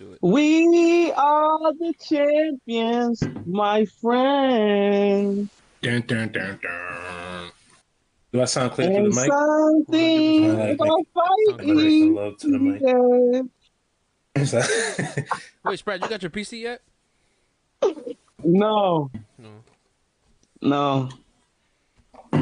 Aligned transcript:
Let's 0.00 0.10
do 0.10 0.12
it. 0.12 0.18
We 0.22 1.12
are 1.12 1.72
the 1.74 1.94
champions, 2.02 3.22
my 3.46 3.84
friend. 4.00 5.48
Dun, 5.82 6.00
dun, 6.02 6.32
dun, 6.32 6.58
dun. 6.62 7.50
Do 8.32 8.42
I 8.42 8.44
sound 8.46 8.72
clear 8.72 8.88
to 8.88 8.94
the 8.94 9.02
mic? 9.02 9.30
something 9.30 10.42
100%. 10.42 10.50
I 10.50 10.70
like 10.70 10.74
about 10.80 11.06
fighting. 11.14 12.14
love 12.14 12.36
to 12.38 12.50
the 12.50 12.58
mic. 12.58 12.80
Yeah. 12.82 13.42
Wait, 15.64 15.78
Spread, 15.78 16.02
you 16.02 16.08
got 16.08 16.22
your 16.22 16.30
PC 16.30 16.60
yet? 16.62 16.82
No, 18.42 19.10
No. 19.38 19.50
no. 20.60 21.08
he 22.32 22.38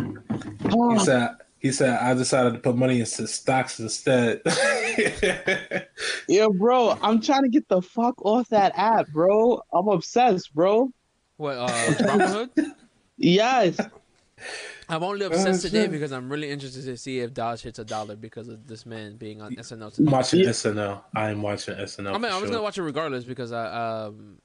Oh, 0.73 0.99
said. 1.05 1.37
He 1.63 1.71
said, 1.71 1.97
"I 2.01 2.13
decided 2.15 2.55
to 2.55 2.59
put 2.59 2.77
money 2.77 2.99
into 3.01 3.27
stocks 3.29 3.79
instead." 3.79 4.43
yeah, 6.29 6.47
bro. 6.53 6.99
I'm 7.01 7.21
trying 7.21 7.43
to 7.43 7.49
get 7.49 7.69
the 7.69 7.81
fuck 7.81 8.15
off 8.25 8.49
that 8.49 8.73
app, 8.77 9.07
bro. 9.13 9.63
I'm 9.73 9.87
obsessed, 9.89 10.53
bro. 10.55 10.91
What, 11.37 11.57
uh, 11.57 11.69
Robinhood? 11.69 12.51
Yes. 13.19 13.79
I'm 14.89 15.05
only 15.05 15.25
obsessed 15.27 15.65
Oh, 15.65 15.69
today 15.69 15.87
because 15.87 16.11
I'm 16.11 16.29
really 16.29 16.51
interested 16.51 16.85
to 16.87 16.97
see 16.97 17.21
if 17.21 17.33
Doge 17.33 17.63
hits 17.63 17.79
a 17.79 17.85
dollar 17.85 18.17
because 18.17 18.49
of 18.49 18.67
this 18.67 18.85
man 18.85 19.17
being 19.17 19.41
on 19.41 19.55
SNL 19.55 19.85
I'm 19.85 19.91
today. 19.93 20.11
watching 20.11 20.41
Yeah. 20.41 20.49
SNL. 20.49 21.03
I 21.15 21.31
am 21.31 21.41
watching 21.43 21.77
SNL. 21.77 22.09
I 22.09 22.13
mean, 22.15 22.25
I 22.25 22.31
for 22.31 22.35
was 22.35 22.41
sure. 22.41 22.51
gonna 22.51 22.63
watch 22.63 22.79
it 22.79 22.83
regardless 22.83 23.23
because 23.25 23.53
I 23.53 23.67
um 24.07 24.39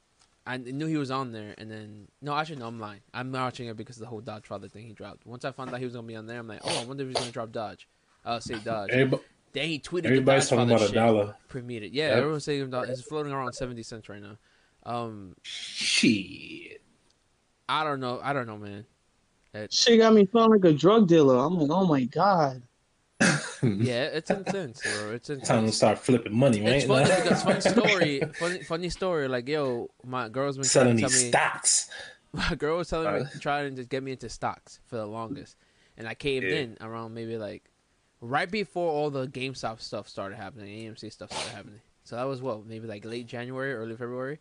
I 0.47 0.57
knew 0.57 0.85
he 0.87 0.95
was 0.97 1.11
on 1.11 1.33
there, 1.33 1.53
and 1.57 1.69
then 1.69 2.07
no, 2.21 2.33
actually 2.33 2.55
no, 2.57 2.67
I'm 2.67 2.79
lying. 2.79 3.01
I'm 3.13 3.31
watching 3.31 3.67
it 3.67 3.75
because 3.75 3.97
of 3.97 4.01
the 4.01 4.07
whole 4.07 4.21
Doge 4.21 4.45
father 4.47 4.69
thing 4.69 4.85
he 4.87 4.93
dropped. 4.93 5.25
Once 5.25 5.43
I 5.43 5.51
found 5.51 5.71
out 5.73 5.79
he 5.79 5.85
was 5.85 5.93
gonna 5.93 6.07
be 6.07 6.15
on 6.15 6.25
there, 6.25 6.39
I'm 6.39 6.47
like, 6.47 6.61
oh, 6.63 6.81
I 6.81 6.85
wonder 6.85 7.03
if 7.03 7.09
he's 7.09 7.17
gonna 7.17 7.31
drop 7.31 7.51
Doge. 7.51 7.87
Uh, 8.23 8.39
say 8.39 8.55
Doge. 8.55 8.89
Everybody, 8.91 9.23
Then 9.51 9.67
he 9.67 9.79
tweeted 9.79 10.05
everybody's 10.05 10.49
the 10.49 10.55
Doge 10.55 10.69
talking 10.69 10.77
father 10.77 10.85
about 10.85 10.89
a 10.89 10.93
dollar. 10.93 11.35
Premiered 11.49 11.83
it. 11.83 11.91
Yeah, 11.91 12.09
Yep. 12.09 12.17
everyone's 12.17 12.43
saying 12.45 12.69
that 12.69 12.89
it's 12.89 13.01
floating 13.01 13.33
around 13.33 13.53
seventy 13.53 13.83
cents 13.83 14.07
right 14.07 14.21
now. 14.21 14.37
Um, 14.83 15.35
Shit. 15.43 16.81
I 17.67 17.83
don't 17.83 17.99
know. 17.99 18.21
I 18.23 18.31
don't 18.31 18.47
know, 18.47 18.57
man. 18.57 18.85
She 19.69 19.97
got 19.97 20.13
me 20.13 20.25
feeling 20.25 20.51
like 20.51 20.63
a 20.65 20.73
drug 20.73 21.07
dealer. 21.07 21.37
I'm 21.37 21.57
like, 21.57 21.71
oh 21.71 21.85
my 21.85 22.03
god. 22.03 22.61
Yeah, 23.19 24.03
it's 24.17 24.29
intense, 24.29 24.81
bro. 24.83 25.11
It's 25.13 25.27
Time 25.47 25.65
to 25.65 25.71
start 25.71 25.99
flipping 25.99 26.35
money, 26.37 26.59
It's 26.65 26.85
right? 26.85 27.07
funny 27.07 27.21
because 27.23 27.43
funny 27.43 27.61
story, 28.21 28.21
funny 28.39 28.63
funny 28.63 28.89
story. 28.89 29.27
Like, 29.27 29.47
yo, 29.47 29.89
my 30.05 30.29
girl's 30.29 30.57
been 30.57 30.65
Selling 30.65 30.97
trying 30.97 31.09
to 31.09 31.15
these 31.15 31.23
me. 31.23 31.29
stocks. 31.29 31.89
my 32.33 32.55
girl 32.55 32.77
was 32.77 32.89
telling 32.89 33.23
me 33.23 33.29
trying 33.39 33.75
to 33.75 33.83
get 33.83 34.03
me 34.03 34.11
into 34.11 34.29
stocks 34.29 34.79
for 34.85 34.97
the 34.97 35.05
longest, 35.07 35.55
and 35.97 36.07
I 36.07 36.13
caved 36.13 36.45
Yeah. 36.45 36.57
in 36.59 36.77
around 36.81 37.13
maybe 37.13 37.37
like 37.37 37.63
right 38.21 38.49
before 38.49 38.91
all 38.91 39.09
the 39.09 39.27
GameStop 39.27 39.81
stuff 39.81 40.07
started 40.07 40.35
happening, 40.37 40.67
AMC 40.91 41.11
stuff 41.11 41.31
started 41.31 41.55
happening. 41.55 41.81
So 42.03 42.15
that 42.15 42.23
was 42.25 42.41
what 42.41 42.65
maybe 42.65 42.87
like 42.87 43.03
late 43.05 43.27
January, 43.27 43.73
early 43.73 43.95
February, 43.95 44.39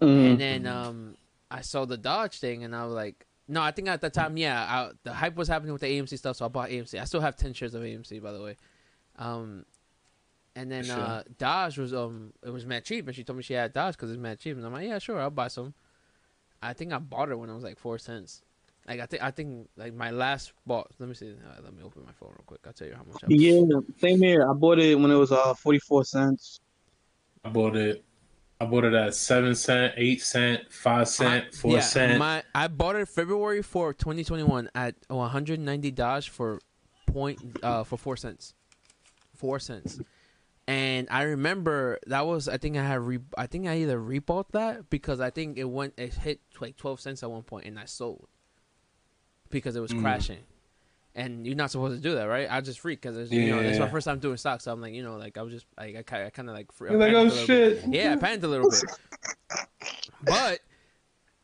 Mm. 0.00 0.32
and 0.32 0.40
then 0.40 0.66
um 0.66 1.16
I 1.50 1.60
saw 1.60 1.84
the 1.84 1.96
Doge 1.96 2.38
thing, 2.38 2.64
and 2.64 2.74
I 2.74 2.84
was 2.84 2.92
like, 2.94 3.26
no, 3.48 3.60
I 3.60 3.70
think 3.72 3.88
at 3.88 4.00
that 4.00 4.12
time, 4.14 4.36
yeah, 4.36 4.60
I, 4.62 4.90
the 5.02 5.12
hype 5.12 5.36
was 5.36 5.48
happening 5.48 5.72
with 5.72 5.82
the 5.82 5.88
AMC 5.88 6.16
stuff, 6.18 6.36
so 6.36 6.44
I 6.44 6.48
bought 6.48 6.70
AMC. 6.70 7.00
I 7.00 7.04
still 7.04 7.20
have 7.20 7.36
ten 7.36 7.52
shares 7.52 7.74
of 7.74 7.82
AMC, 7.82 8.22
by 8.22 8.32
the 8.32 8.42
way. 8.42 8.56
Um, 9.18 9.64
and 10.54 10.70
then 10.70 10.84
Sure. 10.84 10.98
uh, 10.98 11.22
Doge 11.38 11.78
was 11.78 11.94
um 11.94 12.32
it 12.44 12.50
was 12.50 12.66
mad 12.66 12.84
cheap, 12.84 13.06
and 13.06 13.16
she 13.16 13.24
told 13.24 13.36
me 13.36 13.42
she 13.42 13.54
had 13.54 13.72
Doge 13.72 13.94
because 13.94 14.10
it's 14.10 14.20
mad 14.20 14.38
cheap, 14.38 14.56
and 14.56 14.64
I'm 14.64 14.72
like, 14.72 14.86
yeah, 14.86 14.98
sure, 14.98 15.18
I'll 15.20 15.30
buy 15.30 15.48
some. 15.48 15.74
I 16.62 16.72
think 16.72 16.92
I 16.92 16.98
bought 16.98 17.30
it 17.30 17.38
when 17.38 17.50
it 17.50 17.54
was 17.54 17.64
like 17.64 17.78
four 17.78 17.98
cents. 17.98 18.42
Like 18.86 19.00
I 19.00 19.06
think 19.06 19.22
I 19.22 19.30
think 19.30 19.68
like 19.76 19.94
my 19.94 20.10
last 20.10 20.52
bought. 20.66 20.90
Let 20.98 21.08
me 21.08 21.14
see. 21.14 21.30
Uh, 21.30 21.60
let 21.62 21.74
me 21.74 21.82
open 21.82 22.04
my 22.04 22.12
phone 22.12 22.30
real 22.30 22.44
quick. 22.46 22.60
I'll 22.66 22.72
tell 22.72 22.88
you 22.88 22.94
how 22.94 23.04
much. 23.04 23.22
I 23.22 23.28
bought. 23.28 23.36
Yeah, 23.36 23.80
same 23.98 24.18
here. 24.20 24.48
I 24.48 24.52
bought 24.52 24.78
it 24.78 24.98
when 24.98 25.10
it 25.10 25.16
was 25.16 25.32
uh 25.32 25.54
44 25.54 26.04
cents. 26.04 26.60
I 27.44 27.48
bought 27.48 27.76
it. 27.76 28.04
I 28.62 28.64
bought 28.64 28.84
it 28.84 28.94
at 28.94 29.12
seven 29.14 29.56
cent, 29.56 29.94
eight 29.96 30.22
cent, 30.22 30.72
five 30.72 31.08
cent, 31.08 31.46
I- 31.48 31.50
four 31.56 31.72
yeah, 31.72 31.80
cent. 31.80 32.18
My 32.18 32.44
I 32.54 32.68
bought 32.68 32.94
it 32.94 33.08
February 33.08 33.60
4, 33.62 33.92
2021 33.94 34.70
at 34.74 34.94
190 35.08 35.90
dollars 35.90 36.26
for 36.26 36.60
point 37.06 37.40
uh 37.62 37.82
for 37.82 37.96
4 37.98 38.16
cents. 38.16 38.54
4 39.34 39.58
cents. 39.58 39.98
And 40.68 41.08
I 41.10 41.22
remember 41.24 41.98
that 42.06 42.24
was 42.24 42.46
I 42.48 42.56
think 42.56 42.76
I 42.76 42.84
had 42.86 43.00
re 43.00 43.18
I 43.36 43.48
think 43.48 43.66
I 43.66 43.78
either 43.78 43.98
rebought 43.98 44.52
that 44.52 44.88
because 44.90 45.18
I 45.18 45.30
think 45.30 45.58
it 45.58 45.64
went 45.64 45.94
it 45.98 46.14
hit 46.14 46.40
like 46.60 46.76
12 46.76 47.00
cents 47.00 47.22
at 47.24 47.30
one 47.32 47.42
point 47.42 47.66
and 47.66 47.78
I 47.80 47.86
sold 47.86 48.28
because 49.50 49.74
it 49.74 49.80
was 49.80 49.92
Mm. 49.92 50.02
crashing. 50.02 50.38
And 51.14 51.46
you're 51.46 51.56
not 51.56 51.70
supposed 51.70 51.94
to 51.94 52.00
do 52.08 52.14
that, 52.14 52.24
right? 52.24 52.48
I 52.50 52.62
just 52.62 52.80
freak 52.80 53.02
because 53.02 53.30
you 53.30 53.50
know 53.50 53.60
it's 53.60 53.78
my 53.78 53.88
first 53.88 54.06
time 54.06 54.18
doing 54.18 54.38
stocks. 54.38 54.64
So 54.64 54.72
I'm 54.72 54.80
like, 54.80 54.94
you 54.94 55.02
know, 55.02 55.16
like 55.16 55.36
I 55.36 55.42
was 55.42 55.52
just 55.52 55.66
like 55.76 55.94
I 55.96 56.02
kind 56.02 56.22
of, 56.22 56.26
I 56.28 56.30
kind 56.30 56.48
of 56.48 56.54
like 56.54 56.72
fr- 56.72 56.88
You're 56.88 56.96
like, 56.98 57.12
oh 57.12 57.22
little 57.24 57.46
bit. 57.46 57.80
shit. 57.82 57.84
Yeah, 57.88 58.14
I 58.14 58.16
panicked 58.16 58.44
a 58.44 58.48
little 58.48 58.70
bit. 58.70 58.82
But 60.24 60.60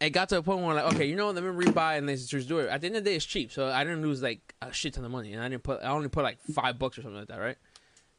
it 0.01 0.11
got 0.11 0.29
to 0.31 0.39
a 0.39 0.43
point 0.43 0.65
where 0.65 0.75
like, 0.75 0.95
okay, 0.95 1.07
you 1.07 1.17
know, 1.17 1.27
what, 1.27 1.35
let 1.35 1.45
me 1.45 1.51
rebuy 1.67 1.99
and 1.99 2.07
let's 2.07 2.27
just 2.27 2.49
do 2.49 2.59
it. 2.61 2.69
At 2.69 2.81
the 2.81 2.87
end 2.87 2.97
of 2.97 3.05
the 3.05 3.11
day, 3.11 3.17
it's 3.17 3.25
cheap, 3.25 3.51
so 3.51 3.69
I 3.69 3.85
didn't 3.85 4.03
lose 4.03 4.23
like 4.23 4.55
a 4.63 4.73
shit 4.73 4.95
ton 4.95 5.05
of 5.05 5.11
money, 5.11 5.33
and 5.33 5.43
I 5.43 5.49
didn't 5.49 5.65
put, 5.65 5.83
I 5.83 5.89
only 5.89 6.09
put 6.09 6.23
like 6.23 6.39
five 6.41 6.79
bucks 6.79 6.99
or 6.99 7.03
something 7.03 7.19
like 7.19 7.29
that, 7.29 7.41
right? 7.41 7.57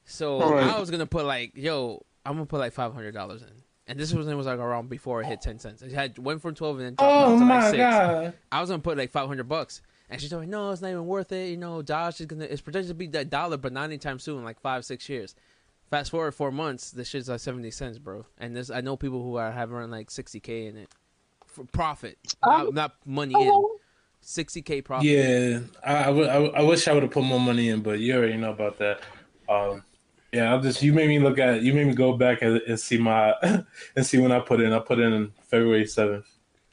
So 0.06 0.40
Right. 0.52 0.64
I 0.64 0.80
was 0.80 0.92
gonna 0.92 1.06
put 1.06 1.26
like, 1.26 1.56
yo, 1.56 2.04
I'm 2.26 2.34
gonna 2.34 2.46
put 2.46 2.60
like 2.60 2.74
five 2.74 2.94
hundred 2.94 3.14
dollars 3.14 3.42
in, 3.42 3.48
and 3.88 3.98
this 4.00 4.14
was 4.14 4.28
it 4.28 4.36
was 4.36 4.48
like 4.48 4.60
around 4.60 4.90
before 4.90 5.22
it 5.22 5.28
hit 5.28 5.42
ten 5.42 5.60
cents. 5.60 5.82
It 5.82 5.92
had 5.94 6.18
went 6.20 6.42
from 6.42 6.56
twelve 6.56 6.78
and 6.78 6.86
then 6.88 6.96
dropped 6.96 7.28
Oh 7.32 7.40
to 7.40 7.46
my 7.46 7.56
like 7.62 7.72
six. 7.72 7.78
god. 7.80 8.34
I 8.52 8.60
was 8.62 8.70
gonna 8.70 8.82
put 8.82 8.98
like 8.98 9.12
five 9.12 9.28
hundred 9.28 9.48
bucks, 9.48 9.82
and 10.10 10.20
she 10.22 10.28
told 10.28 10.42
me, 10.42 10.48
no, 10.48 10.72
it's 10.72 10.82
not 10.82 10.90
even 10.90 11.06
worth 11.06 11.32
it. 11.32 11.50
You 11.50 11.58
know, 11.58 11.82
Doge 11.82 12.22
is 12.22 12.26
gonna, 12.26 12.46
it's 12.46 12.62
projected 12.62 12.90
to 12.90 12.94
be 12.96 13.08
that 13.08 13.30
dollar, 13.30 13.58
but 13.58 13.72
not 13.74 13.84
anytime 13.84 14.20
soon, 14.20 14.44
like 14.44 14.60
five, 14.60 14.86
six 14.86 15.08
years. 15.10 15.36
Fast 15.90 16.12
forward 16.12 16.34
four 16.34 16.52
months, 16.52 16.92
the 16.92 17.04
shit's 17.04 17.30
like 17.30 17.40
seventy 17.40 17.72
cents, 17.72 17.98
bro. 17.98 18.26
And 18.38 18.56
this, 18.56 18.70
I 18.70 18.82
know 18.82 18.96
people 18.96 19.24
who 19.24 19.38
are 19.38 19.52
having 19.52 19.76
around 19.76 19.92
like 19.92 20.12
sixty 20.12 20.40
k 20.40 20.68
in 20.68 20.78
it 20.78 20.90
for 21.48 21.66
profit, 21.66 22.18
not, 22.46 22.74
not 22.74 22.96
money 23.06 23.34
in. 23.34 23.64
Sixty 24.22 24.62
k 24.62 24.82
profit. 24.82 25.08
Yeah, 25.08 25.60
I, 25.84 25.96
I, 25.96 26.10
would- 26.10 26.28
I, 26.28 26.36
I 26.36 26.62
wish 26.62 26.88
I 26.88 26.94
would 26.94 27.04
have 27.04 27.12
put 27.12 27.24
more 27.24 27.40
money 27.40 27.70
in, 27.70 27.82
but 27.82 28.00
you 28.00 28.16
already 28.16 28.38
know 28.38 28.52
about 28.52 28.78
that. 28.80 29.02
Um, 29.48 29.84
yeah, 30.32 30.52
I'll 30.52 30.62
just 30.62 30.84
you 30.84 30.94
made 30.94 31.08
me 31.08 31.18
look 31.20 31.40
at 31.40 31.64
you 31.64 31.74
made 31.74 31.88
me 31.88 31.94
go 31.96 32.14
back 32.14 32.42
and, 32.44 32.58
and 32.68 32.80
see 32.80 32.98
my 33.00 33.34
and 33.96 34.06
see 34.06 34.20
when 34.20 34.32
I 34.32 34.40
put 34.40 34.62
in. 34.62 34.74
I 34.74 34.80
put 34.80 35.00
in 35.00 35.32
February 35.48 35.88
seventh. 35.88 36.26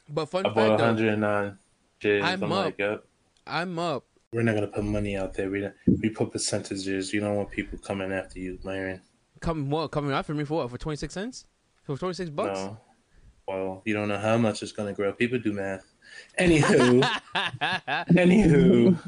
But 0.09 0.27
fun 0.27 0.45
I 0.45 0.49
bought 0.49 0.79
fact 0.79 0.97
though, 0.99 1.05
109 1.07 1.57
shares. 1.99 2.23
I'm 2.23 2.43
I'm, 2.43 2.51
up. 2.51 2.65
like, 2.65 2.75
yep. 2.77 3.03
I'm 3.49 3.79
up. 3.79 4.05
We're 4.33 4.43
not 4.43 4.55
gonna 4.55 4.67
put 4.67 4.83
money 4.83 5.15
out 5.15 5.33
there. 5.33 5.49
We 5.49 5.67
we 6.01 6.09
put 6.09 6.31
percentages. 6.31 7.13
You 7.13 7.21
don't 7.21 7.35
want 7.35 7.51
people 7.51 7.77
coming 7.79 8.11
after 8.11 8.39
you, 8.39 8.59
Myron. 8.63 9.01
Come 9.39 9.69
what? 9.69 9.91
Coming 9.91 10.11
after 10.11 10.33
me 10.33 10.43
for 10.43 10.55
what? 10.55 10.69
For 10.69 10.77
twenty 10.77 10.97
six 10.97 11.13
cents? 11.13 11.45
For 11.83 11.97
twenty 11.97 12.13
six 12.13 12.29
bucks? 12.29 12.59
No. 12.59 12.77
Well, 13.47 13.81
you 13.85 13.93
don't 13.93 14.09
know 14.09 14.17
how 14.17 14.37
much 14.37 14.61
it's 14.61 14.73
gonna 14.73 14.93
grow. 14.93 15.13
People 15.13 15.39
do 15.39 15.53
math. 15.53 15.85
Anywho, 16.39 17.09
anywho, 18.11 18.99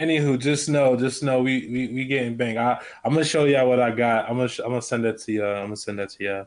anywho, 0.00 0.38
just 0.38 0.68
know, 0.68 0.96
just 0.96 1.22
know, 1.22 1.40
we 1.42 1.66
we, 1.68 1.88
we 1.94 2.04
getting 2.04 2.36
bang. 2.36 2.58
I 2.58 2.80
I'm 3.04 3.12
gonna 3.14 3.24
show 3.24 3.44
y'all 3.44 3.68
what 3.68 3.80
I 3.80 3.90
got. 3.90 4.28
I'm 4.28 4.36
gonna 4.36 4.48
sh- 4.48 4.60
I'm 4.60 4.70
gonna 4.70 4.82
send 4.82 5.04
that 5.04 5.18
to 5.22 5.32
you. 5.32 5.46
I'm 5.46 5.66
gonna 5.66 5.76
send 5.76 5.98
that 5.98 6.10
to 6.10 6.24
y'all. 6.24 6.46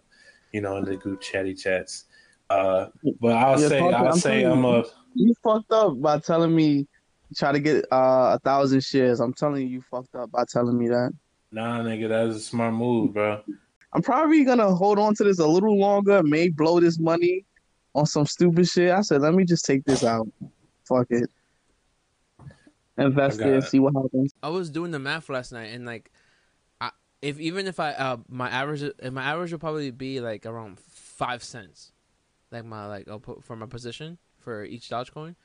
You 0.51 0.61
know, 0.61 0.77
in 0.77 0.85
the 0.85 0.97
group 0.97 1.21
chatty 1.21 1.55
chats. 1.55 2.05
Uh, 2.49 2.87
but 3.19 3.35
I'll 3.35 3.57
Yeah, 3.57 3.69
say 3.69 3.79
I'll 3.91 4.11
I'm 4.11 4.17
say 4.19 4.43
I'm 4.43 4.65
a 4.65 4.83
You 5.15 5.33
fucked 5.43 5.71
up 5.71 6.01
by 6.01 6.19
telling 6.19 6.55
me 6.55 6.87
try 7.37 7.51
to 7.51 7.59
get 7.59 7.85
uh, 7.91 8.37
a 8.37 8.39
thousand 8.43 8.83
shares. 8.83 9.19
I'm 9.19 9.33
telling 9.33 9.61
you, 9.63 9.67
you 9.67 9.81
fucked 9.81 10.15
up 10.15 10.31
by 10.31 10.43
telling 10.49 10.77
me 10.77 10.87
that. 10.89 11.11
nah 11.51 11.81
nigga. 11.81 12.09
That's 12.09 12.35
a 12.35 12.39
smart 12.39 12.73
move, 12.73 13.13
bro. 13.13 13.41
I'm 13.93 14.01
probably 14.01 14.43
gonna 14.43 14.73
hold 14.73 14.99
on 14.99 15.15
to 15.15 15.23
this 15.23 15.39
a 15.39 15.47
little 15.47 15.77
longer, 15.77 16.23
may 16.23 16.49
blow 16.49 16.79
this 16.79 16.99
money 16.99 17.45
on 17.93 18.05
some 18.05 18.25
stupid 18.25 18.67
shit. 18.67 18.91
I 18.91 19.01
said, 19.01 19.21
let 19.21 19.33
me 19.33 19.43
just 19.43 19.65
take 19.65 19.83
this 19.83 20.03
out. 20.03 20.27
Fuck 20.87 21.07
it. 21.09 21.29
Invest 22.97 23.39
I 23.39 23.43
got 23.43 23.53
it, 23.53 23.57
it. 23.57 23.63
see 23.63 23.79
what 23.79 23.93
happens. 23.93 24.33
I 24.43 24.49
was 24.49 24.69
doing 24.69 24.91
the 24.91 24.99
math 24.99 25.29
last 25.29 25.51
night, 25.51 25.73
and 25.73 25.85
like, 25.85 26.11
I, 26.79 26.91
if 27.21 27.39
even 27.39 27.67
if 27.67 27.79
I 27.79 27.91
uh 27.91 28.17
my 28.29 28.49
average 28.49 28.83
if 28.83 29.13
my 29.13 29.23
average 29.23 29.51
would 29.51 29.61
probably 29.61 29.91
be 29.91 30.19
like 30.19 30.45
around 30.45 30.79
five 30.79 31.43
cents, 31.43 31.91
like 32.51 32.65
my 32.65 32.85
like 32.85 33.07
I'll 33.09 33.19
put 33.19 33.43
for 33.43 33.55
my 33.55 33.65
position 33.65 34.17
for 34.39 34.63
each 34.63 34.89
Dogecoin. 34.89 35.35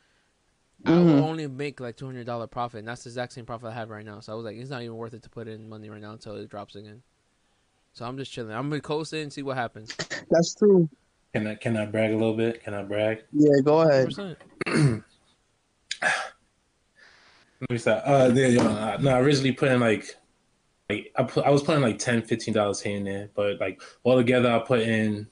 I 0.85 0.91
Mhm. 0.91 1.05
will 1.05 1.25
only 1.25 1.47
make 1.47 1.81
like 1.81 1.97
two 1.97 2.07
hundred 2.07 2.27
dollar 2.27 2.47
profit, 2.47 2.81
and 2.81 2.89
that's 2.89 3.05
the 3.05 3.09
exact 3.09 3.33
same 3.33 3.47
profit 3.47 3.71
I 3.71 3.75
have 3.75 3.91
right 3.91 4.05
now. 4.05 4.21
So 4.21 4.33
I 4.33 4.37
was 4.37 4.45
like, 4.45 4.57
it's 4.57 4.71
not 4.71 4.83
even 4.83 4.97
worth 4.97 5.15
it 5.15 5.23
to 5.23 5.31
put 5.31 5.49
in 5.49 5.69
money 5.69 5.89
right 5.89 6.01
now 6.01 6.13
until 6.13 6.37
it 6.37 6.49
drops 6.49 6.77
again. 6.77 7.03
So 7.93 8.05
I'm 8.05 8.19
just 8.19 8.31
chilling. 8.31 8.53
I'm 8.53 8.69
gonna 8.69 8.81
coast 8.83 9.13
it 9.13 9.23
and 9.23 9.33
see 9.33 9.43
what 9.43 9.57
happens. 9.57 9.97
That's 10.31 10.55
true. 10.55 10.89
Can 11.33 11.47
I 11.47 11.55
can 11.55 11.77
I 11.77 11.87
brag 11.87 12.13
a 12.13 12.17
little 12.17 12.37
bit? 12.37 12.63
Can 12.63 12.75
I 12.75 12.83
brag? 12.83 13.25
Yeah, 13.33 13.61
go 13.65 13.81
ahead. 13.81 14.09
100%. 14.09 14.37
Let 17.61 17.71
me 17.71 17.79
stop. 17.79 18.03
Uh, 18.05 18.29
there, 18.29 18.51
yo, 18.51 18.61
uh, 18.61 18.99
no, 19.01 19.11
I 19.17 19.21
originally 19.21 19.53
put 19.53 19.71
in 19.71 19.81
like, 19.81 20.15
like 20.91 21.11
I 21.17 21.23
put, 21.23 21.45
I 21.47 21.51
was 21.51 21.63
putting 21.63 21.83
like 21.83 21.99
10 21.99 22.23
dollars 22.53 22.81
here 22.83 22.99
and 22.99 23.07
there, 23.07 23.31
but 23.35 23.59
like 23.61 23.81
all 24.03 24.17
together 24.17 24.51
I 24.53 24.59
put 24.59 24.81
in 24.81 25.27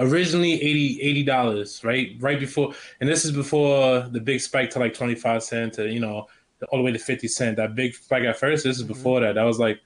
originally 0.00 0.54
80 0.60 1.22
dollars, 1.24 1.84
right, 1.84 2.16
right 2.18 2.40
before, 2.40 2.72
and 3.00 3.08
this 3.08 3.24
is 3.24 3.32
before 3.32 4.00
the 4.10 4.20
big 4.20 4.40
spike 4.40 4.70
to 4.70 4.78
like 4.78 4.94
twenty 4.94 5.14
five 5.14 5.42
cent 5.42 5.74
to 5.74 5.88
you 5.88 6.00
know 6.00 6.26
all 6.70 6.78
the 6.78 6.84
way 6.84 6.92
to 6.92 6.98
fifty 6.98 7.28
cent. 7.28 7.56
That 7.56 7.74
big 7.74 7.94
spike 7.94 8.24
at 8.24 8.38
first, 8.38 8.64
this 8.64 8.78
is 8.78 8.84
Mhm. 8.84 8.88
before 8.88 9.20
that. 9.20 9.34
That 9.36 9.44
was 9.44 9.58
like 9.58 9.80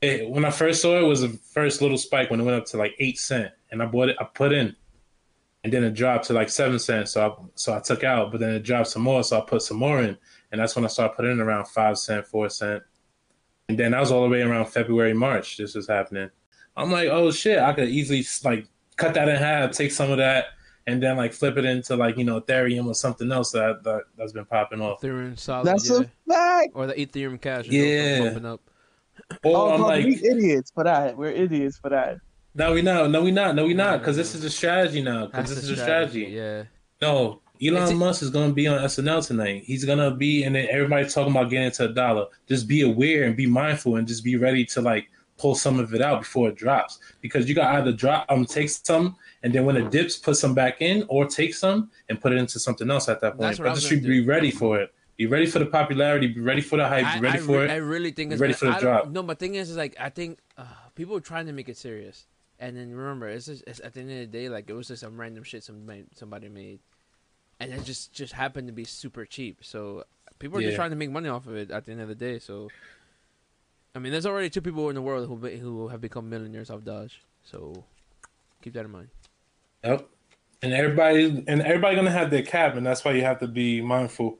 it, 0.00 0.28
when 0.30 0.44
I 0.44 0.50
first 0.50 0.80
saw 0.80 0.96
it, 0.96 1.02
it 1.02 1.06
was 1.06 1.22
the 1.22 1.28
first 1.30 1.82
little 1.82 1.98
spike 1.98 2.30
when 2.30 2.40
it 2.40 2.44
went 2.44 2.56
up 2.56 2.66
to 2.66 2.76
like 2.76 2.94
eight 3.00 3.18
cent, 3.18 3.52
and 3.70 3.82
I 3.82 3.86
bought 3.86 4.08
it. 4.10 4.16
I 4.20 4.24
put 4.24 4.52
in, 4.52 4.76
and 5.64 5.72
then 5.72 5.82
it 5.84 5.94
dropped 5.94 6.26
to 6.26 6.32
like 6.32 6.48
seven 6.50 6.78
cents. 6.78 7.12
So 7.12 7.26
I 7.28 7.44
so 7.56 7.74
I 7.74 7.80
took 7.80 8.04
out, 8.04 8.30
but 8.30 8.40
then 8.40 8.54
it 8.54 8.62
dropped 8.62 8.88
some 8.88 9.02
more, 9.02 9.22
so 9.24 9.38
I 9.38 9.40
put 9.40 9.62
some 9.62 9.76
more 9.76 10.00
in, 10.02 10.16
and 10.52 10.60
that's 10.60 10.76
when 10.76 10.84
I 10.84 10.88
started 10.88 11.16
putting 11.16 11.32
in 11.32 11.40
around 11.40 11.66
five 11.66 11.98
cent, 11.98 12.26
four 12.26 12.48
cent, 12.48 12.82
and 13.68 13.76
then 13.78 13.90
that 13.90 14.00
was 14.00 14.12
all 14.12 14.22
the 14.22 14.28
way 14.28 14.42
around 14.42 14.66
February, 14.66 15.14
March. 15.14 15.56
This 15.56 15.74
was 15.74 15.88
happening. 15.88 16.30
I'm 16.76 16.92
like, 16.92 17.08
oh 17.08 17.32
shit, 17.32 17.58
I 17.58 17.72
could 17.72 17.88
easily 17.88 18.24
like 18.44 18.68
cut 18.98 19.14
that 19.14 19.28
in 19.28 19.36
half, 19.36 19.72
take 19.72 19.90
some 19.92 20.10
of 20.10 20.18
that, 20.18 20.46
and 20.86 21.02
then 21.02 21.16
like 21.16 21.32
flip 21.32 21.56
it 21.56 21.64
into 21.64 21.96
like 21.96 22.18
you 22.18 22.24
know 22.24 22.40
Ethereum 22.40 22.86
or 22.86 22.94
something 22.94 23.32
else 23.32 23.52
that, 23.52 23.82
that 23.84 24.02
that's 24.16 24.32
been 24.32 24.44
popping 24.44 24.80
off. 24.82 25.00
Ethereum 25.00 25.38
solid, 25.38 25.66
That's 25.66 25.88
yeah. 25.90 26.00
a 26.00 26.32
fact. 26.32 26.72
or 26.74 26.86
the 26.86 26.94
Ethereum 26.94 27.40
Cash. 27.40 27.66
you 27.68 27.82
know, 27.82 27.88
Yeah. 27.88 28.24
bumping 28.24 28.46
up. 28.46 28.60
Or 29.44 29.56
Oh, 29.56 29.70
I'm 29.74 29.80
no, 29.80 29.86
like, 29.86 30.04
we 30.04 30.14
idiots 30.22 30.70
for 30.70 30.84
that. 30.84 31.16
We're 31.16 31.30
idiots 31.30 31.76
for 31.78 31.90
that. 31.90 32.18
no, 32.54 32.72
we 32.72 32.82
not, 32.82 33.10
no, 33.10 33.22
we 33.22 33.30
not, 33.30 33.54
no, 33.54 33.64
we 33.66 33.74
not, 33.74 33.98
because 34.00 34.16
this 34.16 34.34
is 34.34 34.44
a 34.44 34.50
strategy 34.50 35.02
now. 35.02 35.26
Because 35.26 35.48
this 35.54 35.64
is 35.64 35.70
a 35.70 35.76
strategy. 35.76 36.26
Yeah. 36.30 36.64
No, 37.02 37.40
Elon 37.62 37.82
It's 37.82 37.92
Musk 37.92 38.22
is 38.22 38.30
going 38.30 38.50
to 38.50 38.54
be 38.54 38.66
on 38.68 38.78
SNL 38.80 39.26
tonight. 39.26 39.64
He's 39.64 39.84
going 39.84 39.98
to 39.98 40.12
be, 40.12 40.44
and 40.44 40.54
then 40.54 40.68
everybody's 40.70 41.12
talking 41.12 41.32
about 41.32 41.50
getting 41.50 41.66
into 41.66 41.84
a 41.84 41.92
dollar. 41.92 42.26
Just 42.48 42.68
be 42.68 42.82
aware 42.82 43.24
and 43.24 43.36
be 43.36 43.46
mindful, 43.46 43.96
and 43.96 44.06
just 44.06 44.22
be 44.24 44.36
ready 44.36 44.64
to 44.66 44.80
like 44.80 45.08
pull 45.38 45.54
some 45.54 45.78
of 45.78 45.94
it 45.94 46.02
out 46.02 46.20
before 46.20 46.48
it 46.48 46.56
drops. 46.56 46.98
Because 47.20 47.48
you 47.48 47.54
got 47.54 47.74
either 47.76 47.92
drop, 47.92 48.26
um, 48.28 48.44
take 48.44 48.68
some, 48.68 49.16
and 49.42 49.52
then 49.52 49.64
when 49.64 49.76
it 49.76 49.90
dips, 49.90 50.16
put 50.16 50.36
some 50.36 50.54
back 50.54 50.82
in, 50.82 51.04
or 51.08 51.26
take 51.26 51.54
some 51.54 51.90
and 52.08 52.20
put 52.20 52.32
it 52.32 52.36
into 52.36 52.58
something 52.58 52.90
else 52.90 53.08
at 53.08 53.20
that 53.20 53.32
point. 53.32 53.56
That's 53.56 53.58
But 53.58 53.74
just 53.74 53.88
be 53.90 54.00
do. 54.00 54.24
ready 54.26 54.50
for 54.50 54.78
it. 54.80 54.92
Be 55.16 55.26
ready 55.26 55.46
for 55.46 55.58
the 55.58 55.66
popularity. 55.66 56.28
Be 56.28 56.40
ready 56.40 56.60
for 56.60 56.76
the 56.76 56.86
hype. 56.86 57.14
Be 57.14 57.20
ready 57.20 57.38
I, 57.38 57.40
for 57.40 57.64
it. 57.64 57.70
I 57.70 57.76
really 57.76 58.12
think 58.12 58.32
it's 58.32 58.40
ready 58.40 58.54
gonna- 58.54 58.74
for 58.74 58.78
the 58.78 58.84
drop. 58.84 59.08
No, 59.08 59.22
but 59.22 59.38
thing 59.38 59.54
is, 59.54 59.70
is 59.70 59.76
like 59.76 59.96
I 59.98 60.10
think 60.10 60.38
uh, 60.56 60.64
people 60.94 61.16
are 61.16 61.20
trying 61.20 61.46
to 61.46 61.52
make 61.52 61.68
it 61.68 61.76
serious, 61.76 62.26
and 62.60 62.76
then 62.76 62.94
remember, 62.94 63.28
it's 63.28 63.46
just 63.46 63.64
it's, 63.66 63.80
at 63.80 63.94
the 63.94 64.00
end 64.00 64.10
of 64.12 64.18
the 64.18 64.26
day, 64.26 64.48
like 64.48 64.70
it 64.70 64.74
was 64.74 64.88
just 64.88 65.00
some 65.00 65.20
random 65.20 65.42
shit 65.42 65.64
somebody 65.64 66.04
somebody 66.14 66.48
made, 66.48 66.78
and 67.58 67.72
it 67.72 67.84
just 67.84 68.12
just 68.12 68.32
happened 68.32 68.68
to 68.68 68.72
be 68.72 68.84
super 68.84 69.24
cheap. 69.24 69.58
So 69.62 70.04
people 70.38 70.58
are 70.58 70.62
just 70.62 70.76
trying 70.76 70.90
to 70.90 70.96
make 70.96 71.10
money 71.10 71.28
off 71.28 71.46
of 71.46 71.56
it 71.56 71.70
at 71.70 71.84
the 71.84 71.92
end 71.92 72.00
of 72.00 72.08
the 72.08 72.14
day. 72.14 72.38
So, 72.38 72.68
I 73.98 74.00
mean, 74.00 74.12
there's 74.12 74.26
already 74.26 74.48
two 74.48 74.60
people 74.60 74.90
in 74.90 74.94
the 74.94 75.02
world 75.02 75.26
who 75.26 75.34
be- 75.34 75.56
who 75.56 75.88
have 75.88 76.00
become 76.00 76.30
millionaires 76.30 76.70
off 76.70 76.84
Doge. 76.84 77.20
So 77.42 77.84
keep 78.62 78.74
that 78.74 78.84
in 78.84 78.92
mind. 78.92 79.08
Yep. 79.82 80.08
And 80.62 80.72
everybody 80.72 81.42
and 81.48 81.60
everybody 81.62 81.96
gonna 81.96 82.12
have 82.12 82.30
their 82.30 82.44
cap, 82.44 82.76
and 82.76 82.86
that's 82.86 83.04
why 83.04 83.10
you 83.10 83.22
have 83.22 83.40
to 83.40 83.48
be 83.48 83.80
mindful. 83.80 84.38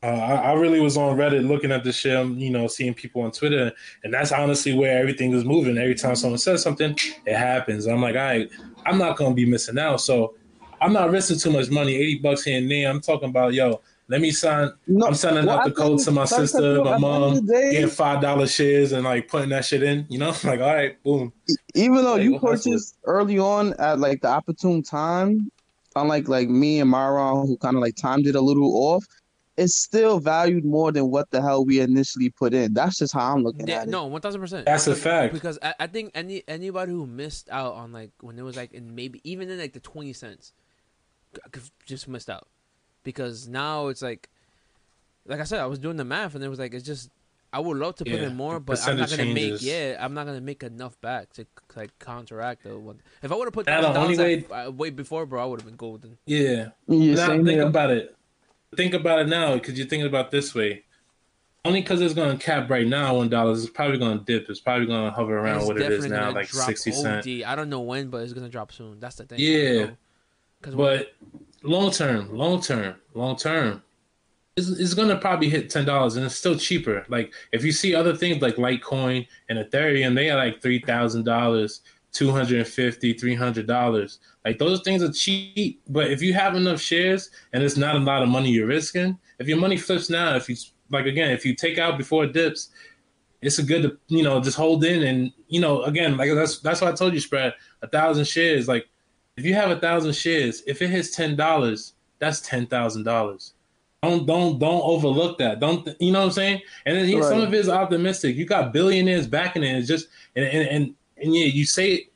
Uh, 0.00 0.06
I, 0.06 0.34
I 0.34 0.52
really 0.52 0.78
was 0.78 0.96
on 0.96 1.16
Reddit 1.16 1.44
looking 1.44 1.72
at 1.72 1.82
this 1.82 1.96
shit, 1.96 2.24
you 2.36 2.50
know, 2.50 2.68
seeing 2.68 2.94
people 2.94 3.22
on 3.22 3.32
Twitter, 3.32 3.72
and 4.04 4.14
that's 4.14 4.30
honestly 4.30 4.74
where 4.74 4.96
everything 4.96 5.32
is 5.32 5.44
moving. 5.44 5.76
Every 5.76 5.96
time 5.96 6.14
someone 6.14 6.38
says 6.38 6.62
something, 6.62 6.96
it 7.26 7.36
happens. 7.36 7.86
I'm 7.86 8.00
like, 8.00 8.14
right, 8.14 8.48
I'm 8.86 8.98
not 8.98 9.16
gonna 9.16 9.34
be 9.34 9.44
missing 9.44 9.76
out, 9.76 10.02
so 10.02 10.36
I'm 10.80 10.92
not 10.92 11.10
risking 11.10 11.40
too 11.40 11.50
much 11.50 11.68
money, 11.68 11.96
eighty 11.96 12.20
bucks 12.20 12.44
here 12.44 12.58
and 12.58 12.70
there. 12.70 12.88
I'm 12.88 13.00
talking 13.00 13.30
about, 13.30 13.54
yo, 13.54 13.80
let 14.08 14.20
me 14.20 14.30
sign. 14.30 14.70
No, 14.86 15.06
I'm 15.06 15.14
sending 15.14 15.46
well, 15.46 15.58
out 15.58 15.64
the 15.64 15.72
code 15.72 15.98
to 16.00 16.10
my 16.10 16.22
like 16.22 16.32
I 16.32 16.36
said, 16.36 16.48
sister, 16.48 16.60
my 16.60 16.66
at 16.78 16.84
the 16.84 16.90
end 16.90 16.94
of 16.94 17.00
mom, 17.00 17.34
the 17.46 17.52
day, 17.52 17.72
getting 17.72 17.88
five 17.88 18.20
dollar 18.20 18.46
shares 18.46 18.92
and 18.92 19.04
like 19.04 19.28
putting 19.28 19.48
that 19.50 19.64
shit 19.64 19.82
in. 19.82 20.06
You 20.08 20.18
know, 20.18 20.28
like, 20.44 20.60
all 20.60 20.74
right, 20.74 21.02
boom. 21.02 21.32
even 21.74 21.96
though 21.96 22.14
Like, 22.14 22.22
you 22.22 22.32
well, 22.32 22.52
that's 22.52 22.64
purchased 22.64 22.96
early 23.04 23.38
on 23.38 23.72
at 23.78 23.98
like 23.98 24.20
the 24.20 24.28
opportune 24.28 24.82
time, 24.82 25.50
unlike 25.96 26.28
like 26.28 26.48
me 26.48 26.80
and 26.80 26.90
Myron 26.90 27.46
who 27.46 27.56
kind 27.56 27.76
of 27.76 27.82
like 27.82 27.96
timed 27.96 28.26
it 28.26 28.34
a 28.34 28.40
little 28.40 28.70
off, 28.76 29.04
it's 29.56 29.76
still 29.76 30.18
valued 30.18 30.64
more 30.64 30.92
than 30.92 31.10
what 31.10 31.30
the 31.30 31.40
hell 31.40 31.64
we 31.64 31.80
initially 31.80 32.28
put 32.28 32.52
in. 32.52 32.74
That's 32.74 32.98
just 32.98 33.14
how 33.14 33.34
I'm 33.34 33.42
looking 33.42 33.68
Yeah, 33.68 33.80
at 33.82 33.88
it. 33.88 33.90
no, 33.90 34.04
one 34.06 34.20
thousand 34.20 34.40
percent. 34.40 34.66
That's 34.66 34.86
a 34.86 34.94
fact. 34.94 35.32
Because 35.32 35.58
I, 35.62 35.74
I 35.80 35.86
think 35.86 36.10
any 36.14 36.42
anybody 36.46 36.92
who 36.92 37.06
missed 37.06 37.48
out 37.50 37.74
on 37.74 37.92
like 37.92 38.10
when 38.20 38.38
it 38.38 38.42
was 38.42 38.56
like 38.56 38.72
in 38.72 38.94
maybe 38.94 39.20
even 39.24 39.48
in 39.48 39.58
like 39.58 39.72
the 39.72 39.80
twenty 39.80 40.12
cents, 40.12 40.52
c- 41.34 41.60
c- 41.60 41.70
just 41.86 42.08
missed 42.08 42.28
out. 42.28 42.48
Because 43.04 43.46
now 43.46 43.88
it's 43.88 44.02
like, 44.02 44.28
like 45.26 45.40
I 45.40 45.44
said, 45.44 45.60
I 45.60 45.66
was 45.66 45.78
doing 45.78 45.96
the 45.96 46.04
math 46.04 46.34
and 46.34 46.42
it 46.42 46.48
was 46.48 46.58
like 46.58 46.74
it's 46.74 46.84
just 46.84 47.10
I 47.52 47.60
would 47.60 47.76
love 47.76 47.94
to 47.96 48.04
put 48.04 48.14
Yeah, 48.14 48.26
in 48.26 48.34
more, 48.34 48.58
but 48.58 48.80
I'm 48.88 48.96
not 48.96 49.10
gonna 49.10 49.22
changes. 49.22 49.62
make 49.62 49.70
yeah 49.70 49.96
I'm 50.00 50.12
not 50.12 50.26
gonna 50.26 50.40
make 50.40 50.64
enough 50.64 51.00
back 51.00 51.32
to 51.34 51.46
like 51.76 51.96
counteract 52.00 52.64
the 52.64 52.76
one. 52.76 53.00
If 53.22 53.30
I 53.30 53.36
would 53.36 53.44
have 53.46 53.52
put 53.54 53.66
Now, 53.66 53.80
the 53.80 53.86
thousand 53.92 54.02
only 54.02 54.40
dollars 54.40 54.68
uh, 54.68 54.72
way 54.72 54.90
before, 54.90 55.24
bro, 55.24 55.40
I 55.40 55.46
would 55.46 55.60
have 55.60 55.66
been 55.66 55.76
golden. 55.76 56.18
Yeah. 56.26 56.70
Yeah, 56.88 57.14
now 57.14 57.26
same 57.28 57.44
think 57.44 57.58
here. 57.58 57.66
about 57.66 57.90
it. 57.90 58.16
Think 58.76 58.92
about 58.92 59.20
it 59.20 59.28
now 59.28 59.54
because 59.54 59.78
you're 59.78 59.86
thinking 59.86 60.08
about 60.08 60.26
it 60.26 60.30
this 60.32 60.52
way. 60.52 60.82
Only 61.64 61.80
because 61.80 62.02
it's 62.02 62.12
going 62.12 62.36
to 62.36 62.44
cap 62.44 62.68
right 62.68 62.86
now 62.86 63.16
one 63.16 63.28
dollars. 63.28 63.62
It's 63.62 63.72
probably 63.72 63.98
going 63.98 64.18
to 64.18 64.24
dip. 64.24 64.50
It's 64.50 64.60
probably 64.60 64.86
going 64.86 65.04
to 65.04 65.10
hover 65.12 65.38
around 65.38 65.58
It's 65.58 65.66
what 65.66 65.80
it 65.80 65.92
is 65.92 66.06
now, 66.06 66.32
like 66.32 66.48
sixty 66.48 66.90
cent. 66.92 67.26
I 67.46 67.54
don't 67.54 67.70
know 67.70 67.80
when, 67.80 68.08
but 68.08 68.22
it's 68.22 68.32
gonna 68.32 68.48
drop 68.50 68.72
soon. 68.72 68.98
That's 69.00 69.14
the 69.14 69.24
thing. 69.24 69.38
Yeah. 69.38 69.90
Because 70.60 70.74
But 70.74 71.14
long 71.64 71.90
term, 71.90 72.36
long 72.36 72.60
term, 72.60 72.96
long 73.14 73.36
term, 73.36 73.82
it's, 74.56 74.68
it's 74.68 74.94
going 74.94 75.08
to 75.08 75.16
probably 75.16 75.48
hit 75.48 75.70
ten 75.70 75.84
dollars, 75.84 76.16
and 76.16 76.24
it's 76.24 76.36
still 76.36 76.56
cheaper. 76.56 77.04
Like 77.08 77.32
if 77.52 77.64
you 77.64 77.72
see 77.72 77.94
other 77.94 78.14
things 78.14 78.40
like 78.40 78.56
Litecoin 78.56 79.26
and 79.48 79.58
Ethereum, 79.58 80.14
they 80.14 80.30
are 80.30 80.36
like 80.36 80.62
three 80.62 80.80
thousand 80.80 81.24
dollars. 81.24 81.80
250 82.12 83.14
300 83.14 83.66
dollars 83.66 84.20
like 84.44 84.56
those 84.56 84.82
things 84.82 85.02
are 85.02 85.10
cheap 85.10 85.82
but 85.88 86.12
if 86.12 86.22
you 86.22 86.32
have 86.32 86.54
enough 86.54 86.80
shares 86.80 87.30
and 87.52 87.60
it's 87.60 87.76
not 87.76 87.96
a 87.96 87.98
lot 87.98 88.22
of 88.22 88.28
money 88.28 88.50
you're 88.50 88.68
risking 88.68 89.18
if 89.40 89.48
your 89.48 89.58
money 89.58 89.76
flips 89.76 90.08
now 90.08 90.36
if 90.36 90.48
you 90.48 90.54
like 90.90 91.06
again 91.06 91.32
if 91.32 91.44
you 91.44 91.56
take 91.56 91.76
out 91.76 91.98
before 91.98 92.22
it 92.22 92.32
dips 92.32 92.70
it's 93.42 93.58
a 93.58 93.64
good 93.64 93.82
to 93.82 93.98
you 94.06 94.22
know 94.22 94.40
just 94.40 94.56
hold 94.56 94.84
in 94.84 95.02
and 95.02 95.32
you 95.48 95.60
know 95.60 95.82
again 95.82 96.16
like 96.16 96.32
that's 96.32 96.60
that's 96.60 96.80
why 96.80 96.88
i 96.88 96.92
told 96.92 97.12
you 97.12 97.18
spread 97.18 97.52
a 97.82 97.88
thousand 97.88 98.24
shares 98.26 98.68
like 98.68 98.86
if 99.36 99.44
you 99.44 99.54
have 99.54 99.70
a 99.70 99.80
thousand 99.80 100.14
shares 100.14 100.62
if 100.66 100.80
it 100.82 100.90
hits 100.90 101.14
ten 101.14 101.36
dollars 101.36 101.94
that's 102.18 102.40
ten 102.40 102.66
thousand 102.66 103.04
dollars. 103.04 103.54
Don't 104.02 104.26
don't 104.26 104.58
don't 104.58 104.82
overlook 104.82 105.38
that. 105.38 105.60
Don't 105.60 105.88
you 106.00 106.12
know 106.12 106.20
what 106.20 106.26
i'm 106.26 106.32
saying? 106.32 106.62
And 106.86 106.96
then 106.96 107.08
yeah, 107.08 107.22
some 107.22 107.40
of 107.40 107.52
it 107.52 107.58
is 107.58 107.68
optimistic. 107.68 108.36
You 108.36 108.44
got 108.46 108.72
billionaires 108.72 109.26
backing 109.26 109.62
it. 109.62 109.76
It's 109.76 109.88
just 109.88 110.08
and 110.36 110.44
and 110.44 110.68
and, 110.68 110.94
and 111.16 111.34
yeah 111.34 111.46
you 111.46 111.64
say 111.64 111.92
it, 111.92 112.12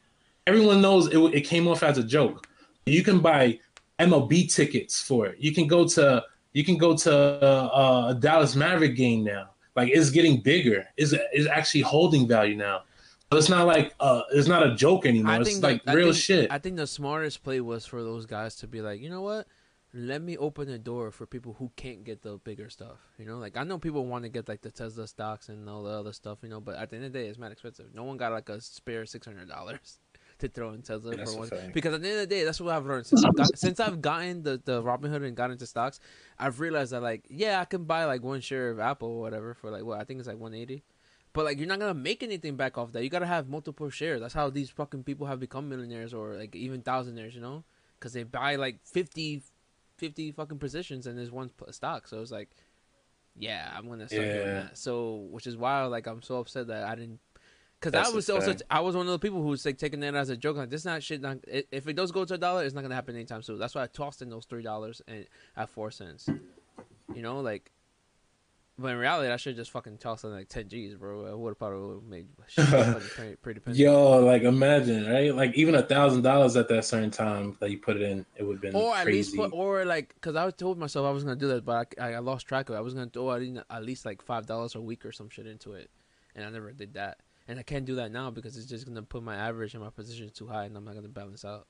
everyone 0.46 0.80
knows 0.80 1.08
it, 1.08 1.18
it 1.34 1.42
came 1.42 1.66
off 1.68 1.82
as 1.82 1.98
a 1.98 2.02
joke. 2.02 2.46
You 2.86 3.02
can 3.02 3.20
buy 3.20 3.60
mlb 3.98 4.54
tickets 4.54 5.02
for 5.02 5.26
it. 5.26 5.36
You 5.38 5.52
can 5.52 5.66
go 5.66 5.86
to 5.88 6.24
you 6.52 6.64
can 6.64 6.76
go 6.76 6.96
to 6.96 7.12
uh, 7.12 8.08
a 8.10 8.14
dallas 8.14 8.54
maverick 8.54 8.96
game 8.96 9.24
now. 9.24 9.50
Like 9.76 9.90
it's 9.92 10.10
getting 10.10 10.40
bigger. 10.40 10.86
Is 10.96 11.16
is 11.32 11.46
actually 11.46 11.82
holding 11.82 12.28
value 12.28 12.56
now 12.56 12.82
it's 13.32 13.48
not 13.48 13.66
like 13.66 13.94
uh 14.00 14.22
it's 14.32 14.48
not 14.48 14.66
a 14.66 14.74
joke 14.74 15.04
anymore 15.06 15.32
I 15.32 15.40
it's 15.40 15.50
think 15.50 15.62
like 15.62 15.84
the- 15.84 15.90
I 15.90 15.94
real 15.94 16.06
think- 16.12 16.16
shit 16.16 16.50
I 16.50 16.58
think 16.58 16.76
the 16.76 16.86
smartest 16.86 17.42
play 17.42 17.60
was 17.60 17.84
for 17.86 18.02
those 18.02 18.26
guys 18.26 18.56
to 18.56 18.66
be 18.66 18.80
like, 18.80 19.00
you 19.00 19.10
know 19.10 19.22
what? 19.22 19.46
Let 19.94 20.20
me 20.20 20.36
open 20.36 20.68
the 20.68 20.78
door 20.78 21.10
for 21.10 21.24
people 21.26 21.56
who 21.58 21.70
can't 21.74 22.04
get 22.04 22.20
the 22.22 22.36
bigger 22.44 22.68
stuff. 22.68 22.98
You 23.18 23.24
know, 23.24 23.38
like 23.38 23.56
I 23.56 23.64
know 23.64 23.78
people 23.78 24.04
want 24.04 24.24
to 24.24 24.28
get 24.28 24.46
like 24.46 24.60
the 24.60 24.70
Tesla 24.70 25.06
stocks 25.08 25.48
and 25.48 25.66
all 25.68 25.82
the 25.82 25.90
other 25.90 26.12
stuff. 26.12 26.38
You 26.42 26.50
know, 26.50 26.60
but 26.60 26.76
at 26.76 26.90
the 26.90 26.96
end 26.96 27.06
of 27.06 27.12
the 27.14 27.18
day, 27.20 27.26
it's 27.26 27.38
not 27.38 27.52
expensive. 27.52 27.86
No 27.94 28.04
one 28.04 28.18
got 28.18 28.30
like 28.32 28.50
a 28.50 28.60
spare 28.60 29.06
six 29.06 29.26
hundred 29.26 29.48
dollars 29.48 29.98
to 30.40 30.48
throw 30.48 30.72
in 30.72 30.82
Tesla 30.82 31.16
That's 31.16 31.32
for 31.32 31.40
one. 31.40 31.70
Because 31.72 31.94
at 31.94 32.02
the 32.02 32.08
end 32.08 32.20
of 32.20 32.28
the 32.28 32.34
day, 32.34 32.44
that's 32.44 32.60
what 32.60 32.74
I've 32.76 32.84
learned 32.84 33.06
since 33.06 33.24
I've, 33.24 33.34
got, 33.34 33.58
since 33.58 33.80
I've 33.80 34.02
gotten 34.02 34.42
the 34.42 34.60
the 34.62 34.82
Robinhood 34.82 35.24
and 35.26 35.34
got 35.34 35.50
into 35.50 35.64
stocks. 35.66 36.00
I've 36.38 36.60
realized 36.60 36.92
that 36.92 37.02
like, 37.02 37.24
yeah, 37.30 37.58
I 37.58 37.64
can 37.64 37.84
buy 37.84 38.04
like 38.04 38.22
one 38.22 38.40
share 38.42 38.68
of 38.70 38.78
Apple 38.80 39.08
or 39.08 39.20
whatever 39.22 39.54
for 39.54 39.70
like 39.70 39.84
what 39.84 39.98
I 39.98 40.04
think 40.04 40.18
it's 40.18 40.28
like 40.28 40.38
one 40.38 40.52
eighty. 40.52 40.82
But 41.38 41.44
like 41.44 41.58
you're 41.58 41.68
not 41.68 41.78
gonna 41.78 41.94
make 41.94 42.24
anything 42.24 42.56
back 42.56 42.76
off 42.76 42.90
that. 42.90 43.04
You 43.04 43.10
gotta 43.10 43.24
have 43.24 43.48
multiple 43.48 43.90
shares. 43.90 44.20
That's 44.20 44.34
how 44.34 44.50
these 44.50 44.70
fucking 44.70 45.04
people 45.04 45.28
have 45.28 45.38
become 45.38 45.68
millionaires 45.68 46.12
or 46.12 46.34
like 46.34 46.56
even 46.56 46.82
thousandaires. 46.82 47.32
You 47.32 47.40
know, 47.40 47.62
because 47.96 48.12
they 48.12 48.24
buy 48.24 48.56
like 48.56 48.80
50, 48.82 49.44
50 49.98 50.32
fucking 50.32 50.58
positions 50.58 51.06
and 51.06 51.16
this 51.16 51.30
one 51.30 51.52
stock. 51.70 52.08
So 52.08 52.20
it's 52.22 52.32
like, 52.32 52.50
yeah, 53.36 53.72
I'm 53.72 53.88
gonna 53.88 54.08
start 54.08 54.24
doing 54.24 54.46
that. 54.46 54.76
So 54.76 55.28
which 55.30 55.46
is 55.46 55.56
why 55.56 55.84
like 55.84 56.08
I'm 56.08 56.22
so 56.22 56.38
upset 56.38 56.66
that 56.66 56.82
I 56.82 56.96
didn't. 56.96 57.20
Because 57.78 57.92
That's 57.92 58.10
I 58.10 58.12
was 58.16 58.28
also 58.28 58.48
fact. 58.48 58.62
I 58.68 58.80
was 58.80 58.96
one 58.96 59.06
of 59.06 59.12
the 59.12 59.20
people 59.20 59.40
who 59.40 59.50
was 59.50 59.64
like 59.64 59.78
taking 59.78 60.00
that 60.00 60.16
as 60.16 60.30
a 60.30 60.36
joke. 60.36 60.56
Like 60.56 60.70
this 60.70 60.84
not 60.84 61.04
shit. 61.04 61.20
Not, 61.20 61.38
if 61.46 61.86
it 61.86 61.94
does 61.94 62.10
go 62.10 62.24
to 62.24 62.34
a 62.34 62.38
dollar, 62.38 62.64
it's 62.64 62.74
not 62.74 62.82
gonna 62.82 62.96
happen 62.96 63.14
anytime 63.14 63.42
soon. 63.42 63.60
That's 63.60 63.76
why 63.76 63.84
I 63.84 63.86
tossed 63.86 64.22
in 64.22 64.28
those 64.28 64.44
three 64.44 64.64
dollars 64.64 65.02
and 65.06 65.24
at 65.56 65.68
four 65.68 65.92
cents. 65.92 66.28
You 67.14 67.22
know, 67.22 67.38
like. 67.38 67.70
But 68.80 68.92
in 68.92 68.98
reality, 68.98 69.32
I 69.32 69.36
should 69.36 69.56
just 69.56 69.72
fucking 69.72 69.98
toss 69.98 70.22
in 70.22 70.30
like 70.30 70.48
ten 70.48 70.68
G's, 70.68 70.94
bro. 70.94 71.26
I 71.26 71.34
would 71.34 71.50
have 71.50 71.58
probably 71.58 72.00
made 72.08 72.28
shit 72.46 72.64
pretty, 73.42 73.58
pretty. 73.60 73.78
Yo, 73.82 74.20
like 74.24 74.42
imagine, 74.42 75.10
right? 75.10 75.34
Like 75.34 75.54
even 75.56 75.74
a 75.74 75.82
thousand 75.82 76.22
dollars 76.22 76.54
at 76.56 76.68
that 76.68 76.84
certain 76.84 77.10
time 77.10 77.56
that 77.58 77.72
you 77.72 77.78
put 77.78 77.96
it 77.96 78.02
in, 78.02 78.24
it 78.36 78.44
would 78.44 78.54
have 78.54 78.62
been 78.62 78.76
or 78.76 78.94
at 78.94 79.06
least 79.06 79.34
put, 79.34 79.52
or 79.52 79.84
like, 79.84 80.14
cause 80.20 80.36
I 80.36 80.48
told 80.52 80.78
myself 80.78 81.06
I 81.06 81.10
was 81.10 81.24
gonna 81.24 81.34
do 81.34 81.48
that, 81.48 81.64
but 81.64 81.92
I, 82.00 82.12
I 82.12 82.18
lost 82.20 82.46
track 82.46 82.68
of 82.68 82.76
it. 82.76 82.78
I 82.78 82.80
was 82.80 82.94
gonna 82.94 83.10
throw 83.12 83.32
at 83.32 83.40
least- 83.40 83.62
at 83.68 83.84
least 83.84 84.06
like 84.06 84.22
five 84.22 84.46
dollars 84.46 84.76
a 84.76 84.80
week 84.80 85.04
or 85.04 85.10
some 85.10 85.28
shit 85.28 85.48
into 85.48 85.72
it, 85.72 85.90
and 86.36 86.44
I 86.44 86.50
never 86.50 86.70
did 86.70 86.94
that. 86.94 87.18
And 87.48 87.58
I 87.58 87.64
can't 87.64 87.84
do 87.84 87.96
that 87.96 88.12
now 88.12 88.30
because 88.30 88.56
it's 88.56 88.66
just 88.66 88.86
gonna 88.86 89.02
put 89.02 89.24
my 89.24 89.34
average 89.34 89.74
and 89.74 89.82
my 89.82 89.90
position 89.90 90.30
too 90.32 90.46
high, 90.46 90.66
and 90.66 90.76
I'm 90.76 90.84
not 90.84 90.94
gonna 90.94 91.08
balance 91.08 91.44
out. 91.44 91.66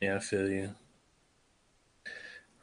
yeah, 0.00 0.16
I 0.16 0.18
feel 0.18 0.50
you. 0.50 0.74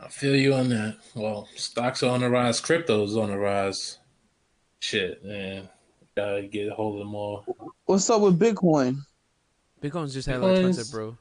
I 0.03 0.09
feel 0.09 0.35
you 0.35 0.53
on 0.53 0.69
that. 0.69 0.97
Well, 1.15 1.47
stocks 1.55 2.03
are 2.03 2.11
on 2.11 2.21
the 2.21 2.29
rise, 2.29 2.59
crypto's 2.59 3.15
on 3.15 3.29
the 3.29 3.37
rise. 3.37 3.99
Shit, 4.79 5.23
man. 5.23 5.69
Gotta 6.15 6.43
get 6.43 6.67
a 6.71 6.73
hold 6.75 6.95
of 6.95 6.99
them 6.99 7.15
all. 7.15 7.45
What's 7.85 8.09
up 8.09 8.21
with 8.21 8.37
Bitcoin? 8.39 8.97
Bitcoin's 9.81 10.13
just 10.13 10.27
hella 10.27 10.49
Bitcoin's- 10.49 10.77
expensive, 10.77 10.91
bro. 10.93 11.17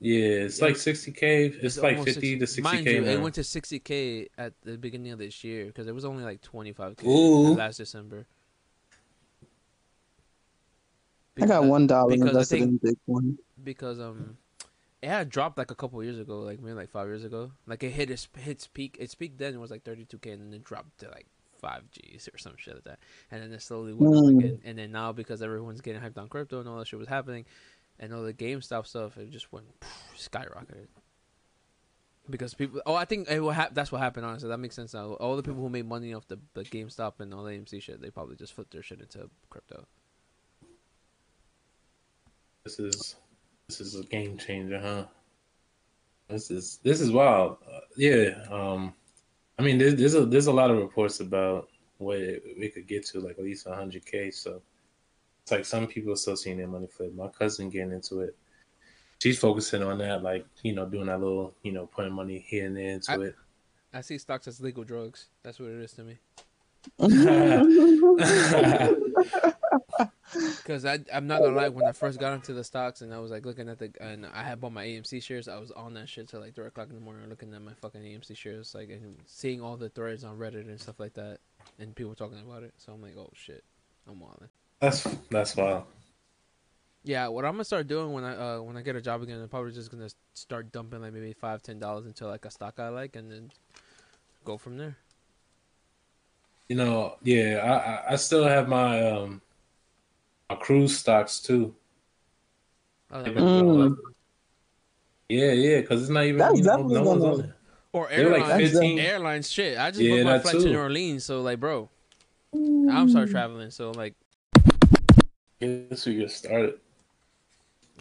Yeah, 0.00 0.44
it's 0.44 0.60
like 0.60 0.74
60k. 0.74 1.62
It's, 1.62 1.78
like 1.78 1.96
almost 1.96 2.14
50 2.14 2.38
to 2.40 2.46
60 2.46 2.60
60k 2.60 2.64
Mind 2.64 2.86
you, 2.86 3.00
now. 3.00 3.10
it 3.12 3.20
went 3.22 3.34
to 3.36 3.40
60k 3.40 4.28
at 4.36 4.52
the 4.62 4.76
beginning 4.76 5.12
of 5.12 5.18
this 5.18 5.42
year 5.44 5.66
because 5.66 5.86
it 5.86 5.94
was 5.94 6.04
only 6.04 6.24
like 6.24 6.42
25k 6.42 7.04
Ooh. 7.06 7.54
last 7.54 7.78
December. 7.78 8.26
I 11.36 11.40
got 11.46 11.46
Because- 11.60 11.68
one 11.70 11.86
dollar 11.86 12.10
because 12.10 12.26
I 12.26 12.28
invested 12.30 12.58
think- 12.58 12.82
in 12.82 12.94
Bitcoin. 12.96 13.36
because 13.62 13.98
um 14.00 14.36
it 15.04 15.08
had 15.08 15.28
dropped 15.28 15.58
like 15.58 15.70
a 15.70 15.74
couple 15.74 16.02
years 16.02 16.18
ago, 16.18 16.40
like 16.40 16.60
maybe 16.60 16.74
like 16.74 16.90
five 16.90 17.06
years 17.06 17.24
ago. 17.24 17.52
Like 17.66 17.82
it 17.82 17.90
hit 17.90 18.10
its 18.10 18.26
hits 18.38 18.66
peak. 18.66 18.96
Its 18.98 19.14
peak 19.14 19.36
then 19.36 19.54
it 19.54 19.60
was 19.60 19.70
like 19.70 19.84
32k, 19.84 20.32
and 20.32 20.40
then 20.42 20.54
it 20.54 20.64
dropped 20.64 20.98
to 21.00 21.08
like 21.08 21.26
five 21.60 21.82
Gs 21.92 22.28
or 22.28 22.38
some 22.38 22.54
shit 22.56 22.74
like 22.74 22.84
that. 22.84 22.98
And 23.30 23.42
then 23.42 23.52
it 23.52 23.62
slowly 23.62 23.92
went 23.92 24.16
up 24.16 24.22
Mm. 24.24 24.38
again. 24.38 24.60
And 24.64 24.78
then 24.78 24.92
now 24.92 25.12
because 25.12 25.42
everyone's 25.42 25.80
getting 25.82 26.00
hyped 26.00 26.18
on 26.18 26.28
crypto 26.28 26.60
and 26.60 26.68
all 26.68 26.78
that 26.78 26.86
shit 26.86 26.98
was 26.98 27.08
happening, 27.08 27.44
and 28.00 28.12
all 28.14 28.22
the 28.22 28.32
GameStop 28.34 28.86
stuff, 28.86 29.16
it 29.18 29.30
just 29.30 29.52
went 29.52 29.66
skyrocketed. 30.16 30.88
Because 32.30 32.54
people, 32.54 32.80
oh, 32.86 32.94
I 32.94 33.04
think 33.04 33.28
it 33.28 33.40
will 33.40 33.50
hap- 33.50 33.74
that's 33.74 33.92
what 33.92 34.00
happened. 34.00 34.24
Honestly, 34.24 34.48
that 34.48 34.56
makes 34.58 34.74
sense 34.74 34.94
now. 34.94 35.12
All 35.14 35.36
the 35.36 35.42
people 35.42 35.60
who 35.60 35.68
made 35.68 35.86
money 35.86 36.14
off 36.14 36.26
the, 36.26 36.38
the 36.54 36.64
GameStop 36.64 37.20
and 37.20 37.34
all 37.34 37.44
the 37.44 37.50
AMC 37.52 37.82
shit, 37.82 38.00
they 38.00 38.08
probably 38.08 38.36
just 38.36 38.54
flipped 38.54 38.72
their 38.72 38.82
shit 38.82 39.00
into 39.02 39.28
crypto. 39.50 39.86
This 42.64 42.78
is 42.78 43.16
this 43.68 43.80
is 43.80 43.98
a 43.98 44.04
game 44.04 44.36
changer, 44.36 44.78
huh? 44.78 45.06
This 46.28 46.50
is 46.50 46.80
this 46.82 47.00
is 47.00 47.10
wild. 47.10 47.56
Uh, 47.66 47.80
yeah. 47.96 48.44
Um, 48.50 48.92
I 49.58 49.62
mean, 49.62 49.78
there's 49.78 49.94
there's 49.94 50.14
a 50.14 50.26
there's 50.26 50.46
a 50.46 50.52
lot 50.52 50.70
of 50.70 50.78
reports 50.78 51.20
about 51.20 51.68
what 51.98 52.18
it, 52.18 52.42
we 52.58 52.68
could 52.68 52.86
get 52.86 53.06
to, 53.06 53.20
like 53.20 53.38
at 53.38 53.44
least 53.44 53.66
100k. 53.66 54.34
So 54.34 54.60
it's 55.42 55.52
like 55.52 55.64
some 55.64 55.86
people 55.86 56.12
are 56.12 56.16
still 56.16 56.36
seeing 56.36 56.58
their 56.58 56.66
money 56.66 56.86
flip. 56.86 57.14
My 57.14 57.28
cousin 57.28 57.70
getting 57.70 57.92
into 57.92 58.20
it. 58.20 58.36
She's 59.22 59.38
focusing 59.38 59.82
on 59.82 59.98
that, 59.98 60.22
like 60.22 60.44
you 60.62 60.74
know, 60.74 60.86
doing 60.86 61.06
that 61.06 61.20
little, 61.20 61.54
you 61.62 61.72
know, 61.72 61.86
putting 61.86 62.12
money 62.12 62.44
here 62.46 62.66
and 62.66 62.76
there 62.76 62.90
into 62.90 63.12
I- 63.12 63.16
it. 63.16 63.34
I 63.92 64.00
see 64.00 64.18
stocks 64.18 64.48
as 64.48 64.60
legal 64.60 64.82
drugs. 64.82 65.28
That's 65.44 65.60
what 65.60 65.70
it 65.70 65.80
is 65.80 65.92
to 65.92 66.02
me. 66.02 66.18
Because 70.56 70.84
I, 70.84 70.98
I'm 71.12 71.26
not 71.26 71.40
gonna 71.40 71.56
lie, 71.56 71.68
when 71.68 71.86
I 71.86 71.92
first 71.92 72.18
got 72.18 72.32
into 72.32 72.52
the 72.52 72.64
stocks 72.64 73.02
and 73.02 73.12
I 73.12 73.18
was 73.18 73.30
like 73.30 73.46
looking 73.46 73.68
at 73.68 73.78
the, 73.78 73.92
and 74.00 74.26
I 74.26 74.42
had 74.42 74.60
bought 74.60 74.72
my 74.72 74.84
AMC 74.84 75.22
shares, 75.22 75.48
I 75.48 75.58
was 75.58 75.70
on 75.70 75.94
that 75.94 76.08
shit 76.08 76.28
till 76.28 76.40
like 76.40 76.54
three 76.54 76.66
o'clock 76.66 76.88
in 76.88 76.94
the 76.94 77.00
morning, 77.00 77.28
looking 77.28 77.52
at 77.54 77.62
my 77.62 77.74
fucking 77.74 78.00
AMC 78.00 78.36
shares, 78.36 78.74
like 78.74 78.88
and 78.90 79.16
seeing 79.26 79.60
all 79.60 79.76
the 79.76 79.88
threads 79.88 80.24
on 80.24 80.38
Reddit 80.38 80.68
and 80.68 80.80
stuff 80.80 80.98
like 80.98 81.14
that, 81.14 81.38
and 81.78 81.94
people 81.94 82.14
talking 82.14 82.40
about 82.40 82.62
it. 82.62 82.74
So 82.78 82.92
I'm 82.92 83.02
like, 83.02 83.16
oh 83.16 83.30
shit, 83.34 83.62
I'm 84.08 84.20
wilding. 84.20 84.48
That's 84.80 85.02
that's 85.30 85.56
wild. 85.56 85.84
Yeah, 87.04 87.28
what 87.28 87.44
I'm 87.44 87.52
gonna 87.52 87.64
start 87.64 87.86
doing 87.86 88.12
when 88.12 88.24
I 88.24 88.56
uh, 88.56 88.60
when 88.62 88.76
I 88.78 88.82
get 88.82 88.96
a 88.96 89.00
job 89.00 89.22
again, 89.22 89.40
I'm 89.40 89.48
probably 89.48 89.72
just 89.72 89.90
gonna 89.90 90.08
start 90.32 90.72
dumping 90.72 91.02
like 91.02 91.12
maybe 91.12 91.34
five, 91.34 91.62
ten 91.62 91.78
dollars 91.78 92.06
into 92.06 92.26
like 92.26 92.46
a 92.46 92.50
stock 92.50 92.80
I 92.80 92.88
like, 92.88 93.14
and 93.14 93.30
then 93.30 93.52
go 94.44 94.56
from 94.56 94.78
there. 94.78 94.96
You 96.68 96.76
know, 96.76 97.16
yeah, 97.22 98.02
I 98.08 98.14
I, 98.14 98.16
still 98.16 98.44
have 98.44 98.68
my 98.68 99.06
um 99.06 99.42
cruise 100.56 100.98
stocks 100.98 101.40
too. 101.40 101.74
Oh, 103.10 103.22
They've 103.22 103.26
that 103.26 103.34
been 103.34 103.44
was- 103.44 103.62
doing 103.62 103.74
Mm. 103.76 103.90
like- 103.90 104.14
yeah, 105.28 105.52
yeah, 105.52 105.80
because 105.80 106.02
it's 106.02 106.10
not 106.10 106.24
even 106.24 106.38
That's 106.38 106.58
you 106.58 106.64
know, 106.64 106.70
definitely 106.70 106.94
no 106.94 107.02
one's 107.02 107.22
gonna- 107.22 107.34
on 107.34 107.40
it. 107.44 107.50
Or 107.92 108.08
They 108.08 108.24
were 108.24 108.38
like 108.38 108.56
15. 108.58 108.98
airlines 108.98 109.50
shit. 109.50 109.78
I 109.78 109.90
just 109.90 110.00
Yeah, 110.02 110.16
booked 110.16 110.24
my 110.24 110.32
that 110.32 110.42
flight 110.42 110.54
to. 110.60 110.64
New 110.64 110.78
Orleans, 110.78 111.24
so 111.24 111.42
like, 111.42 111.60
bro, 111.60 111.88
I'm 112.52 113.08
start 113.08 113.30
traveling. 113.30 113.70
So 113.70 113.92
like, 113.92 114.14
Guess 115.60 116.04
we 116.06 116.16
get 116.16 116.30
started. 116.32 116.74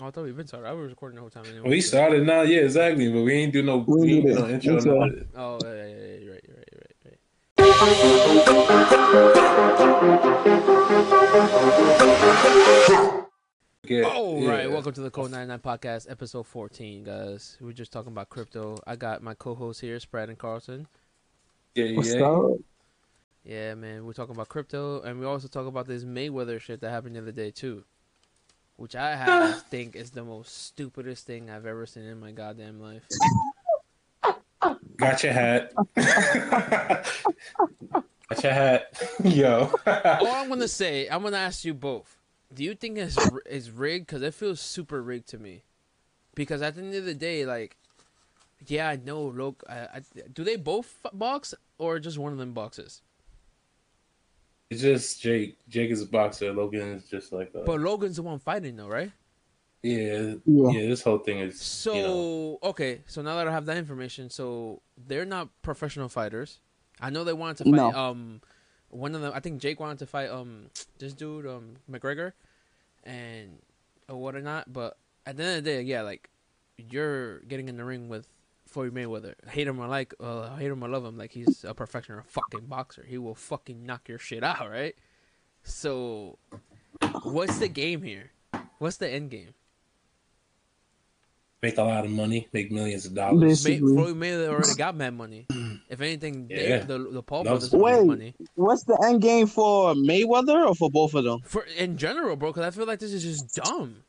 oh, 0.01 0.07
I 0.07 0.11
thought 0.11 0.23
we've 0.23 0.35
been 0.35 0.47
started. 0.47 0.67
I 0.67 0.73
was 0.73 0.89
recording 0.89 1.15
the 1.15 1.21
whole 1.21 1.29
time. 1.29 1.45
Anyway, 1.47 1.69
We 1.69 1.79
started 1.81 2.25
now, 2.25 2.41
yeah, 2.41 2.61
exactly. 2.61 3.11
But 3.11 3.21
we 3.21 3.33
ain't 3.33 3.53
do 3.53 3.61
no, 3.61 3.77
We 3.87 4.01
we 4.01 4.13
ain't 4.13 4.25
do 4.27 4.33
no 4.33 4.49
intro. 4.49 4.73
Intro. 4.77 4.93
Oh, 5.35 5.59
yeah, 5.63 5.73
yeah, 5.73 5.85
yeah, 5.85 5.85
you're 5.85 5.85
right, 5.85 5.85
you're 5.85 5.93
right, 5.93 6.21
you're 6.23 6.33
right, 6.33 6.43
you're 6.45 6.55
right. 7.83 8.63
Oh, 14.05 14.39
yeah. 14.39 14.49
right. 14.49 14.71
Welcome 14.71 14.93
to 14.93 15.01
the 15.01 15.09
Code 15.09 15.31
99 15.31 15.59
Podcast, 15.59 16.09
episode 16.09 16.47
14, 16.47 17.03
guys. 17.03 17.57
We're 17.59 17.73
just 17.73 17.91
talking 17.91 18.11
about 18.11 18.29
crypto. 18.29 18.77
I 18.87 18.95
got 18.95 19.21
my 19.21 19.33
co-hosts 19.33 19.81
here, 19.81 19.99
Sprad 19.99 20.29
and 20.29 20.37
Carlton. 20.37 20.87
Yeah, 21.75 21.85
yeah. 21.85 21.97
What's 21.97 22.13
yeah. 22.13 22.25
up? 22.25 22.51
Yeah, 23.43 23.73
man. 23.75 24.05
We're 24.05 24.13
talking 24.13 24.35
about 24.35 24.47
crypto, 24.49 25.01
and 25.01 25.19
we 25.19 25.25
also 25.25 25.47
talk 25.47 25.67
about 25.67 25.87
this 25.87 26.05
Mayweather 26.05 26.61
shit 26.61 26.79
that 26.81 26.89
happened 26.89 27.15
the 27.15 27.21
other 27.21 27.31
day 27.31 27.51
too, 27.51 27.83
which 28.77 28.95
I 28.95 29.15
have 29.15 29.61
think 29.69 29.95
is 29.95 30.11
the 30.11 30.23
most 30.23 30.65
stupidest 30.65 31.25
thing 31.25 31.49
I've 31.49 31.65
ever 31.65 31.85
seen 31.85 32.03
in 32.03 32.19
my 32.19 32.31
goddamn 32.31 32.79
life. 32.79 33.03
Got 35.03 35.23
your 35.23 35.33
hat. 35.33 35.73
Got 38.29 38.43
your 38.43 38.53
hat. 38.53 39.01
Yo. 39.23 39.71
All 39.85 40.27
I'm 40.27 40.49
gonna 40.49 40.67
say, 40.67 41.07
I'm 41.07 41.23
gonna 41.23 41.37
ask 41.37 41.65
you 41.65 41.73
both. 41.73 42.17
Do 42.53 42.63
you 42.63 42.75
think 42.75 42.97
it's 42.97 43.17
is 43.45 43.71
rigged? 43.71 44.07
Because 44.07 44.21
it 44.21 44.33
feels 44.33 44.59
super 44.59 45.01
rigged 45.01 45.27
to 45.29 45.37
me. 45.37 45.63
Because 46.35 46.61
at 46.61 46.75
the 46.75 46.81
end 46.81 46.95
of 46.95 47.05
the 47.05 47.13
day, 47.13 47.45
like, 47.45 47.77
yeah, 48.67 48.89
I 48.89 48.95
know. 48.95 49.23
Look, 49.23 49.63
I, 49.69 49.73
I, 49.73 50.01
do 50.33 50.43
they 50.43 50.55
both 50.55 51.05
box 51.13 51.53
or 51.77 51.99
just 51.99 52.17
one 52.17 52.31
of 52.31 52.37
them 52.37 52.53
boxes? 52.53 53.01
it's 54.73 54.81
just 54.81 55.21
Jake. 55.21 55.57
Jake 55.69 55.91
is 55.91 56.01
a 56.01 56.05
boxer. 56.05 56.51
Logan 56.51 56.93
is 56.93 57.05
just 57.05 57.31
like 57.31 57.51
a, 57.53 57.59
But 57.59 57.79
Logan's 57.79 58.15
the 58.15 58.23
one 58.23 58.39
fighting, 58.39 58.75
though, 58.75 58.87
right? 58.87 59.11
Yeah, 59.83 60.35
Yeah. 60.45 60.69
yeah. 60.71 60.87
This 60.87 61.03
whole 61.03 61.19
thing 61.19 61.39
is 61.39 61.61
So 61.61 61.93
you 61.93 62.01
know, 62.01 62.59
okay, 62.69 63.01
so 63.05 63.21
now 63.21 63.35
that 63.35 63.47
I 63.47 63.51
have 63.51 63.65
that 63.67 63.77
information, 63.77 64.29
so 64.29 64.81
they're 64.97 65.25
not 65.25 65.49
professional 65.61 66.09
fighters. 66.09 66.59
I 66.99 67.09
know 67.09 67.23
they 67.23 67.33
wanted 67.33 67.57
to 67.57 67.63
fight. 67.65 67.73
No. 67.73 67.91
Um, 67.91 68.41
one 68.89 69.13
of 69.15 69.21
them, 69.21 69.33
I 69.35 69.39
think 69.39 69.59
Jake 69.61 69.79
wanted 69.79 69.99
to 69.99 70.05
fight. 70.05 70.29
Um, 70.29 70.69
this 70.99 71.13
dude, 71.13 71.45
um, 71.47 71.75
McGregor, 71.91 72.33
and 73.03 73.59
or 74.07 74.15
what 74.17 74.35
or 74.35 74.41
not. 74.41 74.71
But 74.71 74.97
at 75.25 75.35
the 75.37 75.43
end 75.43 75.57
of 75.57 75.63
the 75.63 75.69
day, 75.71 75.81
yeah, 75.81 76.01
like 76.01 76.29
you're 76.77 77.39
getting 77.39 77.67
in 77.69 77.77
the 77.77 77.83
ring 77.83 78.07
with 78.07 78.27
Floyd 78.67 78.93
Mayweather. 78.93 79.33
Hate 79.49 79.67
him 79.67 79.79
or 79.79 79.87
like, 79.87 80.13
uh, 80.19 80.55
hate 80.55 80.71
him 80.71 80.83
or 80.83 80.87
love 80.87 81.03
him, 81.05 81.17
like 81.17 81.31
he's 81.31 81.63
a 81.63 81.73
professional 81.73 82.21
fucking 82.27 82.67
boxer. 82.67 83.03
He 83.07 83.17
will 83.17 83.35
fucking 83.35 83.85
knock 83.85 84.07
your 84.07 84.19
shit 84.19 84.43
out, 84.43 84.69
right? 84.69 84.95
So, 85.63 86.37
what's 87.23 87.57
the 87.59 87.67
game 87.67 88.01
here? 88.01 88.31
What's 88.79 88.97
the 88.97 89.09
end 89.09 89.29
game? 89.31 89.53
Make 91.63 91.77
a 91.77 91.83
lot 91.83 92.03
of 92.05 92.11
money, 92.11 92.47
make 92.53 92.71
millions 92.71 93.05
of 93.07 93.15
dollars. 93.15 93.63
Basically. 93.63 93.79
Floyd 93.95 94.15
Mayweather 94.17 94.49
already 94.49 94.75
got 94.75 94.95
mad 94.95 95.15
money. 95.15 95.47
If 95.89 96.01
anything, 96.01 96.47
they, 96.47 96.83
the 96.85 96.99
the 96.99 97.23
Paul 97.23 97.45
Loves 97.45 97.69
brothers 97.69 97.71
will 97.71 97.79
make 97.89 97.99
Wait. 97.99 98.07
money 98.07 98.35
What's 98.55 98.83
the 98.83 98.99
end 99.03 99.21
game 99.21 99.47
for 99.47 99.93
Mayweather 99.95 100.67
or 100.67 100.75
for 100.75 100.91
both 100.91 101.13
of 101.15 101.23
them? 101.23 101.39
for 101.45 101.65
in 101.77 101.97
general, 101.97 102.35
bro. 102.35 102.51
Because 102.51 102.65
I 102.67 102.71
feel 102.71 102.85
like 102.85 102.99
this 102.99 103.13
is 103.13 103.23
just 103.23 103.55
dumb. 103.55 104.03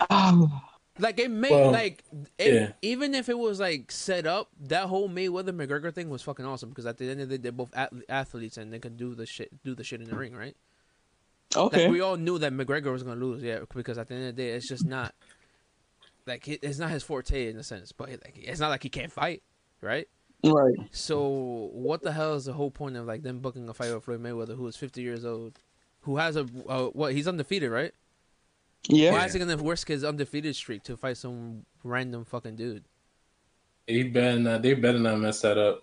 Like 1.00 1.20
it 1.20 1.30
made 1.30 1.52
Well, 1.52 1.70
like 1.70 2.02
it, 2.38 2.52
yeah. 2.54 2.72
even 2.82 3.14
if 3.14 3.28
it 3.28 3.38
was 3.38 3.60
like 3.60 3.92
set 3.92 4.26
up, 4.26 4.50
that 4.66 4.86
whole 4.86 5.08
Mayweather 5.08 5.50
McGregor 5.50 5.94
thing 5.94 6.10
was 6.10 6.22
fucking 6.22 6.44
awesome. 6.44 6.70
Because 6.70 6.86
at 6.86 6.96
the 6.98 7.08
end 7.08 7.20
of 7.20 7.28
the 7.28 7.38
day, 7.38 7.42
they're 7.42 7.52
both 7.52 7.70
ath- 7.72 7.92
athletes 8.08 8.56
and 8.56 8.72
they 8.72 8.80
can 8.80 8.96
do 8.96 9.14
the 9.14 9.24
shit, 9.24 9.62
do 9.62 9.76
the 9.76 9.84
shit 9.84 10.00
in 10.00 10.10
the 10.10 10.16
ring, 10.16 10.34
right? 10.34 10.56
Okay. 11.56 11.84
Like 11.84 11.92
we 11.92 12.00
all 12.00 12.16
knew 12.16 12.38
that 12.38 12.52
McGregor 12.52 12.92
was 12.92 13.02
gonna 13.02 13.20
lose, 13.20 13.42
yeah. 13.42 13.60
Because 13.74 13.98
at 13.98 14.08
the 14.08 14.14
end 14.14 14.28
of 14.28 14.36
the 14.36 14.42
day, 14.42 14.50
it's 14.50 14.68
just 14.68 14.84
not 14.84 15.14
like 16.26 16.46
it's 16.46 16.78
not 16.78 16.90
his 16.90 17.02
forte 17.02 17.48
in 17.48 17.56
a 17.56 17.62
sense. 17.62 17.92
But 17.92 18.10
like 18.10 18.38
it's 18.40 18.60
not 18.60 18.68
like 18.68 18.82
he 18.82 18.88
can't 18.88 19.12
fight, 19.12 19.42
right? 19.80 20.08
right. 20.44 20.76
So 20.92 21.70
what 21.72 22.02
the 22.02 22.12
hell 22.12 22.34
is 22.34 22.44
the 22.44 22.52
whole 22.52 22.70
point 22.70 22.96
of 22.96 23.06
like 23.06 23.22
them 23.22 23.40
booking 23.40 23.68
a 23.68 23.74
fight 23.74 23.92
with 23.92 24.04
Floyd 24.04 24.22
Mayweather, 24.22 24.56
who 24.56 24.66
is 24.66 24.76
50 24.76 25.02
years 25.02 25.24
old, 25.24 25.58
who 26.02 26.16
has 26.18 26.36
a 26.36 26.46
uh, 26.68 26.86
what? 26.86 27.12
He's 27.12 27.26
undefeated, 27.26 27.70
right? 27.70 27.92
Yeah. 28.88 29.12
Why 29.12 29.24
is 29.26 29.32
he 29.32 29.38
gonna 29.38 29.56
risk 29.56 29.88
his 29.88 30.04
undefeated 30.04 30.54
streak 30.54 30.82
to 30.84 30.96
fight 30.96 31.16
some 31.16 31.64
random 31.82 32.24
fucking 32.24 32.56
dude? 32.56 32.84
He 33.86 34.02
better 34.04 34.38
not. 34.38 34.62
They 34.62 34.74
better 34.74 34.98
not 34.98 35.18
mess 35.18 35.40
that 35.40 35.58
up. 35.58 35.82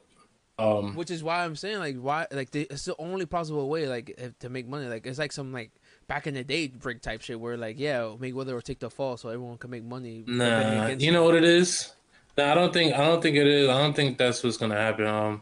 Um, 0.57 0.95
Which 0.95 1.12
is 1.12 1.21
why 1.21 1.43
I'm 1.43 1.57
saying 1.57 1.79
like 1.79 1.97
why 1.97 2.27
like 2.31 2.51
they, 2.51 2.62
it's 2.62 2.85
the 2.85 2.95
only 2.97 3.25
possible 3.25 3.67
way 3.67 3.88
like 3.88 4.15
if, 4.17 4.39
to 4.39 4.50
make 4.50 4.67
money. 4.67 4.88
Like 4.88 5.05
it's 5.05 5.19
like 5.19 5.33
some 5.33 5.51
like 5.51 5.71
back 6.07 6.27
in 6.27 6.33
the 6.33 6.45
day 6.45 6.71
rig 6.81 7.01
type 7.01 7.21
shit 7.21 7.39
where 7.39 7.57
like 7.57 7.77
yeah 7.77 8.00
Mayweather 8.17 8.53
will 8.53 8.62
take 8.62 8.79
the 8.79 8.89
fall 8.89 9.17
so 9.17 9.27
everyone 9.29 9.57
can 9.57 9.69
make 9.69 9.83
money. 9.83 10.24
Nah, 10.25 10.88
you 10.88 11.12
know 11.12 11.24
what 11.24 11.35
it 11.35 11.43
is. 11.43 11.93
Nah, 12.38 12.51
I 12.51 12.55
don't 12.55 12.71
think. 12.71 12.93
I 12.93 13.05
don't 13.05 13.21
think 13.21 13.35
it 13.35 13.47
is. 13.47 13.69
I 13.69 13.79
don't 13.79 13.95
think 13.95 14.17
that's 14.17 14.43
what's 14.43 14.57
gonna 14.57 14.75
happen. 14.75 15.05
Um, 15.05 15.41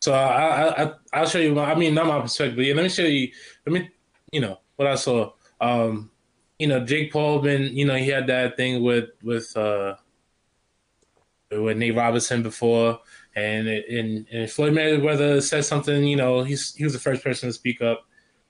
so 0.00 0.12
I, 0.12 0.24
I, 0.24 0.84
I 0.84 0.92
I'll 1.12 1.26
show 1.26 1.38
you. 1.38 1.54
My, 1.54 1.72
I 1.72 1.74
mean, 1.74 1.94
not 1.94 2.06
my 2.06 2.20
perspective. 2.20 2.56
But 2.56 2.64
yeah, 2.66 2.74
let 2.74 2.82
me 2.82 2.88
show 2.88 3.02
you. 3.02 3.30
Let 3.66 3.72
me, 3.72 3.90
you 4.32 4.40
know, 4.40 4.58
what 4.76 4.88
I 4.88 4.94
saw. 4.94 5.32
Um, 5.60 6.10
you 6.58 6.66
know, 6.66 6.84
Jake 6.84 7.12
Paul 7.12 7.40
been. 7.40 7.74
You 7.76 7.86
know, 7.86 7.96
he 7.96 8.08
had 8.08 8.26
that 8.26 8.56
thing 8.56 8.82
with 8.82 9.10
with 9.22 9.56
uh 9.56 9.96
with 11.50 11.76
Nate 11.76 11.94
Robinson 11.94 12.42
before, 12.42 13.00
and 13.36 13.68
and, 13.68 14.26
and 14.32 14.50
Floyd 14.50 14.72
Mayweather 14.72 15.42
said 15.42 15.64
something. 15.64 16.04
You 16.04 16.16
know, 16.16 16.42
he's 16.42 16.74
he 16.74 16.84
was 16.84 16.94
the 16.94 16.98
first 16.98 17.22
person 17.22 17.48
to 17.48 17.52
speak 17.52 17.80
up. 17.82 18.04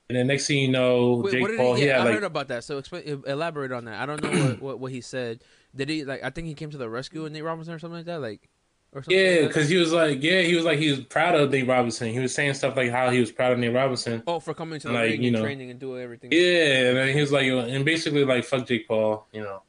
And 0.09 0.17
then 0.17 0.29
next 0.29 0.47
thing 0.47 0.59
you 0.59 0.69
know, 0.69 1.17
Wait, 1.17 1.33
Jake 1.33 1.57
Paul, 1.57 1.75
he, 1.75 1.87
yeah, 1.87 2.01
I 2.01 2.05
like 2.05 2.15
heard 2.15 2.23
about 2.23 2.47
that. 2.49 2.63
So 2.63 2.79
explain, 2.79 3.25
elaborate 3.27 3.73
on 3.73 3.87
that. 3.87 4.01
I 4.01 4.07
don't 4.07 4.23
know 4.23 4.31
what, 4.31 4.61
what, 4.63 4.79
what 4.79 4.93
he 4.93 5.01
said. 5.01 5.43
Did 5.75 5.89
he 5.89 6.05
like? 6.05 6.23
I 6.23 6.31
think 6.31 6.47
he 6.47 6.55
came 6.55 6.71
to 6.71 6.79
the 6.79 6.89
rescue 6.89 7.27
of 7.27 7.33
Nate 7.33 7.43
Robinson 7.43 7.75
or 7.75 7.81
something 7.81 7.99
like 7.99 8.07
that. 8.07 8.21
Like, 8.21 8.49
or 8.93 9.03
something. 9.03 9.19
Yeah, 9.19 9.41
like 9.41 9.49
because 9.49 9.69
he 9.69 9.77
was 9.77 9.93
like, 9.93 10.23
yeah, 10.23 10.43
he 10.43 10.55
was 10.55 10.65
like, 10.65 10.79
he 10.79 10.91
was 10.91 11.01
proud 11.01 11.35
of 11.35 11.51
Nate 11.51 11.67
Robinson. 11.67 12.13
He 12.13 12.21
was 12.21 12.33
saying 12.33 12.55
stuff 12.55 12.77
like 12.77 12.93
how 12.93 13.11
he 13.11 13.19
was 13.19 13.33
proud 13.33 13.53
of 13.53 13.59
Nate 13.59 13.75
Robinson. 13.75 14.23
oh, 14.29 14.39
for 14.39 14.55
coming 14.55 14.79
to 14.79 14.87
the 14.87 14.95
like, 14.95 15.11
ring 15.11 15.23
you 15.23 15.29
and 15.29 15.37
know. 15.37 15.43
training 15.43 15.71
and 15.73 15.81
doing 15.81 16.01
everything. 16.01 16.31
Yeah, 16.33 16.89
and 16.89 16.97
then 16.97 17.13
he 17.13 17.21
was 17.21 17.33
like, 17.33 17.47
and 17.47 17.85
basically 17.85 18.25
like, 18.25 18.45
fuck 18.45 18.65
Jake 18.65 18.87
Paul, 18.87 19.27
you 19.33 19.43
know, 19.43 19.63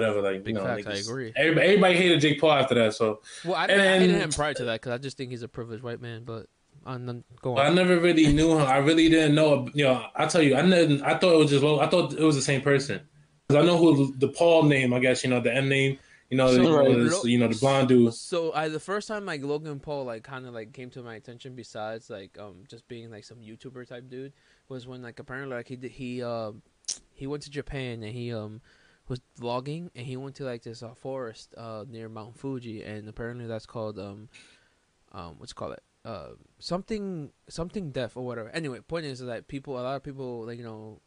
whatever. 0.00 0.22
Like, 0.22 0.44
Big 0.44 0.54
you 0.54 0.60
know, 0.60 0.66
facts, 0.66 0.86
I 0.86 0.94
agree. 0.94 1.32
Everybody, 1.36 1.66
everybody 1.66 1.96
hated 1.96 2.20
Jake 2.20 2.40
Paul 2.40 2.52
after 2.52 2.74
that. 2.76 2.94
So 2.94 3.20
Well, 3.44 3.54
I, 3.54 3.62
And 3.66 3.70
didn't, 3.70 3.86
I 3.86 3.98
hated 3.98 4.16
him 4.16 4.30
prior 4.30 4.54
to 4.54 4.64
that 4.64 4.80
because 4.80 4.92
I 4.92 4.98
just 4.98 5.16
think 5.16 5.30
he's 5.30 5.42
a 5.42 5.48
privileged 5.48 5.82
white 5.82 6.00
man. 6.00 6.24
But 6.24 6.46
on 6.86 7.06
the, 7.06 7.22
go 7.42 7.58
I 7.58 7.70
never 7.70 7.98
really 8.00 8.32
knew 8.32 8.52
him. 8.52 8.66
I 8.66 8.78
really 8.78 9.08
didn't 9.08 9.34
know. 9.34 9.68
You 9.74 9.84
know, 9.84 10.06
I 10.14 10.26
tell 10.26 10.42
you, 10.42 10.56
I 10.56 10.62
didn't. 10.62 11.02
I 11.02 11.18
thought 11.18 11.34
it 11.34 11.38
was 11.38 11.50
just. 11.50 11.62
low- 11.62 11.80
I 11.80 11.88
thought 11.88 12.12
it 12.14 12.22
was 12.22 12.36
the 12.36 12.42
same 12.42 12.62
person 12.62 13.00
because 13.46 13.62
I 13.62 13.66
know 13.66 13.76
who 13.76 14.14
the 14.16 14.28
Paul 14.28 14.64
name. 14.64 14.92
I 14.94 14.98
guess 14.98 15.22
you 15.22 15.30
know 15.30 15.40
the 15.40 15.54
M 15.54 15.68
name. 15.68 15.98
You 16.30 16.36
know, 16.36 16.46
So, 16.46 16.54
the, 16.54 16.62
you, 16.62 16.68
know, 16.68 17.04
this- 17.04 17.24
you 17.24 17.38
know 17.38 17.48
the 17.48 17.58
blonde 17.58 17.88
dude. 17.88 18.14
So 18.14 18.52
I 18.52 18.68
the 18.68 18.78
first 18.78 19.08
time 19.08 19.26
like 19.26 19.42
Logan 19.42 19.80
Paul 19.80 20.04
like 20.04 20.22
kind 20.22 20.46
of 20.46 20.54
like 20.54 20.72
came 20.72 20.88
to 20.90 21.02
my 21.02 21.16
attention 21.16 21.56
besides 21.56 22.08
like 22.08 22.38
um 22.38 22.62
just 22.68 22.86
being 22.86 23.10
like 23.10 23.24
some 23.24 23.38
YouTuber 23.38 23.88
type 23.88 24.08
dude 24.08 24.32
was 24.68 24.86
when 24.86 25.02
like 25.02 25.18
apparently 25.18 25.56
like 25.56 25.66
he 25.66 25.74
did, 25.74 25.90
he 25.90 26.22
um 26.22 26.62
he 27.12 27.26
went 27.26 27.42
to 27.42 27.50
Japan 27.50 28.02
and 28.04 28.12
he 28.14 28.32
um 28.32 28.60
was 29.10 29.20
vlogging 29.38 29.90
and 29.94 30.06
he 30.06 30.16
went 30.16 30.36
to 30.36 30.44
like 30.44 30.62
this 30.62 30.82
uh, 30.82 30.94
forest 30.94 31.52
uh 31.58 31.84
near 31.88 32.08
Mount 32.08 32.38
Fuji 32.38 32.82
and 32.82 33.08
apparently 33.08 33.46
that's 33.46 33.66
called 33.66 33.98
um 33.98 34.28
um 35.12 35.34
what's 35.38 35.52
it 35.52 35.56
called 35.56 35.72
it 35.72 35.82
uh 36.04 36.28
something 36.58 37.30
something 37.48 37.90
deaf 37.90 38.16
or 38.16 38.24
whatever. 38.24 38.48
Anyway, 38.50 38.80
point 38.80 39.04
is 39.04 39.20
that 39.20 39.48
people 39.48 39.78
a 39.78 39.82
lot 39.82 39.96
of 39.96 40.02
people 40.02 40.46
like 40.46 40.56
you 40.56 40.64
know 40.64 41.00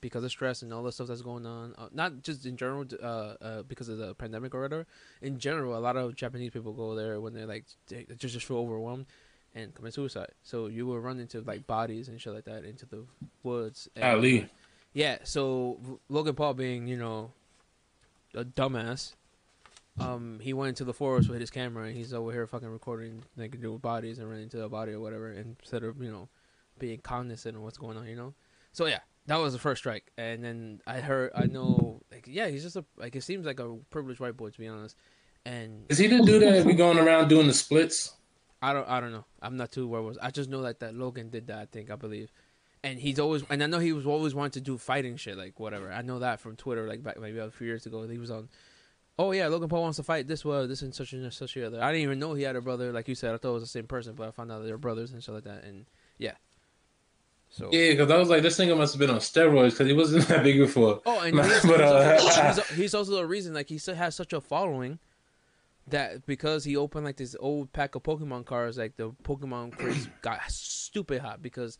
because 0.00 0.24
of 0.24 0.30
stress 0.30 0.62
and 0.62 0.72
all 0.72 0.82
the 0.82 0.92
stuff 0.92 1.08
that's 1.08 1.22
going 1.22 1.46
on, 1.46 1.74
uh, 1.78 1.88
not 1.92 2.22
just 2.22 2.44
in 2.44 2.56
general, 2.56 2.84
uh, 3.02 3.06
uh, 3.06 3.62
because 3.62 3.88
of 3.88 3.98
the 3.98 4.14
pandemic 4.14 4.54
or 4.54 4.62
whatever. 4.62 4.86
In 5.22 5.38
general, 5.38 5.76
a 5.76 5.80
lot 5.80 5.96
of 5.96 6.16
Japanese 6.16 6.50
people 6.50 6.72
go 6.72 6.94
there 6.94 7.20
when 7.20 7.34
they're 7.34 7.46
like 7.46 7.64
they 7.88 8.04
they 8.04 8.14
just 8.14 8.34
just 8.34 8.46
feel 8.46 8.58
overwhelmed 8.58 9.06
and 9.54 9.74
commit 9.74 9.94
suicide. 9.94 10.32
So 10.42 10.66
you 10.66 10.86
will 10.86 11.00
run 11.00 11.18
into 11.18 11.40
like 11.40 11.66
bodies 11.66 12.08
and 12.08 12.20
shit 12.20 12.34
like 12.34 12.44
that 12.44 12.64
into 12.64 12.86
the 12.86 13.04
woods. 13.42 13.88
And, 13.96 14.04
Ali. 14.04 14.48
Yeah. 14.92 15.18
So 15.24 15.98
Logan 16.08 16.34
Paul 16.34 16.54
being 16.54 16.86
you 16.86 16.96
know 16.96 17.32
a 18.36 18.44
dumbass. 18.44 19.14
Um, 19.98 20.40
he 20.42 20.52
went 20.52 20.68
into 20.68 20.84
the 20.84 20.92
forest 20.92 21.30
with 21.30 21.40
his 21.40 21.50
camera 21.50 21.86
and 21.86 21.96
he's 21.96 22.12
over 22.12 22.30
here 22.30 22.46
fucking 22.46 22.68
recording 22.68 23.22
like 23.36 23.58
do 23.58 23.78
bodies 23.78 24.18
and 24.18 24.28
running 24.28 24.44
into 24.44 24.62
a 24.62 24.68
body 24.68 24.92
or 24.92 25.00
whatever 25.00 25.32
instead 25.32 25.82
of 25.82 26.02
you 26.02 26.12
know 26.12 26.28
being 26.78 27.00
cognizant 27.00 27.56
of 27.56 27.62
what's 27.62 27.78
going 27.78 27.96
on, 27.96 28.06
you 28.06 28.16
know. 28.16 28.34
So 28.72 28.84
yeah, 28.86 29.00
that 29.26 29.36
was 29.36 29.54
the 29.54 29.58
first 29.58 29.80
strike, 29.80 30.12
and 30.18 30.44
then 30.44 30.80
I 30.86 31.00
heard, 31.00 31.32
I 31.34 31.46
know, 31.46 32.02
like 32.12 32.26
yeah, 32.28 32.48
he's 32.48 32.62
just 32.62 32.76
a 32.76 32.84
like 32.96 33.16
it 33.16 33.22
seems 33.22 33.46
like 33.46 33.58
a 33.58 33.76
privileged 33.90 34.20
white 34.20 34.36
boy 34.36 34.50
to 34.50 34.58
be 34.58 34.68
honest, 34.68 34.96
and 35.44 35.86
Is 35.88 35.98
he 35.98 36.06
the 36.06 36.22
dude 36.22 36.42
that 36.42 36.66
be 36.66 36.74
going 36.74 36.98
around 36.98 37.28
doing 37.28 37.46
the 37.46 37.54
splits? 37.54 38.14
I 38.60 38.72
don't 38.72 38.88
I 38.88 39.00
don't 39.00 39.12
know, 39.12 39.24
I'm 39.40 39.56
not 39.56 39.72
too 39.72 39.88
where 39.88 40.02
was 40.02 40.18
I 40.18 40.30
just 40.30 40.50
know 40.50 40.62
that 40.62 40.80
that 40.80 40.94
Logan 40.94 41.30
did 41.30 41.46
that 41.46 41.58
I 41.58 41.64
think 41.66 41.90
I 41.90 41.96
believe, 41.96 42.30
and 42.86 42.98
he's 42.98 43.18
always 43.18 43.42
and 43.50 43.62
I 43.62 43.66
know 43.66 43.78
he 43.78 43.92
was 43.92 44.06
always 44.06 44.34
wanted 44.34 44.54
to 44.54 44.60
do 44.60 44.78
fighting 44.78 45.16
shit 45.16 45.36
like 45.36 45.58
whatever 45.58 45.92
I 45.92 46.02
know 46.02 46.20
that 46.20 46.40
from 46.40 46.56
Twitter 46.56 46.86
like 46.86 47.02
back 47.02 47.20
maybe 47.20 47.38
a 47.38 47.50
few 47.50 47.66
years 47.66 47.86
ago 47.86 48.06
he 48.06 48.18
was 48.18 48.30
on. 48.30 48.48
Oh 49.18 49.32
yeah, 49.32 49.48
Logan 49.48 49.70
Paul 49.70 49.82
wants 49.82 49.96
to 49.96 50.02
fight 50.02 50.28
this 50.28 50.44
well, 50.44 50.68
this 50.68 50.82
and 50.82 50.94
such 50.94 51.14
and 51.14 51.32
such 51.32 51.54
the 51.54 51.66
other. 51.66 51.82
I 51.82 51.90
didn't 51.90 52.02
even 52.02 52.18
know 52.18 52.34
he 52.34 52.42
had 52.42 52.54
a 52.54 52.60
brother, 52.60 52.92
like 52.92 53.08
you 53.08 53.14
said. 53.14 53.32
I 53.32 53.38
thought 53.38 53.48
it 53.48 53.54
was 53.54 53.62
the 53.62 53.68
same 53.68 53.86
person, 53.86 54.14
but 54.14 54.28
I 54.28 54.30
found 54.30 54.52
out 54.52 54.62
they're 54.64 54.76
brothers 54.76 55.12
and 55.12 55.24
shit 55.24 55.34
like 55.34 55.44
that. 55.44 55.64
And 55.64 55.86
yeah, 56.18 56.32
so 57.48 57.70
Yeah, 57.72 57.92
because 57.92 58.10
I 58.10 58.18
was 58.18 58.28
like, 58.28 58.42
this 58.42 58.58
nigga 58.58 58.76
must 58.76 58.94
have 58.94 59.00
been 59.00 59.10
on 59.10 59.16
steroids 59.16 59.70
because 59.70 59.86
he 59.86 59.94
wasn't 59.94 60.26
that 60.28 60.42
big 60.42 60.58
before. 60.58 61.00
Oh, 61.06 61.20
and 61.20 61.34
But, 61.36 61.46
he's, 61.46 61.64
uh, 61.64 62.18
he's, 62.20 62.38
also, 62.38 62.62
he's 62.74 62.94
also 62.94 63.12
the 63.16 63.26
reason 63.26 63.54
like 63.54 63.68
he 63.68 63.78
still 63.78 63.94
has 63.94 64.14
such 64.14 64.32
a 64.32 64.40
following 64.40 64.98
that 65.88 66.26
because 66.26 66.64
he 66.64 66.76
opened 66.76 67.06
like 67.06 67.16
this 67.16 67.36
old 67.40 67.72
pack 67.72 67.94
of 67.94 68.02
Pokemon 68.02 68.44
cards, 68.44 68.76
like 68.76 68.96
the 68.96 69.12
Pokemon 69.22 69.78
craze 69.78 70.08
got 70.20 70.42
stupid 70.50 71.20
hot 71.20 71.42
because 71.42 71.78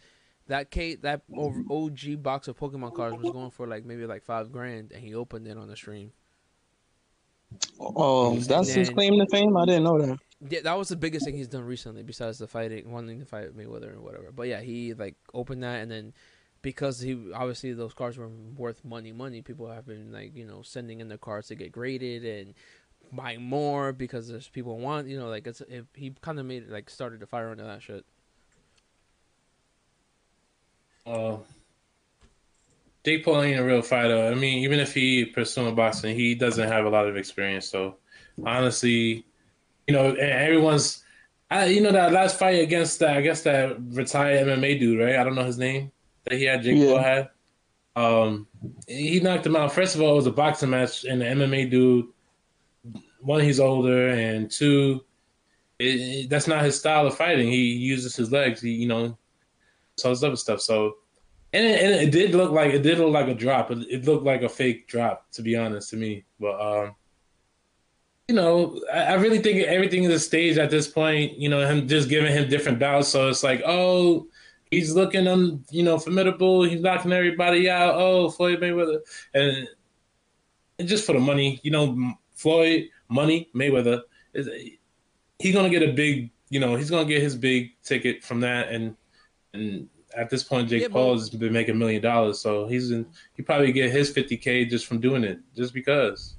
that 0.49 0.71
K 0.71 0.95
that 0.97 1.23
OG 1.37 2.23
box 2.23 2.49
of 2.49 2.59
Pokemon 2.59 2.95
cards 2.95 3.17
was 3.17 3.33
going 3.33 3.51
for 3.51 3.67
like 3.67 3.85
maybe 3.85 4.07
like 4.07 4.23
five 4.23 4.53
grand, 4.53 4.93
and 4.93 5.03
he 5.03 5.15
opened 5.15 5.47
it 5.49 5.57
on 5.57 5.69
the 5.69 5.77
stream. 5.77 6.13
Oh, 7.79 8.37
that's 8.39 8.73
his 8.73 8.89
then- 8.89 8.95
claim 8.95 9.19
to 9.19 9.27
fame. 9.27 9.57
I 9.57 9.65
didn't 9.67 9.85
know 9.85 10.01
that. 10.01 10.19
Yeah, 10.49 10.61
that 10.65 10.77
was 10.77 10.89
the 10.89 10.97
biggest 10.97 11.25
thing 11.25 11.35
he's 11.35 11.49
done 11.49 11.65
recently, 11.65 12.03
besides 12.03 12.39
the 12.39 12.47
fighting, 12.47 12.91
wanting 12.91 13.21
to 13.21 13.25
fight 13.25 13.57
Mayweather 13.57 13.95
or 13.97 14.01
whatever. 14.03 14.31
But 14.33 14.49
yeah, 14.49 14.61
he 14.61 14.93
like 14.93 15.15
opened 15.33 15.63
that, 15.63 15.81
and 15.81 15.91
then 15.91 16.13
because 16.63 17.01
he 17.01 17.33
obviously 17.33 17.73
those 17.73 17.95
cards 17.95 18.19
were 18.19 18.29
worth 18.29 18.85
money, 18.85 19.13
money. 19.13 19.41
People 19.41 19.69
have 19.71 19.87
been 19.87 20.13
like 20.13 20.37
you 20.37 20.45
know 20.45 20.63
sending 20.63 21.01
in 21.01 21.09
their 21.09 21.19
cards 21.19 21.49
to 21.49 21.55
get 21.55 21.73
graded 21.73 22.25
and 22.25 22.55
buying 23.13 23.43
more 23.43 23.93
because 23.93 24.29
there's 24.29 24.49
people 24.49 24.79
want 24.79 25.07
you 25.07 25.19
know 25.19 25.29
like 25.29 25.47
it's 25.47 25.61
it, 25.63 25.87
he 25.95 26.13
kind 26.21 26.39
of 26.41 26.45
made 26.45 26.65
it 26.65 26.71
like 26.71 26.91
started 26.91 27.21
to 27.21 27.27
fire 27.27 27.51
under 27.51 27.65
that 27.65 27.83
shit. 27.83 28.05
Uh, 31.07 31.37
Jake 33.05 33.25
Paul 33.25 33.42
ain't 33.42 33.61
a 33.61 33.64
real 33.64 33.83
fighter. 33.83 34.27
I 34.27 34.35
mean, 34.35 34.59
even 34.64 34.81
if 34.81 34.92
he 34.92 35.25
pursuing 35.27 35.75
boxing, 35.75 36.16
he 36.16 36.35
doesn't 36.35 36.69
have 36.69 36.85
a 36.87 36.90
lot 36.90 37.07
of 37.07 37.16
experience. 37.16 37.69
So, 37.69 37.97
honestly, 38.45 39.25
you 39.87 39.95
know, 39.95 40.12
everyone's, 40.14 41.05
I, 41.51 41.66
you 41.66 41.81
know, 41.81 41.92
that 41.92 42.11
last 42.12 42.37
fight 42.38 42.61
against 42.61 42.99
that, 42.99 43.16
I 43.16 43.21
guess 43.21 43.42
that 43.42 43.77
retired 43.92 44.49
MMA 44.49 44.81
dude, 44.81 44.99
right? 45.01 45.16
I 45.16 45.23
don't 45.23 45.37
know 45.37 45.45
his 45.45 45.59
name 45.59 45.92
that 46.25 46.37
he 46.38 46.45
had. 46.45 46.62
Jake 46.62 46.79
Yeah. 46.79 46.87
Paul 46.87 46.99
had. 46.99 47.31
Um, 47.95 48.49
he 48.88 49.21
knocked 49.21 49.47
him 49.47 49.55
out. 49.57 49.73
First 49.73 49.95
of 49.95 50.03
all, 50.03 50.12
it 50.12 50.16
was 50.16 50.27
a 50.27 50.33
boxing 50.33 50.71
match, 50.71 51.05
and 51.05 51.21
the 51.21 51.27
MMA 51.27 51.71
dude, 51.71 52.07
one, 53.21 53.40
he's 53.40 53.61
older, 53.61 54.09
and 54.09 54.51
two, 54.51 55.05
it, 55.79 55.85
it- 56.01 56.29
that's 56.29 56.49
not 56.49 56.64
his 56.64 56.77
style 56.79 57.07
of 57.07 57.16
fighting. 57.16 57.49
He 57.49 57.73
uses 57.75 58.16
his 58.16 58.33
legs. 58.33 58.61
He, 58.61 58.71
you 58.73 58.88
know, 58.88 59.16
so 59.97 60.11
this 60.11 60.23
other 60.23 60.37
stuff. 60.37 60.61
So, 60.61 60.97
and 61.53 61.65
it, 61.65 61.81
and 61.83 61.95
it 61.95 62.11
did 62.11 62.35
look 62.35 62.53
like 62.53 62.73
it 62.73 62.83
did 62.83 62.99
look 62.99 63.13
like 63.13 63.29
a 63.29 63.35
drop. 63.35 63.71
It, 63.71 63.79
it 63.91 64.05
looked 64.05 64.25
like 64.25 64.43
a 64.43 64.49
fake 64.49 64.89
drop, 64.89 65.31
to 65.33 65.43
be 65.43 65.57
honest, 65.57 65.91
to 65.91 65.97
me. 65.97 66.25
But 66.39 66.61
um, 66.61 66.95
you 68.29 68.35
know, 68.35 68.81
I, 68.93 69.05
I 69.05 69.15
really 69.15 69.39
think 69.39 69.63
everything 69.65 70.05
is 70.05 70.13
a 70.13 70.21
stage 70.21 70.59
at 70.59 70.71
this 70.71 70.89
point. 70.89 71.39
You 71.39 71.49
know, 71.49 71.67
him 71.67 71.89
just 71.89 72.09
giving 72.09 72.33
him 72.33 72.49
different 72.49 72.79
bouts. 72.79 73.09
So 73.09 73.29
it's 73.29 73.43
like, 73.43 73.63
oh, 73.65 74.27
he's 74.71 74.95
looking 74.95 75.27
un, 75.27 75.65
you 75.71 75.83
know, 75.83 75.99
formidable. 75.99 76.63
He's 76.63 76.81
knocking 76.81 77.13
everybody 77.13 77.71
out. 77.71 77.95
Oh, 77.95 78.31
Floyd 78.31 78.61
Mayweather, 78.61 79.01
and, 79.35 79.69
and 80.79 80.89
just 80.89 81.07
for 81.07 81.13
the 81.13 81.21
money, 81.21 81.61
you 81.63 81.71
know, 81.71 82.15
Floyd 82.35 82.89
money 83.09 83.49
Mayweather 83.55 84.03
is 84.35 84.49
he's 85.39 85.55
gonna 85.55 85.71
get 85.71 85.83
a 85.83 85.93
big, 85.93 86.31
you 86.51 86.61
know, 86.61 86.77
he's 86.77 86.91
gonna 86.91 87.09
get 87.09 87.23
his 87.23 87.37
big 87.37 87.71
ticket 87.83 88.23
from 88.23 88.41
that, 88.41 88.69
and 88.69 88.97
and 89.59 89.88
at 90.16 90.31
this 90.31 90.42
point, 90.42 90.69
Jake 90.69 90.83
Yeah, 90.83 90.88
Paul 90.88 91.14
has 91.14 91.29
been 91.31 91.53
making 91.53 91.75
a 91.75 91.79
million 91.79 92.01
dollars, 92.03 92.38
so 92.38 92.66
he's 92.66 92.90
in. 92.90 93.07
He 93.35 93.42
probably 93.42 93.73
get 93.73 93.90
his 93.90 94.11
fifty 94.11 94.37
k 94.37 94.64
just 94.64 94.87
from 94.87 95.01
doing 95.01 95.25
it, 95.25 95.40
just 95.55 95.75
because. 95.75 96.35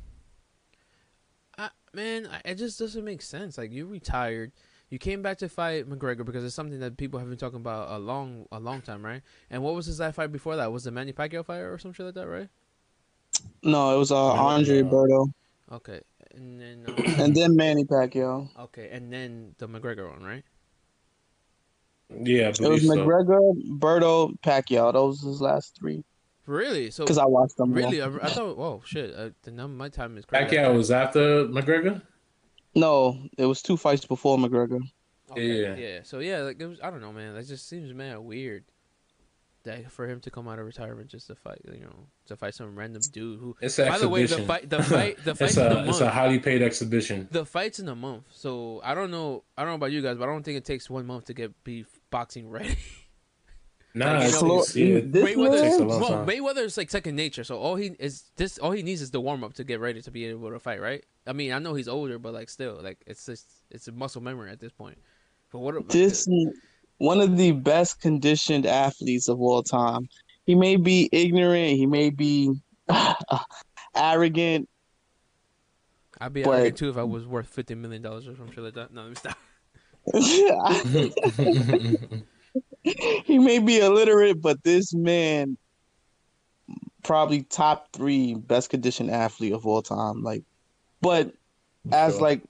I, 1.57 1.69
man, 1.93 2.27
it 2.45 2.55
just 2.55 2.79
doesn't 2.79 3.03
make 3.03 3.21
sense. 3.21 3.57
Like 3.57 3.71
you 3.71 3.85
retired, 3.85 4.51
you 4.89 4.97
came 4.99 5.21
back 5.21 5.37
to 5.39 5.49
fight 5.49 5.89
McGregor 5.89 6.25
because 6.25 6.43
it's 6.43 6.55
something 6.55 6.79
that 6.79 6.97
people 6.97 7.19
have 7.19 7.29
been 7.29 7.37
talking 7.37 7.59
about 7.59 7.89
a 7.91 7.97
long, 7.99 8.45
a 8.51 8.59
long 8.59 8.81
time, 8.81 9.03
right? 9.05 9.21
And 9.49 9.61
what 9.63 9.75
was 9.75 9.85
his 9.85 9.99
last 9.99 10.15
fight 10.15 10.31
before 10.31 10.55
that? 10.55 10.71
Was 10.71 10.83
the 10.85 10.91
Manny 10.91 11.13
Pacquiao 11.13 11.45
fight 11.45 11.59
or 11.59 11.77
some 11.77 11.93
shit 11.93 12.05
like 12.05 12.15
that, 12.15 12.27
right? 12.27 12.49
No, 13.63 13.95
it 13.95 13.99
was 13.99 14.11
uh, 14.11 14.15
Andre 14.33 14.77
Yeah. 14.77 14.83
Berto 14.83 15.31
Okay, 15.71 15.99
and 16.33 16.59
then 16.59 16.85
and 17.19 17.35
then 17.35 17.55
Manny 17.55 17.83
Pacquiao. 17.83 18.47
okay, 18.57 18.89
and 18.91 19.11
then 19.11 19.53
the 19.57 19.67
McGregor 19.67 20.09
one, 20.09 20.23
right? 20.23 20.43
Yeah, 22.09 22.47
It 22.47 22.47
was 22.49 22.59
believe 22.59 22.81
so. 22.83 22.95
McGregor, 22.95 23.53
Berto, 23.79 24.39
Pacquiao. 24.39 24.93
Those 24.93 25.21
was 25.23 25.33
his 25.33 25.41
last 25.41 25.75
three 25.77 26.03
Really? 26.45 26.91
So 26.91 27.03
because 27.03 27.17
I 27.17 27.25
watched 27.25 27.57
them. 27.57 27.71
all. 27.71 27.75
really, 27.75 28.01
I, 28.01 28.07
I 28.07 28.29
thought, 28.29 28.57
whoa, 28.57 28.81
shit, 28.85 29.13
uh, 29.13 29.31
the 29.43 29.51
number 29.51 29.75
my 29.75 29.89
time 29.89 30.17
is 30.17 30.23
crazy. 30.23 30.45
Pacquiao 30.45 30.73
was 30.75 30.89
after 30.91 31.45
McGregor. 31.45 32.01
No, 32.73 33.17
it 33.37 33.45
was 33.45 33.61
two 33.61 33.75
fights 33.75 34.05
before 34.05 34.37
McGregor. 34.37 34.79
Okay, 35.31 35.61
Yeah. 35.61 35.75
yeah. 35.75 35.99
So 36.03 36.19
yeah, 36.19 36.39
like 36.43 36.59
it 36.61 36.65
was. 36.65 36.79
I 36.81 36.89
don't 36.89 37.01
know, 37.01 37.11
man. 37.11 37.35
That 37.35 37.45
just 37.45 37.67
seems 37.67 37.93
mad 37.93 38.19
weird. 38.19 38.63
That 39.65 39.91
for 39.91 40.07
him 40.07 40.21
to 40.21 40.31
come 40.31 40.47
out 40.47 40.59
of 40.59 40.65
retirement 40.65 41.09
just 41.09 41.27
to 41.27 41.35
fight, 41.35 41.59
you 41.65 41.81
know, 41.81 42.07
to 42.27 42.37
fight 42.37 42.53
some 42.53 42.77
random 42.79 43.01
dude 43.11 43.41
who. 43.41 43.57
It's 43.59 43.77
an 43.79 43.89
By 43.89 43.97
the 43.97 44.07
way, 44.07 44.25
the 44.25 44.37
fight, 44.43 44.69
the 44.69 44.81
fight, 44.81 45.17
the 45.25 45.35
fight's 45.35 45.57
it's 45.57 45.57
in 45.57 45.65
a 45.67 45.71
a 45.71 45.75
month. 45.75 45.89
it's 45.89 45.99
a 45.99 46.09
highly 46.09 46.39
paid 46.39 46.61
exhibition. 46.61 47.27
The 47.31 47.45
fight's 47.45 47.77
in 47.79 47.89
a 47.89 47.95
month, 47.95 48.23
so 48.31 48.79
I 48.85 48.95
don't 48.95 49.11
know. 49.11 49.43
I 49.57 49.63
don't 49.63 49.71
know 49.71 49.75
about 49.75 49.91
you 49.91 50.01
guys, 50.01 50.15
but 50.17 50.23
I 50.23 50.31
don't 50.31 50.43
think 50.43 50.57
it 50.57 50.63
takes 50.63 50.89
one 50.89 51.05
month 51.05 51.25
to 51.25 51.33
get 51.33 51.51
beef 51.65 51.96
boxing 52.09 52.49
ready. 52.49 52.75
Nah, 53.93 54.13
Like, 54.13 54.21
you 54.21 54.27
it's, 54.27 54.41
know, 54.43 54.59
it's, 54.59 54.75
yeah, 54.75 54.99
this 55.03 55.25
Mayweather, 55.25 55.61
takes 55.61 55.77
a 55.79 55.83
well, 55.85 56.07
time. 56.07 56.27
Mayweather 56.27 56.63
is 56.65 56.77
like 56.77 56.91
second 56.91 57.15
nature. 57.15 57.43
So 57.43 57.57
all 57.57 57.75
he 57.75 57.93
is 57.97 58.25
this, 58.35 58.59
all 58.59 58.71
he 58.71 58.83
needs 58.83 59.01
is 59.01 59.09
the 59.09 59.19
warm 59.19 59.43
up 59.43 59.53
to 59.55 59.63
get 59.63 59.79
ready 59.79 60.01
to 60.03 60.11
be 60.11 60.25
able 60.25 60.51
to 60.51 60.59
fight, 60.59 60.79
right? 60.81 61.03
I 61.25 61.33
mean, 61.33 61.51
I 61.51 61.57
know 61.57 61.73
he's 61.73 61.87
older, 61.87 62.19
but 62.19 62.33
like 62.33 62.49
still, 62.49 62.79
like 62.83 62.99
it's 63.07 63.25
just 63.25 63.47
it's 63.71 63.87
a 63.87 63.91
muscle 63.91 64.21
memory 64.21 64.51
at 64.51 64.59
this 64.59 64.71
point. 64.71 64.99
But 65.51 65.59
what 65.59 65.89
this 65.89 66.27
one 66.99 67.21
of 67.21 67.37
the 67.37 67.53
best 67.53 67.99
conditioned 67.99 68.65
athletes 68.65 69.29
of 69.29 69.41
all 69.41 69.63
time. 69.63 70.07
He 70.45 70.53
may 70.55 70.75
be 70.75 71.09
ignorant, 71.11 71.77
he 71.77 71.85
may 71.87 72.09
be 72.09 72.53
arrogant. 73.95 74.69
I'd 76.19 76.33
be 76.33 76.43
but- 76.43 76.51
arrogant 76.51 76.77
too 76.77 76.89
if 76.89 76.97
I 76.97 77.03
was 77.03 77.25
worth 77.25 77.47
fifty 77.47 77.75
million 77.75 78.01
dollars 78.01 78.27
or 78.27 78.35
some 78.35 78.51
shit 78.51 78.63
like 78.63 78.75
that. 78.75 78.93
No, 78.93 79.01
let 79.01 79.09
me 79.09 79.15
stop. 79.15 79.37
He 82.83 83.39
may 83.39 83.59
be 83.59 83.79
illiterate, 83.79 84.41
but 84.41 84.63
this 84.63 84.93
man 84.93 85.57
probably 87.03 87.43
top 87.43 87.87
three 87.93 88.35
best 88.35 88.69
conditioned 88.69 89.11
athlete 89.11 89.53
of 89.53 89.65
all 89.65 89.81
time. 89.81 90.23
Like, 90.23 90.43
but 91.01 91.33
as 91.91 92.13
Sure. 92.13 92.21
like, 92.21 92.43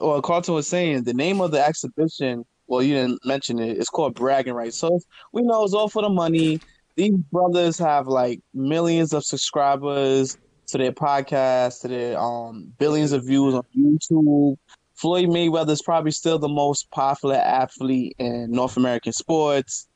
well, 0.00 0.22
Carlton 0.22 0.54
was 0.54 0.66
saying, 0.66 1.04
the 1.04 1.14
name 1.14 1.40
of 1.40 1.50
the 1.50 1.64
exhibition. 1.64 2.44
Well, 2.66 2.82
you 2.82 2.94
didn't 2.94 3.24
mention 3.24 3.58
it. 3.58 3.78
It's 3.78 3.88
called 3.90 4.14
bragging 4.14 4.54
rights. 4.54 4.78
So 4.78 5.00
we 5.32 5.42
know 5.42 5.64
it's 5.64 5.74
all 5.74 5.88
for 5.88 6.02
the 6.02 6.08
money. 6.08 6.60
These 6.96 7.16
brothers 7.32 7.78
have 7.78 8.06
like 8.06 8.40
millions 8.54 9.12
of 9.12 9.24
subscribers 9.24 10.36
to 10.68 10.78
their 10.78 10.92
podcast, 10.92 11.82
to 11.82 11.88
their 11.88 12.18
um 12.18 12.72
billions 12.78 13.12
of 13.12 13.26
views 13.26 13.54
on 13.54 13.62
YouTube. 13.76 14.56
Floyd 15.00 15.28
Mayweather 15.28 15.70
is 15.70 15.80
probably 15.80 16.10
still 16.10 16.38
the 16.38 16.48
most 16.48 16.90
popular 16.90 17.36
athlete 17.36 18.14
in 18.18 18.50
North 18.50 18.76
American 18.76 19.14
sports, 19.14 19.88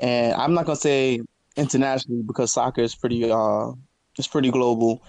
and 0.00 0.34
I'm 0.34 0.54
not 0.54 0.66
gonna 0.66 0.74
say 0.74 1.20
internationally 1.56 2.22
because 2.22 2.52
soccer 2.52 2.80
is 2.80 2.96
pretty 2.96 3.30
uh 3.30 3.70
it's 4.18 4.26
pretty 4.26 4.50
global. 4.50 5.04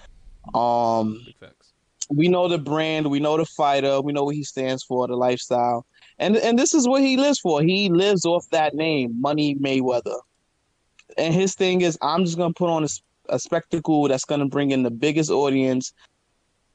Um, 0.54 1.22
Big 1.26 1.36
facts. 1.38 1.72
we 2.08 2.28
know 2.28 2.46
the 2.46 2.58
brand, 2.58 3.10
we 3.10 3.18
know 3.18 3.36
the 3.36 3.44
fighter, 3.44 4.00
we 4.00 4.12
know 4.12 4.22
what 4.22 4.36
he 4.36 4.44
stands 4.44 4.84
for, 4.84 5.08
the 5.08 5.16
lifestyle, 5.16 5.86
and 6.20 6.36
and 6.36 6.56
this 6.56 6.72
is 6.72 6.86
what 6.86 7.02
he 7.02 7.16
lives 7.16 7.40
for. 7.40 7.62
He 7.62 7.88
lives 7.88 8.24
off 8.24 8.48
that 8.50 8.74
name, 8.74 9.20
Money 9.20 9.56
Mayweather, 9.56 10.20
and 11.18 11.34
his 11.34 11.56
thing 11.56 11.80
is, 11.80 11.98
I'm 12.00 12.24
just 12.24 12.38
gonna 12.38 12.54
put 12.54 12.70
on 12.70 12.86
a 13.28 13.38
spectacle 13.40 14.06
that's 14.06 14.24
gonna 14.24 14.46
bring 14.46 14.70
in 14.70 14.84
the 14.84 14.90
biggest 14.92 15.30
audience, 15.30 15.92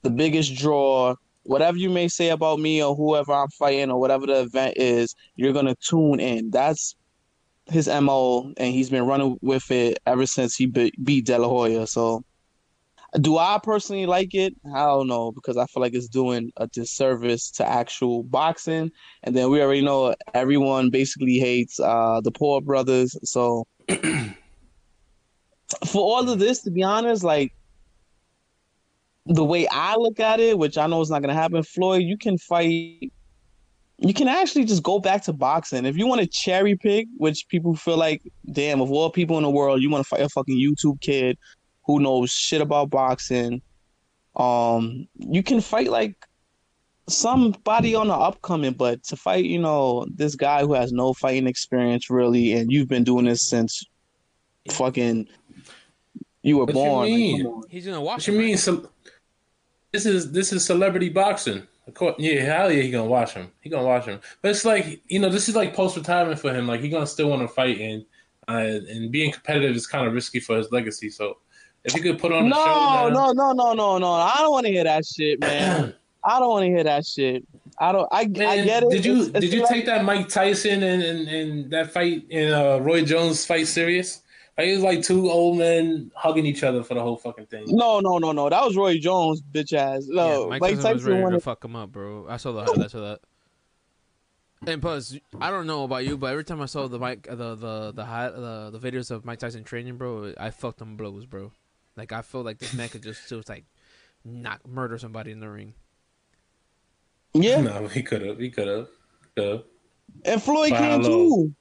the 0.02 0.10
biggest 0.10 0.54
draw. 0.56 1.16
Whatever 1.48 1.78
you 1.78 1.90
may 1.90 2.10
say 2.10 2.30
about 2.30 2.60
me 2.60 2.84
or 2.84 2.94
whoever 2.94 3.32
I'm 3.32 3.48
fighting 3.58 3.90
or 3.90 4.00
whatever 4.00 4.26
the 4.26 4.42
event 4.42 4.76
is, 4.76 5.16
you're 5.38 5.54
gonna 5.54 5.76
tune 5.82 6.20
in. 6.20 6.52
That's 6.52 6.94
his 7.68 7.88
mo, 7.88 8.52
and 8.58 8.74
he's 8.74 8.90
been 8.90 9.06
running 9.06 9.38
with 9.42 9.72
it 9.72 9.98
ever 10.06 10.26
since 10.26 10.56
he 10.58 10.66
be- 10.66 10.94
beat 11.04 11.26
De 11.26 11.38
La 11.38 11.48
Hoya. 11.48 11.88
So. 11.88 12.24
Do 13.22 13.38
I 13.38 13.58
personally 13.64 14.06
like 14.06 14.36
it? 14.36 14.54
I 14.76 14.80
don't 14.80 15.08
know 15.08 15.32
because 15.32 15.56
I 15.56 15.66
feel 15.68 15.82
like 15.82 15.94
it's 15.94 16.10
doing 16.10 16.52
a 16.58 16.68
disservice 16.68 17.50
to 17.52 17.66
actual 17.66 18.24
boxing. 18.24 18.92
And 19.24 19.34
then 19.34 19.50
we 19.50 19.62
already 19.62 19.82
know 19.82 20.14
everyone 20.34 20.90
basically 20.90 21.40
hates 21.40 21.80
uh, 21.80 22.20
the 22.22 22.32
poor 22.32 22.60
brothers. 22.60 23.18
So 23.24 23.66
for 25.86 26.02
all 26.02 26.30
of 26.30 26.40
this, 26.40 26.62
to 26.64 26.70
be 26.70 26.84
honest, 26.84 27.24
like 27.24 27.54
the 29.28 29.44
way 29.44 29.68
I 29.68 29.96
look 29.96 30.20
at 30.20 30.40
it, 30.40 30.58
which 30.58 30.78
I 30.78 30.88
know 30.88 31.02
is 31.02 31.10
not 31.10 31.22
going 31.22 31.34
to 31.36 31.40
happen, 31.42 31.62
Floyd, 31.64 32.04
you 32.04 32.18
can 32.18 32.38
fight. 32.38 33.12
You 34.00 34.14
can 34.14 34.28
actually 34.28 34.66
just 34.66 34.84
go 34.84 35.00
back 35.00 35.24
to 35.24 35.34
boxing 35.34 35.86
if 35.86 35.98
you 35.98 36.06
want 36.06 36.22
to 36.22 36.28
cherry 36.28 36.76
pick, 36.76 37.08
which 37.18 37.48
people 37.48 37.76
feel 37.76 37.98
like, 37.98 38.22
damn, 38.52 38.80
of 38.80 38.92
all 38.92 39.10
people 39.10 39.38
in 39.38 39.44
the 39.44 39.50
world, 39.50 39.82
you 39.82 39.90
want 39.90 40.04
to 40.04 40.08
fight 40.08 40.22
a 40.22 40.30
fucking 40.30 40.56
YouTube 40.56 41.02
kid 41.02 41.38
who 41.86 42.00
knows 42.00 42.30
shit 42.30 42.62
about 42.62 42.92
boxing. 42.92 43.62
Um, 44.36 45.08
you 45.16 45.42
can 45.42 45.62
fight 45.62 45.90
like 45.90 46.16
somebody 47.10 47.96
on 47.96 48.08
the 48.10 48.14
upcoming, 48.14 48.74
but 48.74 49.04
to 49.06 49.16
fight, 49.16 49.46
you 49.46 49.60
know, 49.60 50.06
this 50.14 50.36
guy 50.36 50.62
who 50.62 50.74
has 50.74 50.92
no 50.92 51.14
fighting 51.14 51.48
experience 51.48 52.10
really, 52.10 52.54
and 52.54 52.72
you've 52.72 52.88
been 52.90 53.04
doing 53.04 53.26
this 53.26 53.42
since 53.42 53.84
fucking 54.70 55.28
you 56.44 56.58
were 56.58 56.66
What 56.66 56.74
born. 56.74 57.00
like, 57.10 57.16
mean? 57.16 57.44
come 57.44 57.54
on. 57.54 57.64
He's 57.70 57.86
gonna 57.86 58.02
watch. 58.02 58.28
What 58.28 58.28
you 58.28 58.40
mean? 58.40 58.52
right? 58.52 58.86
This 59.92 60.06
is 60.06 60.32
this 60.32 60.52
is 60.54 60.66
celebrity 60.66 61.10
boxing. 61.10 61.64
Of 61.88 61.94
course, 61.94 62.16
yeah, 62.20 62.42
hell 62.42 62.72
yeah, 62.72 62.82
he 62.82 62.92
gonna 62.92 63.06
watch 63.10 63.34
him. 63.34 63.50
He 63.62 63.70
gonna 63.70 63.88
watch 63.88 64.06
him. 64.06 64.20
But 64.42 64.52
it's 64.52 64.66
like 64.66 65.02
you 65.08 65.20
know, 65.20 65.30
this 65.30 65.48
is 65.48 65.56
like 65.56 65.74
post 65.74 65.96
retirement 65.96 66.40
for 66.40 66.54
him. 66.54 66.68
Like 66.68 66.82
he 66.82 66.90
gonna 66.90 67.08
still 67.08 67.30
want 67.30 67.42
to 67.44 67.48
fight, 67.48 67.80
and 67.80 68.06
uh, 68.50 68.52
and 68.90 69.12
being 69.12 69.32
competitive 69.32 69.76
is 69.76 69.88
kind 69.88 70.06
of 70.06 70.14
risky 70.14 70.40
for 70.42 70.58
his 70.58 70.72
legacy. 70.72 71.10
So 71.10 71.38
if 71.86 71.94
he 71.94 72.02
could 72.02 72.20
put 72.20 72.34
on 72.34 72.46
a 72.46 72.50
No, 72.50 72.56
show, 72.56 73.10
no, 73.14 73.32
no, 73.32 73.52
no, 73.54 73.74
no, 73.74 73.98
no. 73.98 74.12
I 74.12 74.36
don't 74.40 74.52
want 74.52 74.66
to 74.66 74.72
hear 74.72 74.84
that 74.84 75.06
shit, 75.06 75.40
man. 75.40 75.94
I 76.26 76.40
don't 76.40 76.50
want 76.50 76.64
to 76.64 76.68
hear 76.70 76.84
that 76.84 77.06
shit. 77.06 77.46
I 77.80 77.94
don't. 77.94 78.08
I, 78.12 78.20
I 78.22 78.26
get 78.26 78.84
it. 78.84 78.90
Did 78.90 79.06
you 79.06 79.14
It's- 79.14 79.28
it's 79.36 79.40
did 79.40 79.54
you 79.54 79.62
like- 79.62 79.70
take 79.70 79.86
that 79.86 80.04
Mike 80.04 80.28
Tyson 80.28 80.84
and, 80.84 81.02
and, 81.02 81.28
and 81.30 81.72
that 81.72 81.94
fight 81.94 82.26
in 82.30 82.52
uh, 82.52 82.80
Roy 82.80 83.06
Jones 83.06 83.46
fight 83.46 83.68
serious? 83.68 84.24
Like 84.58 84.68
it 84.68 84.74
was 84.74 84.84
like 84.84 85.04
two 85.04 85.30
old 85.30 85.60
men 85.60 86.12
hugging 86.16 86.46
each 86.46 86.64
other 86.64 86.84
for 86.84 86.96
the 86.96 87.02
whole 87.02 87.16
fucking 87.18 87.46
thing. 87.46 87.66
No, 87.68 88.00
no, 88.00 88.18
no, 88.18 88.32
no. 88.32 88.50
That 88.50 88.64
was 88.66 88.76
Roy 88.76 88.98
Jones, 88.98 89.42
bitch 89.42 89.74
ass. 89.74 90.08
No, 90.08 90.44
yeah, 90.44 90.50
Mike 90.50 90.62
Mike 90.62 90.72
Tyson 90.76 90.78
was 90.78 90.84
Tyson 91.02 91.08
ready 91.12 91.18
to 91.20 91.24
wanted. 91.24 91.44
fuck 91.44 91.64
him 91.64 91.76
up, 91.76 91.92
bro. 91.92 92.26
I 92.28 92.38
saw 92.38 92.52
the 92.54 92.64
highlights 92.64 92.94
of 92.96 93.02
that. 93.02 93.20
And 94.66 94.82
plus, 94.82 95.16
I 95.40 95.52
don't 95.52 95.68
know 95.68 95.84
about 95.84 96.06
you, 96.06 96.18
but 96.18 96.32
every 96.32 96.44
time 96.44 96.60
I 96.62 96.66
saw 96.66 96.88
the 96.88 96.98
Mike, 96.98 97.28
the 97.30 97.54
the 97.54 97.92
the 97.94 98.06
high, 98.06 98.30
the, 98.32 98.72
the 98.76 98.80
videos 98.80 99.12
of 99.12 99.24
Mike 99.24 99.38
Tyson 99.38 99.64
training, 99.64 99.98
bro, 99.98 100.34
I 100.40 100.50
felt 100.50 100.78
them 100.78 100.98
blows, 100.98 101.28
bro. 101.28 101.52
Like 101.96 102.12
I 102.12 102.24
feel 102.24 102.42
like 102.42 102.58
this 102.58 102.74
man 102.74 102.90
could 102.90 103.04
just 103.04 103.30
just 103.30 103.48
like 103.50 103.66
not 104.26 104.68
murder 104.68 104.98
somebody 104.98 105.32
in 105.32 105.40
the 105.40 105.50
ring. 105.50 105.76
Yeah, 107.36 107.62
No, 107.62 107.88
he 107.88 108.02
could 108.02 108.24
have. 108.24 108.40
He 108.40 108.50
could 108.50 108.68
have. 108.68 108.88
Could 109.36 109.46
have. 109.48 109.64
and 110.26 110.42
Floyd 110.42 110.72
Wow, 110.72 110.78
can 110.80 111.04
too. 111.04 111.54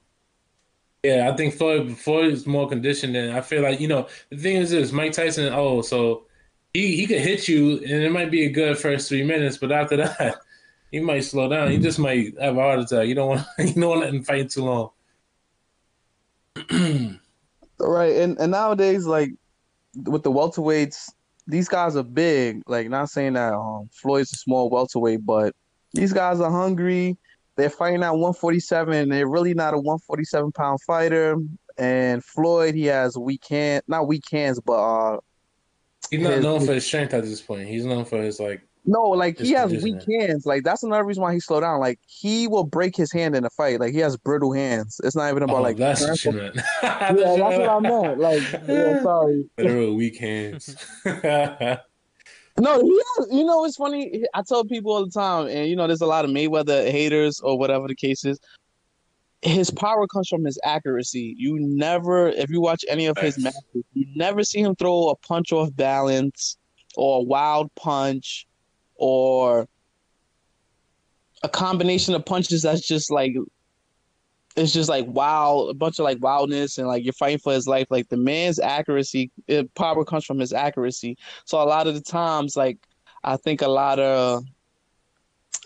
Yeah, 1.07 1.29
I 1.31 1.37
think 1.37 1.53
Floyd 1.53 1.97
Floyd 1.97 2.33
is 2.33 2.45
more 2.45 2.67
conditioned 2.67 3.15
than 3.15 3.29
I 3.29 3.39
feel 3.39 3.63
like 3.63 3.79
you 3.79 3.87
know. 3.87 4.09
The 4.29 4.35
thing 4.35 4.57
is 4.57 4.71
this: 4.71 4.91
Mike 4.91 5.13
Tyson. 5.13 5.53
Oh, 5.53 5.81
so 5.81 6.25
he 6.73 6.97
he 6.97 7.07
could 7.07 7.21
hit 7.21 7.47
you, 7.47 7.77
and 7.77 8.03
it 8.03 8.11
might 8.11 8.29
be 8.29 8.43
a 8.43 8.49
good 8.49 8.77
first 8.77 9.07
three 9.07 9.23
minutes, 9.23 9.57
but 9.57 9.71
after 9.71 9.95
that, 10.03 10.35
he 10.91 10.99
might 10.99 11.21
slow 11.21 11.47
down. 11.47 11.71
He 11.71 11.77
just 11.77 11.97
might 11.97 12.37
have 12.41 12.57
a 12.57 12.61
heart 12.61 12.79
attack. 12.79 13.07
You 13.07 13.15
don't 13.15 13.29
want 13.29 13.47
you 13.57 13.73
don't 13.73 13.89
want 13.89 14.01
to 14.01 14.05
let 14.05 14.13
him 14.15 14.23
fight 14.23 14.49
too 14.49 14.65
long. 14.65 14.89
Right, 17.79 18.15
and 18.15 18.39
and 18.39 18.51
nowadays, 18.51 19.05
like 19.05 19.29
with 20.05 20.23
the 20.23 20.31
welterweights, 20.31 21.11
these 21.45 21.69
guys 21.69 21.95
are 21.95 22.01
big. 22.01 22.63
Like, 22.65 22.89
not 22.89 23.11
saying 23.11 23.33
that 23.33 23.53
um, 23.53 23.87
Floyd's 23.93 24.33
a 24.33 24.35
small 24.35 24.71
welterweight, 24.71 25.23
but 25.23 25.53
these 25.93 26.11
guys 26.11 26.41
are 26.41 26.49
hungry. 26.49 27.17
They're 27.57 27.69
fighting 27.69 28.03
at 28.03 28.11
147. 28.11 29.09
They're 29.09 29.27
really 29.27 29.53
not 29.53 29.73
a 29.73 29.77
147 29.77 30.51
pound 30.53 30.79
fighter. 30.83 31.35
And 31.77 32.23
Floyd, 32.23 32.73
he 32.75 32.85
has 32.85 33.17
weak 33.17 33.45
hands, 33.47 33.83
not 33.87 34.07
weak 34.07 34.23
hands, 34.31 34.59
but 34.59 34.73
uh, 34.73 35.17
He's 36.09 36.21
not 36.21 36.33
His- 36.33 36.43
known 36.43 36.65
for 36.65 36.73
his 36.73 36.85
strength 36.85 37.13
at 37.13 37.23
this 37.23 37.41
point. 37.41 37.67
He's 37.67 37.83
known 37.85 38.05
for 38.05 38.21
his 38.21 38.39
like. 38.39 38.61
no, 38.85 39.01
like 39.09 39.37
he 39.39 39.51
has 39.51 39.83
weak 39.83 40.01
hands. 40.09 40.45
Like 40.45 40.63
that's 40.63 40.83
another 40.83 41.03
reason 41.03 41.21
why 41.23 41.33
he 41.33 41.39
slowed 41.41 41.61
down. 41.63 41.79
Like 41.81 41.99
he 42.07 42.47
will 42.47 42.63
break 42.63 42.95
his 42.95 43.11
hand 43.11 43.35
in 43.35 43.43
a 43.43 43.49
fight. 43.49 43.79
Like 43.81 43.91
he 43.93 43.99
has 43.99 44.15
brittle 44.15 44.53
hands. 44.53 45.01
It's 45.03 45.15
not 45.15 45.29
even 45.29 45.43
about 45.43 45.57
Oh, 45.57 45.61
like 45.61 45.75
that's 45.77 46.07
what 46.07 46.23
you 46.23 46.31
meant. 46.39 46.55
yeah, 46.81 47.11
that's 47.13 47.39
what 47.39 47.69
I 47.69 47.79
meant. 47.79 48.19
Like, 48.19 48.43
yeah, 48.67 49.01
sorry. 49.03 49.49
Literal 49.57 49.95
weak 49.95 50.17
hands. 50.17 50.75
No, 52.59 52.81
he 52.81 53.01
has, 53.17 53.27
you 53.31 53.45
know, 53.45 53.65
it's 53.65 53.77
funny. 53.77 54.23
I 54.33 54.41
tell 54.41 54.65
people 54.65 54.91
all 54.91 55.05
the 55.05 55.11
time, 55.11 55.47
and 55.47 55.67
you 55.69 55.75
know, 55.75 55.85
there's 55.85 56.01
a 56.01 56.07
lot 56.07 56.25
of 56.25 56.31
Mayweather 56.31 56.89
haters 56.89 57.39
or 57.39 57.57
whatever 57.57 57.87
the 57.87 57.95
case 57.95 58.25
is. 58.25 58.39
His 59.43 59.69
power 59.69 60.07
comes 60.07 60.27
from 60.27 60.43
his 60.43 60.59
accuracy. 60.63 61.35
You 61.37 61.59
never, 61.59 62.29
if 62.29 62.49
you 62.49 62.59
watch 62.59 62.83
any 62.89 63.05
of 63.05 63.17
his 63.19 63.37
matches, 63.37 63.83
you 63.93 64.07
never 64.15 64.43
see 64.43 64.61
him 64.61 64.75
throw 64.75 65.09
a 65.09 65.15
punch 65.15 65.51
off 65.51 65.69
balance 65.75 66.57
or 66.95 67.19
a 67.19 67.23
wild 67.23 67.73
punch 67.75 68.47
or 68.95 69.67
a 71.43 71.49
combination 71.49 72.15
of 72.15 72.25
punches 72.25 72.63
that's 72.63 72.85
just 72.85 73.11
like 73.11 73.35
it's 74.57 74.73
just 74.73 74.89
like 74.89 75.05
wow, 75.05 75.67
a 75.69 75.73
bunch 75.73 75.99
of 75.99 76.03
like 76.03 76.17
wildness 76.21 76.79
and 76.79 76.87
like 76.87 77.03
you're 77.03 77.13
fighting 77.13 77.39
for 77.39 77.53
his 77.53 77.67
life. 77.67 77.87
Like 77.89 78.09
the 78.09 78.17
man's 78.17 78.59
accuracy, 78.59 79.31
it, 79.47 79.73
power 79.75 80.03
comes 80.03 80.25
from 80.25 80.39
his 80.39 80.51
accuracy. 80.51 81.15
So 81.45 81.61
a 81.61 81.63
lot 81.63 81.87
of 81.87 81.93
the 81.93 82.01
times, 82.01 82.57
like 82.57 82.79
I 83.23 83.37
think 83.37 83.61
a 83.61 83.67
lot 83.67 83.99
of 83.99 84.43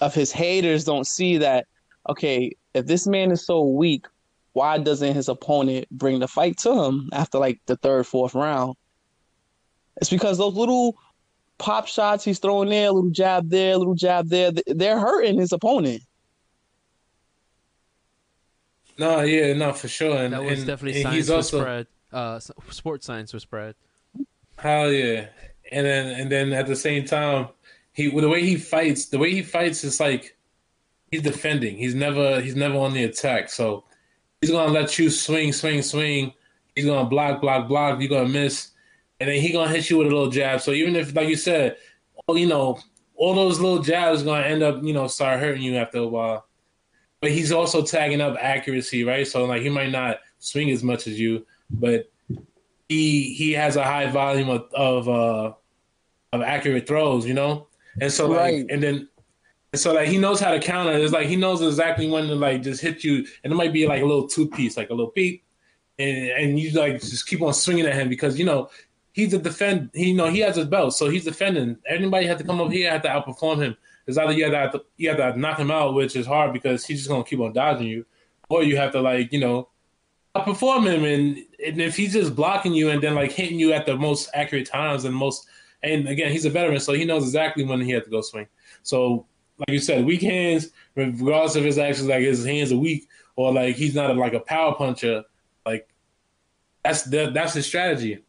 of 0.01 0.13
his 0.13 0.31
haters 0.31 0.83
don't 0.83 1.07
see 1.07 1.37
that. 1.37 1.67
Okay, 2.09 2.51
if 2.73 2.85
this 2.85 3.07
man 3.07 3.31
is 3.31 3.45
so 3.45 3.63
weak, 3.63 4.07
why 4.53 4.77
doesn't 4.77 5.13
his 5.13 5.29
opponent 5.29 5.87
bring 5.91 6.19
the 6.19 6.27
fight 6.27 6.57
to 6.59 6.83
him 6.83 7.09
after 7.13 7.39
like 7.39 7.61
the 7.67 7.77
third, 7.77 8.05
fourth 8.05 8.35
round? 8.35 8.75
It's 9.97 10.09
because 10.09 10.37
those 10.37 10.55
little 10.55 10.97
pop 11.59 11.87
shots 11.87 12.25
he's 12.25 12.39
throwing 12.39 12.69
there, 12.69 12.89
a 12.89 12.91
little 12.91 13.11
jab 13.11 13.49
there, 13.49 13.75
a 13.75 13.77
little 13.77 13.95
jab 13.95 14.27
there, 14.27 14.51
they're 14.67 14.99
hurting 14.99 15.39
his 15.39 15.53
opponent. 15.53 16.01
No, 19.01 19.21
yeah, 19.21 19.53
no, 19.53 19.73
for 19.73 19.87
sure. 19.87 20.15
And 20.15 20.31
That 20.31 20.43
was 20.43 20.59
and, 20.59 20.67
definitely 20.67 21.01
and 21.01 21.03
science 21.09 21.15
he's 21.15 21.29
was 21.29 21.51
also 21.53 21.61
spread. 21.61 21.87
Uh, 22.13 22.39
sports 22.69 23.07
science 23.07 23.33
was 23.33 23.41
spread. 23.41 23.73
hell 24.59 24.91
yeah. 24.91 25.25
And 25.71 25.87
then 25.87 26.19
and 26.19 26.31
then 26.31 26.53
at 26.53 26.67
the 26.67 26.75
same 26.75 27.05
time, 27.05 27.47
he 27.93 28.11
the 28.11 28.29
way 28.29 28.45
he 28.45 28.57
fights, 28.57 29.07
the 29.07 29.17
way 29.17 29.31
he 29.31 29.41
fights 29.41 29.83
is 29.83 29.99
like 29.99 30.37
he's 31.09 31.23
defending. 31.23 31.77
He's 31.77 31.95
never 31.95 32.41
he's 32.41 32.55
never 32.55 32.77
on 32.77 32.93
the 32.93 33.03
attack. 33.05 33.49
So 33.49 33.85
he's 34.39 34.51
gonna 34.51 34.71
let 34.71 34.99
you 34.99 35.09
swing, 35.09 35.51
swing, 35.51 35.81
swing. 35.81 36.33
He's 36.75 36.85
gonna 36.85 37.09
block, 37.09 37.41
block, 37.41 37.67
block. 37.67 37.99
You're 37.99 38.09
gonna 38.09 38.29
miss, 38.29 38.69
and 39.19 39.29
then 39.29 39.41
he 39.41 39.51
gonna 39.51 39.71
hit 39.71 39.89
you 39.89 39.97
with 39.97 40.07
a 40.07 40.11
little 40.11 40.29
jab. 40.29 40.61
So 40.61 40.73
even 40.73 40.95
if, 40.95 41.15
like 41.15 41.27
you 41.27 41.37
said, 41.37 41.77
all 42.27 42.37
you 42.37 42.47
know, 42.47 42.77
all 43.15 43.33
those 43.33 43.59
little 43.59 43.81
jabs 43.81 44.21
gonna 44.21 44.45
end 44.45 44.61
up, 44.61 44.83
you 44.83 44.93
know, 44.93 45.07
start 45.07 45.39
hurting 45.39 45.63
you 45.63 45.77
after 45.77 45.97
a 45.97 46.07
while. 46.07 46.45
But 47.21 47.31
he's 47.31 47.51
also 47.51 47.83
tagging 47.83 48.19
up 48.19 48.35
accuracy, 48.39 49.03
right? 49.03 49.27
So 49.27 49.45
like 49.45 49.61
he 49.61 49.69
might 49.69 49.91
not 49.91 50.19
swing 50.39 50.71
as 50.71 50.83
much 50.83 51.05
as 51.07 51.19
you, 51.19 51.45
but 51.69 52.09
he 52.89 53.33
he 53.33 53.53
has 53.53 53.75
a 53.75 53.83
high 53.83 54.07
volume 54.09 54.49
of 54.49 54.65
of 54.73 55.07
uh, 55.07 55.53
of 56.33 56.41
accurate 56.41 56.87
throws, 56.87 57.25
you 57.27 57.33
know. 57.33 57.67
And 57.99 58.11
so 58.11 58.27
like, 58.27 58.39
Right. 58.53 58.65
and 58.69 58.81
then 58.81 59.07
and 59.71 59.79
so 59.79 59.93
like 59.93 60.07
he 60.07 60.17
knows 60.17 60.39
how 60.39 60.51
to 60.51 60.59
counter. 60.59 60.93
It's 60.93 61.13
like 61.13 61.27
he 61.27 61.35
knows 61.35 61.61
exactly 61.61 62.09
when 62.09 62.27
to 62.27 62.35
like 62.35 62.63
just 62.63 62.81
hit 62.81 63.03
you, 63.03 63.25
and 63.43 63.53
it 63.53 63.55
might 63.55 63.71
be 63.73 63.87
like 63.87 64.01
a 64.01 64.05
little 64.05 64.27
two 64.27 64.49
piece, 64.49 64.75
like 64.75 64.89
a 64.89 64.93
little 64.93 65.11
beat, 65.15 65.43
and 65.99 66.29
and 66.29 66.59
you 66.59 66.71
like 66.71 66.99
just 67.01 67.27
keep 67.27 67.41
on 67.41 67.53
swinging 67.53 67.85
at 67.85 67.93
him 67.93 68.09
because 68.09 68.39
you 68.39 68.45
know 68.45 68.69
he's 69.13 69.33
a 69.33 69.37
defend. 69.37 69.91
He 69.93 70.09
you 70.09 70.15
know 70.15 70.27
he 70.27 70.39
has 70.39 70.55
his 70.55 70.65
belt, 70.65 70.95
so 70.95 71.07
he's 71.07 71.23
defending. 71.25 71.77
Anybody 71.87 72.25
had 72.25 72.39
to 72.39 72.43
come 72.43 72.59
over 72.59 72.71
here 72.71 72.89
had 72.89 73.03
to 73.03 73.09
outperform 73.09 73.61
him. 73.61 73.77
It's 74.07 74.17
either 74.17 74.33
you 74.33 74.51
have 74.51 74.71
to 74.71 74.83
you 74.97 75.09
have 75.09 75.17
to 75.17 75.39
knock 75.39 75.59
him 75.59 75.71
out, 75.71 75.93
which 75.93 76.15
is 76.15 76.25
hard 76.25 76.53
because 76.53 76.85
he's 76.85 76.99
just 76.99 77.09
gonna 77.09 77.23
keep 77.23 77.39
on 77.39 77.53
dodging 77.53 77.87
you, 77.87 78.05
or 78.49 78.63
you 78.63 78.77
have 78.77 78.91
to 78.93 79.01
like 79.01 79.31
you 79.31 79.39
know 79.39 79.69
outperform 80.35 80.91
him, 80.91 81.03
and 81.03 81.37
and 81.65 81.81
if 81.81 81.95
he's 81.95 82.13
just 82.13 82.35
blocking 82.35 82.73
you 82.73 82.89
and 82.89 83.01
then 83.01 83.15
like 83.15 83.31
hitting 83.31 83.59
you 83.59 83.73
at 83.73 83.85
the 83.85 83.95
most 83.95 84.29
accurate 84.33 84.67
times 84.67 85.05
and 85.05 85.15
most. 85.15 85.47
And 85.83 86.07
again, 86.07 86.31
he's 86.31 86.45
a 86.45 86.49
veteran, 86.51 86.79
so 86.79 86.93
he 86.93 87.05
knows 87.05 87.23
exactly 87.23 87.63
when 87.63 87.81
he 87.81 87.89
had 87.89 88.03
to 88.03 88.11
go 88.11 88.21
swing. 88.21 88.47
So 88.83 89.25
like 89.57 89.69
you 89.69 89.79
said, 89.79 90.05
weak 90.05 90.21
hands, 90.21 90.69
regardless 90.95 91.55
of 91.55 91.63
his 91.63 91.77
actions, 91.77 92.07
like 92.07 92.21
his 92.21 92.45
hands 92.45 92.71
are 92.71 92.77
weak 92.77 93.07
or 93.35 93.53
like 93.53 93.75
he's 93.75 93.95
not 93.95 94.09
a, 94.09 94.13
like 94.13 94.33
a 94.33 94.39
power 94.39 94.73
puncher, 94.75 95.23
like 95.65 95.87
that's 96.83 97.03
the, 97.03 97.31
that's 97.31 97.53
his 97.53 97.65
strategy. 97.65 98.23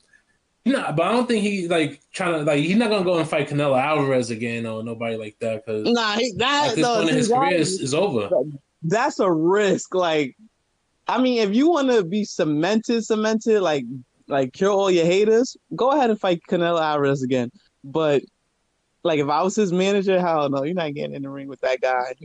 No, 0.65 0.93
but 0.97 1.03
I 1.03 1.11
don't 1.13 1.27
think 1.27 1.43
he 1.43 1.67
like 1.67 2.01
trying 2.13 2.35
to 2.35 2.45
like 2.45 2.59
he's 2.61 2.77
not 2.77 2.89
gonna 2.91 3.05
go 3.05 3.19
and 3.19 3.29
fight 3.29 3.49
Canelo 3.49 3.81
Alvarez 3.81 4.31
again 4.31 4.65
or 4.65 4.83
nobody 4.85 5.17
like 5.17 5.37
that 5.41 5.65
because 5.67 5.85
Nah, 5.89 6.13
he, 6.13 6.33
that 6.37 6.69
at 6.71 6.75
this 6.77 6.83
no, 6.85 6.97
point 6.99 7.11
in 7.11 7.17
his 7.17 7.29
that- 7.29 7.35
career 7.37 7.55
is, 7.59 7.81
is 7.81 7.95
over. 7.95 8.29
that's 8.83 9.19
a 9.19 9.31
risk. 9.31 9.95
Like, 9.95 10.37
I 11.09 11.21
mean, 11.21 11.39
if 11.41 11.53
you 11.55 11.69
want 11.69 11.91
to 11.91 12.05
be 12.05 12.25
cemented, 12.25 13.05
cemented, 13.05 13.61
like, 13.61 13.85
like 14.29 14.53
cure 14.53 14.71
all 14.71 14.89
your 14.91 15.05
haters, 15.05 15.57
go 15.75 15.91
ahead 15.91 16.11
and 16.11 16.21
fight 16.21 16.41
Canelo 16.49 16.81
Alvarez 16.81 17.23
again. 17.25 17.51
But 17.83 18.23
like, 19.03 19.19
if 19.19 19.29
I 19.29 19.43
was 19.43 19.57
his 19.57 19.73
manager, 19.73 20.21
hell 20.21 20.49
no, 20.49 20.63
you're 20.63 20.75
not 20.75 20.95
getting 20.95 21.15
in 21.17 21.23
the 21.23 21.29
ring 21.29 21.49
with 21.49 21.61
that 21.63 21.81
guy. 21.81 22.15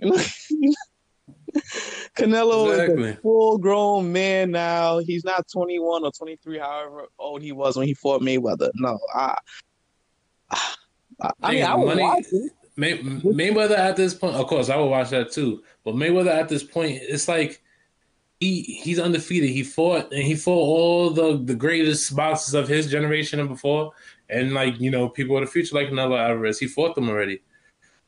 Canelo 2.15 2.71
is 2.71 3.15
a 3.17 3.21
full-grown 3.21 4.11
man 4.11 4.51
now. 4.51 4.99
He's 4.99 5.23
not 5.23 5.47
21 5.51 6.03
or 6.03 6.11
23, 6.11 6.57
however 6.59 7.05
old 7.19 7.41
he 7.41 7.51
was 7.51 7.77
when 7.77 7.87
he 7.87 7.93
fought 7.93 8.21
Mayweather. 8.21 8.71
No, 8.75 8.99
I. 9.13 9.37
I, 11.19 11.31
I 11.41 11.51
mean, 11.51 11.63
I 11.63 11.75
would 11.75 11.85
money- 11.87 12.03
watch 12.03 12.25
it. 12.31 12.51
May, 12.79 12.99
Mayweather 12.99 13.77
at 13.77 13.95
this 13.95 14.13
point, 14.13 14.35
of 14.35 14.45
course, 14.45 14.69
I 14.69 14.77
would 14.77 14.85
watch 14.85 15.09
that 15.09 15.31
too. 15.31 15.63
But 15.83 15.95
Mayweather 15.95 16.31
at 16.31 16.47
this 16.47 16.63
point, 16.63 16.99
it's 17.01 17.27
like 17.27 17.59
he 18.39 18.61
he's 18.61 18.99
undefeated. 18.99 19.49
He 19.49 19.63
fought 19.63 20.13
and 20.13 20.21
he 20.21 20.35
fought 20.35 20.51
all 20.53 21.09
the 21.09 21.37
the 21.43 21.55
greatest 21.55 22.15
boxers 22.15 22.53
of 22.53 22.67
his 22.67 22.85
generation 22.89 23.39
and 23.39 23.49
before, 23.49 23.93
and 24.29 24.53
like 24.53 24.79
you 24.79 24.91
know 24.91 25.09
people 25.09 25.35
of 25.37 25.41
the 25.43 25.49
future 25.51 25.75
like 25.75 25.87
Canelo 25.89 26.19
Alvarez. 26.19 26.59
He 26.59 26.67
fought 26.67 26.93
them 26.93 27.09
already, 27.09 27.41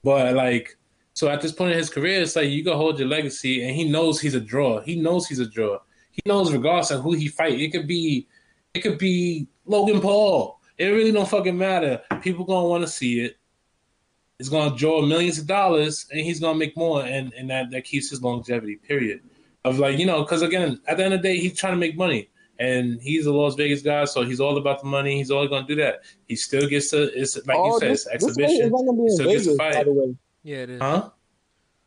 but 0.04 0.36
like 0.36 0.78
so 1.13 1.28
at 1.30 1.41
this 1.41 1.52
point 1.52 1.72
in 1.74 1.78
his 1.78 1.89
career, 1.89 2.22
it's 2.22 2.36
like 2.36 2.50
you 2.50 2.63
can 2.63 2.74
hold 2.78 2.98
your 3.00 3.08
legacy, 3.08 3.63
and 3.65 3.76
he 3.76 3.89
knows 3.89 4.19
he's 4.22 4.36
a 4.36 4.39
draw. 4.39 4.80
He 4.82 4.95
knows 4.95 5.28
he's 5.28 5.39
a 5.39 5.48
draw. 5.48 5.80
He 6.12 6.22
knows 6.26 6.52
regardless 6.52 6.91
of 6.91 7.02
who 7.02 7.13
he 7.13 7.28
fight, 7.28 7.60
it 7.60 7.72
could 7.72 7.88
be 7.88 8.28
it 8.74 8.82
could 8.82 8.98
be 8.98 9.48
Logan 9.65 10.00
Paul. 10.02 10.60
It 10.78 10.86
really 10.88 11.12
don't 11.12 11.28
fucking 11.28 11.58
matter. 11.58 12.02
People 12.22 12.45
gonna 12.45 12.67
want 12.67 12.84
to 12.84 12.88
see 12.89 13.22
it. 13.22 13.32
it 13.32 13.38
is 14.39 14.48
going 14.50 14.72
to 14.72 14.78
draw 14.78 15.02
millions 15.02 15.38
of 15.38 15.45
dollars 15.48 16.06
and 16.12 16.22
he's 16.22 16.39
going 16.39 16.56
to 16.56 16.60
make 16.60 16.78
more 16.78 17.04
and, 17.04 17.34
and 17.34 17.50
that, 17.50 17.69
that 17.72 17.84
keeps 17.84 18.10
his 18.10 18.22
longevity 18.22 18.78
period 18.78 19.19
of 19.65 19.80
like 19.80 20.00
you 20.00 20.06
know 20.06 20.24
because 20.24 20.41
again 20.41 20.80
at 20.88 20.95
the 20.95 21.04
end 21.04 21.13
of 21.13 21.22
the 21.22 21.28
day 21.28 21.38
he's 21.38 21.58
trying 21.58 21.74
to 21.74 21.78
make 21.78 21.98
money 21.98 22.30
and 22.58 23.02
he's 23.02 23.26
a 23.26 23.34
las 23.34 23.56
vegas 23.56 23.82
guy 23.82 24.06
so 24.06 24.24
he's 24.24 24.39
all 24.39 24.58
about 24.58 24.80
the 24.82 24.88
money 24.88 25.17
he's 25.17 25.30
always 25.32 25.50
going 25.50 25.67
to 25.67 25.76
do 25.76 25.82
that 25.82 26.00
he 26.30 26.36
still 26.38 26.65
gets 26.69 26.89
to 26.91 27.04
it's 27.19 27.36
like 27.45 27.58
you 27.58 27.63
Oh, 27.65 27.80
said 27.80 27.91
this, 27.91 28.08
it's 28.13 28.26
this 28.26 28.38
exhibition 28.38 28.69
not 28.72 28.86
gonna 28.86 28.93
be 28.93 29.02
in 29.04 29.10
Still 29.10 29.30
gets 29.32 29.43
to 29.43 29.50
Vegas, 29.52 29.58
fight. 29.58 29.74
by 29.74 29.84
the 29.84 29.91
way. 29.91 30.15
Yeah, 30.43 30.58
it 30.58 30.69
is. 30.71 30.82
huh 30.82 31.10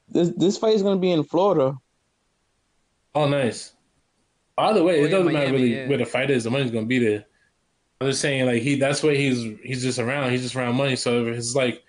This 0.09 0.31
this 0.37 0.59
fight 0.59 0.75
is 0.75 0.83
gonna 0.83 1.01
be 1.01 1.11
in 1.13 1.25
Florida. 1.25 1.77
oh 3.15 3.29
nice 3.29 3.73
either 4.59 4.83
way 4.85 5.01
Oh, 5.01 5.05
it 5.05 5.09
doesn't 5.09 5.33
matter 5.33 5.53
really 5.53 5.75
yeah. 5.77 5.89
where 5.89 5.99
the 5.99 6.05
fight 6.05 6.31
is 6.31 6.45
the 6.45 6.51
money's 6.51 6.71
going 6.71 6.85
to 6.85 6.89
be 6.89 6.99
there 6.99 7.25
i'm 8.01 8.09
just 8.09 8.21
saying 8.21 8.45
like 8.47 8.63
he 8.63 8.75
that's 8.77 9.03
where 9.03 9.15
he's 9.15 9.59
he's 9.63 9.83
just 9.83 9.99
around 9.99 10.31
he's 10.31 10.43
just 10.43 10.55
around 10.57 10.75
money 10.77 10.97
so 10.97 11.27
it's 11.27 11.55
like 11.55 11.83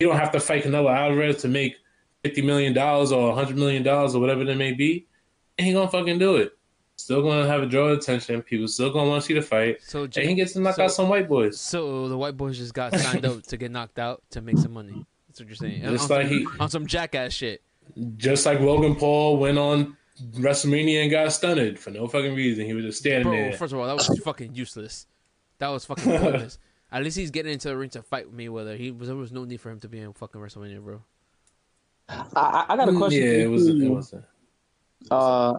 you 0.00 0.06
don't 0.08 0.16
have 0.18 0.32
to 0.32 0.40
fight 0.40 0.64
Canelo 0.64 0.94
Alvarez 0.94 1.38
to 1.42 1.48
make 1.48 1.76
fifty 2.22 2.42
million 2.42 2.72
dollars 2.74 3.12
or 3.12 3.34
hundred 3.34 3.56
million 3.56 3.82
dollars 3.82 4.14
or 4.14 4.20
whatever 4.20 4.42
it 4.42 4.54
may 4.56 4.72
be, 4.72 5.06
and 5.56 5.66
he 5.66 5.72
gonna 5.72 5.88
fucking 5.88 6.18
do 6.18 6.36
it. 6.36 6.52
Still 6.96 7.22
gonna 7.22 7.46
have 7.46 7.62
a 7.62 7.66
draw 7.66 7.92
attention. 7.94 8.42
People 8.42 8.68
still 8.68 8.90
gonna 8.92 9.08
want 9.08 9.22
to 9.22 9.26
see 9.26 9.32
the 9.32 9.40
fight, 9.40 9.78
So, 9.82 10.02
and 10.04 10.14
he 10.16 10.34
gets 10.34 10.52
to 10.52 10.60
knock 10.60 10.74
so- 10.74 10.84
out 10.84 10.92
some 10.92 11.08
white 11.08 11.28
boys. 11.30 11.58
so 11.58 12.08
the 12.10 12.18
white 12.18 12.36
boys 12.36 12.58
just 12.58 12.74
got 12.74 12.94
signed 12.98 13.24
up 13.30 13.42
to 13.44 13.56
get 13.56 13.70
knocked 13.70 13.98
out 13.98 14.22
to 14.32 14.42
make 14.42 14.58
some 14.58 14.74
money. 14.74 15.06
That's 15.36 15.40
what 15.40 15.48
you're 15.48 15.56
saying. 15.70 15.82
Just 15.82 16.10
on, 16.10 16.16
like 16.18 16.28
some, 16.28 16.38
he, 16.38 16.46
on 16.60 16.70
some 16.70 16.86
jackass 16.86 17.32
shit. 17.34 17.62
just 18.16 18.46
like 18.46 18.60
Logan 18.60 18.94
Paul 18.94 19.36
went 19.36 19.58
on 19.58 19.96
WrestleMania 20.36 21.02
and 21.02 21.10
got 21.10 21.30
stunned 21.32 21.78
for 21.78 21.90
no 21.90 22.06
fucking 22.06 22.34
reason. 22.34 22.64
He 22.64 22.72
was 22.72 22.84
just 22.84 22.98
standing 23.00 23.24
Bro, 23.24 23.32
there. 23.32 23.52
first 23.52 23.72
of 23.74 23.78
all, 23.78 23.86
that 23.86 23.94
was 23.96 24.06
fucking 24.24 24.54
useless. 24.54 25.06
That 25.58 25.68
was 25.68 25.84
fucking 25.84 26.04
pointless. 26.18 26.58
At 26.90 27.02
least 27.04 27.16
he's 27.18 27.30
getting 27.30 27.52
into 27.52 27.68
the 27.68 27.76
ring 27.76 27.90
to 27.90 28.02
fight 28.02 28.34
Mayweather. 28.34 28.78
He 28.78 28.90
was 28.90 29.08
there 29.08 29.16
was 29.16 29.32
no 29.32 29.44
need 29.44 29.60
for 29.60 29.70
him 29.70 29.80
to 29.80 29.88
be 29.88 29.98
in 29.98 30.12
fucking 30.14 30.40
WrestleMania, 30.40 30.82
bro. 30.82 31.02
I, 32.08 32.24
I- 32.34 32.66
I 32.70 32.76
got 32.76 32.88
a 32.88 32.96
question. 32.96 33.22
Mm, 33.22 33.26
Yeah, 33.26 33.38
for 33.38 33.40
it 33.44 33.48
was. 33.48 33.68
It 33.68 33.78
too. 33.78 33.92
was. 33.92 34.14
Uh, 35.10 35.58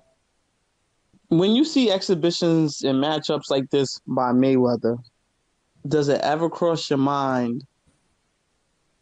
when 1.29 1.51
you 1.51 1.63
see 1.65 1.91
exhibitions 1.91 2.83
and 2.83 3.03
matchups 3.03 3.49
like 3.51 3.69
this 3.69 3.99
by 4.07 4.31
Mayweather, 4.31 4.97
does 5.87 6.07
it 6.07 6.21
ever 6.21 6.49
cross 6.49 6.89
your 6.89 6.97
mind 6.97 7.63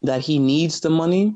that 0.02 0.20
he 0.20 0.38
needs 0.38 0.80
the 0.80 0.90
money? 0.90 1.34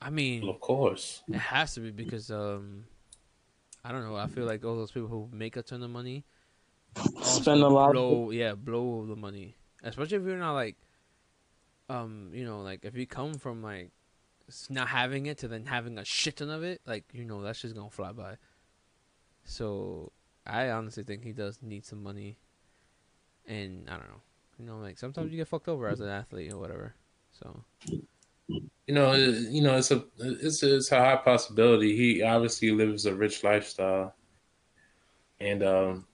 I 0.00 0.10
mean, 0.10 0.48
Of 0.48 0.60
course. 0.60 1.22
it 1.28 1.36
has 1.36 1.74
to 1.74 1.80
be 1.80 1.90
because 1.90 2.30
um, 2.30 2.84
I 3.84 3.92
don't 3.92 4.04
know. 4.04 4.16
I 4.16 4.26
feel 4.26 4.44
like 4.46 4.64
all 4.64 4.76
those 4.76 4.90
people 4.90 5.08
who 5.08 5.28
make 5.32 5.56
a 5.56 5.62
ton 5.62 5.82
of 5.82 5.90
money 5.90 6.24
Spend 7.22 7.62
a 7.62 7.68
lot. 7.68 7.90
Of, 7.90 7.92
blow, 7.94 8.30
yeah, 8.30 8.54
blow 8.54 9.06
the 9.06 9.16
money. 9.16 9.56
Especially 9.82 10.18
if 10.18 10.24
you're 10.24 10.36
not 10.36 10.52
like, 10.52 10.76
um, 11.88 12.30
you 12.32 12.44
know, 12.44 12.60
like 12.60 12.84
if 12.84 12.96
you 12.96 13.06
come 13.06 13.34
from 13.34 13.62
like 13.62 13.90
not 14.68 14.88
having 14.88 15.26
it 15.26 15.38
to 15.38 15.48
then 15.48 15.64
having 15.64 15.98
a 15.98 16.04
shit 16.04 16.36
ton 16.36 16.50
of 16.50 16.62
it, 16.62 16.80
like 16.86 17.04
you 17.12 17.24
know, 17.24 17.42
that's 17.42 17.62
just 17.62 17.74
gonna 17.74 17.90
fly 17.90 18.12
by. 18.12 18.36
So 19.44 20.12
I 20.46 20.70
honestly 20.70 21.02
think 21.02 21.24
he 21.24 21.32
does 21.32 21.60
need 21.62 21.84
some 21.84 22.02
money, 22.02 22.36
and 23.46 23.88
I 23.88 23.92
don't 23.94 24.08
know, 24.08 24.20
you 24.58 24.64
know, 24.66 24.78
like 24.78 24.98
sometimes 24.98 25.30
you 25.32 25.38
get 25.38 25.48
fucked 25.48 25.68
over 25.68 25.88
as 25.88 26.00
an 26.00 26.08
athlete 26.08 26.52
or 26.52 26.58
whatever. 26.58 26.94
So 27.32 27.64
You 28.86 28.94
know, 28.94 29.14
you 29.14 29.62
know, 29.62 29.76
it's 29.76 29.90
a 29.90 30.04
it's 30.18 30.62
a, 30.62 30.76
it's 30.76 30.92
a 30.92 30.98
high 30.98 31.16
possibility. 31.16 31.96
He 31.96 32.22
obviously 32.22 32.70
lives 32.72 33.06
a 33.06 33.14
rich 33.14 33.42
lifestyle, 33.44 34.14
and 35.40 35.62
um, 35.62 36.06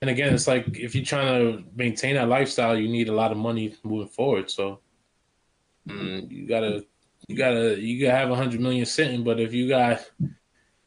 and 0.00 0.10
again, 0.10 0.34
it's 0.34 0.46
like 0.46 0.78
if 0.78 0.94
you're 0.94 1.04
trying 1.04 1.26
to 1.58 1.64
maintain 1.74 2.14
that 2.16 2.28
lifestyle, 2.28 2.76
you 2.78 2.88
need 2.88 3.08
a 3.08 3.14
lot 3.14 3.32
of 3.32 3.38
money 3.38 3.76
moving 3.84 4.08
forward. 4.08 4.50
So, 4.50 4.80
mm, 5.88 6.30
you 6.30 6.46
gotta 6.46 6.84
you 7.28 7.36
gotta 7.36 7.80
you 7.80 8.04
gotta 8.04 8.16
have 8.16 8.30
a 8.30 8.36
hundred 8.36 8.60
million 8.60 8.86
sitting, 8.86 9.24
but 9.24 9.40
if 9.40 9.52
you 9.52 9.68
got 9.68 10.08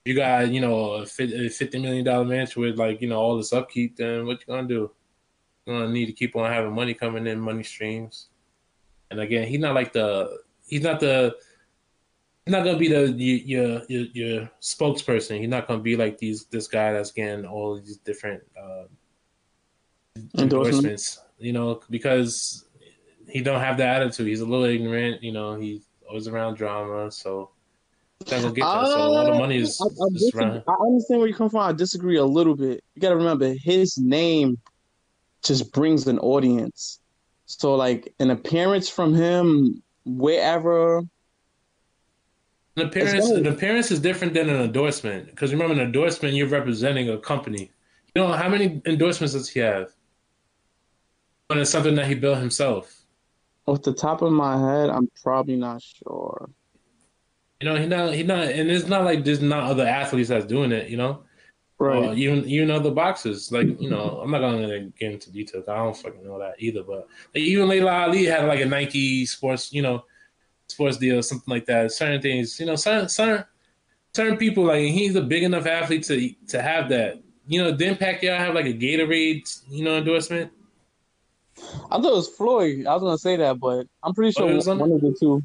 you 0.06 0.16
got 0.16 0.50
you 0.52 0.62
know 0.62 0.94
a 0.94 1.06
fifty 1.06 1.80
million 1.80 2.06
dollar 2.06 2.26
mansion 2.26 2.62
with 2.62 2.78
like 2.80 3.02
you 3.02 3.10
know 3.10 3.20
all 3.20 3.38
this 3.38 3.54
upkeep, 3.54 3.98
then 3.98 4.26
what 4.26 4.40
you 4.42 4.48
gonna 4.48 4.68
do? 4.68 4.92
Gonna 5.68 5.90
need 5.90 6.06
to 6.06 6.12
keep 6.12 6.36
on 6.36 6.52
having 6.52 6.74
money 6.74 6.94
coming 6.94 7.26
in, 7.26 7.40
money 7.40 7.64
streams. 7.64 8.28
And 9.10 9.20
again, 9.20 9.48
he's 9.48 9.60
not 9.60 9.74
like 9.74 9.94
the 9.94 10.40
he's 10.68 10.84
not 10.84 11.00
the 11.00 11.36
he's 12.46 12.52
not 12.52 12.64
gonna 12.64 12.78
be 12.78 12.88
the 12.88 13.12
your 13.12 13.82
your, 13.88 14.06
your 14.14 14.52
spokesperson. 14.62 15.40
He's 15.40 15.50
not 15.50 15.68
gonna 15.68 15.82
be 15.82 15.96
like 15.96 16.18
these 16.18 16.46
this 16.46 16.68
guy 16.68 16.94
that's 16.94 17.12
getting 17.12 17.46
all 17.46 17.80
these 17.80 17.98
different 17.98 18.44
uh, 18.60 18.84
endorsements. 20.38 21.20
You 21.40 21.54
know, 21.54 21.82
because 21.90 22.66
he 23.28 23.42
don't 23.42 23.60
have 23.60 23.78
the 23.78 23.86
attitude. 23.86 24.28
He's 24.28 24.42
a 24.42 24.46
little 24.46 24.66
ignorant. 24.66 25.24
You 25.24 25.32
know, 25.32 25.56
he's 25.56 25.86
always 26.08 26.28
around 26.28 26.58
drama. 26.58 27.12
So 27.12 27.50
get 28.20 28.30
that. 28.30 28.52
So 28.54 28.64
all 28.64 29.26
the 29.26 29.34
money 29.34 29.58
is, 29.58 29.80
I, 29.82 29.86
I, 29.86 30.08
is. 30.14 30.64
I 30.68 30.74
understand 30.74 31.20
where 31.20 31.28
you 31.28 31.34
come 31.34 31.50
from. 31.50 31.62
I 31.62 31.72
disagree 31.74 32.18
a 32.18 32.26
little 32.26 32.56
bit. 32.56 32.84
You 32.96 33.02
got 33.02 33.10
to 33.10 33.16
remember 33.16 33.54
his 33.54 33.98
name 33.98 34.58
just 35.46 35.72
brings 35.72 36.08
an 36.08 36.20
audience. 36.20 37.00
So 37.46 37.76
like 37.76 38.14
an 38.20 38.32
appearance 38.32 38.90
from 38.90 39.14
him 39.14 39.82
wherever. 40.06 41.00
An 42.78 42.88
appearance, 42.88 43.30
an 43.30 43.48
appearance 43.48 43.92
is 43.92 44.00
different 44.00 44.34
than 44.34 44.50
an 44.50 44.62
endorsement 44.62 45.28
because 45.28 45.54
remember, 45.54 45.74
an 45.74 45.80
endorsement 45.80 46.36
you're 46.36 46.48
representing 46.48 47.10
a 47.10 47.18
company. 47.18 47.72
You 48.14 48.22
know 48.22 48.34
how 48.34 48.50
many 48.50 48.82
endorsements 48.86 49.34
does 49.34 49.50
he 49.50 49.60
have? 49.62 49.92
When 51.48 51.60
it's 51.60 51.70
something 51.70 51.96
that 51.96 52.08
he 52.08 52.16
built 52.16 52.40
himself. 52.40 53.04
Off 53.68 53.84
the 53.84 53.94
top 53.94 54.22
of 54.22 54.32
my 54.32 54.58
head, 54.60 54.90
I'm 54.90 55.10
probably 55.24 55.56
not 55.56 55.82
sure. 55.82 56.50
You 57.62 57.70
know, 57.70 57.76
he 57.78 57.88
not 57.88 58.14
he 58.14 58.24
not, 58.24 58.48
and 58.48 58.70
it's 58.70 58.88
not 58.88 59.06
like 59.06 59.24
there's 59.24 59.42
not 59.42 59.64
other 59.64 59.86
athletes 59.86 60.30
that's 60.30 60.46
doing 60.46 60.72
it. 60.72 60.90
You 60.90 60.98
know, 60.98 61.24
Right. 61.78 61.98
Or 62.06 62.14
even 62.14 62.46
even 62.46 62.72
other 62.72 62.92
boxers. 62.92 63.52
Like 63.52 63.80
you 63.82 63.90
know, 63.90 64.22
I'm 64.24 64.32
not 64.32 64.40
gonna 64.40 64.86
get 64.98 65.12
into 65.12 65.32
details. 65.32 65.68
I 65.68 65.76
don't 65.76 65.96
fucking 65.98 66.24
know 66.24 66.40
that 66.40 66.56
either. 66.60 66.84
But 66.84 67.08
like, 67.34 67.44
even 67.44 67.68
Laila 67.68 67.92
Ali 67.92 68.24
had 68.26 68.48
like 68.48 68.62
a 68.62 68.66
Nike 68.66 69.26
sports, 69.26 69.74
you 69.74 69.82
know, 69.82 70.06
sports 70.68 70.98
deal, 70.98 71.22
something 71.22 71.52
like 71.54 71.66
that. 71.66 71.92
Certain 71.92 72.22
things, 72.22 72.58
you 72.62 72.66
know, 72.66 72.78
certain 72.78 73.10
certain 73.10 73.44
certain 74.14 74.38
people 74.38 74.64
like 74.64 74.84
he's 74.84 75.16
a 75.18 75.22
big 75.22 75.44
enough 75.44 75.66
athlete 75.66 76.04
to 76.04 76.32
to 76.48 76.62
have 76.62 76.88
that. 76.90 77.22
You 77.46 77.62
know, 77.62 77.76
didn't 77.76 78.00
Pacquiao 78.00 78.38
have 78.38 78.56
like 78.56 78.66
a 78.68 78.74
Gatorade, 78.74 79.44
you 79.70 79.84
know, 79.84 79.98
endorsement? 79.98 80.52
I 81.92 81.98
thought 82.02 82.06
it 82.06 82.16
was 82.16 82.30
Floyd. 82.30 82.86
I 82.86 82.94
was 82.94 83.04
gonna 83.04 83.18
say 83.18 83.36
that, 83.36 83.60
but 83.60 83.86
I'm 84.02 84.14
pretty 84.14 84.34
Oh, 84.38 84.44
sure 84.44 84.50
it 84.52 84.56
was 84.56 84.68
on- 84.70 84.80
one 84.80 84.94
of 84.94 85.02
the 85.02 85.14
two. 85.20 85.44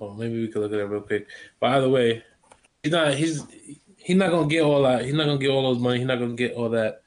Oh, 0.00 0.14
maybe 0.14 0.40
we 0.40 0.48
could 0.48 0.62
look 0.62 0.72
at 0.72 0.78
it 0.78 0.84
real 0.84 1.00
quick. 1.00 1.26
By 1.58 1.80
the 1.80 1.88
way, 1.88 2.22
he's 2.82 2.92
not 2.92 3.14
he's 3.14 3.42
he's 3.96 4.16
not 4.16 4.30
gonna 4.30 4.48
get 4.48 4.62
all 4.62 4.82
that. 4.82 5.04
He's 5.04 5.14
not 5.14 5.26
gonna 5.26 5.38
get 5.38 5.50
all 5.50 5.62
those 5.74 5.82
money. 5.82 5.98
He's 5.98 6.06
not 6.06 6.18
gonna 6.18 6.34
get 6.34 6.54
all 6.54 6.68
that. 6.70 7.02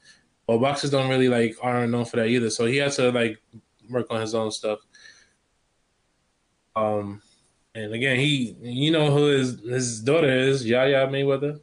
Well, 0.46 0.58
boxers 0.58 0.90
don't 0.90 1.08
really 1.08 1.28
like 1.28 1.56
aren't 1.62 1.92
known 1.92 2.04
for 2.04 2.16
that 2.16 2.26
either. 2.26 2.50
So 2.50 2.66
he 2.66 2.76
has 2.78 2.96
to 2.96 3.10
like 3.12 3.38
work 3.90 4.06
on 4.10 4.20
his 4.20 4.34
own 4.34 4.50
stuff. 4.50 4.80
Um, 6.74 7.20
and 7.74 7.92
again, 7.92 8.18
he 8.18 8.56
you 8.62 8.90
know 8.90 9.10
who 9.10 9.26
his 9.26 9.60
his 9.60 10.00
daughter 10.00 10.28
is, 10.30 10.66
Yaya 10.66 11.06
Mayweather. 11.08 11.60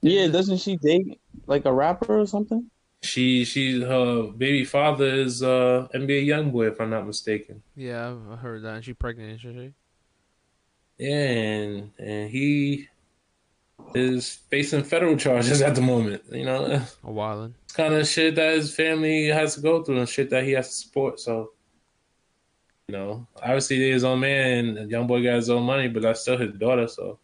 Yeah, 0.00 0.26
doesn't 0.28 0.58
she 0.58 0.76
date 0.76 1.20
like 1.46 1.64
a 1.64 1.72
rapper 1.72 2.20
or 2.20 2.26
something? 2.26 2.68
She 3.02 3.44
she 3.44 3.80
her 3.82 4.30
baby 4.32 4.64
father 4.64 5.06
is 5.06 5.42
uh 5.42 5.88
NBA 5.94 6.26
YoungBoy 6.26 6.70
if 6.72 6.80
I'm 6.80 6.90
not 6.90 7.06
mistaken. 7.06 7.62
Yeah, 7.76 8.10
I've- 8.10 8.40
heard 8.40 8.62
that. 8.62 8.74
And 8.76 8.84
she 8.84 8.94
pregnant, 8.94 9.40
isn't 9.40 9.56
she? 9.56 9.72
Yeah, 10.98 11.28
and 11.28 11.90
and 11.98 12.30
he 12.30 12.88
is 13.94 14.38
facing 14.50 14.84
federal 14.84 15.16
charges 15.24 15.62
at 15.62 15.74
the 15.74 15.80
moment. 15.80 16.22
You 16.30 16.44
know. 16.44 16.82
A 17.04 17.10
while. 17.10 17.52
It's 17.64 17.72
kind 17.72 17.94
of 17.94 18.06
shit 18.06 18.34
that 18.34 18.54
his 18.54 18.74
family 18.74 19.28
has 19.28 19.54
to 19.54 19.60
go 19.60 19.82
through 19.82 19.98
and 19.98 20.08
shit 20.08 20.30
that 20.30 20.44
he 20.44 20.52
has 20.52 20.68
to 20.68 20.74
support. 20.74 21.20
So, 21.20 21.52
you 22.88 22.92
know, 22.92 23.26
obviously 23.36 23.76
he's 23.76 23.94
his 23.94 24.04
own 24.04 24.20
man 24.20 24.76
and 24.76 24.90
young 24.90 25.06
boy 25.06 25.22
got 25.22 25.36
his 25.36 25.50
own 25.50 25.64
money, 25.64 25.88
but 25.88 26.02
that's 26.02 26.20
still 26.20 26.36
his 26.36 26.52
daughter. 26.52 26.86
So, 26.86 27.18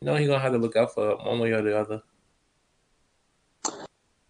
you 0.00 0.06
know, 0.06 0.16
he's 0.16 0.26
gonna 0.26 0.40
have 0.40 0.52
to 0.52 0.58
look 0.58 0.76
out 0.76 0.92
for 0.94 1.16
one 1.16 1.38
way 1.38 1.52
or 1.52 1.62
the 1.62 1.78
other. 1.78 2.02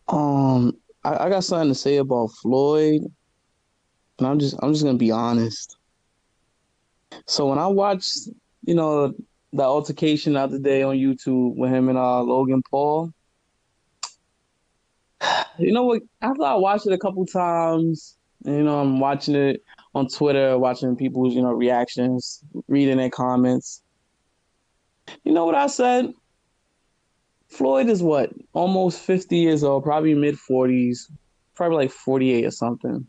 Um, 0.08 0.76
I, 1.02 1.24
I 1.24 1.28
got 1.30 1.44
something 1.44 1.70
to 1.70 1.74
say 1.74 1.96
about 1.96 2.28
Floyd, 2.42 3.02
and 4.18 4.26
I'm 4.26 4.38
just 4.38 4.56
I'm 4.62 4.72
just 4.72 4.84
gonna 4.84 4.98
be 4.98 5.10
honest. 5.10 5.76
So 7.26 7.48
when 7.48 7.58
I 7.58 7.66
watched, 7.66 8.28
you 8.64 8.74
know, 8.74 9.14
the 9.52 9.62
altercation 9.62 10.34
the 10.34 10.40
other 10.40 10.58
day 10.58 10.82
on 10.82 10.96
YouTube 10.96 11.56
with 11.56 11.70
him 11.70 11.88
and 11.88 11.98
uh 11.98 12.22
Logan 12.22 12.62
Paul, 12.70 13.12
you 15.58 15.72
know 15.72 15.84
what? 15.84 16.02
After 16.20 16.44
I 16.44 16.54
watched 16.54 16.86
it 16.86 16.92
a 16.92 16.98
couple 16.98 17.26
times, 17.26 18.16
you 18.44 18.62
know, 18.62 18.80
I'm 18.80 19.00
watching 19.00 19.34
it 19.34 19.62
on 19.94 20.08
Twitter, 20.08 20.58
watching 20.58 20.96
people's 20.96 21.34
you 21.34 21.42
know 21.42 21.52
reactions, 21.52 22.42
reading 22.68 22.98
their 22.98 23.10
comments. 23.10 23.82
You 25.24 25.32
know 25.32 25.44
what 25.44 25.54
I 25.54 25.66
said? 25.66 26.12
Floyd 27.48 27.88
is 27.88 28.02
what? 28.02 28.30
Almost 28.54 29.00
50 29.00 29.36
years 29.36 29.62
old, 29.62 29.84
probably 29.84 30.14
mid 30.14 30.36
40s, 30.36 31.10
probably 31.54 31.76
like 31.76 31.90
48 31.90 32.46
or 32.46 32.50
something. 32.50 33.06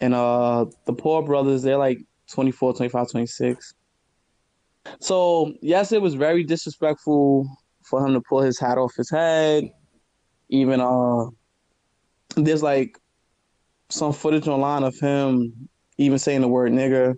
And 0.00 0.14
uh 0.14 0.66
the 0.86 0.94
Paul 0.94 1.22
brothers, 1.22 1.62
they're 1.62 1.76
like 1.76 1.98
24, 2.28 2.74
25, 2.74 3.10
26. 3.10 3.74
So, 5.00 5.52
yes, 5.62 5.92
it 5.92 6.02
was 6.02 6.14
very 6.14 6.44
disrespectful 6.44 7.48
for 7.84 8.06
him 8.06 8.14
to 8.14 8.20
pull 8.20 8.40
his 8.40 8.58
hat 8.58 8.78
off 8.78 8.94
his 8.96 9.10
head. 9.10 9.68
Even 10.48 10.80
uh 10.80 11.26
there's 12.36 12.62
like 12.62 12.98
some 13.90 14.12
footage 14.12 14.48
online 14.48 14.82
of 14.82 14.94
him 14.98 15.68
even 15.98 16.18
saying 16.18 16.40
the 16.40 16.48
word 16.48 16.72
nigger, 16.72 17.14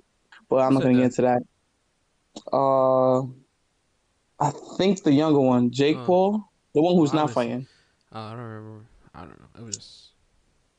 but 0.49 0.57
I'm 0.57 0.75
not 0.75 0.83
gonna 0.83 0.95
get 0.95 1.05
into 1.05 1.23
that. 1.23 1.43
Uh 2.53 3.21
I 4.41 4.51
think 4.79 5.03
the 5.05 5.13
younger 5.13 5.41
one, 5.41 5.71
Jake 5.71 5.97
Oh. 5.97 6.05
Paul, 6.07 6.45
the 6.75 6.83
one 6.83 6.97
who's 6.97 7.13
not 7.13 7.31
fighting. 7.31 7.67
Uh, 8.13 8.19
I 8.19 8.31
don't 8.31 8.41
remember. 8.41 8.87
I 9.15 9.21
don't 9.21 9.39
know. 9.41 9.61
It 9.61 9.65
was 9.65 9.77
just 9.77 10.11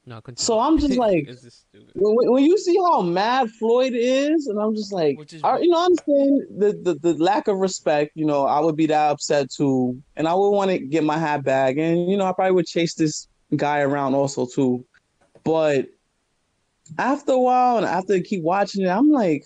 no. 0.06 0.22
Continue. 0.22 0.46
So 0.46 0.60
I'm 0.60 0.78
just 0.78 0.98
like- 1.06 1.28
it's 1.28 1.42
just 1.42 1.68
stupid. 1.70 1.92
When, 1.96 2.32
when 2.32 2.44
you 2.44 2.58
see 2.58 2.76
how 2.78 3.02
mad 3.02 3.50
Floyd 3.52 3.94
is, 3.96 4.48
and 4.48 4.60
I'm 4.60 4.76
just 4.76 4.92
like, 4.94 5.18
Which 5.18 5.34
is- 5.34 5.44
I, 5.44 5.60
you 5.60 5.70
know, 5.70 5.80
I 5.80 5.86
understand 5.86 6.42
the, 6.58 6.74
the 6.84 7.14
the 7.14 7.24
lack 7.24 7.48
of 7.48 7.58
respect. 7.58 8.12
You 8.16 8.26
know, 8.26 8.46
I 8.46 8.60
would 8.60 8.76
be 8.76 8.86
that 8.88 9.12
upset 9.12 9.50
too, 9.52 10.02
and 10.16 10.28
I 10.28 10.34
would 10.34 10.52
want 10.52 10.72
to 10.72 10.80
get 10.80 11.04
my 11.04 11.18
hat 11.18 11.44
back, 11.44 11.78
and 11.78 12.10
you 12.10 12.18
know, 12.18 12.26
I 12.26 12.34
probably 12.34 12.54
would 12.54 12.68
chase 12.68 12.94
this 12.96 13.28
guy 13.56 13.80
around 13.82 14.16
also 14.16 14.46
too. 14.46 14.86
But 15.44 15.88
after 17.00 17.32
a 17.34 17.40
while, 17.40 17.78
and 17.78 17.86
after 17.86 18.14
I 18.14 18.22
keep 18.22 18.44
watching 18.44 18.84
it, 18.86 18.90
I'm 18.90 19.10
like, 19.10 19.44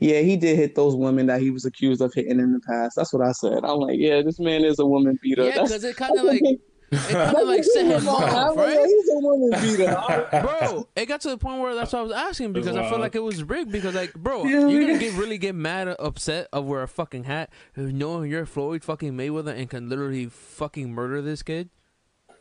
yeah, 0.00 0.20
he 0.20 0.36
did 0.36 0.56
hit 0.56 0.74
those 0.74 0.96
women 0.96 1.26
that 1.26 1.40
he 1.40 1.50
was 1.50 1.64
accused 1.64 2.00
of 2.00 2.12
hitting 2.14 2.40
in 2.40 2.52
the 2.52 2.60
past. 2.60 2.96
That's 2.96 3.12
what 3.12 3.22
I 3.26 3.32
said. 3.32 3.64
I'm 3.64 3.78
like, 3.78 3.98
yeah, 3.98 4.22
this 4.22 4.38
man 4.40 4.64
is 4.64 4.78
a 4.78 4.86
woman 4.86 5.18
beater. 5.22 5.42
Yeah, 5.44 5.50
That's- 5.50 5.68
because 5.68 5.84
it 5.84 5.96
kind 5.96 6.18
of 6.18 6.24
like 6.24 6.40
it 6.92 7.12
kind 7.12 7.36
of 7.36 7.48
like 7.48 7.64
set 7.74 7.86
him 7.86 8.08
off, 8.08 8.22
I'm 8.22 8.56
like, 8.56 8.66
right? 8.76 8.86
He's 8.86 9.10
a 9.10 9.18
woman 9.18 9.50
bro, 10.42 10.88
it 10.94 11.06
got 11.06 11.20
to 11.22 11.30
the 11.30 11.38
point 11.38 11.60
where 11.60 11.74
that's 11.74 11.92
what 11.92 11.98
I 11.98 12.02
was 12.02 12.12
asking 12.12 12.52
because 12.52 12.76
I 12.76 12.88
felt 12.88 13.00
like 13.00 13.14
it 13.14 13.22
was 13.22 13.42
rigged 13.42 13.72
because 13.72 13.94
like, 13.94 14.14
bro, 14.14 14.44
Yeah, 14.44 14.68
you're 14.68 14.80
gonna 14.80 14.98
get 14.98 15.14
really 15.14 15.38
get 15.38 15.54
mad 15.54 15.88
upset 15.98 16.48
of 16.52 16.64
over 16.66 16.82
a 16.82 16.88
fucking 16.88 17.24
hat, 17.24 17.50
knowing 17.76 18.30
you're 18.30 18.46
Floyd 18.46 18.84
fucking 18.84 19.12
Mayweather 19.12 19.56
and 19.56 19.68
can 19.68 19.88
literally 19.88 20.26
fucking 20.26 20.92
murder 20.92 21.22
this 21.22 21.42
kid. 21.42 21.70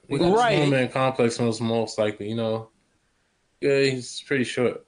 He 0.07 0.17
got 0.17 0.35
Right. 0.35 0.57
Snowman 0.57 0.89
complex 0.89 1.39
most 1.39 1.61
most 1.61 1.97
likely. 1.97 2.29
You 2.29 2.35
know, 2.35 2.69
yeah, 3.61 3.79
he's 3.81 4.21
pretty 4.21 4.43
short. 4.43 4.85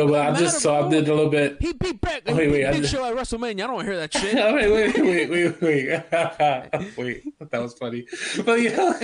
Yeah, 0.00 0.06
but 0.06 0.28
I 0.28 0.38
just 0.38 0.60
so 0.60 0.86
I 0.86 0.88
did 0.88 1.08
a 1.08 1.12
little 1.14 1.28
bit. 1.28 1.56
He 1.60 1.72
beat 1.72 2.00
back. 2.00 2.22
Oh, 2.28 2.34
he 2.36 2.46
wait, 2.46 2.66
I 2.66 2.70
Big 2.70 2.82
just- 2.82 2.94
Show 2.94 3.04
at 3.04 3.16
WrestleMania. 3.16 3.64
I 3.64 3.66
don't 3.66 3.84
hear 3.84 3.96
that 3.96 4.12
shit. 4.16 4.32
wait, 4.32 4.70
wait, 4.70 4.96
wait, 4.96 5.28
wait, 5.28 5.60
wait, 5.60 6.96
wait. 6.96 7.50
That 7.50 7.60
was 7.60 7.74
funny. 7.74 8.06
But 8.44 8.60
yeah, 8.62 9.00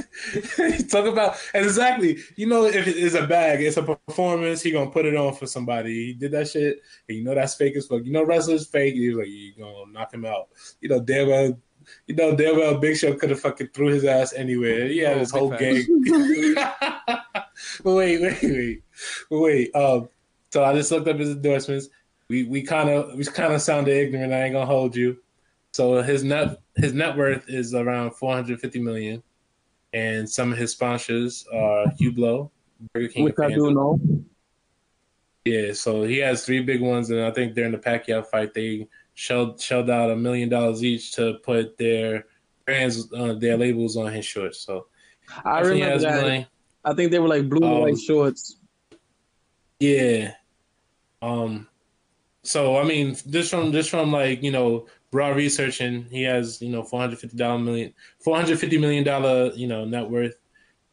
talk 0.89 1.07
about 1.07 1.37
exactly. 1.53 2.19
You 2.37 2.47
know, 2.47 2.67
if 2.67 2.87
it 2.87 2.97
is 2.97 3.17
a 3.17 3.27
bag, 3.27 3.61
it's 3.61 3.77
a 3.77 3.83
performance. 3.83 4.63
He 4.63 4.71
gonna 4.71 4.89
put 4.91 5.05
it 5.05 5.17
on 5.17 5.35
for 5.35 5.49
somebody. 5.49 6.07
He 6.07 6.13
did 6.13 6.31
that 6.31 6.49
shit, 6.49 6.81
and 7.09 7.19
you 7.19 7.25
know 7.25 7.35
that's 7.35 7.57
fake 7.57 7.75
as 7.75 7.89
fuck. 7.89 8.05
You 8.05 8.13
know 8.13 8.23
wrestlers 8.25 8.69
fake. 8.69 8.95
He 8.95 9.09
was 9.09 9.19
like, 9.19 9.29
you 9.29 9.53
gonna 9.59 9.91
knock 9.91 10.15
him 10.15 10.25
out. 10.25 10.49
You 10.81 10.91
know, 10.91 11.01
damn 11.01 11.27
well. 11.27 11.59
You 12.07 12.15
know, 12.15 12.35
damn 12.37 12.57
well, 12.57 12.79
Big 12.79 12.97
Show 12.97 13.15
could 13.15 13.29
have 13.31 13.41
fucking 13.41 13.69
threw 13.75 13.89
his 13.89 14.05
ass 14.05 14.33
anywhere. 14.33 14.87
He 14.87 14.99
had 14.99 15.17
Oh, 15.17 15.19
his 15.19 15.31
whole 15.33 15.51
facts. 15.51 15.61
gang. 15.87 16.55
but 16.55 17.95
wait, 17.95 18.21
wait, 18.23 18.43
wait, 18.43 18.83
but 19.29 19.39
wait. 19.41 19.75
Um, 19.75 20.09
so 20.55 20.63
I 20.63 20.73
just 20.73 20.93
looked 20.93 21.09
up 21.09 21.19
his 21.19 21.31
endorsements. 21.31 21.89
We 22.29 22.45
we 22.45 22.63
kind 22.63 22.89
of 22.89 23.17
we 23.17 23.25
kind 23.25 23.53
of 23.53 23.61
sounded 23.61 23.91
ignorant. 23.91 24.33
I 24.33 24.45
ain't 24.45 24.53
gonna 24.53 24.67
hold 24.67 24.95
you. 24.95 25.17
So 25.73 26.01
his 26.01 26.23
net 26.23 26.61
his 26.77 26.93
net 26.93 27.17
worth 27.17 27.49
is 27.49 27.75
around 27.75 28.13
four 28.13 28.33
hundred 28.33 28.61
fifty 28.61 28.79
million, 28.79 29.21
and 29.93 30.31
some 30.31 30.53
of 30.53 30.59
his 30.59 30.71
sponsors 30.71 31.45
are 31.53 31.87
Hublot, 32.01 32.53
Burger 32.93 33.09
King, 33.09 33.25
Which 33.25 33.35
I 33.43 33.49
do 33.49 33.73
know. 33.73 33.99
Yeah, 35.45 35.73
so 35.73 36.05
he 36.05 36.19
has 36.19 36.47
three 36.47 36.61
big 36.61 36.81
ones, 36.81 37.11
and 37.11 37.21
I 37.21 37.33
think 37.33 37.55
during 37.55 37.73
the 37.73 37.79
Pacquiao 37.79 38.25
fight, 38.25 38.55
they 38.55 38.87
shelled 39.15 39.61
shelled 39.61 39.91
out 39.91 40.13
a 40.13 40.17
million 40.17 40.49
dollars 40.49 40.85
each 40.85 41.17
to 41.17 41.35
put 41.43 41.77
their 41.79 42.27
brands, 42.65 43.13
uh, 43.13 43.35
their 43.35 43.57
labels 43.57 43.97
on 43.97 44.13
his 44.13 44.25
shorts. 44.25 44.61
So 44.61 44.87
I 45.45 45.63
remember 45.63 45.99
that. 45.99 46.23
money. 46.23 46.47
I 46.85 46.95
think 46.95 47.11
they 47.11 47.19
were 47.19 47.27
like 47.27 47.49
blue 47.49 47.67
and 47.67 47.75
Um, 47.75 47.81
white 47.81 47.99
shorts. 47.99 48.59
Yeah. 49.81 50.35
Um. 51.25 51.69
So 52.43 52.77
I 52.77 52.85
mean, 52.85 53.17
just 53.31 53.51
from 53.51 53.73
just 53.73 53.89
from 53.89 54.13
like 54.13 54.43
you 54.43 54.53
know 54.53 54.87
broad 55.11 55.37
researching, 55.37 56.05
he 56.11 56.23
has 56.25 56.61
you 56.61 56.69
know 56.69 56.83
four 56.83 57.01
hundred 57.01 57.19
fifty 57.19 57.37
dollar 57.37 57.59
million, 57.59 57.95
four 58.23 58.37
hundred 58.37 58.59
fifty 58.59 58.77
million 58.77 59.05
dollar 59.05 59.51
you 59.55 59.67
know 59.67 59.85
net 59.87 60.09
worth. 60.09 60.37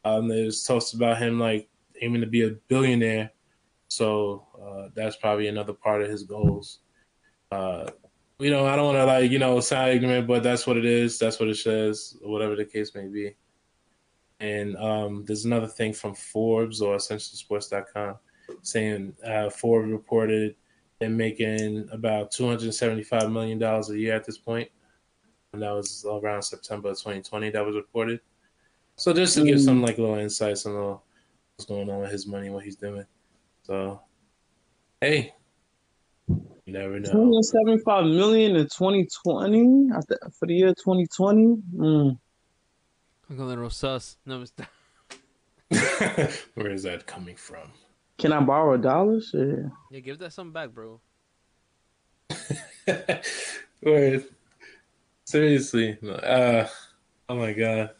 Um, 0.04 0.28
there's 0.28 0.64
talks 0.64 0.94
about 0.94 1.18
him 1.18 1.38
like 1.38 1.68
aiming 2.00 2.22
to 2.22 2.26
be 2.26 2.46
a 2.46 2.50
billionaire. 2.68 3.30
So 3.88 4.46
uh, 4.60 4.88
that's 4.94 5.16
probably 5.16 5.48
another 5.48 5.74
part 5.74 6.02
of 6.02 6.08
his 6.08 6.22
goals. 6.22 6.78
Uh, 7.50 7.90
you 8.38 8.50
know, 8.50 8.66
I 8.66 8.74
don't 8.74 8.86
want 8.86 8.96
to 8.96 9.04
like 9.04 9.30
you 9.30 9.38
know 9.38 9.60
sound 9.60 9.90
ignorant, 9.90 10.26
but 10.26 10.42
that's 10.42 10.66
what 10.66 10.78
it 10.78 10.86
is. 10.86 11.18
That's 11.18 11.38
what 11.38 11.50
it 11.50 11.56
says, 11.56 12.16
whatever 12.22 12.56
the 12.56 12.64
case 12.64 12.94
may 12.94 13.06
be. 13.06 13.34
And 14.40 14.76
um, 14.78 15.24
there's 15.26 15.44
another 15.44 15.68
thing 15.68 15.92
from 15.92 16.14
Forbes 16.14 16.80
or 16.80 16.96
EssentialSports.com 16.96 18.16
saying 18.62 19.14
uh, 19.24 19.50
Forbes 19.50 19.90
reported 19.90 20.54
they're 21.00 21.08
making 21.10 21.88
about 21.90 22.30
275 22.30 23.30
million 23.32 23.58
dollars 23.58 23.90
a 23.90 23.98
year 23.98 24.14
at 24.14 24.24
this 24.24 24.38
point, 24.38 24.68
and 25.52 25.60
that 25.62 25.72
was 25.72 26.04
around 26.08 26.42
September 26.42 26.90
2020 26.90 27.50
that 27.50 27.64
was 27.66 27.74
reported. 27.74 28.20
So 28.96 29.12
just 29.12 29.34
to 29.36 29.44
give 29.44 29.56
Mm. 29.58 29.64
some 29.64 29.82
like 29.82 29.98
little 29.98 30.14
insights 30.16 30.64
on 30.66 30.74
little, 30.74 31.02
what's 31.56 31.66
going 31.68 31.90
on 31.90 32.00
with 32.00 32.12
his 32.12 32.26
money, 32.26 32.50
what 32.50 32.62
he's 32.62 32.76
doing. 32.76 33.04
So, 33.64 34.00
hey, 35.00 35.34
you 36.28 36.72
never 36.72 37.00
know. 37.00 37.10
275 37.10 38.04
million 38.04 38.54
in 38.54 38.64
2020 38.68 39.90
I 39.92 40.00
th- 40.08 40.20
for 40.38 40.46
the 40.46 40.54
year 40.54 40.68
2020. 40.74 41.56
Mm. 41.74 42.18
Look 43.28 43.38
a 43.40 43.42
little 43.42 43.70
sus. 43.70 44.18
No, 44.26 44.42
it's 44.42 44.52
Where 46.54 46.70
is 46.70 46.82
that 46.84 47.06
coming 47.06 47.34
from? 47.36 47.72
Can 48.18 48.32
I 48.32 48.40
borrow 48.40 48.74
a 48.74 48.78
dollar? 48.78 49.20
Shit. 49.20 49.58
yeah, 49.90 50.00
give 50.00 50.18
that 50.18 50.32
something 50.32 50.52
back, 50.52 50.70
bro. 50.70 51.00
Where? 53.80 54.22
Seriously, 55.24 55.98
uh, 56.02 56.66
oh 57.28 57.36
my 57.36 57.52
god, 57.52 57.90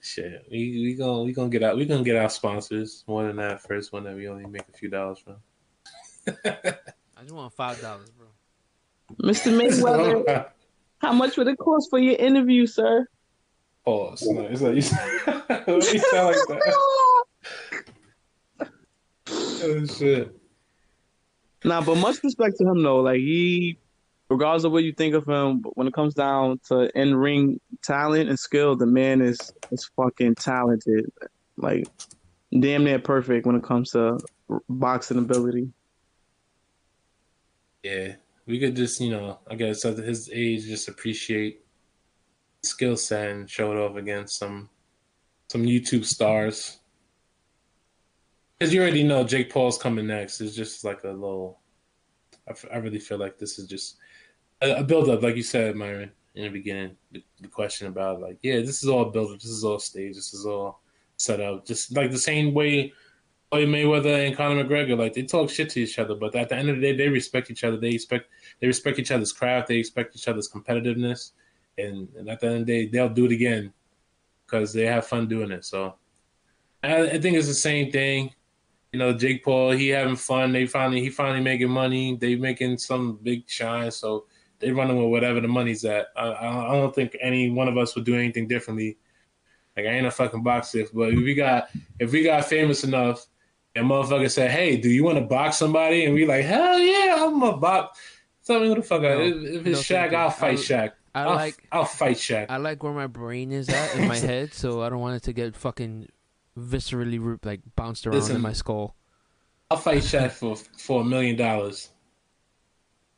shit. 0.00 0.46
We 0.50 0.82
we 0.82 0.94
gonna 0.94 1.22
we 1.22 1.32
gonna 1.32 1.48
get 1.48 1.62
out. 1.62 1.76
We 1.76 1.86
gonna 1.86 2.02
get 2.02 2.16
our 2.16 2.30
sponsors 2.30 3.04
more 3.06 3.24
than 3.24 3.36
that 3.36 3.62
first 3.62 3.92
one 3.92 4.04
that 4.04 4.16
we 4.16 4.28
only 4.28 4.46
make 4.46 4.68
a 4.68 4.76
few 4.76 4.88
dollars 4.88 5.18
from. 5.18 5.36
I 6.44 7.22
just 7.22 7.34
want 7.34 7.52
five 7.52 7.80
dollars, 7.80 8.10
bro. 8.10 8.26
Mr. 9.22 9.52
Mayweather, 9.58 10.50
how 10.98 11.12
much 11.12 11.36
would 11.36 11.48
it 11.48 11.58
cost 11.58 11.88
for 11.90 11.98
your 11.98 12.16
interview, 12.16 12.66
sir? 12.66 13.06
Pause. 13.84 14.28
No, 14.28 14.42
it's 14.42 14.60
like 14.60 14.74
you 14.74 14.82
sound, 14.82 15.42
you 15.68 15.82
sound 15.82 16.26
like 16.26 16.36
that. 16.48 17.04
Oh 19.60 19.86
shit. 19.86 20.34
Nah, 21.64 21.80
but 21.80 21.96
much 21.96 22.22
respect 22.22 22.56
to 22.58 22.66
him 22.68 22.82
though. 22.82 23.00
Like 23.00 23.18
he, 23.18 23.78
regardless 24.28 24.64
of 24.64 24.72
what 24.72 24.84
you 24.84 24.92
think 24.92 25.14
of 25.14 25.26
him, 25.26 25.60
but 25.60 25.76
when 25.76 25.86
it 25.86 25.94
comes 25.94 26.14
down 26.14 26.60
to 26.68 26.90
in 26.98 27.14
ring 27.14 27.60
talent 27.82 28.28
and 28.28 28.38
skill, 28.38 28.76
the 28.76 28.86
man 28.86 29.20
is 29.20 29.52
is 29.70 29.90
fucking 29.96 30.36
talented. 30.36 31.10
Like 31.56 31.88
damn 32.58 32.84
near 32.84 32.98
perfect 32.98 33.46
when 33.46 33.56
it 33.56 33.62
comes 33.62 33.90
to 33.92 34.18
boxing 34.68 35.18
ability. 35.18 35.68
Yeah, 37.82 38.14
we 38.46 38.58
could 38.58 38.76
just 38.76 39.00
you 39.00 39.10
know, 39.10 39.38
I 39.50 39.54
guess 39.54 39.84
at 39.84 39.98
his 39.98 40.30
age, 40.32 40.66
just 40.66 40.88
appreciate 40.88 41.64
skill 42.62 42.96
set 42.96 43.30
and 43.30 43.48
show 43.50 43.72
it 43.72 43.78
off 43.78 43.96
against 43.96 44.38
some 44.38 44.68
some 45.48 45.62
YouTube 45.62 46.04
stars. 46.04 46.78
Because 48.58 48.74
you 48.74 48.80
already 48.80 49.04
know 49.04 49.24
Jake 49.24 49.52
Paul's 49.52 49.78
coming 49.78 50.06
next. 50.06 50.40
It's 50.40 50.56
just 50.56 50.84
like 50.84 51.04
a 51.04 51.08
little. 51.08 51.60
I, 52.48 52.52
f- 52.52 52.64
I 52.72 52.76
really 52.78 52.98
feel 52.98 53.18
like 53.18 53.38
this 53.38 53.58
is 53.58 53.68
just 53.68 53.98
a, 54.62 54.80
a 54.80 54.84
build 54.84 55.08
up, 55.08 55.22
like 55.22 55.36
you 55.36 55.42
said, 55.42 55.76
Myron, 55.76 56.10
in 56.34 56.44
the 56.44 56.48
beginning. 56.48 56.96
The, 57.12 57.22
the 57.40 57.48
question 57.48 57.86
about 57.86 58.20
like, 58.20 58.38
yeah, 58.42 58.56
this 58.60 58.82
is 58.82 58.88
all 58.88 59.06
build 59.06 59.32
up. 59.32 59.40
This 59.40 59.50
is 59.50 59.64
all 59.64 59.78
stage. 59.78 60.14
This 60.14 60.34
is 60.34 60.44
all 60.46 60.80
set 61.16 61.40
up. 61.40 61.66
Just 61.66 61.94
like 61.96 62.10
the 62.10 62.18
same 62.18 62.54
way 62.54 62.92
Floyd 63.50 63.68
Mayweather 63.68 64.26
and 64.26 64.36
Conor 64.36 64.64
McGregor, 64.64 64.98
like 64.98 65.14
they 65.14 65.22
talk 65.22 65.48
shit 65.50 65.70
to 65.70 65.80
each 65.80 65.98
other, 65.98 66.14
but 66.14 66.34
at 66.34 66.50
the 66.50 66.56
end 66.56 66.68
of 66.68 66.76
the 66.76 66.82
day, 66.82 66.96
they 66.96 67.08
respect 67.08 67.50
each 67.50 67.64
other. 67.64 67.78
They 67.78 67.90
expect 67.90 68.28
they 68.60 68.66
respect 68.66 68.98
each 68.98 69.10
other's 69.10 69.32
craft. 69.32 69.68
They 69.68 69.76
expect 69.76 70.14
each 70.16 70.28
other's 70.28 70.50
competitiveness, 70.50 71.32
and, 71.78 72.08
and 72.16 72.28
at 72.28 72.40
the 72.40 72.46
end 72.46 72.60
of 72.60 72.66
the 72.66 72.86
day, 72.86 72.90
they'll 72.90 73.08
do 73.08 73.24
it 73.24 73.32
again 73.32 73.72
because 74.44 74.72
they 74.72 74.84
have 74.86 75.06
fun 75.06 75.28
doing 75.28 75.50
it. 75.50 75.64
So 75.64 75.94
I, 76.82 77.02
I 77.02 77.20
think 77.20 77.36
it's 77.36 77.48
the 77.48 77.54
same 77.54 77.90
thing. 77.90 78.34
You 78.92 78.98
know, 78.98 79.12
Jake 79.12 79.44
Paul, 79.44 79.72
he 79.72 79.88
having 79.88 80.16
fun. 80.16 80.52
They 80.52 80.66
finally 80.66 81.00
he 81.00 81.10
finally 81.10 81.42
making 81.42 81.68
money. 81.68 82.16
They 82.16 82.36
making 82.36 82.78
some 82.78 83.18
big 83.22 83.48
shine. 83.48 83.90
So 83.90 84.26
they 84.60 84.70
running 84.70 84.96
with 84.96 85.10
whatever 85.10 85.40
the 85.40 85.48
money's 85.48 85.84
at. 85.84 86.06
I, 86.16 86.26
I 86.28 86.70
I 86.70 86.74
don't 86.74 86.94
think 86.94 87.16
any 87.20 87.50
one 87.50 87.68
of 87.68 87.76
us 87.76 87.94
would 87.94 88.04
do 88.04 88.14
anything 88.14 88.48
differently. 88.48 88.96
Like 89.76 89.86
I 89.86 89.90
ain't 89.90 90.06
a 90.06 90.10
fucking 90.10 90.42
boxer, 90.42 90.84
but 90.92 91.10
if 91.10 91.18
we 91.18 91.34
got 91.34 91.68
if 91.98 92.12
we 92.12 92.22
got 92.22 92.46
famous 92.46 92.82
enough 92.82 93.26
and 93.74 93.86
motherfucker 93.86 94.30
said, 94.30 94.50
"Hey, 94.50 94.76
do 94.76 94.88
you 94.88 95.04
want 95.04 95.18
to 95.18 95.24
box 95.24 95.56
somebody?" 95.56 96.04
and 96.04 96.14
we 96.14 96.26
like, 96.26 96.44
"Hell 96.44 96.78
yeah, 96.78 97.16
I'm 97.18 97.42
a 97.42 97.56
box." 97.56 98.00
Tell 98.44 98.60
me 98.60 98.68
who 98.68 98.76
the 98.76 98.82
fuck. 98.82 99.02
I 99.02 99.14
No, 99.14 99.20
if 99.20 99.34
if 99.36 99.66
it's 99.66 99.90
no, 99.90 99.96
Shaq. 99.96 100.14
I'll 100.14 100.30
fight 100.30 100.58
I- 100.58 100.62
Shaq. 100.62 100.92
I 101.14 101.22
I'll, 101.22 101.34
like 101.34 101.66
I'll 101.72 101.84
fight 101.84 102.16
Shaq. 102.16 102.46
I 102.48 102.56
like 102.56 102.82
where 102.82 102.92
my 102.92 103.06
brain 103.06 103.52
is 103.52 103.68
at 103.68 103.96
in 103.96 104.08
my 104.08 104.16
head, 104.30 104.54
so 104.54 104.82
I 104.82 104.88
don't 104.88 105.00
want 105.00 105.16
it 105.16 105.22
to 105.24 105.32
get 105.32 105.54
fucking 105.56 106.08
viscerally 106.58 107.18
ru- 107.20 107.38
like 107.44 107.60
bounced 107.76 108.06
around 108.06 108.16
Listen. 108.16 108.36
in 108.36 108.42
my 108.42 108.52
skull. 108.52 108.94
I'll 109.70 109.76
fight 109.76 110.02
Shaq 110.02 110.32
for 110.32 110.56
for 110.56 111.02
a 111.02 111.04
million 111.04 111.36
dollars. 111.36 111.90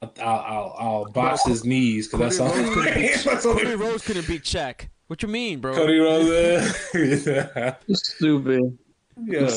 I'll, 0.02 0.12
I'll 0.20 0.76
I'll 0.78 1.04
box 1.12 1.44
his 1.46 1.64
knees 1.64 2.08
because 2.08 2.38
that's 2.38 2.40
all. 2.40 2.50
Cody 2.50 2.74
couldn't 2.74 2.94
beat- 3.00 3.24
that's 3.24 3.46
all 3.46 3.54
Cody 3.54 3.74
Rose 3.74 4.04
couldn't 4.04 4.26
beat 4.26 4.42
Shaq. 4.44 4.88
What 5.08 5.22
you 5.22 5.28
mean, 5.28 5.60
bro? 5.60 5.74
Cody 5.74 5.98
Rhodes. 5.98 6.88
yeah. 7.26 7.74
Stupid. 7.92 8.78
yeah. 9.24 9.50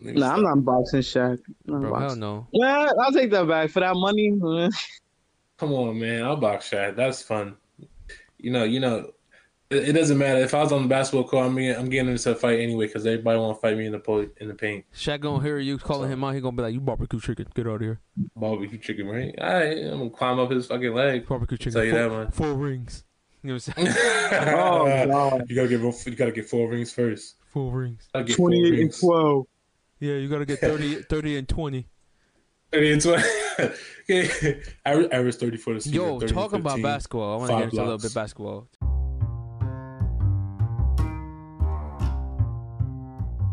Nah, 0.00 0.32
I'm 0.34 0.42
not 0.42 0.64
boxing 0.64 1.00
Shaq. 1.00 1.38
I'm 1.68 1.72
not 1.74 1.80
Bro, 1.82 1.90
hell 1.90 2.00
boxing. 2.00 2.20
no. 2.20 2.46
Yeah, 2.52 2.88
I'll 3.00 3.12
take 3.12 3.30
that 3.32 3.46
back 3.46 3.70
for 3.70 3.80
that 3.80 3.94
money. 3.94 4.30
Come 5.58 5.72
on, 5.74 5.98
man. 6.00 6.24
I'll 6.24 6.36
box 6.36 6.70
Shaq. 6.70 6.96
That's 6.96 7.22
fun. 7.22 7.54
You 8.38 8.50
know, 8.50 8.64
you 8.64 8.80
know, 8.80 9.10
it, 9.70 9.90
it 9.90 9.92
doesn't 9.92 10.18
matter 10.18 10.40
if 10.40 10.52
I 10.54 10.62
was 10.62 10.72
on 10.72 10.82
the 10.82 10.88
basketball 10.88 11.24
court. 11.28 11.46
I'm 11.46 11.54
getting, 11.56 11.76
I'm 11.76 11.88
getting 11.88 12.10
into 12.10 12.30
a 12.30 12.34
fight 12.34 12.58
anyway 12.60 12.86
because 12.86 13.06
everybody 13.06 13.38
want 13.38 13.56
to 13.56 13.60
fight 13.60 13.76
me 13.76 13.86
in 13.86 13.92
the 13.92 13.98
po- 14.00 14.28
in 14.38 14.48
the 14.48 14.54
paint. 14.54 14.84
Shaq 14.94 15.20
gonna 15.20 15.42
hear 15.42 15.58
you 15.58 15.78
calling 15.78 16.10
him 16.10 16.24
out. 16.24 16.34
He 16.34 16.40
gonna 16.40 16.56
be 16.56 16.62
like, 16.62 16.74
"You 16.74 16.80
barbecue 16.80 17.20
chicken, 17.20 17.46
get 17.54 17.66
out 17.66 17.74
of 17.76 17.80
here." 17.80 18.00
Barbecue 18.36 18.78
chicken, 18.78 19.06
right? 19.06 19.34
All 19.40 19.52
right, 19.54 19.78
I'm 19.78 19.98
gonna 19.98 20.10
climb 20.10 20.38
up 20.38 20.50
his 20.50 20.66
fucking 20.66 20.94
leg. 20.94 21.26
Barbecue 21.26 21.56
chicken. 21.56 21.72
Tell 21.72 21.84
you 21.84 21.92
four, 21.92 22.00
that, 22.00 22.10
man. 22.10 22.30
Four 22.32 22.54
rings. 22.54 23.04
You 23.42 23.48
know 23.48 23.54
what 23.54 23.68
I'm 23.78 23.86
saying? 23.86 23.96
Oh 24.58 25.06
god. 25.06 25.44
You 25.48 25.56
gotta 25.56 25.68
get 25.68 26.06
you 26.06 26.14
gotta 26.16 26.32
get 26.32 26.48
four 26.48 26.68
rings 26.68 26.92
first. 26.92 27.36
Four 27.52 27.72
rings. 27.72 28.08
Gotta 28.12 28.24
get 28.26 28.36
four 28.36 28.48
28 28.50 28.68
and 28.68 28.78
rings. 28.78 29.00
12. 29.00 29.46
Yeah, 30.00 30.14
you 30.14 30.28
gotta 30.28 30.46
get 30.46 30.58
30, 30.60 30.94
30 31.08 31.36
and 31.38 31.48
twenty. 31.48 31.86
30 32.72 32.92
and 32.92 33.02
20. 33.02 33.22
Okay. 34.10 34.60
average, 34.84 35.08
average 35.12 35.34
30 35.36 35.56
for 35.58 35.74
the 35.74 35.80
season. 35.80 35.94
Yo, 35.94 36.18
30 36.18 36.24
and 36.26 36.34
talking 36.34 36.58
about 36.60 36.82
basketball, 36.82 37.34
I 37.34 37.36
want 37.36 37.48
to 37.50 37.52
five 37.52 37.58
get 37.60 37.64
into 37.64 37.76
a 37.76 37.78
little 37.78 37.98
blocks. 37.98 38.02
bit 38.02 38.14
basketball. 38.14 38.68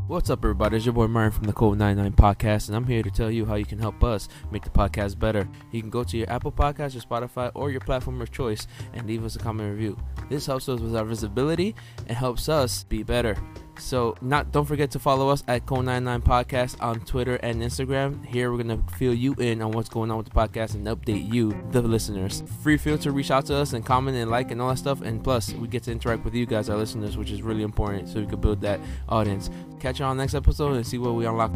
What's 0.08 0.30
up, 0.30 0.39
everybody? 0.39 0.78
It's 0.78 0.86
your 0.86 0.93
boy 0.93 1.08
Myron 1.08 1.32
from 1.34 1.43
the 1.43 1.51
Code 1.51 1.78
99 1.78 2.14
Podcast, 2.14 2.70
and 2.70 2.78
I'm 2.78 2.88
here 2.88 3.03
to 3.03 3.12
tell 3.12 3.30
you 3.30 3.45
how 3.45 3.55
you 3.55 3.66
can 3.66 3.78
help 3.78 4.05
us 4.05 4.30
make 4.51 4.64
the 4.64 4.70
podcast 4.70 5.20
better. 5.20 5.49
You 5.74 5.82
can 5.82 5.89
go 5.89 6.05
to 6.05 6.18
your 6.18 6.30
Apple 6.30 6.49
Podcast, 6.49 6.93
your 6.93 7.03
Spotify, 7.03 7.51
or 7.53 7.72
your 7.72 7.82
platform 7.82 8.22
of 8.22 8.32
choice 8.32 8.68
and 8.93 9.05
leave 9.05 9.26
us 9.26 9.36
a 9.36 9.39
comment 9.39 9.70
review. 9.70 9.97
This 10.30 10.45
helps 10.45 10.70
us 10.70 10.80
with 10.80 10.95
our 10.95 11.03
visibility 11.03 11.76
and 12.08 12.16
helps 12.16 12.47
us 12.47 12.86
be 12.86 13.03
better. 13.03 13.36
So, 13.80 14.15
not 14.21 14.51
don't 14.51 14.65
forget 14.65 14.91
to 14.91 14.99
follow 14.99 15.30
us 15.30 15.43
at 15.47 15.65
Code 15.65 15.86
99 15.86 16.21
Podcast 16.23 16.82
on 16.82 16.99
Twitter 17.01 17.36
and 17.38 17.61
Instagram. 17.61 18.25
Here, 18.25 18.51
we're 18.51 18.57
gonna 18.61 18.82
fill 18.97 19.13
you 19.13 19.34
in 19.36 19.61
on 19.61 19.71
what's 19.71 19.88
going 19.88 20.11
on 20.11 20.17
with 20.17 20.28
the 20.28 20.34
podcast 20.34 20.73
and 20.75 20.86
update 20.88 21.32
you, 21.32 21.55
the 21.71 21.82
listeners. 21.82 22.43
Free 22.61 22.75
feel 22.78 22.97
to 22.97 23.11
reach 23.11 23.32
out 23.32 23.45
to 23.45 23.55
us 23.55 23.73
and 23.73 23.86
comment 23.86 24.17
and 24.17 24.30
like 24.30 24.51
and 24.51 24.61
all 24.61 24.69
that 24.69 24.78
stuff. 24.78 25.01
And 25.01 25.23
plus, 25.23 25.53
we 25.53 25.67
get 25.67 25.84
to 25.84 25.91
interact 25.91 26.25
with 26.25 26.34
you 26.34 26.45
guys, 26.45 26.69
our 26.69 26.75
listeners, 26.78 27.15
which 27.17 27.32
is 27.32 27.41
really 27.41 27.63
important, 27.63 28.09
so 28.09 28.19
we 28.19 28.25
can 28.25 28.41
build 28.41 28.59
that 28.61 28.80
audience. 29.07 29.49
Catch 29.80 29.99
you 29.99 30.05
on 30.05 30.17
the 30.17 30.23
next 30.23 30.34
episode 30.36 30.73
and 30.75 30.86
see 30.86 30.97
what 30.97 31.13
we 31.15 31.25
unlock. 31.25 31.51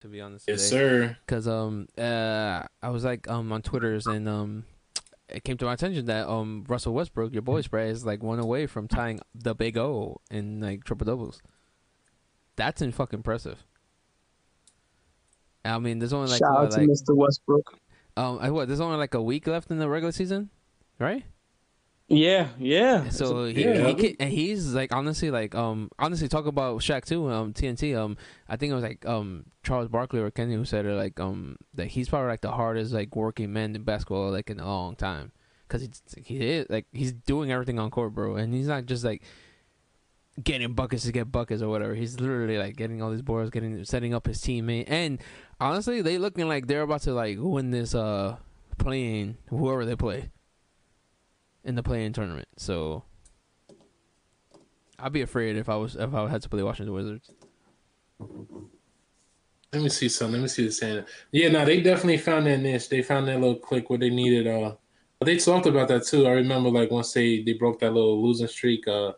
To 0.00 0.08
be 0.08 0.20
honest, 0.20 0.44
Yes, 0.48 0.68
today 0.68 0.78
sir. 0.80 1.16
because 1.24 1.48
um 1.48 1.86
uh 1.96 2.62
I 2.82 2.90
was 2.90 3.04
like 3.04 3.28
um 3.30 3.52
on 3.52 3.62
Twitter's 3.62 4.06
and 4.06 4.28
um 4.28 4.64
it 5.28 5.44
came 5.44 5.56
to 5.58 5.64
my 5.64 5.74
attention 5.74 6.06
that 6.06 6.28
um 6.28 6.64
Russell 6.68 6.94
Westbrook, 6.94 7.32
your 7.32 7.42
boy 7.42 7.60
Spray, 7.60 7.90
is 7.90 8.04
like 8.04 8.22
one 8.22 8.38
away 8.38 8.66
from 8.66 8.88
tying 8.88 9.20
the 9.34 9.54
big 9.54 9.76
O 9.76 10.20
in 10.30 10.60
like 10.60 10.84
triple 10.84 11.04
doubles. 11.04 11.42
That's 12.56 12.82
in 12.82 12.92
fucking 12.92 13.18
impressive. 13.18 13.64
I 15.64 15.78
mean, 15.78 15.98
there's 15.98 16.12
only 16.12 16.30
like 16.30 16.38
Shout 16.38 16.52
what, 16.52 16.64
out 16.64 16.70
to 16.72 16.78
like 16.78 16.88
Mr. 16.88 17.16
Westbrook. 17.16 17.78
um 18.16 18.38
I, 18.40 18.50
what 18.50 18.68
there's 18.68 18.80
only 18.80 18.96
like 18.96 19.14
a 19.14 19.22
week 19.22 19.46
left 19.46 19.70
in 19.70 19.78
the 19.78 19.88
regular 19.88 20.12
season, 20.12 20.50
right? 20.98 21.24
Yeah, 22.08 22.48
yeah. 22.58 23.10
So 23.10 23.44
he, 23.44 23.64
yeah. 23.64 23.86
he 23.88 23.94
can, 23.94 24.16
and 24.18 24.30
he's 24.30 24.72
like 24.72 24.94
honestly 24.94 25.30
like 25.30 25.54
um 25.54 25.90
honestly 25.98 26.26
talk 26.26 26.46
about 26.46 26.80
Shaq 26.80 27.04
too 27.04 27.30
um 27.30 27.52
TNT 27.52 27.96
um 27.96 28.16
I 28.48 28.56
think 28.56 28.72
it 28.72 28.74
was 28.74 28.82
like 28.82 29.04
um 29.04 29.44
Charles 29.62 29.88
Barkley 29.88 30.20
or 30.20 30.30
Kenny 30.30 30.54
who 30.54 30.64
said 30.64 30.86
it 30.86 30.94
like 30.94 31.20
um 31.20 31.58
that 31.74 31.88
he's 31.88 32.08
probably 32.08 32.28
like 32.28 32.40
the 32.40 32.50
hardest 32.50 32.94
like 32.94 33.14
working 33.14 33.52
man 33.52 33.76
in 33.76 33.82
basketball 33.82 34.30
like 34.30 34.48
in 34.48 34.58
a 34.58 34.66
long 34.66 34.96
time 34.96 35.32
because 35.66 35.82
he 35.82 36.22
he 36.22 36.36
is 36.38 36.66
like 36.70 36.86
he's 36.92 37.12
doing 37.12 37.52
everything 37.52 37.78
on 37.78 37.90
court 37.90 38.14
bro 38.14 38.36
and 38.36 38.54
he's 38.54 38.68
not 38.68 38.86
just 38.86 39.04
like 39.04 39.22
getting 40.42 40.72
buckets 40.72 41.04
to 41.04 41.12
get 41.12 41.30
buckets 41.30 41.60
or 41.60 41.68
whatever. 41.68 41.94
He's 41.94 42.18
literally 42.18 42.56
like 42.56 42.76
getting 42.76 43.02
all 43.02 43.10
these 43.10 43.22
boards, 43.22 43.50
getting 43.50 43.84
setting 43.84 44.14
up 44.14 44.26
his 44.26 44.38
teammate. 44.40 44.84
And 44.88 45.20
honestly, 45.60 46.00
they 46.00 46.16
looking 46.16 46.48
like 46.48 46.68
they're 46.68 46.82
about 46.82 47.02
to 47.02 47.12
like 47.12 47.36
win 47.38 47.70
this 47.70 47.94
uh 47.94 48.36
playing 48.78 49.36
whoever 49.50 49.84
they 49.84 49.96
play 49.96 50.30
in 51.68 51.74
the 51.74 51.82
play-in 51.82 52.12
tournament. 52.12 52.48
So 52.56 53.04
I'd 54.98 55.12
be 55.12 55.20
afraid 55.20 55.56
if 55.56 55.68
I 55.68 55.76
was 55.76 55.94
if 55.94 56.14
I 56.14 56.28
had 56.28 56.42
to 56.42 56.48
play 56.48 56.62
Washington 56.62 56.94
Wizards. 56.94 57.30
Let 59.72 59.82
me 59.82 59.90
see 59.90 60.08
something. 60.08 60.40
Let 60.40 60.42
me 60.42 60.48
see 60.48 60.64
the 60.64 60.72
saying. 60.72 61.04
Yeah, 61.30 61.50
no, 61.50 61.64
they 61.66 61.82
definitely 61.82 62.16
found 62.16 62.46
that 62.46 62.58
niche. 62.58 62.88
They 62.88 63.02
found 63.02 63.28
that 63.28 63.38
little 63.38 63.56
click 63.56 63.90
where 63.90 63.98
they 63.98 64.08
needed. 64.08 64.46
Uh, 64.46 64.76
they 65.22 65.36
talked 65.36 65.66
about 65.66 65.88
that 65.88 66.06
too. 66.06 66.26
I 66.26 66.30
remember 66.30 66.70
like 66.70 66.90
once 66.90 67.12
they 67.12 67.42
they 67.42 67.52
broke 67.52 67.80
that 67.80 67.92
little 67.92 68.22
losing 68.22 68.48
streak. 68.48 68.88
Uh, 68.88 69.12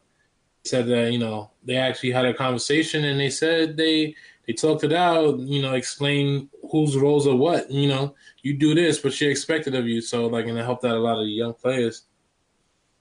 said 0.64 0.86
that 0.88 1.10
you 1.10 1.18
know 1.18 1.50
they 1.64 1.76
actually 1.76 2.10
had 2.10 2.26
a 2.26 2.34
conversation 2.34 3.04
and 3.04 3.18
they 3.18 3.30
said 3.30 3.78
they 3.78 4.14
they 4.46 4.52
talked 4.52 4.84
it 4.84 4.92
out. 4.92 5.38
You 5.38 5.62
know, 5.62 5.74
explain 5.74 6.50
whose 6.70 6.96
roles 6.96 7.28
are 7.28 7.36
what. 7.36 7.70
You 7.70 7.88
know, 7.88 8.14
you 8.42 8.58
do 8.58 8.74
this, 8.74 8.98
but 8.98 9.12
she 9.12 9.28
expected 9.28 9.76
of 9.76 9.86
you. 9.86 10.00
So 10.00 10.26
like, 10.26 10.46
and 10.46 10.58
it 10.58 10.64
helped 10.64 10.84
out 10.84 10.96
a 10.96 10.98
lot 10.98 11.18
of 11.18 11.26
the 11.26 11.30
young 11.30 11.54
players. 11.54 12.02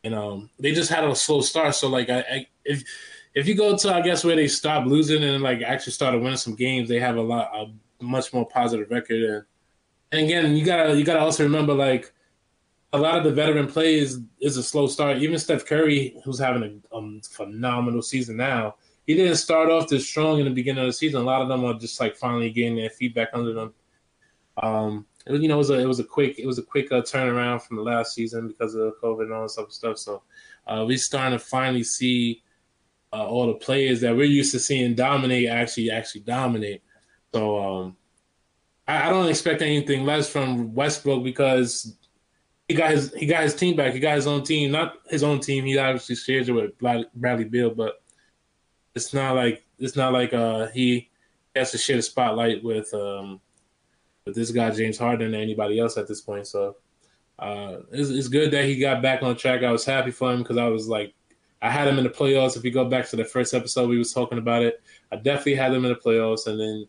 And 0.04 0.16
um, 0.16 0.50
they 0.60 0.72
just 0.72 0.90
had 0.90 1.04
a 1.04 1.16
slow 1.16 1.42
start. 1.42 1.76
So 1.76 1.90
like, 1.90 2.10
I, 2.10 2.20
I 2.20 2.48
if 2.64 2.84
if 3.34 3.48
you 3.48 3.56
go 3.56 3.78
to 3.78 3.94
I 3.94 4.02
guess 4.02 4.24
where 4.24 4.36
they 4.36 4.48
stopped 4.48 4.88
losing 4.88 5.24
and 5.24 5.44
like 5.44 5.62
actually 5.62 5.94
started 5.94 6.22
winning 6.22 6.38
some 6.38 6.56
games, 6.56 6.90
they 6.90 7.00
have 7.00 7.18
a 7.18 7.22
lot 7.22 7.50
a 7.54 8.04
much 8.04 8.34
more 8.34 8.48
positive 8.48 8.90
record. 8.90 9.24
And, 9.24 9.46
and 10.12 10.22
again, 10.26 10.56
you 10.56 10.66
gotta 10.66 10.98
you 10.98 11.04
gotta 11.04 11.20
also 11.20 11.44
remember 11.44 11.74
like 11.74 12.14
a 12.92 12.98
lot 12.98 13.18
of 13.18 13.24
the 13.24 13.32
veteran 13.32 13.68
plays 13.68 14.20
is 14.40 14.58
a 14.58 14.64
slow 14.64 14.88
start. 14.88 15.18
Even 15.18 15.38
Steph 15.38 15.66
Curry, 15.66 16.20
who's 16.24 16.40
having 16.40 16.82
a 16.92 16.96
um, 16.96 17.22
phenomenal 17.22 18.02
season 18.02 18.38
now, 18.38 18.76
he 19.06 19.16
didn't 19.16 19.36
start 19.36 19.70
off 19.70 19.90
this 19.90 20.08
strong 20.08 20.40
in 20.40 20.46
the 20.46 20.52
beginning 20.52 20.84
of 20.84 20.88
the 20.88 20.94
season. 20.94 21.22
A 21.22 21.24
lot 21.24 21.42
of 21.42 21.50
them 21.50 21.64
are 21.66 21.76
just 21.76 22.00
like 22.00 22.16
finally 22.16 22.50
getting 22.50 22.76
their 22.76 22.90
feedback 22.90 23.30
under 23.34 23.54
them. 23.54 23.74
Um, 24.62 25.06
it 25.26 25.32
was, 25.32 25.42
you 25.42 25.48
know, 25.48 25.56
it 25.56 25.58
was 25.58 25.70
a 25.70 25.80
it 25.80 25.86
was 25.86 26.00
a 26.00 26.04
quick 26.04 26.40
it 26.40 26.46
was 26.46 26.60
a 26.60 26.64
quick 26.64 26.92
uh, 26.92 27.02
turnaround 27.02 27.62
from 27.62 27.78
the 27.78 27.84
last 27.84 28.14
season 28.14 28.48
because 28.48 28.76
of 28.76 28.94
COVID 29.02 29.24
and 29.24 29.34
all 29.34 29.44
this 29.44 29.58
other 29.58 29.70
stuff. 29.70 29.98
So 29.98 30.24
uh, 30.68 30.86
we're 30.88 30.98
starting 30.98 31.38
to 31.38 31.44
finally 31.44 31.84
see 31.84 32.44
uh, 33.12 33.26
all 33.26 33.48
the 33.48 33.56
players 33.56 34.02
that 34.02 34.16
we're 34.16 34.24
used 34.24 34.52
to 34.52 34.60
seeing 34.60 34.96
dominate 34.96 35.50
actually 35.50 35.92
actually 35.92 36.22
dominate. 36.22 36.84
So 37.34 37.60
um, 37.60 37.98
I, 38.88 39.08
I, 39.08 39.10
don't 39.10 39.30
expect 39.30 39.62
anything 39.62 40.06
less 40.06 40.30
from 40.30 40.74
Westbrook 40.74 41.24
because 41.24 41.96
he 42.68 42.76
got 42.76 42.92
his 42.92 43.14
he 43.14 43.26
got 43.26 43.44
his 43.44 43.56
team 43.56 43.76
back. 43.76 43.94
He 43.94 44.00
got 44.00 44.16
his 44.16 44.28
own 44.28 44.44
team, 44.44 44.72
not 44.72 44.96
his 45.10 45.24
own 45.24 45.40
team. 45.40 45.66
He 45.66 45.78
obviously 45.78 46.16
shares 46.16 46.50
it 46.50 46.54
with 46.54 46.78
Bradley 46.78 47.46
Beal, 47.46 47.72
but 47.72 48.02
it's 48.96 49.14
not 49.14 49.36
like 49.36 49.66
it's 49.80 49.96
not 49.96 50.14
like 50.14 50.34
uh, 50.34 50.68
he 50.68 51.10
has 51.56 51.72
to 51.72 51.78
share 51.78 51.98
the 51.98 52.02
spotlight 52.02 52.64
with 52.64 52.94
um, 52.94 53.42
with 54.30 54.38
this 54.38 54.52
guy 54.52 54.72
James 54.72 54.98
Harden 54.98 55.36
or 55.36 55.38
anybody 55.38 55.80
else 55.80 55.98
at 55.98 56.08
this 56.08 56.22
point. 56.22 56.48
So 56.48 56.78
uh, 57.38 57.78
it's, 57.92 58.10
it's 58.10 58.28
good 58.28 58.52
that 58.52 58.66
he 58.66 58.80
got 58.80 59.02
back 59.02 59.24
on 59.24 59.36
track. 59.36 59.64
I 59.64 59.72
was 59.72 59.86
happy 59.86 60.12
for 60.12 60.32
him 60.32 60.40
because 60.40 60.58
I 60.58 60.68
was 60.68 60.88
like 60.88 61.14
I 61.62 61.70
had 61.70 61.88
him 61.88 61.98
in 61.98 62.04
the 62.04 62.10
playoffs. 62.10 62.56
If 62.56 62.64
you 62.64 62.72
go 62.72 62.86
back 62.86 63.10
to 63.10 63.16
the 63.16 63.26
first 63.26 63.54
episode, 63.54 63.90
we 63.90 63.98
was 63.98 64.14
talking 64.14 64.38
about 64.38 64.64
it. 64.64 64.82
I 65.12 65.18
definitely 65.18 65.56
had 65.56 65.74
him 65.74 65.84
in 65.84 65.92
the 65.92 66.00
playoffs, 66.00 66.48
and 66.48 66.60
then 66.60 66.88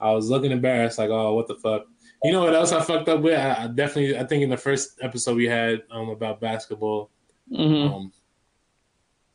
I 0.00 0.12
was 0.12 0.30
looking 0.30 0.52
embarrassed, 0.52 0.98
like, 0.98 1.10
oh, 1.10 1.34
what 1.34 1.48
the 1.48 1.56
fuck. 1.56 1.86
You 2.22 2.30
know 2.30 2.40
what 2.40 2.54
else 2.54 2.70
I 2.70 2.80
fucked 2.82 3.08
up 3.08 3.20
with? 3.20 3.38
I, 3.38 3.64
I 3.64 3.66
definitely, 3.66 4.16
I 4.16 4.24
think 4.24 4.44
in 4.44 4.50
the 4.50 4.56
first 4.56 5.00
episode 5.02 5.36
we 5.36 5.46
had 5.46 5.82
um, 5.90 6.08
about 6.08 6.40
basketball, 6.40 7.10
mm-hmm. 7.50 7.92
um, 7.92 8.12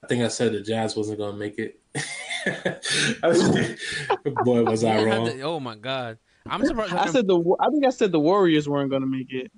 I 0.03 0.07
think 0.07 0.23
I 0.23 0.29
said 0.29 0.53
the 0.53 0.61
Jazz 0.61 0.95
wasn't 0.95 1.19
gonna 1.19 1.35
make 1.35 1.59
it. 1.59 1.81
Boy, 4.45 4.63
was 4.63 4.85
I 4.85 5.03
wrong! 5.03 5.25
To, 5.25 5.41
oh 5.41 5.59
my 5.59 5.75
god, 5.75 6.17
I'm 6.49 6.65
surprised. 6.65 6.93
I 6.93 7.07
said 7.07 7.27
the. 7.27 7.55
I 7.59 7.69
think 7.69 7.85
I 7.85 7.89
said 7.89 8.11
the 8.11 8.19
Warriors 8.19 8.67
weren't 8.67 8.91
gonna 8.91 9.05
make 9.05 9.31
it. 9.31 9.51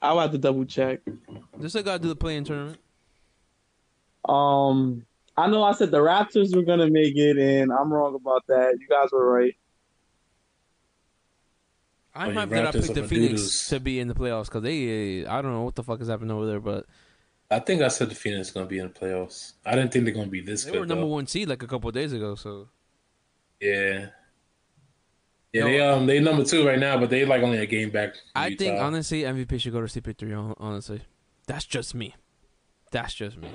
I'll 0.00 0.20
have 0.20 0.32
to 0.32 0.38
double 0.38 0.64
check. 0.64 1.00
This 1.56 1.72
still 1.72 1.82
gotta 1.82 2.02
do 2.02 2.08
the 2.08 2.16
play-in 2.16 2.44
tournament. 2.44 2.78
Um, 4.28 5.06
I 5.36 5.48
know 5.48 5.62
I 5.62 5.72
said 5.72 5.90
the 5.90 5.98
Raptors 5.98 6.54
were 6.54 6.62
gonna 6.62 6.90
make 6.90 7.16
it, 7.16 7.38
and 7.38 7.72
I'm 7.72 7.92
wrong 7.92 8.14
about 8.14 8.46
that. 8.48 8.76
You 8.78 8.86
guys 8.88 9.08
were 9.12 9.30
right. 9.30 9.54
I'm 12.14 12.34
happy 12.34 12.54
that 12.54 12.68
I 12.68 12.72
picked 12.72 12.94
the 12.94 13.08
Phoenix 13.08 13.68
to 13.68 13.80
be 13.80 13.98
in 13.98 14.06
the 14.06 14.14
playoffs 14.14 14.44
because 14.44 14.62
they, 14.62 15.26
I 15.26 15.42
don't 15.42 15.52
know 15.52 15.62
what 15.62 15.74
the 15.74 15.82
fuck 15.82 16.00
is 16.00 16.08
happening 16.08 16.30
over 16.30 16.46
there, 16.46 16.60
but 16.60 16.86
I 17.50 17.58
think 17.58 17.82
I 17.82 17.88
said 17.88 18.08
the 18.08 18.14
Phoenix 18.14 18.48
is 18.48 18.54
gonna 18.54 18.66
be 18.66 18.78
in 18.78 18.88
the 18.88 18.92
playoffs. 18.92 19.54
I 19.66 19.74
didn't 19.74 19.92
think 19.92 20.04
they're 20.04 20.14
gonna 20.14 20.28
be 20.28 20.40
this. 20.40 20.64
They 20.64 20.72
good, 20.72 20.80
were 20.80 20.86
number 20.86 21.02
though. 21.02 21.08
one 21.08 21.26
seed 21.26 21.48
like 21.48 21.62
a 21.62 21.66
couple 21.66 21.90
days 21.90 22.12
ago, 22.12 22.34
so 22.34 22.68
yeah. 23.60 24.08
Yeah, 25.54 25.64
they 25.64 25.80
um 25.80 26.06
they 26.06 26.18
number 26.18 26.44
two 26.44 26.66
right 26.66 26.80
now, 26.80 26.98
but 26.98 27.10
they 27.10 27.24
like 27.24 27.42
only 27.42 27.58
a 27.58 27.66
game 27.66 27.90
back. 27.90 28.16
I 28.34 28.56
think 28.56 28.80
honestly 28.80 29.22
MVP 29.22 29.60
should 29.60 29.72
go 29.72 29.80
to 29.80 29.86
CP3. 29.86 30.56
Honestly, 30.58 31.00
that's 31.46 31.64
just 31.64 31.94
me. 31.94 32.16
That's 32.90 33.14
just 33.14 33.38
me. 33.38 33.48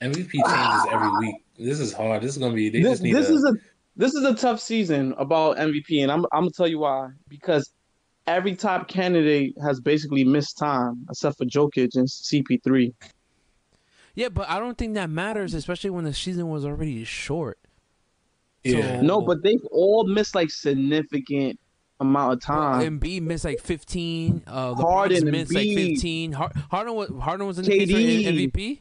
MVP 0.00 0.30
changes 0.30 0.86
every 0.90 1.10
week. 1.18 1.36
This 1.58 1.78
is 1.78 1.92
hard. 1.92 2.22
This 2.22 2.32
is 2.32 2.38
gonna 2.38 2.54
be. 2.54 2.70
this 2.70 3.00
this 3.00 3.28
a, 3.28 3.34
is 3.34 3.44
a 3.44 3.52
this 3.96 4.14
is 4.14 4.24
a 4.24 4.34
tough 4.34 4.60
season 4.60 5.14
about 5.18 5.58
MVP, 5.58 6.02
and 6.02 6.10
I'm 6.10 6.24
I'm 6.32 6.44
gonna 6.44 6.50
tell 6.52 6.66
you 6.68 6.78
why. 6.78 7.10
Because 7.28 7.70
every 8.26 8.56
top 8.56 8.88
candidate 8.88 9.54
has 9.62 9.80
basically 9.80 10.24
missed 10.24 10.56
time, 10.56 11.04
except 11.10 11.36
for 11.36 11.44
Jokic 11.44 11.96
and 11.96 12.08
CP3. 12.08 12.94
Yeah, 14.14 14.30
but 14.30 14.48
I 14.48 14.58
don't 14.58 14.78
think 14.78 14.94
that 14.94 15.10
matters, 15.10 15.52
especially 15.52 15.90
when 15.90 16.04
the 16.04 16.14
season 16.14 16.48
was 16.48 16.64
already 16.64 17.04
short. 17.04 17.58
Yeah. 18.64 19.00
So, 19.00 19.02
no, 19.02 19.20
but 19.20 19.42
they've 19.42 19.64
all 19.70 20.06
missed 20.06 20.34
like 20.34 20.50
significant 20.50 21.58
amount 22.00 22.34
of 22.34 22.40
time. 22.40 22.78
Well, 22.78 22.90
Embiid 22.90 23.22
missed 23.22 23.44
like 23.44 23.60
15. 23.60 24.44
Uh, 24.46 24.74
Harden 24.74 25.30
missed 25.30 25.54
like 25.54 25.68
15. 25.68 26.32
Harden 26.32 26.94
was 26.94 27.10
Harden 27.20 27.46
was 27.46 27.58
in 27.58 27.64
the 27.64 27.70
case 27.70 27.88
MVP. 27.90 28.80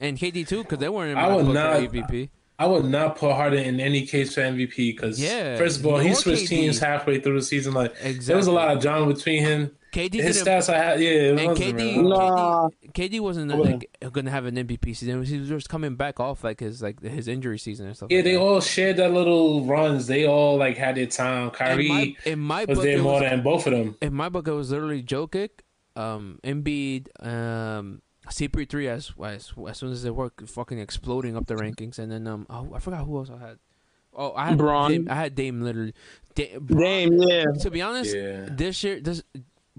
And 0.00 0.16
KD 0.16 0.46
too, 0.46 0.62
because 0.62 0.78
they 0.78 0.88
weren't 0.88 1.12
in 1.12 1.18
I 1.18 1.34
would 1.34 1.46
not, 1.46 1.80
for 1.80 1.88
MVP. 1.88 2.28
I 2.58 2.66
would 2.66 2.84
not 2.84 3.16
put 3.16 3.34
Harden 3.34 3.64
in 3.64 3.80
any 3.80 4.06
case 4.06 4.34
for 4.34 4.40
MVP 4.40 4.76
because 4.76 5.20
yeah, 5.20 5.56
first 5.56 5.80
of 5.80 5.86
all, 5.86 5.98
he 5.98 6.14
switched 6.14 6.44
KD. 6.44 6.48
teams 6.48 6.78
halfway 6.78 7.20
through 7.20 7.38
the 7.38 7.44
season. 7.44 7.74
Like 7.74 7.92
exactly. 7.92 8.20
there 8.20 8.36
was 8.36 8.46
a 8.46 8.52
lot 8.52 8.76
of 8.76 8.82
drama 8.82 9.12
between 9.12 9.42
him. 9.42 9.70
KD 9.92 10.14
his 10.14 10.42
stats 10.42 10.72
I 10.72 10.76
had, 10.76 11.00
yeah, 11.00 11.30
and 11.30 11.56
KD, 11.56 12.02
nah. 12.02 12.68
KD, 12.68 12.92
KD 12.92 13.20
wasn't 13.20 13.50
like, 13.56 13.90
gonna 14.12 14.30
have 14.30 14.44
an 14.44 14.56
MVP 14.56 14.94
season. 14.96 15.22
He 15.24 15.38
was 15.38 15.48
just 15.48 15.68
coming 15.68 15.96
back 15.96 16.20
off 16.20 16.44
like 16.44 16.60
his 16.60 16.82
like 16.82 17.00
his 17.00 17.26
injury 17.26 17.58
season 17.58 17.86
and 17.86 17.96
stuff. 17.96 18.10
Yeah, 18.10 18.18
like 18.18 18.24
they 18.24 18.32
that. 18.34 18.40
all 18.40 18.60
shared 18.60 18.98
that 18.98 19.12
little 19.12 19.64
runs. 19.64 20.06
They 20.06 20.26
all 20.26 20.58
like 20.58 20.76
had 20.76 20.96
their 20.96 21.06
time. 21.06 21.50
Kyrie 21.50 21.86
in 21.86 21.88
my, 21.88 22.16
in 22.24 22.38
my 22.38 22.64
was 22.66 22.78
book, 22.78 22.84
there 22.84 23.02
more 23.02 23.20
was, 23.20 23.30
than 23.30 23.42
both 23.42 23.66
of 23.66 23.72
them. 23.72 23.96
In 24.02 24.14
my 24.14 24.28
book, 24.28 24.46
it 24.46 24.52
was 24.52 24.70
literally 24.70 25.02
Jokic, 25.02 25.50
um, 25.96 26.38
Embiid, 26.44 27.08
um, 27.24 28.02
CP3 28.28 28.88
as, 28.88 29.12
as 29.24 29.52
as 29.66 29.78
soon 29.78 29.92
as 29.92 30.02
they 30.02 30.10
were 30.10 30.32
fucking 30.46 30.78
exploding 30.78 31.36
up 31.36 31.46
the 31.46 31.54
rankings, 31.54 31.98
and 31.98 32.12
then 32.12 32.26
um 32.26 32.46
oh 32.50 32.72
I 32.74 32.78
forgot 32.78 33.04
who 33.04 33.18
else 33.18 33.30
I 33.30 33.38
had. 33.38 33.58
Oh, 34.14 34.32
I 34.34 34.48
had 34.48 34.58
Bron. 34.58 34.90
Dame, 34.90 35.08
I 35.10 35.14
had 35.14 35.34
Dame 35.34 35.62
literally. 35.62 35.94
Dame, 36.34 36.66
Dame 36.66 37.12
yeah. 37.22 37.44
To 37.60 37.70
be 37.70 37.82
honest, 37.82 38.14
yeah. 38.14 38.48
this 38.50 38.82
year 38.82 39.00
this 39.00 39.22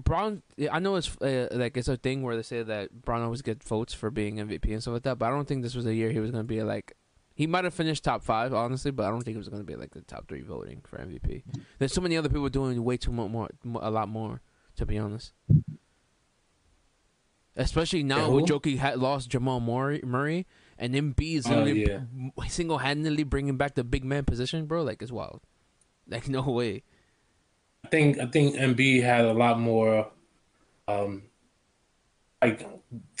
Bron. 0.04 0.42
I 0.70 0.78
know 0.78 0.96
it's 0.96 1.16
uh, 1.20 1.48
like 1.52 1.76
it's 1.76 1.88
a 1.88 1.96
thing 1.96 2.22
where 2.22 2.36
they 2.36 2.42
say 2.42 2.62
that 2.62 3.02
Bron 3.02 3.22
always 3.22 3.42
gets 3.42 3.66
votes 3.66 3.94
for 3.94 4.10
being 4.10 4.36
MVP 4.36 4.72
and 4.72 4.82
stuff 4.82 4.94
like 4.94 5.02
that, 5.04 5.18
but 5.18 5.26
I 5.26 5.30
don't 5.30 5.46
think 5.46 5.62
this 5.62 5.74
was 5.74 5.86
a 5.86 5.94
year 5.94 6.10
he 6.10 6.20
was 6.20 6.30
gonna 6.30 6.44
be 6.44 6.62
like. 6.62 6.96
He 7.32 7.46
might 7.46 7.64
have 7.64 7.72
finished 7.72 8.04
top 8.04 8.22
five, 8.22 8.52
honestly, 8.52 8.90
but 8.90 9.06
I 9.06 9.08
don't 9.08 9.22
think 9.22 9.34
it 9.34 9.38
was 9.38 9.48
going 9.48 9.62
to 9.62 9.66
be 9.66 9.74
like 9.74 9.92
the 9.92 10.02
top 10.02 10.28
three 10.28 10.42
voting 10.42 10.82
for 10.84 10.98
MVP. 10.98 11.42
There's 11.78 11.94
so 11.94 12.02
many 12.02 12.18
other 12.18 12.28
people 12.28 12.50
doing 12.50 12.84
way 12.84 12.98
too 12.98 13.12
much 13.12 13.30
more, 13.30 13.48
a 13.80 13.90
lot 13.90 14.10
more, 14.10 14.42
to 14.76 14.84
be 14.84 14.98
honest. 14.98 15.32
Especially 17.56 18.02
now 18.02 18.26
yeah, 18.26 18.28
with 18.28 18.44
Jokic 18.44 18.76
had 18.76 18.98
lost 18.98 19.30
Jamal 19.30 19.58
Murray 19.58 20.46
and 20.78 20.94
Embiid's 20.94 21.46
oh, 21.46 21.64
yeah. 21.64 22.00
single 22.48 22.78
handedly 22.78 23.22
bringing 23.22 23.56
back 23.56 23.74
the 23.74 23.84
big 23.84 24.04
man 24.04 24.24
position, 24.24 24.66
bro. 24.66 24.82
Like 24.82 25.02
it's 25.02 25.12
wild. 25.12 25.40
Like 26.08 26.28
no 26.28 26.42
way. 26.42 26.82
I 27.84 27.88
think 27.88 28.18
I 28.18 28.26
think 28.26 28.56
Embiid 28.56 29.02
had 29.02 29.24
a 29.24 29.32
lot 29.32 29.58
more, 29.58 30.10
um, 30.88 31.22
like 32.42 32.66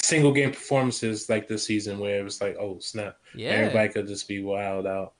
single 0.02 0.32
game 0.32 0.50
performances 0.50 1.28
like 1.28 1.48
this 1.48 1.64
season 1.64 1.98
where 1.98 2.20
it 2.20 2.24
was 2.24 2.40
like, 2.40 2.56
oh 2.58 2.78
snap, 2.78 3.16
yeah, 3.34 3.50
everybody 3.50 3.88
could 3.88 4.06
just 4.06 4.28
be 4.28 4.42
wild 4.42 4.86
out. 4.86 5.14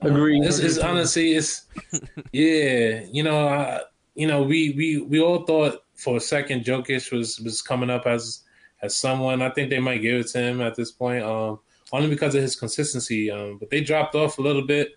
Agree. 0.00 0.40
It's, 0.40 0.58
it's 0.58 0.78
honestly, 0.78 1.32
it's 1.32 1.66
yeah. 2.32 3.04
You 3.10 3.22
know, 3.22 3.48
uh, 3.48 3.80
you 4.14 4.26
know, 4.26 4.42
we 4.42 4.72
we 4.76 5.00
we 5.00 5.20
all 5.20 5.44
thought 5.44 5.82
for 5.94 6.16
a 6.16 6.20
second 6.20 6.64
Jokic 6.64 7.10
was 7.12 7.40
was 7.40 7.62
coming 7.62 7.90
up 7.90 8.06
as 8.06 8.44
as 8.82 8.94
someone. 8.94 9.42
I 9.42 9.50
think 9.50 9.70
they 9.70 9.80
might 9.80 10.02
give 10.02 10.20
it 10.20 10.28
to 10.28 10.38
him 10.38 10.60
at 10.60 10.74
this 10.74 10.92
point, 10.92 11.24
um, 11.24 11.60
only 11.92 12.08
because 12.08 12.34
of 12.34 12.42
his 12.42 12.56
consistency. 12.56 13.30
Um, 13.30 13.58
but 13.58 13.70
they 13.70 13.80
dropped 13.80 14.14
off 14.14 14.38
a 14.38 14.42
little 14.42 14.66
bit 14.66 14.92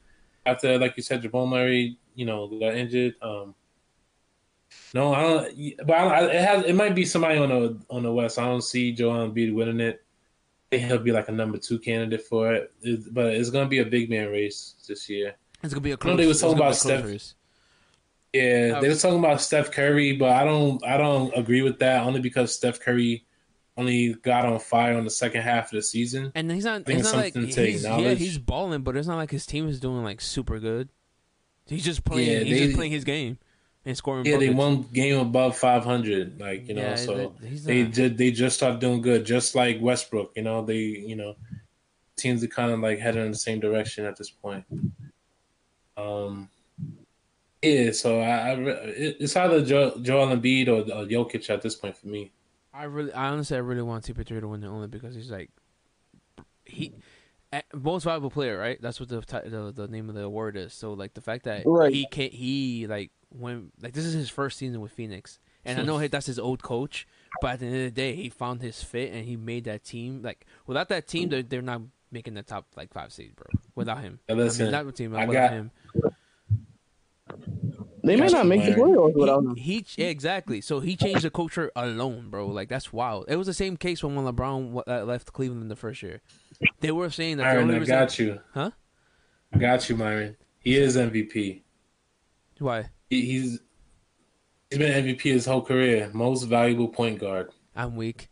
after, 0.46 0.78
like 0.78 0.96
you 0.98 1.04
said, 1.04 1.22
Jamal 1.22 1.48
Murray, 1.48 1.98
you 2.16 2.26
know, 2.26 2.48
got 2.48 2.76
injured. 2.76 3.16
Um, 3.22 3.56
no, 4.94 5.14
I 5.14 5.22
don't. 5.22 5.76
But 5.86 5.94
I, 5.94 6.26
it 6.26 6.42
has. 6.42 6.66
It 6.66 6.74
might 6.74 6.96
be 6.96 7.06
somebody 7.06 7.38
on 7.38 7.50
the 7.50 7.78
on 7.90 8.04
the 8.04 8.12
West. 8.12 8.40
I 8.40 8.46
don't 8.46 8.62
see 8.64 8.92
Joel 8.92 9.30
Embiid 9.30 9.54
winning 9.54 9.80
it. 9.80 10.04
think 10.72 10.84
he'll 10.84 11.00
be 11.00 11.12
like 11.12 11.30
a 11.30 11.32
number 11.32 11.58
two 11.58 11.80
candidate 11.80 12.22
for 12.24 12.54
it. 12.54 12.72
It- 12.82 13.14
but 13.14 13.28
it's 13.34 13.50
gonna 13.50 13.68
be 13.70 13.80
a 13.80 13.86
big 13.86 14.10
man 14.10 14.30
race 14.30 14.76
this 14.88 15.10
year. 15.10 15.36
It's 15.64 15.74
gonna 15.74 15.82
be 15.82 15.92
a 15.92 15.98
know 16.04 16.16
they 16.16 16.26
was 16.28 16.42
talking 16.42 16.58
about 16.58 16.76
Steph- 16.76 17.06
race. 17.06 17.36
Yeah, 18.34 18.80
they 18.80 18.90
were 18.90 18.96
talking 18.96 19.18
about 19.20 19.42
Steph 19.42 19.72
Curry, 19.72 20.16
but 20.16 20.30
I 20.30 20.46
don't 20.46 20.84
I 20.86 20.98
don't 20.98 21.36
agree 21.36 21.62
with 21.64 21.80
that 21.80 22.04
only 22.04 22.20
because 22.20 22.54
Steph 22.54 22.80
Curry 22.80 23.26
only 23.76 24.14
got 24.14 24.46
on 24.46 24.60
fire 24.60 24.96
on 24.98 25.04
the 25.06 25.10
second 25.10 25.42
half 25.42 25.66
of 25.66 25.72
the 25.72 25.82
season. 25.82 26.32
And 26.36 26.52
he's 26.52 26.66
not. 26.66 26.86
think 26.86 27.00
It's 27.00 27.12
not 27.12 27.18
like 27.18 27.34
something 27.34 27.52
to 27.52 27.66
he's, 27.66 27.84
yeah, 27.84 27.96
acknowledge. 27.96 28.20
he's 28.20 28.38
balling, 28.38 28.82
but 28.84 28.96
it's 28.98 29.08
not 29.08 29.16
like 29.16 29.32
his 29.32 29.46
team 29.48 29.68
is 29.68 29.80
doing 29.80 30.04
like 30.04 30.22
super 30.22 30.60
good. 30.60 30.90
He's 31.66 31.84
just 31.84 32.04
playing. 32.04 32.30
Yeah, 32.32 32.40
he's 32.40 32.60
they- 32.60 32.66
just 32.66 32.76
playing 32.76 32.92
his 32.92 33.04
game 33.04 33.40
and 33.86 33.96
scoring. 33.98 34.26
Yeah, 34.26 34.38
they 34.38 34.50
won 34.50 34.84
game 34.94 35.20
above 35.20 35.58
500, 35.58 36.40
like 36.40 36.68
you 36.68 36.74
know, 36.76 36.82
Yeah, 36.82 36.96
so 36.96 37.36
they- 37.64 37.84
did 37.84 38.18
they 38.18 38.32
just 38.32 38.58
started 38.58 38.80
doing 38.80 39.02
good, 39.02 39.26
just 39.26 39.56
like 39.56 39.80
Westbrook. 39.82 40.32
You 40.36 40.44
know, 40.44 40.64
they 40.64 40.78
you 40.78 41.16
know 41.16 41.36
teams 42.16 42.44
are 42.44 42.48
kind 42.48 42.72
of 42.72 42.80
like 42.80 43.00
heading 43.00 43.26
in 43.26 43.32
the 43.32 43.38
same 43.38 43.60
direction 43.60 44.06
at 44.06 44.18
this 44.18 44.30
point. 44.30 44.66
Um, 45.98 46.50
yeah, 47.62 47.92
so 47.92 48.20
I, 48.22 48.52
I 48.52 48.54
it's 48.60 49.36
either 49.36 49.64
jo- 49.66 49.98
Joel 50.02 50.28
Embiid 50.36 50.68
or, 50.68 50.82
or 50.94 51.06
Jokic 51.06 51.50
at 51.50 51.62
this 51.62 51.76
point 51.76 51.98
for 51.98 52.08
me. 52.08 52.32
I 52.74 52.84
really, 52.84 53.12
I 53.12 53.30
honestly, 53.30 53.58
I 53.58 53.60
really 53.62 53.82
want 53.82 54.06
CP3 54.06 54.40
to 54.42 54.48
win 54.48 54.64
it 54.64 54.68
only 54.68 54.88
because 54.88 55.16
he's 55.16 55.32
like 55.32 55.50
he 56.66 56.94
most 57.74 58.04
valuable 58.04 58.30
player, 58.30 58.58
right? 58.58 58.80
That's 58.82 59.00
what 59.00 59.10
the, 59.10 59.22
the 59.22 59.72
the 59.76 59.88
name 59.88 60.10
of 60.10 60.16
the 60.16 60.24
award 60.24 60.56
is. 60.56 60.74
So 60.74 60.94
like 60.94 61.14
the 61.14 61.22
fact 61.22 61.46
that 61.46 61.64
Right. 61.66 61.94
he 61.94 62.06
can't, 62.06 62.32
he 62.34 62.86
like 62.88 63.12
when 63.30 63.72
like 63.82 63.94
this 63.94 64.06
is 64.06 64.14
his 64.14 64.30
first 64.30 64.58
season 64.58 64.82
with 64.82 64.92
Phoenix, 64.92 65.40
and 65.66 65.80
I 65.80 65.84
know 65.84 66.06
that's 66.08 66.28
his 66.28 66.40
old 66.40 66.62
coach, 66.64 67.08
but 67.42 67.54
at 67.54 67.60
the 67.60 67.66
end 67.66 67.76
of 67.76 67.82
the 67.82 67.92
day, 67.92 68.16
he 68.16 68.30
found 68.30 68.62
his 68.62 68.82
fit 68.84 69.12
and 69.12 69.26
he 69.26 69.36
made 69.36 69.64
that 69.66 69.84
team. 69.84 70.22
Like 70.22 70.46
without 70.68 70.90
that 70.90 71.08
team, 71.08 71.30
they're 71.30 71.44
they're 71.44 71.62
not 71.62 71.82
making 72.12 72.34
the 72.36 72.44
top 72.44 72.66
like 72.78 72.94
five 72.94 73.12
seed, 73.12 73.36
bro. 73.36 73.46
Without 73.76 74.02
him, 74.02 74.20
Now, 74.30 74.36
I 74.36 74.50
mean, 74.50 74.72
not 74.72 74.86
with 74.86 74.96
team, 74.96 75.16
I 75.16 75.26
without 75.26 75.42
got- 75.50 75.52
him. 75.52 75.72
They 78.02 78.16
may 78.16 78.28
not 78.28 78.48
make 78.48 78.64
the 78.64 78.72
playoffs 78.72 79.14
without 79.14 79.44
him. 79.44 79.56
He, 79.56 79.86
he 79.88 80.04
exactly. 80.04 80.62
So 80.62 80.80
he 80.80 80.96
changed 80.96 81.24
the 81.24 81.30
culture 81.30 81.70
alone, 81.76 82.30
bro. 82.30 82.48
Like 82.48 82.70
that's 82.70 82.94
wild. 82.94 83.26
It 83.28 83.36
was 83.36 83.46
the 83.46 83.54
same 83.54 83.78
case 83.78 84.02
when 84.04 84.16
when 84.16 84.26
LeBron 84.26 84.84
uh, 84.88 85.04
left 85.04 85.34
Cleveland 85.34 85.62
in 85.62 85.68
the 85.68 85.76
first 85.76 86.02
year. 86.02 86.22
They 86.82 86.92
were 86.92 87.10
saying 87.10 87.38
that 87.38 87.44
the 87.44 87.50
Myron, 87.50 87.64
only 87.64 87.76
I 87.76 87.80
reason 87.80 87.96
got 87.96 88.20
you. 88.20 88.40
Huh? 88.54 88.72
I 89.54 89.58
got 89.58 89.90
you, 89.90 89.96
Myron. 89.98 90.38
He 90.60 90.76
is 90.78 90.96
MVP. 90.98 91.62
why 92.60 92.90
He, 93.10 93.22
he's 93.26 93.60
he's 94.70 94.80
been 94.80 95.06
MVP 95.06 95.22
his 95.22 95.46
whole 95.46 95.62
career. 95.62 96.10
Most 96.14 96.44
valuable 96.44 96.90
point 96.90 97.20
guard. 97.20 97.52
I'm 97.76 97.96
weak 97.96 98.30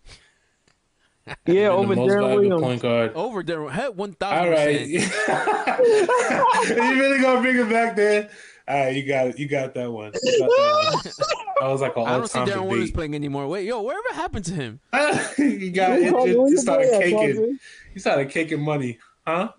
Yeah, 1.46 1.70
over 1.70 1.96
the 1.96 2.02
most 2.02 2.10
Darren 2.12 2.20
valuable 2.22 2.42
Williams. 2.42 2.62
point 2.62 2.82
guard. 2.82 3.12
over 3.16 3.44
there. 3.44 3.70
Heck, 3.70 3.96
one 3.96 4.16
All 4.22 4.28
thousand 4.30 4.52
right. 4.52 4.80
percent. 4.94 6.70
you 6.70 7.00
really 7.02 7.22
gonna 7.22 7.42
bring 7.42 7.58
it 7.58 7.70
back 7.70 7.96
there? 7.96 8.30
All 8.68 8.78
right, 8.78 8.96
you 8.96 9.08
got 9.08 9.28
it. 9.28 9.40
You 9.40 9.48
got 9.48 9.74
that 9.76 9.92
one. 9.92 10.12
You 10.22 10.40
got 10.40 10.50
that 10.50 11.02
one. 11.04 11.14
That 11.60 11.70
was 11.70 11.82
like 11.82 11.98
an 11.98 12.04
I 12.06 12.18
don't 12.18 12.28
see 12.30 12.38
all-time 12.38 12.60
Deron 12.60 12.68
Williams 12.70 12.92
playing 12.92 13.16
anymore. 13.16 13.48
Wait, 13.48 13.66
yo, 13.66 13.82
whatever 13.82 14.14
happened 14.14 14.46
to 14.46 14.54
him? 14.54 14.80
he 15.38 15.72
got 15.72 15.90
Where 15.90 16.00
your 16.02 16.20
injured. 16.20 16.28
He 16.28 16.36
boy 16.36 16.56
started 16.62 16.94
at, 16.94 17.02
caking. 17.02 17.18
Carson? 17.18 17.60
He 17.96 18.00
started 18.00 18.30
caking 18.30 18.62
money, 18.62 19.00
huh? 19.26 19.54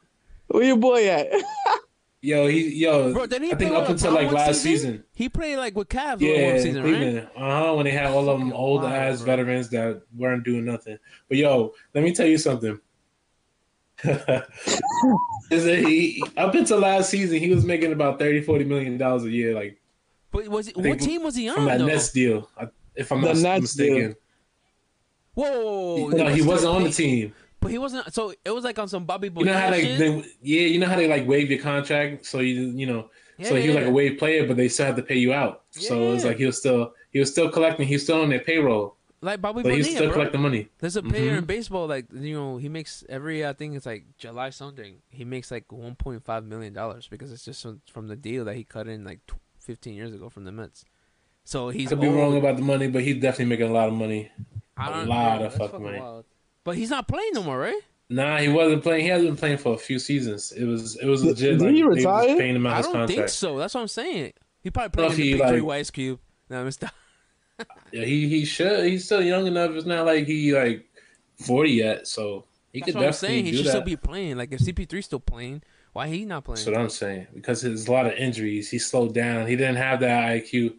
Where 0.46 0.62
your 0.62 0.76
boy 0.76 1.08
at? 1.08 1.32
Yo, 2.20 2.46
he 2.46 2.74
yo. 2.74 3.12
Bro, 3.12 3.26
didn't 3.26 3.46
he 3.46 3.52
I 3.52 3.56
think 3.56 3.72
up 3.72 3.88
until 3.88 4.12
like 4.12 4.30
last 4.30 4.62
season? 4.62 4.90
season. 4.90 5.04
He 5.14 5.28
played 5.28 5.56
like 5.56 5.76
with 5.76 5.88
Cavs 5.88 6.20
Yeah, 6.20 6.52
one 6.52 6.60
season, 6.62 6.82
right? 6.84 7.28
Uh 7.36 7.66
huh. 7.66 7.74
When 7.74 7.84
they 7.84 7.90
had 7.92 8.06
all 8.06 8.28
of 8.28 8.38
them 8.38 8.52
old 8.52 8.82
wild, 8.82 8.92
ass 8.92 9.18
bro. 9.18 9.26
veterans 9.26 9.68
that 9.70 10.02
weren't 10.16 10.44
doing 10.44 10.64
nothing. 10.64 10.98
But 11.28 11.38
yo, 11.38 11.74
let 11.94 12.04
me 12.04 12.12
tell 12.12 12.26
you 12.26 12.38
something. 12.38 12.80
Is 15.50 15.64
that 15.64 15.78
he 15.78 16.22
up 16.36 16.54
until 16.54 16.78
last 16.78 17.10
season 17.10 17.38
he 17.38 17.50
was 17.54 17.64
making 17.64 17.92
about 17.92 18.18
30 18.18 18.42
40 18.42 18.64
million 18.64 18.98
dollars 18.98 19.24
a 19.24 19.30
year 19.30 19.54
like 19.54 19.80
But 20.30 20.46
was 20.48 20.66
he, 20.66 20.72
I 20.78 20.82
think 20.82 21.00
what 21.00 21.04
team 21.04 21.22
was 21.22 21.34
he 21.34 21.48
on? 21.48 21.54
from 21.54 21.64
that 21.66 21.78
though? 21.78 21.86
Nets 21.86 22.12
deal 22.12 22.48
if 22.94 23.10
I'm 23.10 23.20
The 23.22 23.28
not 23.28 23.36
Nets 23.38 23.62
mistaken 23.62 24.14
Whoa, 25.34 25.44
whoa, 25.50 25.62
whoa, 25.62 26.02
whoa, 26.04 26.08
no 26.10 26.24
was 26.24 26.34
he 26.34 26.42
wasn't 26.42 26.74
on 26.74 26.82
the 26.84 26.90
team 26.90 27.32
But 27.60 27.70
he 27.70 27.78
wasn't. 27.78 28.12
So 28.12 28.32
it 28.44 28.50
was 28.50 28.64
like 28.64 28.78
on 28.78 28.88
some 28.88 29.04
Bobby 29.04 29.32
you 29.36 29.44
know 29.44 29.52
how 29.52 29.70
Bonilla 29.70 29.96
they, 29.98 30.10
they 30.20 30.24
yeah 30.42 30.60
you 30.62 30.78
know 30.78 30.86
how 30.86 30.96
they 30.96 31.08
like 31.08 31.26
waive 31.26 31.50
your 31.50 31.60
contract 31.60 32.26
so 32.26 32.40
you 32.40 32.70
you 32.70 32.86
know 32.86 33.08
so 33.42 33.54
Yeah, 33.54 33.60
he 33.62 33.68
was 33.68 33.74
like 33.76 33.84
yeah. 33.84 33.90
a 33.90 33.92
wave 33.92 34.18
player 34.18 34.46
but 34.46 34.56
they 34.56 34.68
still 34.68 34.86
had 34.86 34.96
to 34.96 35.02
pay 35.02 35.16
you 35.16 35.32
out 35.32 35.62
so 35.70 36.12
it's 36.12 36.22
Yeah. 36.24 36.28
like 36.30 36.38
he 36.38 36.46
was 36.46 36.58
still 36.58 36.92
he 37.10 37.18
was 37.20 37.30
still 37.32 37.50
collecting 37.50 37.86
he 37.88 37.94
was 37.94 38.02
still 38.04 38.20
on 38.20 38.28
their 38.28 38.40
payroll 38.40 38.96
like 39.20 39.40
Bobby 39.40 39.62
but 39.62 39.72
he 39.72 39.78
Bonilla, 39.78 39.90
still 39.96 40.04
bro. 40.06 40.12
collecting 40.14 40.40
money 40.42 40.68
There's 40.78 40.96
a 40.96 41.02
player 41.02 41.34
Mhm. 41.34 41.38
in 41.38 41.44
baseball 41.44 41.86
like 41.86 42.06
you 42.12 42.34
know 42.34 42.56
he 42.58 42.68
makes 42.68 43.02
every 43.08 43.44
I 43.44 43.52
think 43.52 43.74
it's 43.76 43.86
like 43.86 44.04
July 44.16 44.50
something 44.50 44.96
he 45.10 45.24
makes 45.24 45.50
like 45.50 45.66
1.5 45.68 46.44
million 46.46 46.72
dollars 46.72 47.08
because 47.08 47.32
it's 47.32 47.44
just 47.44 47.62
from, 47.62 47.80
from 47.92 48.08
the 48.08 48.16
deal 48.16 48.44
that 48.44 48.54
he 48.56 48.64
cut 48.64 48.86
in 48.88 49.04
like 49.04 49.20
15 49.60 49.94
years 49.94 50.14
ago 50.14 50.28
from 50.28 50.44
the 50.44 50.52
Mets. 50.52 50.84
So 51.44 51.70
he's 51.70 51.88
could 51.88 52.00
be 52.00 52.06
old. 52.06 52.16
wrong 52.16 52.36
about 52.36 52.56
the 52.56 52.62
money 52.62 52.88
but 52.88 53.02
he's 53.02 53.16
definitely 53.20 53.46
making 53.46 53.68
a 53.68 53.72
lot 53.72 53.88
of 53.88 53.94
money 53.94 54.30
A 54.76 55.04
lot 55.04 55.06
bro, 55.06 55.46
of 55.46 55.52
that's 55.52 55.56
fucking 55.56 55.82
money. 55.82 55.98
wild. 56.00 56.24
But 56.64 56.76
he's 56.76 56.90
not 56.90 57.08
playing 57.08 57.30
no 57.34 57.42
more, 57.42 57.58
right? 57.58 57.80
Nah, 58.10 58.38
he 58.38 58.48
wasn't 58.48 58.82
playing. 58.82 59.02
He 59.02 59.08
hasn't 59.08 59.28
been 59.28 59.36
playing 59.36 59.58
for 59.58 59.74
a 59.74 59.78
few 59.78 59.98
seasons. 59.98 60.52
It 60.52 60.64
was 60.64 60.96
it 60.96 61.06
was 61.06 61.24
legit. 61.24 61.58
did 61.58 61.60
like, 61.62 61.74
he 61.74 61.80
they 61.80 61.82
were 61.86 61.94
just 61.94 62.06
retire? 62.06 62.36
paying 62.38 62.56
him 62.56 62.66
out 62.66 62.72
I 62.72 62.76
his 62.78 62.86
don't 62.86 62.92
contract. 62.94 63.12
think 63.18 63.28
so. 63.30 63.58
That's 63.58 63.74
what 63.74 63.80
I'm 63.82 63.88
saying. 63.88 64.32
He 64.62 64.70
probably 64.70 65.02
Well, 65.02 65.10
playing 65.10 65.20
in 65.20 65.26
he, 65.26 65.32
the 65.32 65.38
big 65.44 65.48
three 65.48 65.60
like- 65.60 65.80
Ice 65.80 65.90
Cube. 65.90 66.20
No, 66.50 66.64
Mr. 66.64 66.90
Yeah, 67.92 68.04
he 68.04 68.28
he 68.28 68.44
should. 68.44 68.86
He's 68.86 69.04
still 69.04 69.22
young 69.22 69.46
enough. 69.46 69.72
It's 69.72 69.86
not 69.86 70.06
like 70.06 70.26
he 70.26 70.54
like 70.54 70.86
forty 71.36 71.72
yet, 71.72 72.06
so 72.06 72.44
he 72.72 72.80
That's 72.80 72.92
could 72.92 72.94
what 72.96 73.06
I'm 73.06 73.12
saying. 73.12 73.44
He 73.46 73.56
should 73.56 73.66
that. 73.66 73.70
still 73.70 73.82
be 73.82 73.96
playing. 73.96 74.36
Like 74.36 74.52
if 74.52 74.60
CP3 74.60 75.02
still 75.02 75.20
playing, 75.20 75.62
why 75.92 76.08
he 76.08 76.24
not 76.24 76.44
playing? 76.44 76.56
That's 76.56 76.66
what 76.66 76.76
I'm 76.76 76.90
saying 76.90 77.26
because 77.34 77.62
there's 77.62 77.88
a 77.88 77.92
lot 77.92 78.06
of 78.06 78.12
injuries. 78.12 78.70
He 78.70 78.78
slowed 78.78 79.14
down. 79.14 79.46
He 79.46 79.56
didn't 79.56 79.76
have 79.76 80.00
that 80.00 80.28
IQ 80.28 80.76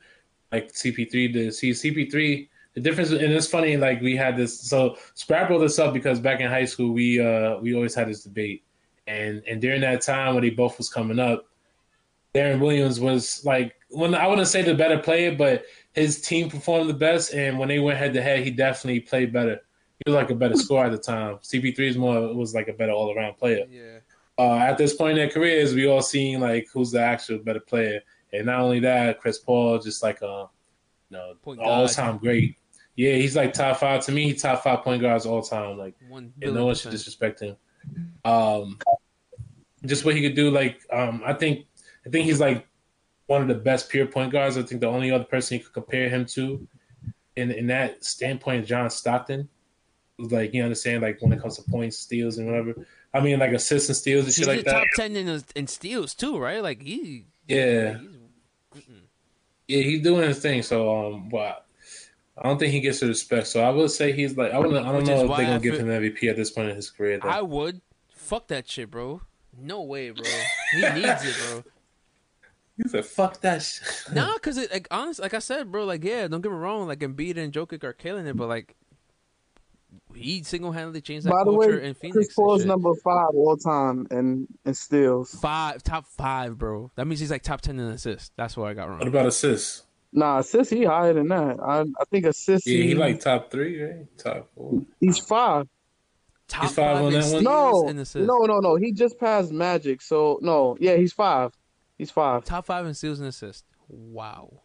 like 0.52 0.72
CP3 0.72 1.34
did. 1.34 1.54
See, 1.54 1.72
CP3. 1.72 2.48
The 2.76 2.82
difference, 2.82 3.10
and 3.10 3.22
it's 3.22 3.48
funny. 3.48 3.76
Like 3.78 4.02
we 4.02 4.16
had 4.16 4.38
this. 4.38 4.60
So 4.60 4.96
Sprat 5.16 5.48
brought 5.48 5.60
this 5.60 5.80
up 5.80 5.94
because 5.94 6.20
back 6.20 6.40
in 6.40 6.48
high 6.48 6.66
school, 6.66 6.94
we 6.94 7.20
uh 7.20 7.58
we 7.58 7.74
always 7.74 7.96
had 7.96 8.08
this 8.08 8.24
debate, 8.24 8.64
and 9.08 9.42
and 9.48 9.60
during 9.60 9.82
that 9.82 10.02
time 10.02 10.36
when 10.36 10.44
they 10.44 10.52
both 10.52 10.78
was 10.78 10.88
coming 10.90 11.18
up, 11.18 11.48
Deron 12.36 12.60
Williams 12.60 13.00
was 13.00 13.44
like 13.44 13.76
when 13.90 14.14
I 14.14 14.28
wouldn't 14.28 14.48
say 14.48 14.62
the 14.62 14.76
better 14.76 15.00
player, 15.00 15.34
but 15.36 15.64
his 15.94 16.22
team 16.22 16.50
performed 16.50 16.90
the 16.90 16.94
best. 16.94 17.34
And 17.34 17.58
when 17.58 17.70
they 17.70 17.80
went 17.80 17.98
head 17.98 18.14
to 18.14 18.22
head, 18.22 18.44
he 18.44 18.52
definitely 18.52 19.02
played 19.02 19.34
better. 19.34 19.62
He 20.06 20.12
was 20.12 20.16
like 20.16 20.30
a 20.30 20.36
better 20.36 20.56
scorer 20.56 20.86
at 20.86 20.92
the 20.92 20.98
time. 20.98 21.38
CP3 21.38 21.80
is 21.80 21.98
more 21.98 22.34
was 22.34 22.56
like 22.56 22.68
a 22.68 22.74
better 22.74 22.94
all 22.94 23.14
around 23.16 23.38
player 23.38 23.66
yeah. 23.70 24.00
uh, 24.38 24.56
at 24.56 24.78
this 24.78 24.96
point 24.96 25.12
in 25.12 25.18
their 25.18 25.30
careers, 25.30 25.74
we 25.74 25.88
all 25.88 26.02
seen 26.02 26.40
like 26.40 26.68
who's 26.74 26.92
the 26.92 27.02
actual 27.02 27.40
better 27.40 27.60
player, 27.60 28.02
and 28.32 28.46
not 28.46 28.62
only 28.62 28.80
that, 28.80 29.20
Chris 29.20 29.40
Paul 29.40 29.80
just 29.80 30.02
like 30.02 30.22
a 30.22 30.50
you 31.10 31.18
know 31.18 31.34
Point 31.42 31.60
all 31.60 31.88
time 31.88 32.18
great. 32.18 32.56
Yeah, 32.96 33.14
he's 33.14 33.36
like 33.36 33.54
top 33.54 33.78
five 33.78 34.06
to 34.06 34.12
me. 34.12 34.32
He's 34.32 34.42
top 34.42 34.64
five 34.64 34.84
point 34.84 35.02
guards 35.02 35.26
all 35.26 35.42
time. 35.42 35.78
Like, 35.78 35.96
One 36.08 36.34
and 36.42 36.54
no 36.54 36.66
one 36.66 36.76
should 36.76 36.92
disrespect 36.92 37.42
him. 37.42 37.56
Um, 38.26 38.78
just 39.86 40.06
what 40.06 40.16
he 40.16 40.22
could 40.22 40.36
do. 40.36 40.52
Like, 40.52 40.82
um, 40.92 41.22
I 41.26 41.34
think 41.34 41.66
I 42.06 42.10
think 42.10 42.26
he's 42.26 42.40
like 42.40 42.68
one 43.30 43.44
of 43.44 43.48
the 43.48 43.54
best 43.54 43.90
pure 43.90 44.08
point 44.08 44.32
guards. 44.32 44.58
I 44.58 44.64
think 44.64 44.82
the 44.82 44.88
only 44.88 45.12
other 45.12 45.24
person 45.24 45.58
you 45.58 45.64
could 45.64 45.74
compare 45.74 46.10
him 46.10 46.26
to, 46.28 46.68
in 47.36 47.52
in 47.52 47.68
that 47.68 48.04
standpoint, 48.04 48.64
is 48.64 48.68
John 48.70 48.90
Stockton. 48.90 49.48
Like 50.18 50.54
you 50.54 50.64
understand, 50.64 51.04
like 51.04 51.22
when 51.22 51.32
it 51.32 51.40
comes 51.42 51.56
to 51.58 51.64
points, 51.72 51.98
steals, 51.98 52.40
and 52.40 52.48
whatever. 52.48 52.88
I 53.14 53.20
mean, 53.22 53.40
like 53.40 53.52
assists 53.52 53.88
and 53.88 53.96
steals 53.96 54.26
and 54.26 54.28
He's 54.34 54.36
shit 54.38 54.48
like 54.48 54.66
that. 54.66 54.72
top 54.72 54.88
ten 54.96 55.16
in, 55.16 55.44
in 55.56 55.68
steals 55.68 56.14
too, 56.16 56.38
right? 56.38 56.62
Like 56.62 56.82
he. 56.82 57.26
Yeah. 57.48 57.98
he's- 58.00 58.84
Yeah, 59.68 59.82
he's 59.84 60.02
doing 60.02 60.28
his 60.28 60.40
thing. 60.40 60.64
So, 60.64 61.14
um, 61.14 61.30
but 61.30 61.66
I 62.38 62.48
don't 62.48 62.58
think 62.58 62.74
he 62.74 62.80
gets 62.80 63.00
the 63.02 63.08
respect. 63.08 63.46
So 63.48 63.62
I 63.62 63.70
would 63.70 63.92
say 63.92 64.12
he's 64.12 64.36
like 64.36 64.52
I 64.52 64.62
don't 64.62 64.74
know. 64.74 64.80
I 64.82 64.86
don't 64.86 64.96
Which 64.98 65.06
know 65.08 65.22
if 65.32 65.38
they're 65.38 65.46
gonna 65.46 65.60
give 65.60 65.78
him 65.80 65.88
MVP 65.88 66.28
at 66.30 66.36
this 66.36 66.50
point 66.50 66.70
in 66.70 66.76
his 66.76 66.90
career. 66.90 67.20
Though. 67.22 67.30
I 67.30 67.42
would. 67.42 67.80
Fuck 68.12 68.48
that 68.48 68.68
shit, 68.68 68.90
bro. 68.92 69.22
No 69.58 69.82
way, 69.84 70.10
bro. 70.10 70.26
He 70.74 70.82
needs 70.82 71.24
it, 71.26 71.36
bro. 71.48 71.64
You 72.80 72.90
said 72.90 73.06
fuck 73.06 73.42
that 73.42 73.62
shit. 73.62 73.88
Nah, 74.16 74.38
cause 74.40 74.58
it 74.58 74.72
like 74.72 74.88
honest, 74.90 75.20
like 75.20 75.34
I 75.34 75.40
said, 75.40 75.72
bro. 75.72 75.86
Like 75.86 76.04
yeah, 76.04 76.28
don't 76.28 76.42
get 76.42 76.52
me 76.52 76.58
wrong. 76.58 76.88
Like 76.88 77.00
Embiid 77.00 77.38
and 77.38 77.54
Jokic 77.54 77.84
are 77.84 77.94
killing 77.94 78.26
it, 78.26 78.36
but 78.38 78.48
like 78.48 78.76
he 80.16 80.44
single 80.44 80.72
handedly 80.72 81.02
changed 81.02 81.26
that 81.26 81.32
By 81.32 81.44
the 81.44 81.52
culture 81.52 81.80
way, 81.80 81.88
in 81.88 81.94
Phoenix. 81.94 82.16
Chris 82.16 82.28
and 82.28 82.36
Paul's 82.36 82.62
shit. 82.62 82.68
number 82.68 82.94
five 83.04 83.30
all 83.36 83.58
time 83.58 84.08
and 84.12 84.48
and 84.66 84.76
steals. 84.76 85.32
five, 85.40 85.84
top 85.84 86.08
five, 86.08 86.58
bro. 86.58 86.92
That 86.96 87.06
means 87.06 87.20
he's 87.20 87.32
like 87.32 87.44
top 87.44 87.62
ten 87.62 87.80
in 87.80 87.88
assists. 87.88 88.32
That's 88.36 88.56
what 88.58 88.68
I 88.70 88.74
got 88.74 88.90
wrong. 88.90 89.00
What 89.00 89.08
about 89.08 89.26
assists? 89.28 89.84
Nah, 90.12 90.40
assists 90.40 90.72
he 90.74 90.86
higher 90.86 91.14
than 91.14 91.28
that. 91.28 91.60
I 91.62 91.82
I 91.82 92.06
think 92.10 92.26
assists. 92.26 92.66
Yeah, 92.68 92.78
he 92.78 92.88
he- 92.90 92.96
like 92.96 93.20
top 93.20 93.52
three, 93.52 93.82
right? 93.82 94.18
Top 94.18 94.50
four. 94.56 94.82
he's 95.00 95.18
five. 95.20 95.68
Top 96.48 96.64
He's 96.64 96.74
five 96.74 96.98
on 96.98 97.14
that 97.14 97.32
one? 97.32 97.44
No, 97.44 97.84
no, 98.26 98.46
no, 98.46 98.60
no. 98.60 98.76
He 98.76 98.92
just 98.92 99.20
passed 99.20 99.52
Magic. 99.52 100.02
So 100.02 100.40
no, 100.42 100.78
yeah, 100.80 100.96
he's 100.96 101.14
five. 101.14 101.52
He's 102.00 102.10
five. 102.10 102.43
Top 102.45 102.66
five 102.66 102.86
in 102.88 102.93
steals 102.95 103.20
and 103.20 103.28
assists. 103.30 103.64
Wow. 103.88 104.62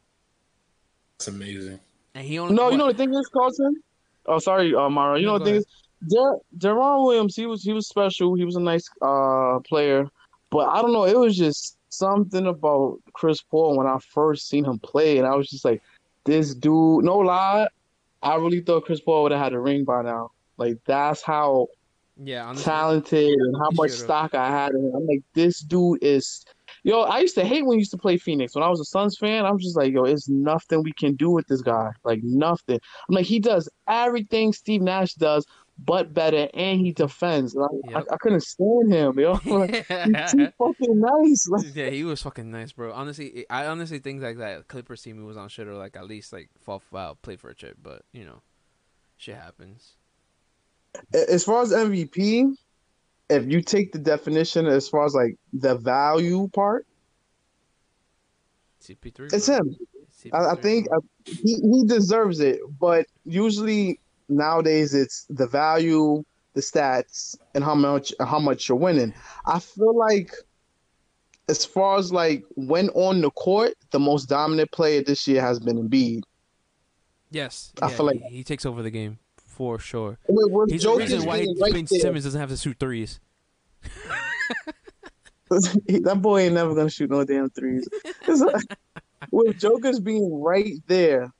That's 1.19 1.29
amazing. 1.29 1.81
And 2.15 2.27
he 2.27 2.39
only 2.39 2.55
No, 2.55 2.65
what? 2.65 2.73
you 2.73 2.79
know 2.79 2.87
the 2.91 2.97
thing 2.97 3.13
is, 3.13 3.29
Carlton. 3.33 3.83
Oh, 4.27 4.39
sorry, 4.39 4.75
uh, 4.75 4.89
Mara. 4.89 5.19
You 5.19 5.27
No, 5.27 5.33
know 5.33 5.39
go 5.41 5.45
the 5.45 5.51
thing 5.51 5.55
ahead. 5.57 5.67
is, 6.07 6.13
Jer- 6.13 6.69
Jerron 6.71 7.05
Williams, 7.05 7.35
he 7.37 7.47
was 7.47 7.63
he 7.63 7.73
was 7.73 7.89
special. 7.89 8.35
He 8.35 8.45
was 8.45 8.57
a 8.57 8.61
nice 8.61 8.89
uh 9.03 9.59
player, 9.69 10.07
but 10.51 10.69
I 10.69 10.81
don't 10.81 10.93
know. 10.93 11.05
It 11.05 11.19
was 11.19 11.37
just 11.37 11.77
something 11.91 12.47
about 12.47 12.99
Chris 13.13 13.41
Paul 13.43 13.77
when 13.77 13.87
I 13.87 13.99
first 14.13 14.49
seen 14.49 14.65
him 14.65 14.79
play, 14.79 15.19
and 15.19 15.27
I 15.27 15.35
was 15.35 15.49
just 15.51 15.65
like, 15.65 15.83
this 16.25 16.55
dude. 16.55 17.05
No 17.05 17.19
lie, 17.19 17.67
I 18.23 18.37
really 18.37 18.61
thought 18.61 18.85
Chris 18.85 19.01
Paul 19.01 19.25
would 19.25 19.33
have 19.33 19.41
had 19.41 19.53
a 19.55 19.59
ring 19.61 19.85
by 19.85 20.03
now. 20.03 20.31
Like 20.57 20.77
that's 20.87 21.23
how 21.23 21.67
Yeah, 22.23 22.45
honestly, 22.47 22.65
talented 22.65 23.35
and 23.41 23.57
how 23.57 23.71
much 23.73 23.91
stock 23.91 24.35
I 24.35 24.49
had 24.51 24.73
in 24.73 24.85
him. 24.85 24.93
I'm 24.95 25.07
like, 25.07 25.23
this 25.35 25.61
dude 25.61 25.99
is. 26.03 26.45
Yo, 26.87 27.01
I 27.01 27.21
used 27.21 27.35
to 27.37 27.45
hate 27.45 27.65
when 27.65 27.79
he 27.79 27.81
used 27.81 27.91
to 27.93 27.99
play 27.99 28.19
Phoenix. 28.19 28.55
When 28.55 28.63
I 28.63 28.69
was 28.69 28.79
a 28.79 28.85
Suns 28.85 29.17
fan, 29.17 29.47
I 29.47 29.51
was 29.51 29.63
just 29.63 29.77
like, 29.77 29.93
yo, 29.93 30.05
it's 30.05 30.29
nothing 30.29 30.83
we 30.83 30.93
can 30.93 31.15
do 31.17 31.31
with 31.31 31.47
this 31.47 31.63
guy. 31.63 31.91
Like 32.05 32.21
nothing. 32.23 32.79
I'm 33.09 33.15
like, 33.15 33.25
he 33.27 33.41
does 33.41 33.69
everything 33.89 34.53
Steve 34.53 34.83
Nash 34.83 35.15
does, 35.15 35.47
but 35.79 36.13
better, 36.13 36.47
and 36.53 36.79
he 36.81 36.93
defends. 36.93 37.55
And 37.55 37.65
I, 37.65 37.69
Yep. 37.91 38.07
I, 38.11 38.15
I 38.15 38.17
couldn't 38.19 38.43
stand 38.43 38.93
him, 38.93 39.19
yo. 39.19 39.33
Like, 39.47 39.87
he's 39.87 40.33
too 40.33 40.49
fucking 40.59 41.01
nice. 41.01 41.49
Like, 41.49 41.75
yeah, 41.75 41.89
he 41.89 42.05
was 42.05 42.21
fucking 42.23 42.51
nice, 42.51 42.73
bro. 42.73 42.93
Honestly, 42.93 43.47
I 43.49 43.65
honestly 43.67 43.99
think 43.99 44.23
like 44.23 44.37
that 44.37 44.69
Clippers 44.69 45.01
team 45.01 45.17
he 45.17 45.25
was 45.25 45.39
on 45.39 45.49
should 45.49 45.67
have 45.67 45.77
like 45.77 45.97
at 45.97 46.07
least 46.07 46.35
like 46.35 46.51
fall 46.61 46.83
out, 46.95 47.23
play 47.23 47.37
for 47.37 47.49
a 47.49 47.55
chip, 47.55 47.79
but 47.83 48.03
you 48.13 48.27
know, 48.27 48.43
shit 49.17 49.37
happens. 49.37 49.95
as 51.15 51.45
far 51.45 51.63
as 51.63 51.73
MVP, 51.73 52.55
if 53.29 53.51
you 53.51 53.61
take 53.63 53.93
the 53.93 53.99
definition 53.99 54.67
as 54.67 54.89
far 54.89 55.05
as 55.05 55.15
like 55.15 55.37
the 55.53 55.77
value 55.77 56.49
part, 56.53 56.87
CP3. 58.83 59.33
it's 59.33 59.47
bro. 59.47 59.57
him. 59.57 59.77
I, 60.33 60.51
I 60.53 60.55
think 60.57 60.89
bro. 60.89 60.99
uh, 60.99 61.01
he 61.25 61.55
he 61.61 61.85
deserves 61.87 62.41
it, 62.41 62.61
but 62.79 63.07
usually 63.25 64.01
nowadays 64.29 64.95
it's 64.95 65.27
the 65.31 65.47
value, 65.47 66.23
the 66.55 66.61
stats, 66.61 67.37
and 67.55 67.65
how 67.65 67.75
much 67.75 68.13
how 68.21 68.39
much 68.39 68.69
you're 68.69 68.79
winning. 68.79 69.15
I 69.47 69.59
feel 69.59 69.97
like 69.97 70.33
as 71.49 71.65
far 71.65 71.99
as 71.99 72.13
like 72.13 72.45
when 72.57 72.91
on 72.91 73.21
the 73.21 73.31
court, 73.31 73.73
the 73.91 73.99
most 73.99 74.29
dominant 74.29 74.71
player 74.73 75.03
this 75.03 75.27
year 75.27 75.41
has 75.43 75.59
been 75.61 75.77
Embiid. 75.89 76.23
yes, 77.31 77.73
I 77.83 77.89
yeah, 77.91 77.97
feel 77.97 78.07
like- 78.07 78.21
he, 78.29 78.37
he 78.37 78.45
takes 78.45 78.65
over 78.67 78.83
the 78.83 78.91
game 78.91 79.19
for 79.55 79.79
sure. 79.79 80.19
With, 80.29 80.51
with 80.51 80.71
He's 80.71 80.83
the 80.83 80.93
reason 80.93 81.25
why 81.25 81.41
being 81.41 81.55
Ben 81.59 81.87
there, 81.91 82.01
Simmons 82.01 82.25
doesn't 82.25 82.41
have 82.41 82.51
to 82.51 82.57
shoot 82.57 82.77
threes. 82.79 83.21
that 85.51 86.19
boy 86.21 86.41
ain't 86.41 86.55
never 86.55 86.75
gonna 86.75 86.91
shoot 86.91 87.11
no 87.11 87.25
damn 87.25 87.51
threes. 87.51 87.89
Like- 88.27 88.79
with 89.31 89.59
Joker's 89.59 90.01
being 90.01 90.43
right 90.43 90.75
there, 90.87 91.33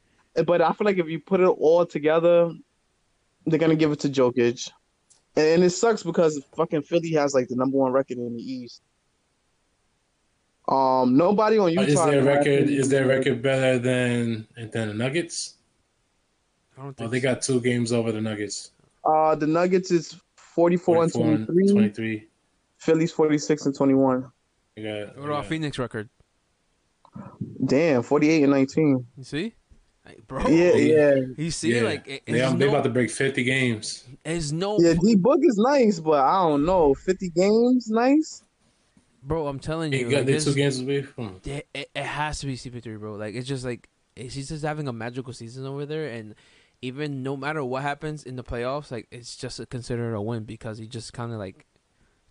but 0.47 0.61
I 0.63 0.73
feel 0.73 0.85
like 0.85 0.99
if 0.99 1.09
you 1.09 1.21
put 1.21 1.41
it 1.41 1.47
all 1.47 1.85
together, 1.85 2.53
they're 3.47 3.59
gonna 3.59 3.77
give 3.77 3.93
it 3.93 4.01
to 4.01 4.09
Jokic, 4.09 4.71
and 5.37 5.63
it 5.63 5.71
sucks 5.71 6.03
because 6.03 6.43
fucking 6.57 6.83
Philly 6.83 7.13
has 7.13 7.35
like 7.35 7.49
the 7.49 7.57
number 7.57 7.77
one 7.77 7.93
record 7.93 8.19
in 8.19 8.37
the 8.37 8.43
East. 8.43 8.83
Um, 10.69 11.17
nobody 11.17 11.59
on 11.59 11.71
Utah. 11.71 11.83
Is 11.83 12.05
their 12.05 12.23
record 12.23 12.71
is 12.71 12.89
their 12.89 13.07
record 13.07 13.43
better 13.43 13.79
than 13.79 14.47
than 14.57 14.89
the 14.89 14.95
Nuggets? 14.95 15.57
I 16.77 16.83
don't 16.83 16.89
Oh, 16.91 16.93
think 16.93 17.11
they 17.13 17.21
so. 17.21 17.23
got 17.35 17.43
two 17.43 17.61
games 17.61 17.93
over 17.93 18.13
the 18.13 18.21
Nuggets. 18.21 18.73
Uh, 19.05 19.35
the 19.35 19.47
Nuggets 19.47 19.91
is 19.91 20.17
forty-four, 20.37 20.97
44 21.09 21.27
and 21.27 21.37
and 21.39 21.47
23. 21.47 21.73
23. 21.73 22.29
Phillies 22.79 23.13
forty-six 23.13 23.67
and 23.67 23.75
twenty-one. 23.75 24.31
They 24.77 24.83
got, 24.83 25.17
What 25.17 25.27
about 25.27 25.43
they 25.45 25.49
Phoenix 25.51 25.79
record? 25.79 26.09
Damn, 27.65 28.03
forty-eight 28.03 28.43
and 28.43 28.53
nineteen. 28.53 29.07
You 29.17 29.25
see, 29.25 29.55
Like, 30.05 30.27
bro. 30.27 30.47
Yeah, 30.49 30.73
yeah, 30.75 31.15
You 31.37 31.51
see, 31.51 31.75
yeah. 31.77 31.83
like 31.83 32.07
it, 32.09 32.23
they, 32.27 32.41
it's 32.41 32.53
they 32.53 32.59
no, 32.59 32.69
about 32.71 32.85
to 32.85 32.91
break 32.91 33.11
50 33.11 33.43
games. 33.45 34.05
it's 34.25 34.53
no, 34.53 34.79
yeah. 34.81 34.95
D 35.01 35.15
Book 35.15 35.41
is 35.43 35.57
nice, 35.57 36.01
but 36.01 36.25
I 36.25 36.43
don't 36.43 36.65
know. 36.67 36.93
Fifty 36.95 37.31
games, 37.31 37.89
nice. 37.89 38.43
bro. 39.23 39.47
I'm 39.47 39.59
telling 39.61 39.93
They 39.93 40.01
you, 40.01 40.11
got 40.11 40.17
like, 40.19 40.27
they 40.27 40.33
this- 40.33 40.45
two 40.45 40.55
games 40.55 40.81
away 40.81 41.03
from. 41.03 41.41
it, 41.45 41.67
it, 41.73 41.91
it 41.95 42.03
has 42.05 42.41
to 42.41 42.47
be 42.47 42.57
CP3, 42.57 42.99
bro. 42.99 43.15
Like 43.15 43.35
it's 43.35 43.49
just 43.49 43.65
like 43.65 43.89
he's 44.17 44.49
just 44.49 44.65
having 44.65 44.89
a 44.89 44.93
magical 44.93 45.33
season 45.33 45.65
over 45.67 45.87
there, 45.87 46.09
and 46.09 46.35
even 46.87 47.23
no 47.23 47.37
matter 47.37 47.63
what 47.65 47.83
happens 47.83 48.25
in 48.25 48.37
the 48.37 48.45
playoffs, 48.45 48.91
like 48.91 49.07
it's 49.11 49.37
just 49.37 49.61
considered 49.71 50.15
a 50.15 50.21
win 50.23 50.45
because 50.45 50.79
he 50.79 50.87
just 50.87 51.13
kind 51.13 51.33
of 51.33 51.39
like 51.39 51.67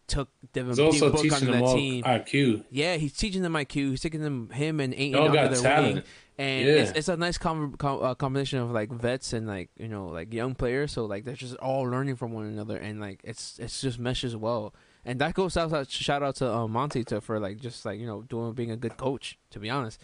took 0.07 0.29
Devin 0.51 0.71
He's 0.71 0.79
also 0.79 1.11
Book 1.11 1.21
teaching 1.21 1.33
on 1.33 1.45
them 1.45 1.51
that 1.53 1.63
all 1.63 1.75
team. 1.75 2.03
IQ. 2.03 2.65
Yeah, 2.69 2.95
he's 2.97 3.13
teaching 3.13 3.41
them 3.41 3.53
IQ. 3.53 3.91
He's 3.91 4.01
taking 4.01 4.21
them 4.21 4.49
him 4.49 4.79
and 4.79 4.93
Ayton 4.93 5.11
Y'all 5.13 5.25
under 5.27 5.37
got 5.41 5.51
their 5.51 5.61
talent. 5.61 5.93
wing, 5.95 6.03
and 6.37 6.67
Yeah. 6.67 6.73
it's, 6.73 6.91
it's 6.91 7.07
a 7.07 7.15
nice 7.17 7.37
com- 7.37 7.73
com- 7.77 8.03
uh, 8.03 8.13
combination 8.15 8.59
of 8.59 8.71
like 8.71 8.91
vets 8.91 9.33
and 9.33 9.47
like 9.47 9.69
you 9.77 9.87
know 9.87 10.07
like 10.07 10.33
young 10.33 10.55
players. 10.55 10.91
So 10.91 11.05
like 11.05 11.23
they're 11.25 11.35
just 11.35 11.55
all 11.55 11.83
learning 11.83 12.17
from 12.17 12.31
one 12.33 12.45
another, 12.45 12.77
and 12.77 12.99
like 12.99 13.21
it's 13.23 13.57
it's 13.59 13.79
just 13.81 13.97
meshes 13.97 14.35
well. 14.35 14.73
And 15.05 15.19
that 15.19 15.33
goes 15.33 15.57
out 15.57 15.71
out- 15.73 15.89
shout 15.89 16.21
out 16.23 16.35
to 16.37 16.53
uh, 16.53 16.67
Monty 16.67 17.03
to 17.05 17.19
for 17.21 17.39
like 17.39 17.59
just 17.59 17.85
like 17.85 17.99
you 17.99 18.05
know 18.07 18.21
doing 18.23 18.53
being 18.53 18.71
a 18.71 18.77
good 18.77 18.97
coach. 18.97 19.37
To 19.51 19.59
be 19.59 19.69
honest, 19.69 19.99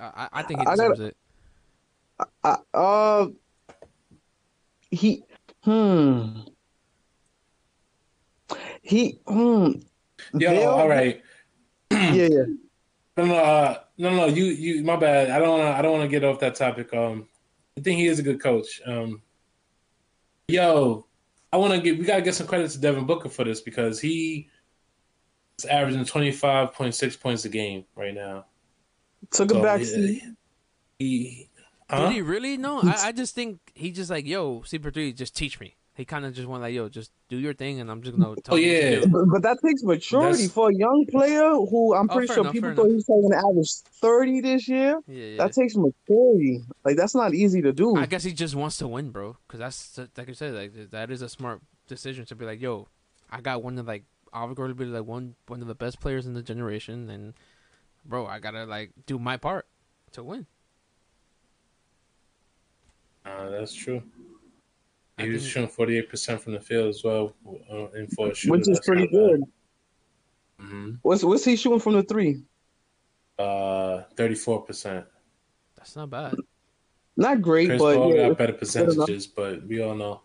I, 0.00 0.04
I- 0.24 0.28
I 0.40 0.42
think 0.42 0.60
he 0.60 0.66
I 0.66 0.76
gotta- 0.76 0.94
deserves 0.94 1.00
it. 1.00 1.16
I, 2.42 2.56
uh, 2.72 3.26
he, 4.90 5.24
hmm, 5.62 6.40
he, 8.82 9.18
hmm. 9.26 9.72
Yo, 10.32 10.50
They'll- 10.50 10.68
all 10.68 10.88
right. 10.88 11.22
Yeah, 11.90 12.12
yeah. 12.12 12.44
No, 13.16 13.26
no, 13.26 13.36
uh, 13.36 13.78
no, 13.98 14.10
no. 14.16 14.26
You, 14.26 14.46
you. 14.46 14.82
My 14.82 14.96
bad. 14.96 15.30
I 15.30 15.38
don't 15.38 15.58
want 15.60 15.62
to. 15.62 15.78
I 15.78 15.82
don't 15.82 15.92
want 15.92 16.02
to 16.02 16.08
get 16.08 16.24
off 16.24 16.40
that 16.40 16.56
topic. 16.56 16.92
Um, 16.92 17.28
I 17.78 17.80
think 17.80 17.98
he 18.00 18.06
is 18.06 18.18
a 18.18 18.22
good 18.24 18.40
coach. 18.42 18.80
Um, 18.84 19.22
yo, 20.48 21.06
I 21.52 21.56
want 21.58 21.74
to 21.74 21.80
get. 21.80 21.98
We 21.98 22.04
gotta 22.04 22.22
get 22.22 22.34
some 22.34 22.48
credit 22.48 22.70
to 22.72 22.80
Devin 22.80 23.06
Booker 23.06 23.28
for 23.28 23.44
this 23.44 23.60
because 23.60 24.00
he 24.00 24.48
is 25.58 25.64
averaging 25.66 26.04
twenty 26.04 26.32
five 26.32 26.72
point 26.72 26.96
six 26.96 27.16
points 27.16 27.44
a 27.44 27.48
game 27.48 27.84
right 27.94 28.14
now. 28.14 28.46
Took 29.30 29.52
a 29.52 29.54
So, 29.54 29.62
back 29.62 29.80
yeah, 29.80 29.86
seat. 29.86 30.22
He, 30.98 31.48
huh? 31.88 32.06
Did 32.08 32.12
he 32.14 32.22
really? 32.22 32.56
No, 32.56 32.80
I, 32.82 33.08
I 33.08 33.12
just 33.12 33.34
think 33.34 33.60
he 33.74 33.90
just 33.92 34.10
like 34.10 34.26
yo 34.26 34.62
Super 34.62 34.90
Three, 34.90 35.12
just 35.12 35.36
teach 35.36 35.60
me. 35.60 35.76
He 35.96 36.04
kind 36.04 36.24
of 36.26 36.34
just 36.34 36.48
went 36.48 36.60
like 36.60 36.74
yo, 36.74 36.88
just 36.88 37.12
do 37.28 37.36
your 37.36 37.54
thing, 37.54 37.78
and 37.78 37.88
I'm 37.90 38.02
just 38.02 38.18
gonna 38.18 38.34
tell 38.42 38.54
Oh, 38.54 38.58
you 38.58 38.68
to 38.68 38.90
yeah. 38.90 39.00
do. 39.02 39.06
But, 39.06 39.24
but 39.32 39.42
that 39.42 39.58
takes 39.64 39.82
maturity 39.84 40.32
That's- 40.32 40.50
for 40.52 40.70
a 40.70 40.74
young 40.74 41.06
player 41.08 41.50
who 41.50 41.94
I'm 41.94 42.10
Oh, 42.10 42.14
pretty 42.14 42.26
fair 42.26 42.34
sure 42.34 42.42
enough, 42.44 42.52
people 42.52 42.70
fair 42.70 42.76
thought 42.76 42.86
he 42.88 42.94
was 42.94 43.04
going 43.04 43.30
to 43.30 43.36
average 43.36 43.70
30 44.00 44.40
this 44.40 44.68
year. 44.68 45.00
Yeah, 45.06 45.24
yeah. 45.24 45.36
That 45.38 45.52
takes 45.52 45.76
maturity. 45.76 46.62
Like, 46.84 46.96
that's 46.96 47.14
not 47.14 47.32
easy 47.32 47.62
to 47.62 47.72
do. 47.72 47.94
I 47.96 48.06
guess 48.06 48.24
he 48.24 48.32
just 48.32 48.56
wants 48.56 48.76
to 48.78 48.88
win, 48.88 49.10
bro. 49.10 49.36
Because 49.46 49.60
that's 49.60 50.08
like 50.16 50.28
I 50.28 50.32
said, 50.32 50.54
like 50.54 50.90
that 50.90 51.12
is 51.12 51.22
a 51.22 51.28
smart 51.28 51.60
decision 51.86 52.24
to 52.26 52.34
be 52.34 52.44
like, 52.44 52.60
yo, 52.60 52.88
I 53.30 53.40
got 53.40 53.62
one 53.62 53.78
of 53.78 53.86
like 53.86 54.02
arguably 54.34 54.90
like 54.90 55.04
one 55.04 55.36
one 55.46 55.62
of 55.62 55.68
the 55.68 55.76
best 55.76 56.00
players 56.00 56.26
in 56.26 56.34
the 56.34 56.42
generation, 56.42 57.08
and 57.08 57.34
bro, 58.04 58.26
I 58.26 58.40
gotta 58.40 58.64
like 58.64 58.90
do 59.06 59.16
my 59.20 59.36
part 59.36 59.66
to 60.12 60.24
win. 60.24 60.46
Uh, 63.24 63.50
that's 63.50 63.74
true. 63.74 64.02
I 65.18 65.24
He 65.24 65.30
was 65.30 65.46
shooting 65.46 65.68
forty 65.68 65.98
eight 65.98 66.08
percent 66.08 66.40
from 66.40 66.52
the 66.54 66.60
field 66.60 66.88
as 66.88 67.02
well 67.04 67.34
uh, 67.70 67.90
in 67.92 68.06
four 68.08 68.28
which 68.28 68.68
is 68.68 68.80
pretty 68.84 69.06
good. 69.06 69.42
hmm 70.58 70.90
What's 71.02 71.22
what's 71.22 71.44
he 71.44 71.56
shooting 71.56 71.80
from 71.80 71.94
the 71.94 72.02
three? 72.02 72.42
Uh, 73.38 74.02
thirty 74.16 74.34
four 74.34 74.62
percent. 74.62 75.06
That's 75.76 75.96
not 75.96 76.10
bad. 76.10 76.34
Not 77.16 77.42
great, 77.42 77.68
Chris 77.68 77.80
but 77.80 77.96
Paul 77.96 78.14
yeah, 78.14 78.28
got 78.28 78.38
better 78.38 78.52
percentages, 78.52 79.26
but 79.26 79.66
we 79.66 79.80
all 79.80 79.94
know. 79.94 80.22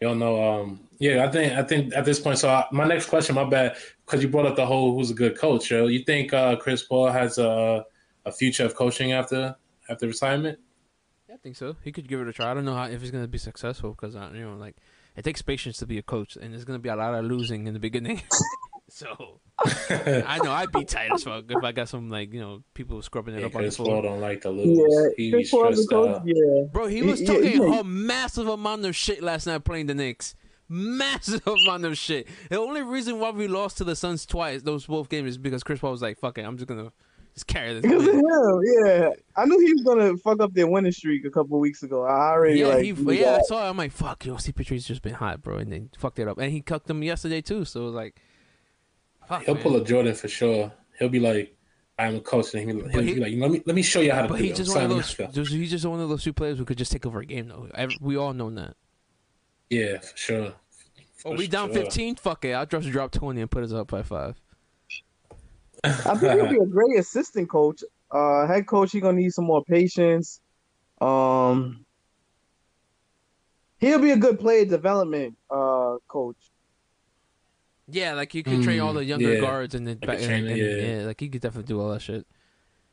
We 0.00 0.06
all 0.06 0.14
know. 0.14 0.42
Um, 0.42 0.80
yeah, 0.98 1.24
I 1.24 1.30
think 1.30 1.52
I 1.54 1.62
think 1.62 1.94
at 1.94 2.04
this 2.04 2.20
point. 2.20 2.38
So 2.38 2.48
I, 2.48 2.66
my 2.70 2.86
next 2.86 3.06
question, 3.06 3.34
my 3.34 3.44
bad, 3.44 3.76
because 4.04 4.22
you 4.22 4.28
brought 4.28 4.46
up 4.46 4.56
the 4.56 4.66
whole 4.66 4.94
who's 4.94 5.10
a 5.10 5.14
good 5.14 5.36
coach. 5.36 5.70
Yo, 5.70 5.88
you 5.88 6.04
think 6.04 6.32
uh, 6.32 6.56
Chris 6.56 6.84
Paul 6.84 7.10
has 7.10 7.38
a 7.38 7.84
a 8.24 8.30
future 8.30 8.64
of 8.64 8.76
coaching 8.76 9.12
after 9.12 9.56
after 9.88 10.06
retirement? 10.06 10.58
I 11.32 11.36
think 11.36 11.56
so. 11.56 11.76
He 11.82 11.92
could 11.92 12.08
give 12.08 12.20
it 12.20 12.28
a 12.28 12.32
try. 12.32 12.50
I 12.50 12.54
don't 12.54 12.64
know 12.64 12.74
how 12.74 12.84
if 12.84 13.00
he's 13.00 13.10
gonna 13.10 13.26
be 13.28 13.38
successful 13.38 13.90
because 13.90 14.14
uh, 14.16 14.30
you 14.34 14.40
know, 14.42 14.56
like 14.56 14.76
it 15.16 15.22
takes 15.24 15.40
patience 15.42 15.78
to 15.78 15.86
be 15.86 15.98
a 15.98 16.02
coach, 16.02 16.36
and 16.36 16.52
there's 16.52 16.64
gonna 16.64 16.78
be 16.78 16.88
a 16.88 16.96
lot 16.96 17.14
of 17.14 17.24
losing 17.24 17.66
in 17.66 17.74
the 17.74 17.80
beginning. 17.80 18.22
so 18.88 19.40
I 19.88 20.38
know 20.42 20.52
I'd 20.52 20.70
be 20.72 20.84
tight 20.84 21.10
as 21.12 21.24
fuck 21.24 21.44
if 21.48 21.64
I 21.64 21.72
got 21.72 21.88
some 21.88 22.10
like 22.10 22.32
you 22.34 22.40
know 22.40 22.62
people 22.74 23.00
scrubbing 23.02 23.34
it 23.34 23.40
Yeah, 23.40 23.46
up 23.46 23.56
on 23.56 23.64
the 23.64 23.70
floor. 23.70 24.02
Don't 24.02 24.20
like 24.20 24.42
to 24.42 24.50
lose. 24.50 24.78
yeah. 24.78 25.08
he 25.16 25.30
be 25.30 25.38
Chris 25.38 25.50
Paul 25.50 25.68
as 25.68 25.78
a 25.78 25.82
stressed 25.82 25.90
coach, 26.04 26.16
out. 26.16 26.22
yeah. 26.26 26.64
Bro, 26.70 26.86
he 26.88 26.96
He- 26.96 27.02
was 27.02 27.20
yeah, 27.22 27.26
talking 27.32 27.62
yeah. 27.62 27.80
a 27.80 27.84
massive 27.84 28.48
amount 28.48 28.84
of 28.84 28.94
shit 28.94 29.22
last 29.22 29.46
night 29.46 29.64
playing 29.64 29.86
the 29.86 29.94
Knicks. 29.94 30.34
Massive 30.68 31.46
amount 31.46 31.84
of 31.84 31.96
shit. 31.98 32.26
The 32.50 32.58
only 32.58 32.82
reason 32.82 33.18
why 33.18 33.30
we 33.30 33.46
lost 33.48 33.78
to 33.78 33.84
the 33.84 33.96
Suns 33.96 34.24
twice, 34.26 34.62
those 34.62 34.86
both 34.86 35.08
games, 35.08 35.30
is 35.30 35.38
because 35.38 35.62
Chris 35.62 35.80
Paul 35.80 35.90
was 35.92 36.02
like, 36.02 36.18
"Fuck 36.18 36.38
it, 36.38 36.42
I'm 36.42 36.56
just 36.56 36.66
gonna 36.68 36.92
just 37.34 37.46
carry 37.46 37.74
this." 37.74 37.82
Because 37.82 38.06
of 38.06 38.14
him, 38.14 38.22
yeah. 38.86 39.10
I 39.36 39.44
knew 39.44 39.58
he 39.58 39.72
was 39.72 39.82
gonna 39.82 40.16
fuck 40.18 40.40
up 40.40 40.52
their 40.54 40.66
winning 40.66 40.92
streak 40.92 41.24
a 41.24 41.30
couple 41.30 41.58
weeks 41.60 41.82
ago. 41.82 42.02
I 42.04 42.30
already 42.30 42.60
Yeah, 42.60 42.66
like. 42.68 42.84
he, 42.84 42.90
yeah, 43.20 43.36
I 43.36 43.42
saw. 43.42 43.66
It. 43.66 43.70
I'm 43.70 43.76
like, 43.76 43.92
"Fuck, 43.92 44.24
yo, 44.26 44.34
CP3's 44.36 44.86
just 44.86 45.02
been 45.02 45.14
hot, 45.14 45.42
bro," 45.42 45.58
and 45.58 45.72
then 45.72 45.90
fucked 45.98 46.18
it 46.18 46.28
up, 46.28 46.38
and 46.38 46.52
he 46.52 46.60
cucked 46.60 46.86
them 46.86 47.02
yesterday 47.02 47.40
too. 47.40 47.64
So 47.64 47.82
it 47.82 47.84
was 47.86 47.94
like, 47.94 48.20
fuck, 49.28 49.44
He'll 49.44 49.54
man. 49.54 49.62
pull 49.62 49.76
a 49.76 49.84
Jordan 49.84 50.14
for 50.14 50.28
sure. 50.28 50.72
He'll 50.98 51.08
be 51.08 51.20
like, 51.20 51.56
I'm 51.98 52.16
a 52.16 52.20
coach, 52.20 52.54
and 52.54 52.70
he'll, 52.70 52.88
he'll 52.88 53.02
he- 53.02 53.14
be 53.14 53.20
like, 53.20 53.34
let 53.36 53.50
me 53.50 53.62
let 53.66 53.76
me 53.76 53.82
show 53.82 54.00
you 54.00 54.12
how 54.12 54.22
to 54.22 54.28
But 54.28 54.38
do 54.38 54.44
he's 54.44 54.52
it. 54.52 54.56
just 54.64 54.74
one 54.74 54.84
of 54.84 54.90
those. 54.90 55.14
go. 55.14 55.26
He's 55.44 55.70
just 55.70 55.84
one 55.86 56.00
of 56.00 56.08
those 56.08 56.22
few 56.24 56.32
players 56.32 56.58
who 56.58 56.64
could 56.64 56.78
just 56.78 56.92
take 56.92 57.06
over 57.06 57.20
a 57.20 57.26
game. 57.26 57.48
Though 57.48 57.68
Every- 57.74 57.96
we 58.00 58.16
all 58.16 58.32
know 58.32 58.50
that. 58.50 58.74
Yeah, 59.70 59.98
for 60.00 60.16
sure. 60.16 60.52
Oh, 61.24 61.30
For 61.30 61.36
we 61.36 61.46
down 61.46 61.72
15. 61.72 62.16
Fuck 62.16 62.44
it. 62.44 62.50
I'll 62.52 62.66
just 62.66 62.90
drop 62.90 63.12
20 63.12 63.40
and 63.40 63.48
put 63.50 63.62
us 63.62 63.72
up 63.72 63.86
by 63.92 64.02
five. 64.02 64.41
I 65.84 66.16
think 66.16 66.34
he'll 66.34 66.48
be 66.48 66.58
a 66.58 66.66
great 66.66 66.98
assistant 66.98 67.50
coach. 67.50 67.82
Uh, 68.10 68.46
head 68.46 68.66
coach, 68.66 68.92
he's 68.92 69.02
gonna 69.02 69.18
need 69.18 69.32
some 69.32 69.46
more 69.46 69.64
patience. 69.64 70.40
Um, 71.00 71.84
he'll 73.78 73.98
be 73.98 74.12
a 74.12 74.16
good 74.16 74.38
player 74.38 74.64
development 74.64 75.36
uh 75.50 75.96
coach. 76.08 76.36
Yeah, 77.88 78.14
like 78.14 78.34
you 78.34 78.42
could 78.42 78.62
train 78.62 78.80
all 78.80 78.92
Mm, 78.92 78.96
the 78.96 79.04
younger 79.04 79.34
yeah. 79.34 79.40
guards 79.40 79.74
and 79.74 79.86
then 79.86 79.98
Like 80.00 80.04
a 80.04 80.06
back, 80.06 80.16
and, 80.18 80.26
trainer, 80.26 80.48
and- 80.48 80.80
yeah. 80.80 80.96
yeah, 81.00 81.06
like 81.06 81.20
he 81.20 81.28
could 81.28 81.40
definitely 81.42 81.66
do 81.68 81.80
all 81.80 81.90
that 81.90 82.00
shit. 82.00 82.26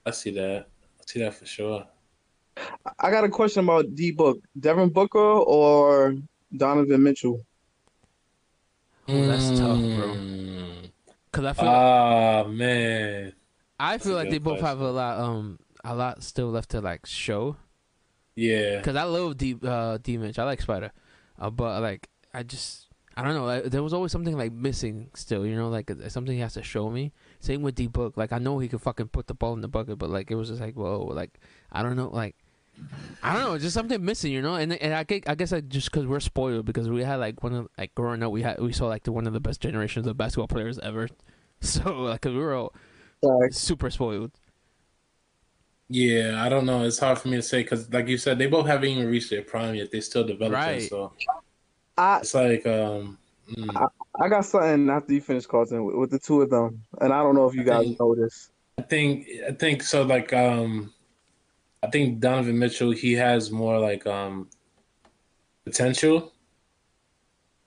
I 0.05 0.11
see 0.11 0.31
that. 0.31 0.67
I 0.99 1.03
see 1.05 1.19
that 1.19 1.33
for 1.35 1.45
sure. 1.45 1.85
I 2.97 3.11
got 3.11 3.23
a 3.23 3.29
question 3.29 3.63
about 3.63 3.93
D 3.95 4.11
Book, 4.11 4.39
Devin 4.59 4.89
Booker 4.89 5.19
or 5.19 6.15
Donovan 6.57 7.03
Mitchell. 7.03 7.45
Oh, 9.07 9.27
that's 9.27 9.49
tough, 9.59 9.79
bro. 9.79 10.17
Cause 11.31 11.45
I 11.45 11.53
feel, 11.53 11.65
like, 11.65 11.75
Ah 11.75 12.43
man, 12.47 13.33
I 13.79 13.97
feel 13.99 14.15
like 14.15 14.29
they 14.29 14.39
both 14.39 14.61
have 14.61 14.79
a 14.79 14.91
lot, 14.91 15.19
um, 15.19 15.59
a 15.83 15.95
lot 15.95 16.23
still 16.23 16.49
left 16.49 16.69
to 16.71 16.81
like 16.81 17.05
show. 17.05 17.55
yeah. 18.35 18.81
Cause 18.81 18.95
I 18.95 19.03
love 19.03 19.37
D, 19.37 19.55
uh, 19.63 19.97
D 20.01 20.17
Mitch. 20.17 20.39
I 20.39 20.43
like 20.43 20.61
Spider, 20.61 20.91
uh, 21.39 21.49
but 21.51 21.81
like 21.81 22.09
I 22.33 22.43
just, 22.43 22.87
I 23.15 23.23
don't 23.23 23.35
know. 23.35 23.45
Like, 23.45 23.65
there 23.65 23.83
was 23.83 23.93
always 23.93 24.11
something 24.11 24.35
like 24.37 24.51
missing 24.51 25.09
still. 25.13 25.45
You 25.45 25.55
know, 25.55 25.69
like 25.69 25.91
something 26.07 26.33
he 26.33 26.41
has 26.41 26.53
to 26.55 26.63
show 26.63 26.89
me. 26.89 27.13
Same 27.39 27.61
with 27.61 27.75
D 27.75 27.87
Book. 27.87 28.17
Like 28.17 28.31
I 28.33 28.39
know 28.39 28.57
he 28.59 28.67
could 28.67 28.81
fucking 28.81 29.09
put 29.09 29.27
the 29.27 29.33
ball 29.35 29.53
in 29.53 29.61
the 29.61 29.67
bucket, 29.67 29.99
but 29.99 30.09
like 30.09 30.31
it 30.31 30.35
was 30.35 30.49
just 30.49 30.61
like 30.61 30.75
whoa, 30.75 31.03
like 31.13 31.39
I 31.71 31.83
don't 31.83 31.95
know, 31.95 32.09
like. 32.09 32.35
I 33.21 33.33
don't 33.33 33.43
know, 33.43 33.57
just 33.57 33.73
something 33.73 34.03
missing, 34.03 34.31
you 34.31 34.41
know, 34.41 34.55
and 34.55 34.73
and 34.73 34.93
I 34.93 35.03
guess, 35.03 35.21
I 35.27 35.35
guess 35.35 35.51
like 35.51 35.67
just 35.67 35.91
because 35.91 36.07
we're 36.07 36.21
spoiled 36.21 36.65
because 36.65 36.87
we 36.89 37.03
had 37.03 37.17
like 37.17 37.43
one 37.43 37.53
of 37.53 37.67
like 37.77 37.93
growing 37.93 38.23
up 38.23 38.31
we 38.31 38.41
had 38.41 38.59
we 38.61 38.71
saw 38.71 38.87
like 38.87 39.03
the 39.03 39.11
one 39.11 39.27
of 39.27 39.33
the 39.33 39.41
best 39.41 39.59
generations 39.61 40.07
of 40.07 40.15
basketball 40.17 40.47
players 40.47 40.79
ever, 40.79 41.09
so 41.61 42.03
like 42.03 42.21
'cause 42.21 42.31
we 42.33 42.39
were 42.39 42.55
all 42.55 42.73
Like, 43.21 43.51
super 43.53 43.89
spoiled. 43.89 44.31
Yeah, 45.89 46.43
I 46.43 46.49
don't 46.49 46.65
know. 46.65 46.83
It's 46.83 46.99
hard 46.99 47.17
for 47.17 47.29
me 47.29 47.37
to 47.37 47.41
say 47.41 47.63
because, 47.63 47.91
like 47.91 48.07
you 48.07 48.17
said, 48.17 48.37
they 48.37 48.45
both 48.45 48.67
haven't 48.67 48.89
even 48.89 49.07
reached 49.09 49.31
their 49.31 49.41
prime 49.41 49.73
yet. 49.75 49.91
They 49.91 50.01
still 50.01 50.23
developing, 50.23 50.53
Right. 50.53 50.81
so 50.89 51.13
I 51.97 52.19
it's 52.19 52.33
like, 52.35 52.65
um, 52.67 53.17
mm, 53.51 53.89
I 54.21 54.29
got 54.29 54.45
something 54.45 54.89
after 54.89 55.13
you 55.13 55.21
finish, 55.21 55.45
Carlton, 55.47 55.83
with, 55.83 55.95
with 55.95 56.11
the 56.11 56.19
two 56.19 56.41
of 56.43 56.49
them, 56.51 56.83
and 57.01 57.11
I 57.11 57.23
don't 57.23 57.35
know 57.35 57.47
if 57.47 57.55
you 57.55 57.63
guys 57.63 57.99
know 57.99 58.13
this. 58.13 58.51
I 58.77 58.83
think, 58.83 59.27
I 59.47 59.51
think 59.51 59.81
so. 59.81 60.03
Like, 60.03 60.31
um, 60.31 60.93
I 61.81 61.87
think 61.89 62.19
Donovan 62.19 62.59
Mitchell, 62.59 62.91
he 62.91 63.13
has 63.13 63.51
more 63.51 63.79
like 63.79 64.05
um 64.05 64.49
potential. 65.65 66.31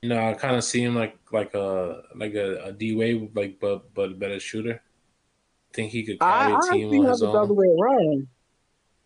You 0.02 0.08
know, 0.08 0.28
I 0.30 0.34
kind 0.34 0.56
of 0.56 0.64
see 0.64 0.82
him 0.82 0.94
like 0.96 1.16
like 1.30 1.54
a 1.54 2.02
like 2.14 2.34
a, 2.34 2.64
a 2.64 2.72
D 2.72 2.94
Wade, 2.94 3.30
like 3.34 3.58
but 3.60 3.92
but 3.94 4.10
a 4.10 4.14
better 4.14 4.40
shooter. 4.40 4.74
I 5.70 5.74
think 5.74 5.92
he 5.92 6.02
could 6.04 6.18
I, 6.20 6.50
carry 6.50 6.52
I 6.52 6.56
a 6.56 6.60
team 6.60 6.84
actually 6.84 6.98
on 6.98 7.04
have 7.04 7.10
his 7.12 7.22
it 7.22 7.24
the 7.26 7.30
other 7.32 7.50
own. 7.52 7.56
way 7.56 7.66
around. 7.80 8.28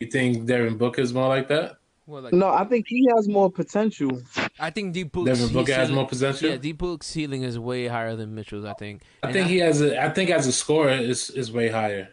You 0.01 0.07
think 0.09 0.47
Devin 0.47 0.77
Booker 0.77 1.01
is 1.01 1.15
more 1.15 1.29
like 1.29 1.49
that? 1.49 1.77
Well, 2.07 2.23
like 2.23 2.33
No, 2.33 2.49
I 2.49 2.65
think 2.65 2.87
he 2.89 3.07
has 3.17 3.29
more 3.29 3.51
potential. 3.51 4.11
I 4.59 4.71
think 4.71 4.93
D 4.93 5.03
Book's 5.05 5.27
Devin 5.39 5.53
Booker 5.53 5.73
has 5.75 5.87
ceiling- 5.89 5.95
more 5.95 6.07
potential. 6.09 6.51
Yeah, 6.51 6.57
D 6.57 6.73
Book's 6.73 7.07
ceiling 7.07 7.43
is 7.43 7.59
way 7.59 7.87
higher 7.89 8.17
than 8.17 8.35
Mitchell's. 8.35 8.65
I 8.65 8.73
think. 8.75 9.03
I 9.23 9.27
And 9.29 9.35
think 9.35 9.49
he 9.49 9.59
has 9.59 9.81
a. 9.83 10.03
I 10.03 10.09
think 10.11 10.31
as 10.31 10.47
a 10.47 10.53
scorer 10.53 10.91
is 10.91 11.31
is 11.31 11.53
way 11.53 11.69
higher, 11.69 12.09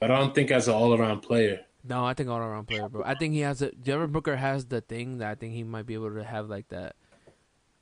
but 0.00 0.10
I 0.10 0.18
don't 0.18 0.34
think 0.34 0.50
as 0.50 0.68
an 0.68 0.74
all 0.74 0.94
around 0.94 1.20
player. 1.20 1.60
No, 1.86 2.04
I 2.06 2.14
think 2.14 2.30
all 2.30 2.38
around 2.38 2.66
player, 2.66 2.88
bro. 2.88 3.02
I 3.04 3.14
think 3.14 3.34
he 3.34 3.40
has 3.40 3.60
a. 3.60 3.70
Devin 3.72 4.10
Booker 4.10 4.36
has 4.36 4.64
the 4.66 4.80
thing 4.80 5.18
that 5.18 5.28
I 5.30 5.34
think 5.34 5.52
he 5.52 5.62
might 5.64 5.84
be 5.84 5.92
able 5.94 6.14
to 6.14 6.24
have 6.24 6.48
like 6.48 6.68
that, 6.68 6.96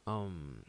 um, 0.09 0.65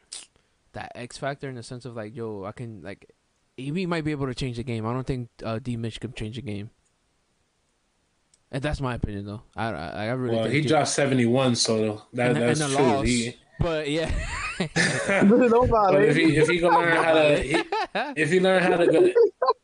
that 0.74 0.92
X 0.94 1.18
factor 1.18 1.50
in 1.50 1.56
the 1.56 1.64
sense 1.64 1.86
of 1.86 1.96
like, 1.96 2.16
yo, 2.16 2.44
I 2.46 2.52
can 2.52 2.84
like, 2.84 3.10
he 3.58 3.86
might 3.88 4.04
be 4.04 4.12
able 4.12 4.28
to 4.28 4.36
change 4.36 4.58
the 4.58 4.64
game. 4.64 4.86
I 4.86 4.94
don't 4.94 5.08
think 5.08 5.30
uh, 5.44 5.58
D 5.58 5.78
Mitch 5.78 6.00
can 6.00 6.14
change 6.14 6.36
the 6.36 6.44
game. 6.44 6.70
And 8.52 8.62
that's 8.62 8.80
my 8.80 8.94
opinion, 8.94 9.26
though. 9.26 9.42
I 9.56 9.70
I, 9.70 9.88
I 9.88 10.06
really 10.12 10.36
Well, 10.36 10.44
think 10.44 10.54
he 10.56 10.62
D- 10.62 10.68
dropped 10.68 10.90
seventy 10.90 11.26
one, 11.26 11.56
so 11.56 12.04
that 12.14 12.36
and, 12.36 12.36
that's 12.42 12.60
and 12.62 12.72
true. 12.74 12.84
loss. 12.86 13.06
He, 13.08 13.36
But 13.60 13.90
yeah, 13.90 14.12
Nobody. 15.24 15.68
but 15.72 16.04
if 16.04 16.16
he 16.16 16.38
if 16.38 16.48
he 16.50 16.60
can 16.60 16.70
learn 16.70 16.96
how 17.04 17.14
to 17.14 17.42
he- 17.42 17.64
if 18.22 18.30
he 18.30 18.40
learn 18.40 18.62
how 18.62 18.78
to 18.78 18.86
go, 18.86 19.10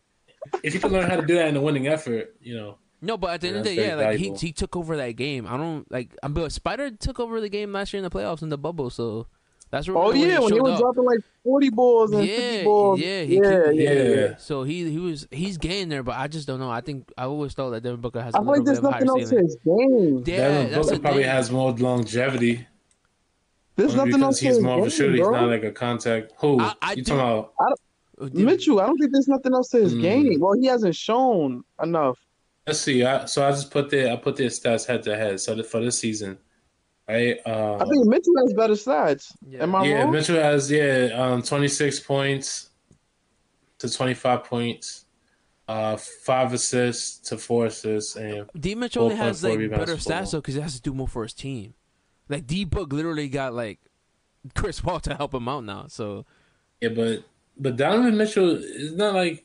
if 0.64 0.74
he 0.74 0.80
can 0.80 0.92
learn 0.92 1.08
how 1.08 1.18
to 1.18 1.26
do 1.26 1.36
that 1.36 1.50
in 1.50 1.56
a 1.56 1.62
winning 1.62 1.88
effort, 1.88 2.36
you 2.42 2.56
know. 2.58 2.78
No, 3.02 3.18
but 3.18 3.30
at 3.32 3.42
the 3.42 3.48
end 3.48 3.58
of 3.58 3.64
the 3.64 3.76
day, 3.76 3.82
yeah, 3.88 3.96
very 3.96 4.04
like 4.08 4.18
he 4.18 4.24
valuable. 4.26 4.40
he 4.40 4.52
took 4.52 4.76
over 4.76 4.98
that 4.98 5.12
game. 5.12 5.48
I 5.48 5.56
don't 5.58 5.90
like. 5.92 6.16
I'm 6.22 6.34
but 6.34 6.52
Spider 6.52 6.92
took 6.92 7.20
over 7.20 7.40
the 7.40 7.50
game 7.50 7.72
last 7.72 7.94
year 7.94 8.00
in 8.00 8.04
the 8.04 8.10
playoffs 8.10 8.42
in 8.42 8.50
the 8.50 8.58
bubble, 8.58 8.90
so 8.90 9.28
that's 9.72 9.88
where 9.88 9.96
oh 9.98 10.12
yeah, 10.12 10.40
when 10.40 10.52
he 10.52 10.60
was 10.60 10.74
up. 10.74 10.80
dropping 10.80 11.06
like 11.06 11.20
forty 11.44 11.70
balls 11.70 12.12
and 12.12 12.26
Yeah, 12.28 12.36
fifty 12.36 12.64
balls. 12.66 13.00
yeah, 13.00 13.22
he 13.24 13.36
yeah, 13.36 13.42
keep- 13.72 13.80
yeah, 13.80 13.92
Yeah. 13.94 14.04
yeah. 14.04 14.36
So 14.38 14.64
he 14.64 14.90
he 14.92 14.98
was 15.00 15.28
he's 15.32 15.58
getting 15.58 15.88
there, 15.88 16.04
but 16.04 16.16
I 16.18 16.28
just 16.28 16.46
don't 16.48 16.60
know. 16.60 16.70
I 16.70 16.82
think 16.82 17.10
I 17.18 17.24
always 17.24 17.54
thought 17.54 17.70
that 17.70 17.84
Devin 17.84 18.02
Booker 18.02 18.22
has. 18.22 18.36
I 18.36 18.40
a 18.40 18.42
feel 18.42 18.52
like 18.52 18.66
there's 18.66 18.80
bit 18.82 18.88
of 18.88 18.92
a 18.92 18.96
higher 18.98 19.06
nothing 19.06 19.22
else 19.22 19.30
to 19.30 19.38
his 19.38 19.56
game. 19.64 20.24
Yeah, 20.26 20.38
Devin 20.68 20.82
Booker 20.82 21.00
probably 21.00 21.22
thing. 21.24 21.32
has 21.32 21.52
more 21.52 21.72
longevity. 21.72 22.68
There's 23.76 23.96
only 23.96 24.12
nothing 24.12 24.24
else 24.24 24.40
because 24.40 24.40
to 24.40 24.46
he's 24.48 24.56
his 24.58 24.64
more 24.64 24.74
of 24.74 24.80
a 24.80 24.82
game, 24.82 24.90
shooter. 24.90 25.12
He's 25.14 25.30
not 25.30 25.48
like 25.48 25.64
a 25.64 25.72
contact. 25.72 26.34
Who 26.40 26.60
I- 26.60 26.74
I 26.82 26.90
you 26.92 26.96
do- 26.98 27.04
talking 27.04 27.20
about? 27.22 27.54
Oh, 27.62 28.28
Devin- 28.28 28.46
Mitchell, 28.46 28.82
I 28.82 28.88
don't 28.88 28.98
think 28.98 29.14
there's 29.14 29.30
nothing 29.30 29.54
else 29.54 29.70
to 29.70 29.78
his 29.80 29.94
Mm. 29.96 30.02
game. 30.02 30.40
Well, 30.42 30.52
he 30.60 30.66
hasn't 30.66 30.96
shown 30.98 31.64
enough. 31.82 32.20
Let's 32.70 32.82
see. 32.82 33.04
I, 33.04 33.26
so 33.26 33.44
I 33.44 33.50
just 33.50 33.72
put 33.72 33.90
the 33.90 34.12
I 34.12 34.16
put 34.16 34.36
their 34.36 34.50
stats 34.50 34.86
head 34.86 35.02
to 35.04 35.16
head. 35.16 35.40
So 35.40 35.56
that 35.56 35.66
for 35.66 35.82
this 35.82 35.98
season, 35.98 36.38
right? 37.08 37.40
Uh, 37.44 37.78
I 37.78 37.86
think 37.86 38.06
Mitchell 38.06 38.36
has 38.46 38.54
better 38.54 38.74
stats. 38.74 39.36
Yeah. 39.48 39.64
Am 39.64 39.74
I 39.74 39.86
yeah, 39.86 40.04
wrong? 40.04 40.12
Mitchell 40.12 40.36
has 40.36 40.70
yeah 40.70 41.10
um, 41.16 41.42
26 41.42 42.02
points 42.02 42.70
to 43.80 43.90
25 43.90 44.44
points, 44.44 45.06
uh, 45.68 45.98
five 45.98 46.54
assists 46.54 47.18
to 47.30 47.40
four 47.40 47.66
assists, 47.66 48.16
and 48.16 48.48
D 48.60 48.76
Mitch 48.76 48.98
only 48.98 49.16
has 49.16 49.44
like 49.44 49.58
better 49.72 49.96
stats 49.96 50.30
though 50.30 50.42
because 50.42 50.54
he 50.54 50.62
has 50.62 50.76
to 50.76 50.82
do 50.82 50.94
more 50.94 51.08
for 51.08 51.24
his 51.24 51.34
team. 51.34 51.74
Like 52.28 52.46
D 52.46 52.66
Book 52.66 52.94
literally 52.94 53.30
got 53.30 53.56
like 53.56 53.80
Chris 54.54 54.80
Paul 54.80 55.00
to 55.00 55.16
help 55.16 55.34
him 55.34 55.48
out 55.48 55.64
now. 55.64 55.88
So 55.88 56.28
yeah, 56.82 56.90
but 56.90 57.24
but 57.58 57.78
Donovan 57.78 58.16
Mitchell 58.16 58.58
is 58.58 58.94
not 58.94 59.16
like. 59.16 59.44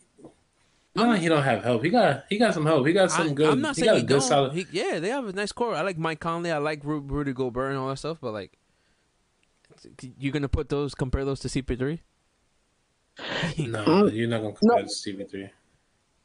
Not 0.97 1.09
like 1.09 1.21
he 1.21 1.29
don't 1.29 1.43
have 1.43 1.65
help. 1.65 1.83
He 1.83 1.91
got 1.91 2.25
he 2.29 2.39
got 2.39 2.55
some 2.55 2.65
help. 2.65 2.87
He 2.87 2.93
got 2.93 3.11
some 3.11 3.31
I, 3.31 3.33
good. 3.33 3.51
I'm 3.51 3.61
not 3.61 3.75
he 3.77 3.83
saying 3.83 3.91
got 3.93 3.97
he 3.97 4.03
a 4.03 4.07
good 4.07 4.21
don't. 4.21 4.29
solid. 4.29 4.53
He, 4.53 4.67
yeah, 4.71 5.01
they 5.01 5.09
have 5.09 5.27
a 5.27 5.33
nice 5.33 5.51
core. 5.51 5.75
I 5.75 5.83
like 5.83 5.99
Mike 5.99 6.21
Conley. 6.21 6.53
I 6.53 6.59
like 6.59 6.85
Ru- 6.85 7.01
Rudy 7.01 7.33
Gobert 7.33 7.71
and 7.71 7.79
all 7.79 7.89
that 7.89 7.97
stuff. 7.99 8.19
But 8.21 8.33
like, 8.33 8.57
you're 10.19 10.33
gonna 10.33 10.49
put 10.49 10.69
those 10.69 10.95
compare 10.95 11.25
those 11.25 11.41
to 11.41 11.49
CP3? 11.49 11.99
no, 13.59 13.85
Mm. 13.85 14.15
you're 14.15 14.29
not 14.29 14.43
gonna 14.43 14.55
compare 14.55 14.83
No. 14.83 14.83
to 14.83 14.89
CP3. 14.89 15.51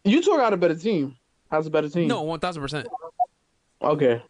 Utah 0.06 0.38
got 0.38 0.54
a 0.54 0.58
better 0.58 0.76
team. 0.76 1.16
Has 1.52 1.66
a 1.66 1.70
better 1.72 1.90
team. 1.90 2.08
No, 2.08 2.22
one 2.22 2.40
thousand 2.40 2.62
percent. 2.62 2.88
Okay. 3.82 4.22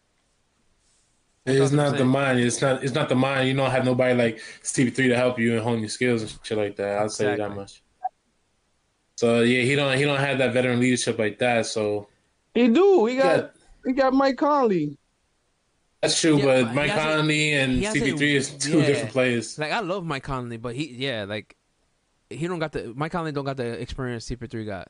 It's 1.46 1.72
not 1.72 1.94
1000%. 1.94 1.98
the 1.98 2.04
mind. 2.04 2.40
It's 2.40 2.60
not. 2.62 2.82
It's 2.84 2.94
not 2.94 3.08
the 3.08 3.14
mind. 3.14 3.48
You 3.48 3.54
don't 3.54 3.70
have 3.70 3.84
nobody 3.84 4.14
like 4.14 4.40
CP3 4.62 4.94
to 5.08 5.16
help 5.16 5.38
you 5.38 5.54
and 5.54 5.62
hone 5.62 5.80
your 5.80 5.88
skills 5.88 6.22
and 6.22 6.38
shit 6.42 6.56
like 6.56 6.76
that. 6.76 6.98
I'll 6.98 7.08
say 7.08 7.34
that 7.36 7.54
much. 7.54 7.82
So 9.20 9.42
yeah, 9.42 9.60
he 9.60 9.74
don't. 9.76 9.98
He 9.98 10.04
don't 10.04 10.18
have 10.18 10.38
that 10.38 10.54
veteran 10.54 10.80
leadership 10.80 11.18
like 11.18 11.38
that. 11.40 11.66
So 11.66 12.08
He 12.54 12.68
do. 12.68 13.04
He 13.04 13.16
got 13.16 13.36
yeah, 13.36 13.48
he 13.84 13.92
got 13.92 14.14
Mike 14.14 14.38
Conley. 14.38 14.96
that's 16.00 16.18
true. 16.18 16.38
Yeah, 16.38 16.44
but 16.46 16.64
but 16.64 16.74
Mike 16.74 16.84
he 16.84 16.90
hasn't- 16.92 17.16
Conley 17.18 17.52
and 17.52 17.72
he 17.72 17.82
hasn't- 17.82 18.02
CP3 18.02 18.34
is 18.34 18.50
two 18.52 18.78
yeah. 18.78 18.86
different 18.86 19.10
players. 19.10 19.58
Like 19.58 19.72
I 19.72 19.80
love 19.80 20.06
Mike 20.06 20.22
Conley, 20.22 20.56
but 20.56 20.74
he 20.74 20.94
yeah 20.94 21.26
like 21.28 21.54
he 22.30 22.46
don't 22.46 22.60
got 22.60 22.72
the 22.72 22.94
Mike 22.96 23.12
Conley 23.12 23.32
don't 23.32 23.44
got 23.44 23.58
the 23.58 23.78
experience 23.78 24.24
CP3 24.26 24.64
got. 24.64 24.88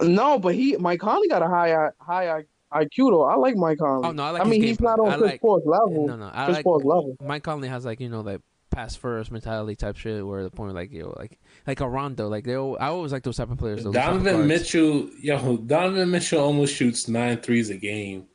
No, 0.00 0.40
but 0.40 0.56
he 0.56 0.76
Mike 0.76 0.98
Conley 0.98 1.28
got 1.28 1.40
a 1.40 1.46
high 1.46 1.90
high 2.00 2.42
IQ 2.72 3.12
though. 3.12 3.22
I 3.22 3.36
like 3.36 3.54
Mike 3.54 3.78
Conley. 3.78 4.08
Oh 4.08 4.10
no, 4.10 4.24
I 4.24 4.30
like. 4.30 4.42
I 4.42 4.44
mean, 4.44 4.60
he's 4.60 4.80
not 4.80 4.98
on 4.98 5.06
I 5.06 5.18
Chris 5.18 5.30
like, 5.30 5.40
Paul's 5.40 5.64
level. 5.64 6.08
No, 6.08 6.16
no, 6.16 6.30
I 6.34 6.46
Chris 6.46 6.56
like 6.56 6.64
Paul's 6.64 6.82
level. 6.82 7.16
Mike 7.24 7.44
Conley 7.44 7.68
has 7.68 7.84
like 7.84 8.00
you 8.00 8.08
know 8.08 8.22
like 8.22 8.40
pass 8.70 8.96
first 8.96 9.30
mentality 9.30 9.76
type 9.76 9.96
shit 9.96 10.26
where 10.26 10.42
the 10.42 10.50
point 10.50 10.74
like 10.74 10.90
yo 10.90 11.14
like 11.16 11.38
like 11.66 11.80
a 11.80 11.88
Rondo 11.88 12.28
like 12.28 12.44
they 12.44 12.54
al- 12.54 12.76
I 12.80 12.86
always 12.88 13.12
like 13.12 13.22
those 13.22 13.36
type 13.36 13.50
of 13.50 13.58
players. 13.58 13.84
Those 13.84 13.94
type 13.94 14.14
of 14.14 14.24
Donovan. 14.24 14.48
Mitchell, 14.48 15.08
yo, 15.20 15.56
Donovan 15.58 16.10
Mitchell 16.10 16.40
almost 16.42 16.74
shoots 16.74 17.08
nine 17.08 17.38
threes 17.38 17.70
a 17.70 17.76
game. 17.76 18.26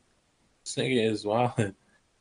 This 0.63 0.75
nigga 0.75 1.11
is 1.11 1.25
wild. 1.25 1.73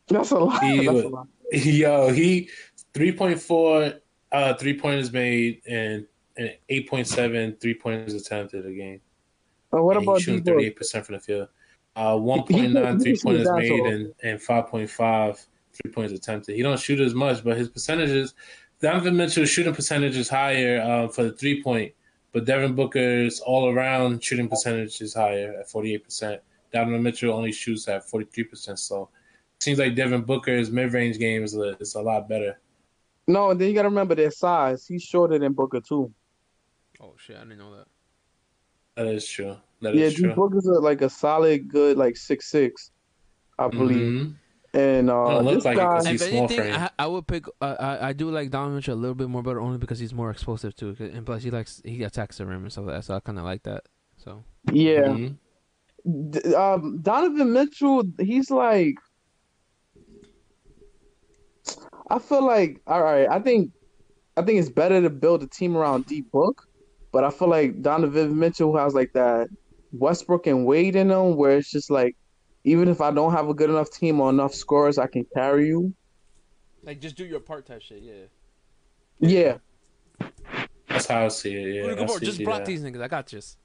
That's 0.08 0.30
a 0.30 0.38
lot. 0.38 0.62
He 0.62 0.86
That's 0.86 1.04
a 1.04 1.08
lot. 1.08 1.28
Yo, 1.52 2.08
he 2.12 2.48
three 2.94 3.12
point 3.12 3.40
four 3.40 3.92
uh 4.32 4.54
three 4.54 4.78
pointers 4.78 5.12
made 5.12 5.62
and 5.68 6.06
and 6.36 6.52
8.7 6.70 7.60
three 7.60 7.74
pointers 7.74 8.14
attempted 8.14 8.66
a 8.66 8.72
game. 8.72 9.00
Uh, 9.74 9.82
what 9.82 9.96
And 9.96 10.04
about 10.04 10.20
shooting 10.20 10.44
thirty 10.44 10.66
eight 10.66 10.76
percent 10.76 11.06
from 11.06 11.14
the 11.14 11.20
field. 11.20 11.48
Uh, 11.94 12.16
one 12.18 12.40
He- 12.40 12.54
he 12.54 12.60
point 12.60 12.72
nine 12.74 12.84
can't- 12.84 12.98
he 13.06 13.14
three 13.16 13.20
pointers 13.22 13.48
made 13.52 13.70
off. 13.80 13.86
and 13.92 14.12
and 14.22 14.42
five 14.42 14.66
point 14.66 14.90
five 14.90 15.44
three 15.72 15.90
pointers 15.92 16.12
attempted. 16.18 16.56
He 16.56 16.62
don't 16.62 16.78
shoot 16.78 17.00
as 17.00 17.14
much, 17.14 17.42
but 17.44 17.56
his 17.56 17.68
percentages. 17.68 18.34
Donovan 18.80 19.16
Mitchell's 19.16 19.48
shooting 19.48 19.74
percentage 19.74 20.16
is 20.16 20.28
higher 20.28 20.80
uh, 20.80 21.08
for 21.08 21.24
the 21.24 21.32
three 21.32 21.62
point, 21.62 21.92
but 22.32 22.44
Devin 22.44 22.74
Booker's 22.74 23.40
all 23.40 23.70
around 23.70 24.22
shooting 24.22 24.48
percentage 24.48 25.00
is 25.00 25.14
higher 25.14 25.56
at 25.58 25.68
48%. 25.68 26.38
Donovan 26.72 27.02
Mitchell 27.02 27.32
only 27.32 27.52
shoots 27.52 27.88
at 27.88 28.06
43%. 28.06 28.78
So 28.78 29.08
it 29.56 29.62
seems 29.62 29.78
like 29.78 29.94
Devin 29.94 30.22
Booker's 30.22 30.70
mid 30.70 30.92
range 30.92 31.18
game 31.18 31.42
is 31.42 31.56
a, 31.56 31.76
is 31.78 31.94
a 31.94 32.02
lot 32.02 32.28
better. 32.28 32.58
No, 33.26 33.50
and 33.50 33.60
then 33.60 33.68
you 33.68 33.74
gotta 33.74 33.88
remember 33.88 34.14
their 34.14 34.30
size. 34.30 34.86
He's 34.86 35.02
shorter 35.02 35.38
than 35.38 35.52
Booker 35.52 35.80
too. 35.80 36.12
Oh 37.00 37.14
shit, 37.16 37.36
I 37.36 37.40
didn't 37.40 37.58
know 37.58 37.76
that. 37.76 37.86
That 38.96 39.06
is 39.06 39.26
true. 39.26 39.56
That 39.82 39.94
yeah, 39.94 40.06
is 40.06 40.14
D 40.14 40.22
true. 40.22 40.34
Booker's 40.34 40.66
like 40.66 41.02
a 41.02 41.10
solid, 41.10 41.68
good 41.68 41.96
like 41.96 42.16
six 42.16 42.50
six, 42.50 42.92
I 43.58 43.68
believe. 43.68 43.96
Mhm. 43.96 44.34
And 44.76 45.08
uh, 45.08 45.40
Don't 45.40 45.54
this 45.54 45.64
like 45.64 45.76
it 45.76 45.80
guy, 45.80 45.86
'cause 45.96 46.06
he's 46.06 46.20
if 46.20 46.28
small 46.28 46.44
anything. 46.50 46.70
I, 46.74 46.90
I 46.98 47.06
would 47.06 47.26
pick. 47.26 47.46
Uh, 47.62 47.76
I 47.80 48.08
I 48.08 48.12
do 48.12 48.30
like 48.30 48.50
Donovan 48.50 48.76
Mitchell 48.76 48.94
a 48.94 49.00
little 49.00 49.14
bit 49.14 49.28
more, 49.30 49.42
but 49.42 49.56
only 49.56 49.78
because 49.78 49.98
he's 49.98 50.12
more 50.12 50.30
explosive 50.30 50.76
too, 50.76 50.94
and 51.00 51.24
plus 51.24 51.42
he 51.42 51.50
likes 51.50 51.80
he 51.82 52.02
attacks 52.02 52.36
the 52.36 52.44
rim 52.44 52.62
and 52.62 52.70
stuff 52.70 52.84
like 52.84 52.96
that. 52.96 53.04
So 53.04 53.14
I 53.14 53.20
kind 53.20 53.38
of 53.38 53.46
like 53.46 53.62
that. 53.62 53.84
So 54.18 54.44
yeah, 54.70 55.08
Mhm. 55.08 55.36
D- 56.30 56.54
um, 56.54 56.98
Donovan 57.00 57.54
Mitchell, 57.54 58.02
he's 58.20 58.50
like, 58.50 58.96
I 62.10 62.18
feel 62.18 62.44
like, 62.46 62.80
all 62.86 63.02
right, 63.02 63.28
I 63.28 63.40
think, 63.40 63.72
I 64.36 64.42
think 64.42 64.60
it's 64.60 64.68
better 64.68 65.00
to 65.00 65.08
build 65.10 65.42
a 65.42 65.46
team 65.48 65.74
around 65.76 66.04
D 66.06 66.20
Book, 66.20 66.62
but 67.12 67.24
I 67.24 67.30
feel 67.30 67.48
like 67.48 67.80
Donovan 67.80 68.38
Mitchell 68.38 68.76
has 68.76 68.94
like 68.94 69.12
that 69.14 69.48
Westbrook 69.92 70.46
and 70.46 70.66
Wade 70.66 70.96
in 70.96 71.10
him, 71.10 71.36
where 71.36 71.56
it's 71.56 71.70
just 71.70 71.90
like, 71.90 72.14
even 72.66 72.88
if 72.88 73.00
I 73.00 73.12
don't 73.12 73.32
have 73.32 73.48
a 73.48 73.54
good 73.54 73.70
enough 73.70 73.90
team 73.90 74.20
or 74.20 74.28
enough 74.28 74.52
scores, 74.52 74.98
I 74.98 75.06
can 75.06 75.24
carry 75.32 75.68
you. 75.68 75.94
like 76.82 77.00
just 77.00 77.16
do 77.16 77.24
your 77.24 77.40
part 77.40 77.64
type 77.64 77.80
shit. 77.80 78.02
Yeah. 78.02 78.24
Yeah, 79.18 79.56
That's 80.88 81.06
how 81.06 81.24
I 81.24 81.28
see 81.28 81.54
it. 81.54 81.74
Yeah, 81.76 81.80
Rudy 81.82 81.92
I 81.92 81.94
Gobert, 82.04 82.20
see- 82.20 82.26
just 82.26 82.44
block 82.44 82.58
yeah. 82.60 82.64
these 82.66 82.82
niggas. 82.82 83.00
I 83.00 83.08
got 83.08 83.26
this. 83.28 83.56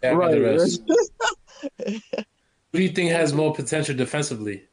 Yeah, 0.00 0.10
right. 0.10 0.30
the 0.32 0.40
rest. 0.40 0.82
Who 2.72 2.78
do 2.78 2.82
you 2.82 2.90
think 2.90 3.10
has 3.10 3.32
more 3.32 3.52
potential 3.52 3.96
defensively? 3.96 4.64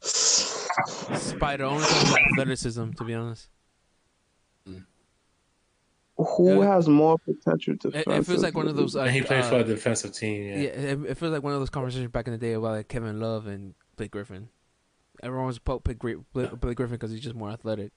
Spider 0.00 1.64
only 1.64 1.86
comes 1.86 2.10
with 2.10 2.18
athleticism, 2.32 2.90
to 2.92 3.04
be 3.04 3.14
honest. 3.14 3.48
Who 6.18 6.60
Yeah. 6.60 6.74
has 6.74 6.88
more 6.88 7.16
potential 7.18 7.76
to? 7.78 7.88
It, 7.88 8.06
it 8.08 8.26
feels 8.26 8.42
like 8.42 8.54
one 8.56 8.66
of 8.66 8.74
those. 8.74 8.94
And 8.96 9.04
Like, 9.06 9.14
he 9.14 9.22
plays 9.22 9.44
uh, 9.44 9.50
for 9.50 9.56
a 9.60 9.64
defensive 9.64 10.12
team. 10.12 10.42
Yeah. 10.48 10.56
Yeah, 10.56 10.68
it, 10.70 11.00
it 11.10 11.14
feels 11.16 11.30
like 11.32 11.42
one 11.44 11.52
of 11.52 11.60
those 11.60 11.70
conversations 11.70 12.10
back 12.10 12.26
in 12.26 12.32
the 12.32 12.38
day 12.38 12.54
about 12.54 12.72
like 12.72 12.88
Kevin 12.88 13.20
Love 13.20 13.46
and 13.46 13.74
Blake 13.96 14.10
Griffin. 14.10 14.48
Everyone 15.22 15.46
was 15.46 15.58
po- 15.60 15.78
pick 15.80 15.98
Blake, 16.00 16.16
Blake 16.32 16.76
Griffin 16.76 16.90
because 16.96 17.12
he's 17.12 17.20
just 17.20 17.36
more 17.36 17.50
athletic. 17.50 17.92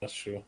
That's 0.00 0.12
true. 0.12 0.42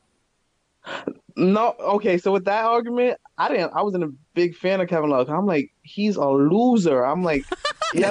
No, 1.36 1.74
okay. 1.80 2.18
So 2.18 2.30
with 2.32 2.44
that 2.44 2.64
argument, 2.64 3.18
I 3.38 3.48
didn't. 3.48 3.72
I 3.74 3.82
wasn't 3.82 4.04
a 4.04 4.12
big 4.34 4.54
fan 4.56 4.80
of 4.80 4.88
Kevin 4.88 5.10
Love. 5.10 5.30
I'm 5.30 5.46
like, 5.46 5.72
he's 5.82 6.16
a 6.16 6.26
loser. 6.28 7.04
I'm 7.04 7.22
like, 7.22 7.44
he 7.92 8.00
Did 8.02 8.10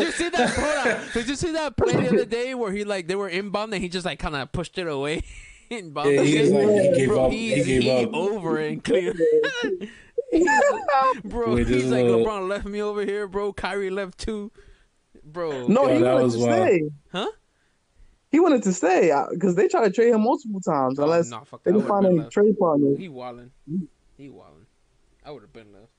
you 0.00 0.10
see 0.12 0.28
that? 0.30 0.50
Hold 0.50 0.96
on. 0.96 1.08
Did 1.12 1.28
you 1.28 1.36
see 1.36 1.52
that 1.52 1.76
play 1.76 1.92
the 1.92 2.08
other 2.08 2.24
day 2.40 2.54
where 2.54 2.72
he 2.72 2.84
like 2.84 3.06
they 3.06 3.14
were 3.16 3.28
inbound 3.28 3.74
and 3.74 3.82
he 3.82 3.88
just 3.88 4.06
like 4.06 4.18
kind 4.18 4.34
of 4.34 4.50
pushed 4.52 4.78
it 4.78 4.86
away? 4.86 5.22
inbound. 5.70 6.10
Yeah, 6.12 6.22
he's 6.22 6.50
like 6.50 6.68
he 6.68 6.92
gave 6.96 7.08
bro, 7.08 7.26
up. 7.26 7.32
he 7.32 7.62
he 7.62 7.78
gave 7.80 8.08
up. 8.08 8.14
over 8.14 8.58
and 8.58 8.82
clear. 8.84 9.12
bro, 11.24 11.54
Wait, 11.54 11.66
he's 11.68 11.86
like 11.86 12.04
a- 12.04 12.08
LeBron 12.08 12.48
left 12.48 12.66
me 12.66 12.82
over 12.82 13.04
here, 13.04 13.26
bro. 13.28 13.52
Kyrie 13.52 13.90
left 13.90 14.18
too, 14.18 14.50
bro. 15.24 15.66
No, 15.68 15.86
Yo, 15.88 15.94
he 15.94 16.02
that 16.02 16.12
wanted 16.14 16.24
was 16.24 16.34
to 16.34 16.40
wild. 16.40 16.66
stay. 16.68 16.82
Huh? 17.12 17.28
He 18.32 18.40
wanted 18.40 18.62
to 18.64 18.72
stay 18.72 19.10
uh, 19.12 19.26
because 19.30 19.54
they 19.54 19.68
tried 19.68 19.84
to 19.86 19.92
trade 19.92 20.12
him 20.12 20.22
multiple 20.22 20.60
times, 20.60 20.98
Oh, 20.98 21.04
unless 21.04 21.30
nah, 21.30 21.44
they 21.64 21.70
that. 21.72 21.84
I 21.84 21.88
find 21.88 22.02
been 22.04 22.12
a 22.12 22.16
left. 22.22 22.32
trade 22.32 22.58
partner. 22.58 22.96
He 22.96 23.08
walling. 23.08 23.50
He 24.16 24.28
walling. 24.28 24.66
I 25.24 25.30
would 25.30 25.42
have 25.42 25.52
been 25.52 25.72
left. 25.72 25.92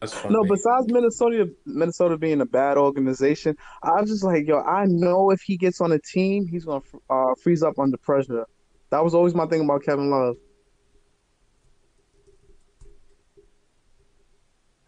That's 0.00 0.14
funny. 0.14 0.34
No, 0.34 0.42
besides 0.44 0.86
Minnesota, 0.88 1.50
Minnesota 1.66 2.16
being 2.16 2.40
a 2.40 2.46
bad 2.46 2.78
organization, 2.78 3.56
I 3.82 4.00
was 4.00 4.08
just 4.10 4.24
like, 4.24 4.46
yo, 4.46 4.60
I 4.60 4.86
know 4.86 5.30
if 5.30 5.42
he 5.42 5.56
gets 5.58 5.80
on 5.80 5.92
a 5.92 5.98
team, 5.98 6.46
he's 6.46 6.64
gonna 6.64 6.80
uh, 7.10 7.34
freeze 7.42 7.62
up 7.62 7.78
under 7.78 7.96
pressure. 7.98 8.46
That 8.90 9.04
was 9.04 9.14
always 9.14 9.34
my 9.34 9.46
thing 9.46 9.60
about 9.62 9.84
Kevin 9.84 10.10
Love. 10.10 10.36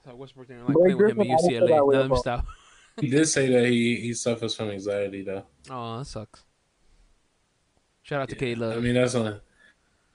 So 0.04 0.14
Westbrook 0.16 0.48
didn't 0.48 0.66
like 0.66 0.74
Blake 0.74 0.96
playing 0.96 0.98
with 0.98 1.10
him 1.10 1.20
at 1.20 1.26
I 1.26 1.28
don't 1.36 1.50
UCLA. 1.50 1.86
way 1.86 1.96
let 1.98 2.10
me 2.10 2.16
stop. 2.16 2.46
he 3.00 3.08
did 3.08 3.26
say 3.28 3.48
that 3.50 3.66
he, 3.68 3.96
he 4.00 4.14
suffers 4.14 4.54
from 4.54 4.70
anxiety 4.70 5.22
though. 5.22 5.44
Oh, 5.70 5.98
that 5.98 6.06
sucks. 6.06 6.42
Shout 8.02 8.22
out 8.22 8.28
to 8.30 8.34
Yeah. 8.34 8.40
K 8.40 8.54
Love. 8.56 8.76
I 8.76 8.80
mean, 8.80 8.94
that's 8.94 9.14
a. 9.14 9.40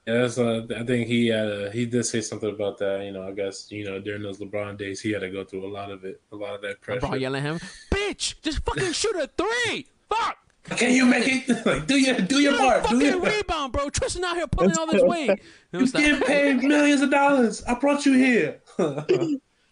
Yeah, 0.08 0.22
that's 0.22 0.38
a, 0.38 0.66
I 0.78 0.84
think 0.84 1.08
he 1.08 1.28
had 1.28 1.47
a, 1.49 1.70
he 1.72 1.86
did 1.86 2.05
say 2.05 2.22
something 2.22 2.49
about 2.49 2.78
that. 2.78 3.03
You 3.03 3.12
know, 3.12 3.28
I 3.28 3.32
guess 3.34 3.70
you 3.70 3.84
know 3.84 3.99
during 3.99 4.24
those 4.24 4.39
LeBron 4.39 4.78
days, 4.78 5.01
he 5.01 5.12
had 5.12 5.20
to 5.20 5.30
go 5.30 5.43
through 5.43 5.66
a 5.66 5.72
lot 5.72 5.91
of 5.91 6.05
it, 6.05 6.22
a 6.32 6.36
lot 6.36 6.55
of 6.55 6.62
that 6.62 6.80
pressure. 6.80 7.01
LeBron 7.01 7.20
yelling 7.20 7.45
at 7.45 7.51
him, 7.51 7.60
"Bitch, 7.93 8.41
just 8.41 8.64
fucking 8.66 8.93
shoot 8.93 9.16
a 9.18 9.28
three! 9.38 9.88
Fuck! 10.10 10.38
Can 10.78 10.93
you 10.93 11.05
make 11.05 11.26
it? 11.28 11.43
Like, 11.66 11.88
do 11.88 11.97
your 11.99 12.16
do 12.22 12.39
your 12.39 12.53
Get 12.53 12.62
a 12.62 12.64
part. 12.64 12.84
Do 12.84 12.89
fucking 12.89 13.01
your 13.01 13.20
rebound, 13.22 13.74
bro. 13.74 13.89
Tristan 13.89 14.24
out 14.24 14.36
here 14.38 14.47
pulling 14.47 14.78
all 14.78 14.88
this 14.88 15.03
weight. 15.03 15.41
You 15.74 15.80
was 15.80 15.91
getting 15.91 16.22
paid 16.22 16.64
millions 16.64 17.01
of 17.01 17.12
dollars. 17.12 17.62
I 17.66 17.74
brought 17.74 18.05
you 18.05 18.14
here. 18.14 18.62
I'm 18.80 18.97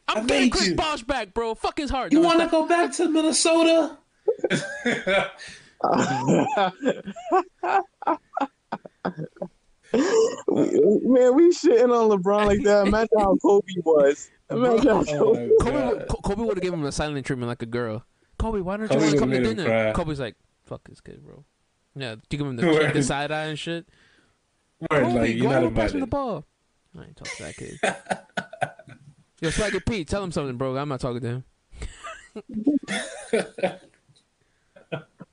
I 0.10 0.14
getting 0.16 0.28
made 0.28 0.52
Chris 0.52 0.68
you. 0.68 0.76
Bosh 0.76 1.04
back, 1.04 1.34
bro. 1.34 1.56
Fuck 1.56 1.78
his 1.78 1.90
heart. 1.90 2.12
you 2.12 2.20
want 2.20 2.42
to 2.42 2.48
go 2.48 2.68
back 2.68 2.92
to 2.94 3.08
Minnesota? 3.08 3.98
Man, 10.48 11.36
we 11.36 11.50
shitting 11.52 11.92
on 11.92 12.10
LeBron 12.18 12.46
like 12.46 12.64
that. 12.64 12.88
Imagine 12.88 13.20
how 13.20 13.36
Kobe 13.38 13.66
was. 13.84 14.30
Imagine 14.50 14.88
how 14.88 15.02
Oh 15.02 15.04
Kobe. 15.06 15.48
my 15.48 15.50
not- 15.50 15.60
Kobe, 15.60 15.88
would- 15.88 16.08
Kobe 16.24 16.42
would 16.44 16.58
have 16.58 16.62
given 16.64 16.80
him 16.80 16.86
a 16.86 16.92
silent 16.92 17.26
treatment 17.26 17.48
like 17.50 17.62
a 17.62 17.66
girl. 17.68 18.06
Kobe, 18.38 18.60
why 18.62 18.78
don't 18.78 18.92
you 18.92 18.98
want 19.00 19.12
to 19.12 19.18
come 19.18 19.32
to 19.32 19.42
dinner? 19.42 19.66
cry. 19.66 19.92
Kobe's 19.94 20.20
like, 20.20 20.36
fuck 20.66 20.82
this 20.88 21.02
kid, 21.02 21.24
bro. 21.26 21.44
Yeah, 21.96 22.16
you 22.30 22.38
give 22.38 22.42
him 22.42 22.56
the, 22.58 22.66
Word. 22.68 22.94
the 22.94 23.02
side 23.04 23.32
eye 23.32 23.46
and 23.46 23.58
shit. 23.60 23.88
Word, 24.80 25.04
Kobe, 25.04 25.14
like 25.20 25.36
you're 25.36 25.50
not 25.50 25.64
ahead, 25.64 25.76
pass 25.76 25.94
me 25.94 26.02
the 26.02 26.08
ball. 26.08 26.46
I 26.98 27.04
ain't 27.04 27.16
talking 27.16 27.34
to 27.38 27.44
that 27.44 27.56
kid. 27.58 27.80
Yo, 29.42 29.50
Swaggy 29.50 29.86
P, 29.86 30.06
tell 30.06 30.24
him 30.24 30.32
something, 30.32 30.58
bro. 30.58 30.76
I'm 30.78 30.88
not 30.90 31.00
talking 31.00 31.22
to 31.22 31.28
him. 31.28 31.44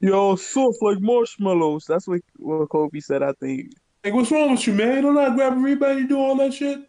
Yo, 0.00 0.34
soft 0.34 0.78
like 0.82 1.00
marshmallows. 1.00 1.84
That's 1.86 2.08
what, 2.08 2.20
what 2.36 2.68
Kobe 2.68 2.98
said, 3.00 3.22
I 3.22 3.32
think. 3.34 3.72
Like, 4.04 4.14
what's 4.14 4.30
wrong 4.30 4.50
with 4.52 4.66
you, 4.66 4.72
man? 4.74 4.96
You 4.96 5.02
don't 5.02 5.16
how 5.16 5.34
grab 5.34 5.52
a 5.52 5.56
rebound. 5.56 5.98
You 6.00 6.08
do 6.08 6.18
all 6.18 6.36
that 6.36 6.52
shit. 6.54 6.80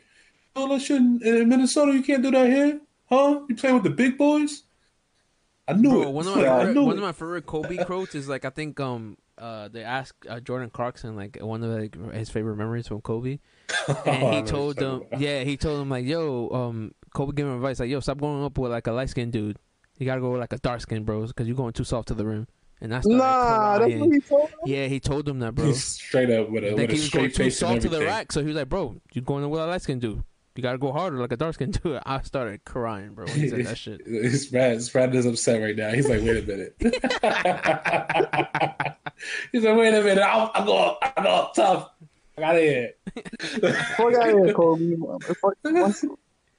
All 0.55 0.67
that 0.69 0.81
shit 0.81 0.97
in, 0.97 1.21
in 1.23 1.49
Minnesota. 1.49 1.93
You 1.93 2.03
can't 2.03 2.23
do 2.23 2.31
that 2.31 2.47
here, 2.47 2.79
huh? 3.09 3.41
You 3.47 3.55
playing 3.55 3.75
with 3.75 3.83
the 3.83 3.89
big 3.89 4.17
boys? 4.17 4.63
I 5.67 5.73
knew 5.73 5.89
Bro, 5.89 6.01
it. 6.01 6.11
one 6.11 6.27
of 6.27 6.35
my 6.35 6.41
Yeah, 6.41 6.55
I 6.57 6.65
favorite, 6.65 6.81
one 6.81 6.97
it. 6.97 6.97
of 6.97 7.03
my 7.03 7.11
favorite 7.11 7.45
Kobe 7.45 7.77
quotes 7.77 8.15
is 8.15 8.27
like 8.27 8.45
I 8.45 8.49
think 8.49 8.79
um 8.79 9.17
uh 9.37 9.67
they 9.69 9.83
asked 9.83 10.25
uh, 10.27 10.39
Jordan 10.39 10.69
Clarkson 10.69 11.15
like 11.15 11.37
one 11.41 11.63
of 11.63 11.69
like 11.71 12.13
his 12.13 12.29
favorite 12.29 12.55
memories 12.57 12.87
from 12.87 13.01
Kobe, 13.01 13.39
and 14.05 14.29
he 14.29 14.41
told 14.41 14.77
them 14.77 15.03
yeah 15.11 15.43
he 15.43 15.57
told 15.57 15.81
him 15.81 15.89
like 15.89 16.05
yo 16.05 16.49
um 16.49 16.93
Kobe 17.13 17.33
gave 17.33 17.45
him 17.45 17.55
advice 17.55 17.79
like 17.79 17.89
yo 17.89 17.99
stop 17.99 18.19
going 18.19 18.43
up 18.43 18.57
with 18.57 18.71
like 18.71 18.87
a 18.87 18.91
light 18.91 19.09
skinned 19.09 19.31
dude 19.31 19.57
you 19.97 20.05
gotta 20.05 20.21
go 20.21 20.31
with 20.31 20.41
like 20.41 20.53
a 20.53 20.57
dark 20.57 20.81
skinned 20.81 21.05
bros 21.05 21.29
because 21.31 21.47
you're 21.47 21.55
going 21.55 21.73
too 21.73 21.83
soft 21.83 22.09
to 22.09 22.13
the 22.13 22.25
rim 22.25 22.47
and 22.83 22.93
I 22.93 22.99
started 23.01 23.17
Nah, 23.17 23.79
that's 23.79 23.95
what 23.95 24.11
he 24.13 24.19
told 24.19 24.49
him. 24.49 24.57
yeah 24.65 24.85
he 24.85 24.99
told 24.99 25.27
him 25.27 25.39
that 25.39 25.55
bro 25.55 25.65
He's 25.65 25.83
straight 25.83 26.29
up 26.29 26.49
with 26.51 26.63
a, 26.63 26.75
like 26.75 26.77
with 26.77 26.89
a 26.91 26.93
he 26.93 26.99
was 27.01 27.09
going 27.09 27.09
straight 27.09 27.33
too 27.35 27.43
face 27.45 27.61
and 27.63 27.69
soft 27.71 27.81
to 27.81 27.89
the 27.89 28.05
rack 28.05 28.31
so 28.31 28.41
he 28.41 28.47
was 28.47 28.55
like 28.55 28.69
bro 28.69 28.95
you're 29.13 29.23
going 29.23 29.49
with 29.49 29.59
a 29.61 29.65
light 29.65 29.81
skinned 29.81 30.01
do." 30.01 30.23
you 30.55 30.61
gotta 30.61 30.77
go 30.77 30.91
harder 30.91 31.17
like 31.17 31.31
a 31.31 31.37
dark 31.37 31.55
skinned 31.55 31.81
dude 31.81 31.99
I 32.05 32.21
started 32.21 32.63
crying 32.63 33.15
bro 33.15 33.25
when 33.25 33.39
he 33.39 33.49
said 33.49 33.65
that 33.65 33.77
shit 33.79 34.05
His 34.05 34.45
Brad, 34.47 34.73
his 34.73 34.87
Brad 34.91 35.15
is 35.15 35.25
upset 35.25 35.59
right 35.61 35.75
now. 35.75 35.89
He's 35.91 36.07
like, 36.07 36.21
wait 36.21 36.43
a 36.43 36.45
minute. 36.45 36.75
He's 39.51 39.63
like, 39.63 39.77
wait 39.77 39.93
a 39.93 40.01
minute. 40.03 40.23
I'm, 40.23 40.49
I'll 40.53 40.65
go, 40.65 40.97
I'll 41.01 41.23
go 41.23 41.29
up 41.29 41.53
tough. 41.55 41.89
I 42.37 42.41
got 42.41 42.55
it. 42.57 42.99
Fuck 43.95 44.13
out 44.15 44.25
here, 44.27 44.53
Kobe. 44.53 44.95
Fuck- 45.39 45.57
My, 45.63 45.91
son- 45.91 46.15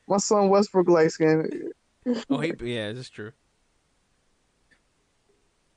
my 0.09 0.17
son 0.19 0.49
Westbrook 0.49 0.89
light 0.89 1.11
skin. 1.11 1.71
oh 2.31 2.39
he 2.41 2.53
yeah 2.63 2.93
that's 2.93 3.09
true 3.09 3.33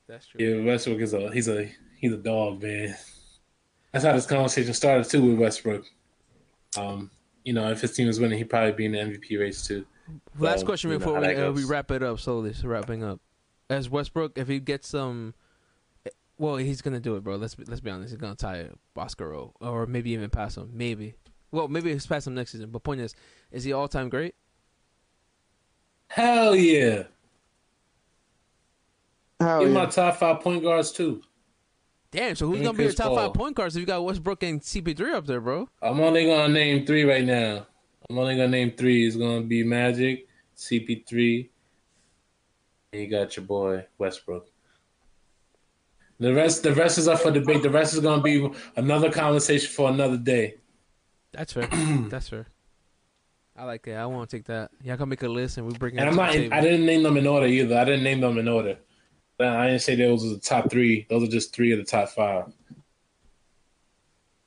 that's 0.08 0.26
true 0.26 0.40
Yeah, 0.44 0.64
Westbrook 0.64 1.00
is 1.00 1.12
a 1.12 1.30
he's 1.32 1.48
a 1.48 1.70
he's 1.98 2.12
a 2.12 2.16
dog, 2.16 2.62
man. 2.62 2.96
That's 3.92 4.04
how 4.04 4.12
this 4.12 4.26
conversation 4.26 4.74
started 4.74 5.08
too 5.08 5.22
with 5.22 5.38
Westbrook. 5.38 5.84
Um, 6.76 7.10
you 7.44 7.52
know, 7.52 7.70
if 7.70 7.80
his 7.80 7.92
team 7.92 8.06
was 8.06 8.20
winning, 8.20 8.38
he'd 8.38 8.50
probably 8.50 8.72
be 8.72 8.86
in 8.86 8.92
the 8.92 8.98
MVP 8.98 9.38
race 9.38 9.66
too. 9.66 9.86
Last 10.38 10.60
So, 10.60 10.66
question 10.66 10.90
you 10.90 10.98
know 10.98 10.98
before 10.98 11.20
we, 11.20 11.34
uh, 11.34 11.52
we 11.52 11.64
wrap 11.64 11.90
it 11.90 12.02
up 12.02 12.20
slowly. 12.20 12.52
So 12.52 12.68
wrapping 12.68 13.02
up, 13.02 13.20
as 13.70 13.88
Westbrook, 13.88 14.36
if 14.36 14.48
he 14.48 14.60
gets 14.60 14.88
some, 14.88 15.34
well, 16.38 16.56
he's 16.56 16.82
gonna 16.82 17.00
do 17.00 17.16
it, 17.16 17.24
bro. 17.24 17.36
Let's 17.36 17.54
be, 17.54 17.64
let's 17.64 17.80
be 17.80 17.90
honest. 17.90 18.10
He's 18.10 18.20
gonna 18.20 18.34
tie 18.34 18.68
Oscar 18.96 19.34
O, 19.34 19.54
or 19.60 19.86
maybe 19.86 20.10
even 20.10 20.30
pass 20.30 20.56
him. 20.56 20.70
Maybe. 20.72 21.14
Well, 21.50 21.68
maybe 21.68 21.92
he's 21.92 22.06
pass 22.06 22.26
him 22.26 22.34
next 22.34 22.52
season. 22.52 22.70
But 22.70 22.82
point 22.82 23.00
is, 23.00 23.14
is 23.50 23.64
he 23.64 23.72
all 23.72 23.88
time 23.88 24.08
great? 24.08 24.34
Hell 26.08 26.54
yeah! 26.56 27.04
Hell 29.40 29.60
Give 29.60 29.68
yeah. 29.68 29.74
my 29.74 29.86
top 29.86 30.16
five 30.16 30.40
point 30.40 30.62
guards 30.62 30.90
too. 30.92 31.22
Damn. 32.10 32.34
So 32.34 32.46
who's 32.46 32.56
And 32.56 32.66
gonna 32.66 32.78
be 32.78 32.84
your 32.84 32.92
top 32.92 33.08
Paul. 33.08 33.16
five 33.16 33.34
point 33.34 33.54
guards 33.56 33.76
if 33.76 33.80
you 33.80 33.86
got 33.86 34.04
Westbrook 34.04 34.42
and 34.42 34.60
CP3 34.60 35.14
up 35.14 35.26
there, 35.26 35.40
bro? 35.40 35.68
I'm 35.82 36.00
only 36.00 36.26
gonna 36.26 36.52
name 36.52 36.84
three 36.86 37.04
right 37.04 37.24
now. 37.24 37.66
I'm 38.10 38.18
only 38.18 38.34
gonna 38.36 38.48
name 38.48 38.72
three. 38.72 39.06
It's 39.06 39.16
gonna 39.16 39.42
be 39.42 39.62
Magic, 39.62 40.26
CP3, 40.56 41.48
and 42.92 43.02
you 43.02 43.08
got 43.08 43.36
your 43.36 43.44
boy 43.44 43.84
Westbrook. 43.98 44.48
The 46.20 46.34
rest, 46.34 46.64
the 46.64 46.74
rest 46.74 46.98
is 46.98 47.06
up 47.06 47.20
for 47.20 47.30
debate. 47.30 47.62
The 47.62 47.70
rest 47.70 47.94
is 47.94 48.00
gonna 48.00 48.22
be 48.22 48.48
another 48.76 49.10
conversation 49.12 49.70
for 49.70 49.88
another 49.90 50.16
day. 50.16 50.56
That's 51.32 51.52
fair. 51.52 51.66
That's 52.08 52.28
fair. 52.28 52.46
I 53.56 53.64
like 53.64 53.82
that. 53.84 53.96
I 53.98 54.06
want 54.06 54.28
to 54.30 54.36
take 54.36 54.46
that. 54.46 54.70
Y'all 54.82 54.96
can 54.96 55.08
make 55.08 55.22
a 55.22 55.28
list 55.28 55.58
and 55.58 55.66
we 55.66 55.76
bring 55.78 55.94
it. 55.94 55.98
And 56.00 56.08
I'm 56.08 56.16
not. 56.16 56.30
I 56.30 56.60
didn't 56.60 56.86
name 56.86 57.02
them 57.02 57.16
in 57.16 57.26
order 57.26 57.46
either. 57.46 57.76
I 57.78 57.84
didn't 57.84 58.02
name 58.04 58.20
them 58.20 58.38
in 58.38 58.48
order. 58.48 58.78
I 59.40 59.68
didn't 59.68 59.82
say 59.82 59.94
those 59.94 60.24
were 60.24 60.30
the 60.30 60.40
top 60.40 60.70
three. 60.70 61.06
Those 61.08 61.22
are 61.22 61.30
just 61.30 61.54
three 61.54 61.72
of 61.72 61.78
the 61.78 61.84
top 61.84 62.08
five. 62.08 62.52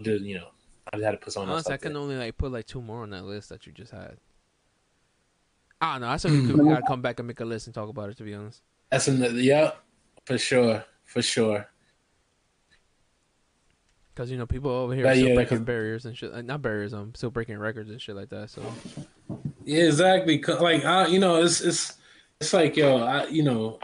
Just 0.02 0.24
you 0.24 0.36
know, 0.36 0.48
I 0.92 0.98
just 0.98 1.06
had 1.06 1.12
to 1.12 1.18
put 1.18 1.34
someone 1.34 1.50
else 1.52 1.58
Honestly, 1.68 1.74
I 1.74 1.78
can 1.78 1.94
there. 1.94 2.02
only 2.02 2.16
like 2.18 2.38
put 2.38 2.52
like 2.52 2.66
two 2.66 2.82
more 2.82 3.04
on 3.04 3.12
that 3.12 3.24
list 3.26 3.50
that 3.50 3.66
you 3.66 3.72
just 3.72 3.92
had. 3.92 4.18
I 5.80 5.94
don't 5.94 6.02
know. 6.02 6.10
I 6.10 6.18
said 6.18 6.32
we, 6.32 6.46
could, 6.46 6.60
we 6.60 6.70
gotta 6.70 6.86
come 6.86 7.02
back 7.02 7.20
and 7.20 7.28
make 7.28 7.40
a 7.40 7.46
list 7.46 7.68
and 7.68 7.74
talk 7.74 7.90
about 7.90 8.10
it. 8.10 8.18
To 8.18 8.24
be 8.24 8.34
honest, 8.34 8.62
That's 8.90 9.08
another. 9.08 9.40
Yeah, 9.40 9.72
for 10.26 10.38
sure, 10.38 10.84
for 11.06 11.22
sure. 11.22 11.68
because 14.14 14.30
you 14.30 14.38
know 14.38 14.46
people 14.46 14.70
over 14.72 14.94
here 14.94 15.08
are 15.08 15.16
still 15.16 15.30
yeah, 15.30 15.36
breaking 15.36 15.64
barriers 15.64 16.06
and 16.06 16.18
shit. 16.18 16.34
Not 16.46 16.62
barriers. 16.62 16.94
I'm 16.94 17.16
still 17.16 17.32
breaking 17.32 17.58
records 17.58 17.90
and 17.90 18.02
shit 18.02 18.16
like 18.16 18.30
that. 18.30 18.50
So 18.50 18.62
Yeah, 19.66 19.84
exactly. 19.86 20.38
'Cause, 20.38 20.60
Like, 20.62 20.84
I, 20.84 21.08
you 21.08 21.20
know, 21.20 21.42
it's 21.42 21.62
it's 21.62 21.94
it's 22.40 22.54
like 22.54 22.76
yo, 22.76 22.98
I, 22.98 23.28
you 23.28 23.44
know, 23.44 23.80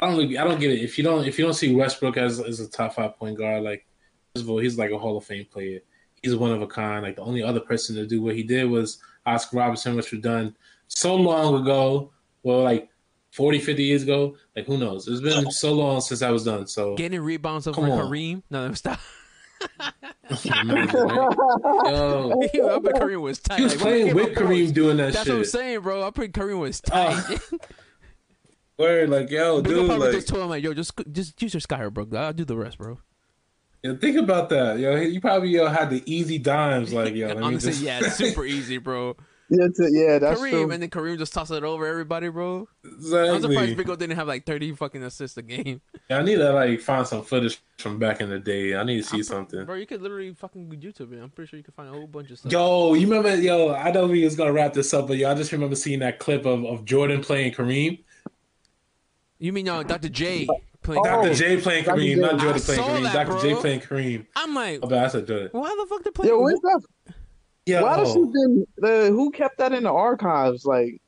I 0.00 0.06
don't 0.06 0.16
really- 0.18 0.38
I 0.38 0.44
don't 0.44 0.58
get 0.60 0.70
it. 0.70 0.80
If 0.82 0.96
you 0.98 1.04
don't 1.04 1.26
if 1.26 1.38
you 1.38 1.44
don't 1.44 1.54
see 1.54 1.74
Westbrook 1.74 2.16
as 2.16 2.40
as 2.40 2.60
a 2.60 2.68
top 2.70 2.94
five 2.94 3.16
point 3.18 3.36
guard, 3.38 3.62
like 3.62 3.86
first 4.34 4.44
of 4.44 4.50
all, 4.50 4.58
he's 4.58 4.78
like 4.78 4.90
a 4.90 4.98
Hall 4.98 5.16
of 5.16 5.24
Fame 5.24 5.46
player. 5.50 5.80
He's 6.22 6.36
one 6.36 6.52
of 6.52 6.60
a 6.62 6.66
kind. 6.66 7.02
Like 7.02 7.16
the 7.16 7.22
only 7.22 7.42
other 7.42 7.60
person 7.60 7.96
to 7.96 8.06
do 8.06 8.20
what 8.22 8.34
he 8.36 8.42
did 8.42 8.68
was 8.68 8.98
Oscar 9.26 9.58
Robertson, 9.58 9.96
which 9.96 10.10
was 10.12 10.20
done 10.20 10.56
so 10.88 11.14
long 11.14 11.60
ago. 11.62 12.10
Well, 12.42 12.62
like 12.62 12.88
40, 13.32 13.58
50 13.60 13.82
years 13.82 14.02
ago. 14.02 14.36
Like 14.56 14.66
who 14.66 14.76
knows? 14.78 15.06
It's 15.08 15.20
been 15.20 15.50
so 15.50 15.72
long 15.72 16.00
since 16.00 16.20
that 16.20 16.30
was 16.30 16.44
done. 16.44 16.66
So 16.66 16.94
getting 16.96 17.20
rebounds 17.20 17.66
over 17.66 17.80
Kareem. 17.80 18.42
No, 18.50 18.68
no, 18.68 18.74
stop. 18.74 18.98
Yo, 20.44 20.46
I 22.68 22.78
bet 22.78 22.94
Kareem 22.94 23.20
was 23.20 23.38
tight. 23.40 23.58
he 23.58 23.64
was 23.64 23.74
Like, 23.74 23.82
playing 23.82 24.14
with 24.14 24.34
Kareem 24.36 24.72
doing 24.72 24.96
that 24.98 25.12
That's 25.12 25.28
what 25.28 25.38
I'm 25.38 25.44
saying, 25.44 25.80
bro. 25.80 26.06
I 26.06 26.10
think 26.10 26.34
Kareem 26.34 26.58
was 26.60 26.80
Oh, 26.92 27.26
tight. 27.28 27.40
Word, 28.80 29.10
like 29.10 29.30
yo, 29.30 29.62
Big 29.62 29.72
dude, 29.72 29.88
like 29.88 30.12
just 30.12 30.28
told 30.28 30.42
him 30.42 30.48
like, 30.48 30.64
yo, 30.64 30.74
just 30.74 30.92
just 31.12 31.40
use 31.40 31.54
your 31.54 31.60
skyhook, 31.60 31.92
bro. 31.92 32.18
I'll 32.18 32.32
do 32.32 32.44
the 32.44 32.56
rest, 32.56 32.78
bro. 32.78 32.98
Yo, 33.82 33.96
think 33.96 34.18
about 34.18 34.48
that. 34.50 34.78
Yo, 34.78 34.96
you 34.96 35.20
probably 35.20 35.50
yo 35.50 35.66
had 35.66 35.90
the 35.90 36.02
easy 36.06 36.38
dimes, 36.38 36.92
like 36.92 37.14
yo. 37.14 37.26
Let 37.28 37.38
me 37.38 37.44
Honestly, 37.44 37.72
just, 37.72 37.82
yeah, 37.82 38.00
super 38.08 38.44
easy, 38.44 38.78
bro. 38.78 39.16
Yeah, 39.52 39.66
t- 39.66 39.88
yeah, 39.90 40.18
that's 40.20 40.40
Kareem, 40.40 40.50
true. 40.50 40.70
and 40.70 40.80
then 40.80 40.90
Kareem 40.90 41.18
just 41.18 41.34
tossed 41.34 41.50
it 41.50 41.64
over 41.64 41.84
everybody, 41.84 42.28
bro. 42.28 42.68
I'm 42.84 42.92
exactly. 42.92 43.40
surprised 43.40 43.76
Big 43.76 43.90
O 43.90 43.96
didn't 43.96 44.14
have 44.14 44.28
like 44.28 44.46
30 44.46 44.76
fucking 44.76 45.02
assists 45.02 45.36
a 45.36 45.42
game. 45.42 45.80
Yeah, 46.08 46.18
I 46.18 46.22
need 46.22 46.36
to 46.36 46.52
like 46.52 46.80
find 46.80 47.06
some 47.06 47.22
footage 47.22 47.60
from 47.78 48.00
back 48.00 48.20
in 48.20 48.30
the 48.30 48.40
day. 48.40 48.74
I 48.74 48.82
need 48.82 48.96
to 48.96 49.02
see 49.04 49.22
something. 49.22 49.64
Bro, 49.64 49.76
you 49.76 49.86
could 49.86 50.02
literally 50.02 50.34
fucking 50.34 50.68
YouTube 50.70 51.12
it. 51.12 51.22
I'm 51.22 51.30
pretty 51.30 51.48
sure 51.48 51.56
you 51.56 51.62
could 51.62 51.74
find 51.74 51.88
a 51.88 51.92
whole 51.92 52.08
bunch 52.08 52.32
of 52.32 52.38
stuff. 52.38 52.50
Yo, 52.50 52.94
you 52.94 53.06
remember? 53.08 53.36
Yo, 53.40 53.72
I 53.72 53.92
know 53.92 54.08
we 54.08 54.24
was 54.24 54.34
gonna 54.34 54.52
wrap 54.52 54.72
this 54.72 54.92
up, 54.92 55.06
but 55.06 55.18
yo, 55.18 55.30
I 55.30 55.34
just 55.34 55.52
remember 55.52 55.76
seeing 55.76 56.00
that 56.00 56.18
clip 56.18 56.46
of, 56.46 56.64
of 56.64 56.84
Jordan 56.84 57.20
playing 57.20 57.52
Kareem, 57.52 58.00
You 59.40 59.52
mean 59.52 59.68
uh, 59.68 59.82
Dr. 59.82 60.08
J 60.08 60.46
playing? 60.82 61.00
Oh. 61.00 61.04
Dr. 61.04 61.34
J 61.34 61.60
playing 61.60 61.84
Dr. 61.84 61.98
Kareem, 61.98 62.14
J. 62.14 62.20
not 62.20 62.34
I 62.34 62.38
Jordan 62.38 62.62
playing 62.62 62.80
saw 62.80 62.88
Kareem, 62.88 63.02
that, 63.12 63.26
Dr. 63.26 63.42
J 63.42 63.54
playing 63.54 63.80
Kareem. 63.80 64.26
I'm 64.36 64.54
like, 64.54 64.80
Oh, 64.82 64.86
but 64.88 64.98
I 64.98 65.08
said 65.08 65.26
Jordan. 65.26 65.48
why 65.52 65.76
the 65.80 65.86
fuck 65.88 66.04
they 66.04 66.10
play? 66.10 66.28
Yo, 66.28 66.40
where's 66.40 66.60
that? 66.60 66.82
Yo, 67.66 67.82
Why 67.82 67.96
does 67.96 68.12
she 68.12 68.18
been? 68.20 68.66
Uh, 68.82 69.06
who 69.10 69.30
kept 69.30 69.58
that 69.58 69.72
in 69.72 69.82
the 69.84 69.92
archives? 69.92 70.64
Like, 70.64 71.00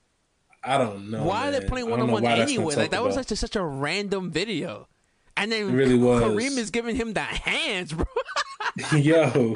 I 0.64 0.78
don't 0.78 1.10
know. 1.10 1.24
why 1.24 1.48
are 1.48 1.50
they 1.52 1.60
playing 1.66 1.90
one 1.90 2.00
on 2.00 2.10
one 2.10 2.24
anyway? 2.24 2.74
Like 2.74 2.90
that 2.90 3.02
was 3.02 3.14
talking 3.14 3.24
such 3.28 3.32
a, 3.32 3.36
such 3.36 3.56
a 3.56 3.64
random 3.64 4.30
video. 4.30 4.88
And 5.36 5.50
then 5.50 5.68
It 5.70 5.72
really 5.72 5.96
was. 5.98 6.22
Kareem 6.22 6.56
is 6.58 6.70
giving 6.70 6.94
him 6.94 7.14
the 7.14 7.20
hands, 7.20 7.92
bro. 7.92 8.04
Yo, 8.96 9.54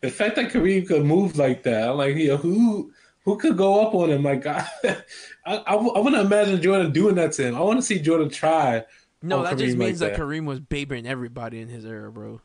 the 0.00 0.10
fact 0.10 0.36
that 0.36 0.50
Kareem 0.50 0.86
could 0.86 1.04
move 1.04 1.36
like 1.36 1.62
that, 1.64 1.90
I'm 1.90 1.96
like, 1.96 2.16
yo, 2.16 2.36
who 2.36 2.92
who 3.24 3.36
could 3.36 3.56
go 3.56 3.86
up 3.86 3.94
on 3.94 4.10
him? 4.10 4.22
My 4.22 4.34
Like, 4.34 4.66
I, 5.46 5.56
I, 5.56 5.74
I 5.74 5.98
want 5.98 6.14
to 6.14 6.20
imagine 6.20 6.60
Jordan 6.62 6.92
doing 6.92 7.14
that 7.16 7.32
to 7.32 7.46
him. 7.46 7.54
I 7.56 7.60
want 7.60 7.78
to 7.78 7.82
see 7.82 7.98
Jordan 7.98 8.28
try. 8.28 8.84
No, 9.22 9.42
that 9.42 9.58
just 9.58 9.76
means 9.76 10.00
like 10.00 10.12
that. 10.12 10.16
that. 10.18 10.22
Kareem 10.26 10.44
was 10.46 10.60
babying 10.60 11.06
everybody 11.06 11.60
in 11.60 11.68
his 11.68 11.84
era, 11.84 12.10
bro. 12.10 12.40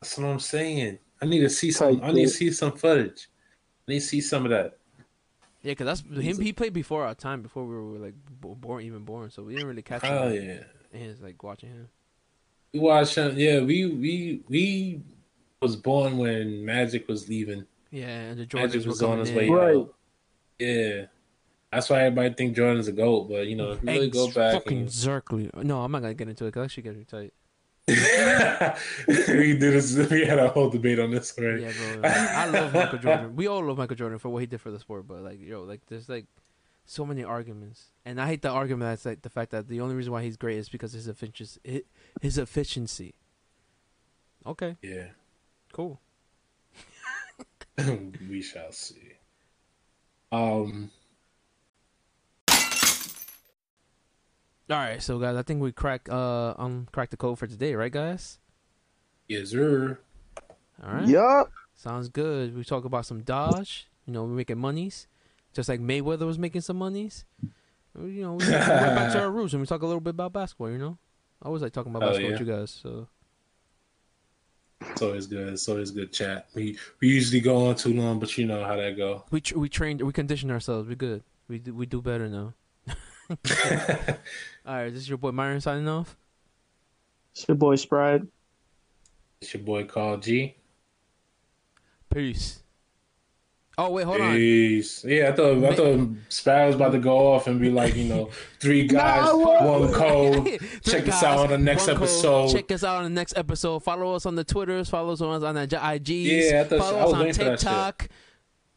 That's 0.00 0.16
what 0.18 0.26
I'm 0.28 0.40
saying. 0.40 0.98
I 1.22 1.26
need 1.26 1.40
to 1.40 1.50
see 1.50 1.70
some. 1.72 2.00
I 2.02 2.12
need 2.12 2.24
to 2.24 2.30
see 2.30 2.50
some 2.52 2.72
footage. 2.72 3.28
I 3.88 3.92
need 3.92 4.00
to 4.00 4.06
see 4.06 4.20
some 4.20 4.44
of 4.44 4.50
that. 4.50 4.76
Yeah, 5.62 5.74
cause 5.74 5.86
that's 5.86 6.00
him. 6.00 6.40
He 6.40 6.52
played 6.52 6.72
before 6.72 7.04
our 7.04 7.14
time, 7.14 7.42
before 7.42 7.64
we 7.64 7.74
were 7.74 7.98
like 7.98 8.14
born, 8.40 8.82
even 8.84 9.00
born. 9.04 9.30
So 9.30 9.42
we 9.42 9.54
didn't 9.54 9.68
really 9.68 9.82
catch 9.82 10.04
Oh 10.04 10.28
him. 10.28 10.34
yeah. 10.48 10.98
And 10.98 11.10
it's 11.10 11.20
like 11.20 11.42
watching 11.42 11.70
him. 11.70 11.88
We 12.72 12.80
watched 12.80 13.16
him. 13.16 13.36
Yeah, 13.36 13.60
we 13.60 13.86
we 13.86 14.42
we 14.48 15.00
was 15.60 15.74
born 15.74 16.18
when 16.18 16.64
Magic 16.64 17.08
was 17.08 17.28
leaving. 17.28 17.64
Yeah, 17.90 18.06
and 18.06 18.38
the 18.38 18.46
Jordans 18.46 18.62
Magic 18.62 18.82
were 18.82 18.88
was 18.90 19.02
on 19.02 19.08
coming 19.10 19.26
his 19.26 19.34
way 19.34 19.48
Right. 19.48 19.76
out. 19.76 19.94
Yeah, 20.60 21.04
that's 21.72 21.90
why 21.90 22.04
everybody 22.04 22.34
think 22.34 22.56
Jordan's 22.56 22.88
a 22.88 22.92
goat. 22.92 23.28
But 23.28 23.46
you 23.46 23.56
know, 23.56 23.72
if 23.72 23.82
you 23.82 23.88
really 23.90 24.10
go 24.10 24.30
back, 24.30 24.54
fucking 24.54 24.78
and... 24.78 24.88
Zerkly. 24.88 25.52
No, 25.64 25.82
I'm 25.82 25.92
not 25.92 26.02
gonna 26.02 26.14
get 26.14 26.28
into 26.28 26.46
it. 26.46 26.52
Cause 26.52 26.64
that 26.64 26.70
shit 26.70 26.84
gets 26.84 26.96
me 26.96 27.04
tight. 27.04 27.32
we 27.88 29.56
did 29.56 29.60
this. 29.60 29.96
We 30.10 30.26
had 30.26 30.38
a 30.38 30.48
whole 30.48 30.68
debate 30.68 30.98
on 30.98 31.10
this 31.10 31.36
already. 31.38 31.62
Yeah, 31.62 31.72
bro. 31.72 32.10
I 32.10 32.46
love 32.46 32.74
Michael 32.74 32.98
Jordan. 32.98 33.36
We 33.36 33.46
all 33.46 33.64
love 33.64 33.78
Michael 33.78 33.96
Jordan 33.96 34.18
for 34.18 34.28
what 34.28 34.40
he 34.40 34.46
did 34.46 34.60
for 34.60 34.70
the 34.70 34.78
sport, 34.78 35.06
but 35.08 35.22
like, 35.22 35.40
yo, 35.40 35.62
like, 35.62 35.80
there's 35.86 36.08
like 36.08 36.26
so 36.84 37.06
many 37.06 37.24
arguments, 37.24 37.92
and 38.04 38.20
I 38.20 38.26
hate 38.26 38.42
the 38.42 38.50
argument 38.50 38.90
that's 38.90 39.06
like 39.06 39.22
the 39.22 39.30
fact 39.30 39.52
that 39.52 39.68
the 39.68 39.80
only 39.80 39.94
reason 39.94 40.12
why 40.12 40.22
he's 40.22 40.36
great 40.36 40.58
is 40.58 40.68
because 40.68 40.92
his 40.92 41.08
efficiency. 41.08 41.84
His 42.20 42.36
efficiency. 42.36 43.14
Okay, 44.46 44.76
Yeah, 44.82 45.08
cool. 45.72 46.00
we 48.28 48.42
shall 48.42 48.72
see. 48.72 49.12
Um, 50.32 50.90
All 54.70 54.76
right, 54.76 55.02
so 55.02 55.18
guys, 55.18 55.34
I 55.36 55.42
think 55.42 55.62
we 55.62 55.72
crack 55.72 56.08
uh 56.10 56.54
um 56.58 56.86
crack 56.92 57.10
the 57.10 57.16
code 57.16 57.38
for 57.38 57.46
today, 57.46 57.74
right, 57.74 57.92
guys? 57.92 58.38
yes, 59.28 59.50
sir. 59.50 59.98
All 60.84 60.94
right. 60.94 61.08
yup. 61.08 61.50
Sounds 61.74 62.08
good. 62.08 62.56
We 62.56 62.64
talk 62.64 62.84
about 62.84 63.06
some 63.06 63.22
Doge. 63.22 63.88
You 64.06 64.12
know, 64.12 64.22
we're 64.24 64.28
making 64.36 64.58
monies, 64.58 65.06
just 65.54 65.68
like 65.68 65.80
Mayweather 65.80 66.26
was 66.26 66.38
making 66.38 66.60
some 66.62 66.76
monies. 66.78 67.24
You 67.98 68.22
know, 68.22 68.34
we 68.34 68.44
went 68.48 68.66
back 68.66 69.12
to 69.12 69.20
our 69.20 69.30
roots 69.30 69.52
and 69.54 69.60
we 69.60 69.66
talk 69.66 69.82
a 69.82 69.86
little 69.86 70.00
bit 70.00 70.10
about 70.10 70.32
basketball. 70.32 70.70
You 70.70 70.78
know, 70.78 70.98
I 71.42 71.46
always 71.46 71.62
like 71.62 71.72
talking 71.72 71.90
about 71.94 72.02
Oh, 72.04 72.06
basketball 72.10 72.30
yeah. 72.32 72.38
with 72.38 72.48
you 72.48 72.54
guys. 72.54 72.70
So 72.82 73.08
It's 74.82 75.02
always 75.02 75.26
good. 75.26 75.48
It's 75.54 75.68
always 75.68 75.90
good 75.90 76.12
chat. 76.12 76.48
We 76.54 76.78
we 77.00 77.08
usually 77.08 77.40
go 77.40 77.68
on 77.68 77.74
too 77.76 77.94
long, 77.94 78.18
but 78.18 78.36
you 78.36 78.46
know 78.46 78.64
how 78.64 78.76
that 78.76 78.96
go. 78.96 79.24
we 79.30 79.40
tr- 79.40 79.58
we 79.58 79.68
trained, 79.68 80.02
we 80.02 80.12
conditioned 80.12 80.52
ourselves. 80.52 80.88
We're 80.88 80.94
good. 80.96 81.22
We 81.48 81.58
do, 81.58 81.74
we 81.74 81.86
do 81.86 82.02
better 82.02 82.28
now. 82.28 82.54
All 84.68 84.74
right, 84.74 84.92
this 84.92 85.02
is 85.02 85.08
your 85.08 85.16
boy 85.16 85.32
Myron 85.32 85.62
signing 85.62 85.88
off. 85.88 86.14
It's 87.32 87.48
your 87.48 87.56
boy 87.56 87.76
Sprite. 87.76 88.22
it's 89.40 89.54
your 89.54 89.62
boy 89.62 89.84
Carl 89.84 90.18
G. 90.18 90.56
Peace. 92.12 92.62
Oh 93.78 93.90
wait, 93.90 94.04
hold 94.04 94.20
on. 94.20 94.34
Peace. 94.34 95.04
Yeah, 95.06 95.30
I 95.30 95.32
thought 95.32 95.64
I 95.64 95.74
thought 95.74 96.08
Sparrow 96.28 96.66
was 96.66 96.74
about 96.76 96.92
to 96.92 96.98
go 96.98 97.32
off 97.32 97.46
and 97.46 97.58
be 97.60 97.70
like, 97.70 97.94
you 97.96 98.04
know, 98.04 98.28
three 98.60 98.86
guys, 98.88 99.26
I 99.28 99.32
one 99.32 99.90
code. 99.94 100.44
Three 100.44 100.58
Check 100.82 101.08
us 101.08 101.22
out 101.22 101.38
on 101.38 101.48
the 101.50 101.58
next 101.58 101.88
episode. 101.88 102.50
Check 102.52 102.70
us 102.70 102.84
out 102.84 102.96
on 102.98 103.04
the 103.04 103.10
next 103.10 103.38
episode. 103.38 103.78
Follow 103.84 104.14
us 104.16 104.26
on 104.26 104.34
the 104.34 104.44
Twitters. 104.44 104.90
Follow 104.90 105.14
us 105.14 105.22
on 105.22 105.40
the 105.54 105.66
IGs. 105.66 106.50
Yeah, 106.50 106.60
I 106.60 106.64
thought- 106.64 106.78
follow 106.80 106.98
I 106.98 107.00
us 107.00 107.06
was 107.06 107.12
on 107.14 107.20
waiting 107.20 107.34
for 107.34 107.44
that 107.44 107.50
shit. 107.50 107.58
TikTok. 107.60 108.08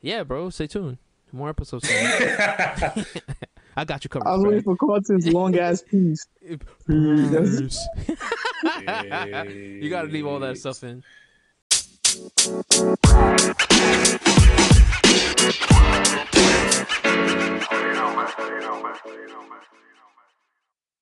Yeah, 0.01 0.23
bro. 0.23 0.49
Stay 0.51 0.67
tuned. 0.67 0.99
More 1.33 1.49
episodes. 1.49 1.89
soon. 3.75 3.81
I 3.81 3.85
got 3.85 4.03
you 4.03 4.09
covered. 4.09 4.27
I 4.27 4.35
was 4.35 4.43
waiting 4.43 4.63
for 4.63 4.75
Carlton's 4.75 5.27
long 5.27 5.57
ass 5.57 5.81
piece. 5.89 6.27
Peace. 6.41 7.87
you 9.47 9.89
gotta 9.89 10.07
leave 10.07 10.25
all 10.25 10.39
that 10.39 10.57
stuff 10.57 10.83
in. 10.83 11.03
You 17.01 17.93
know, 17.93 18.15
man. 18.15 18.27
You 18.37 18.59
know, 18.61 18.83
man. 18.83 18.95
You 19.05 19.27
know, 19.27 19.41
man. 19.41 19.59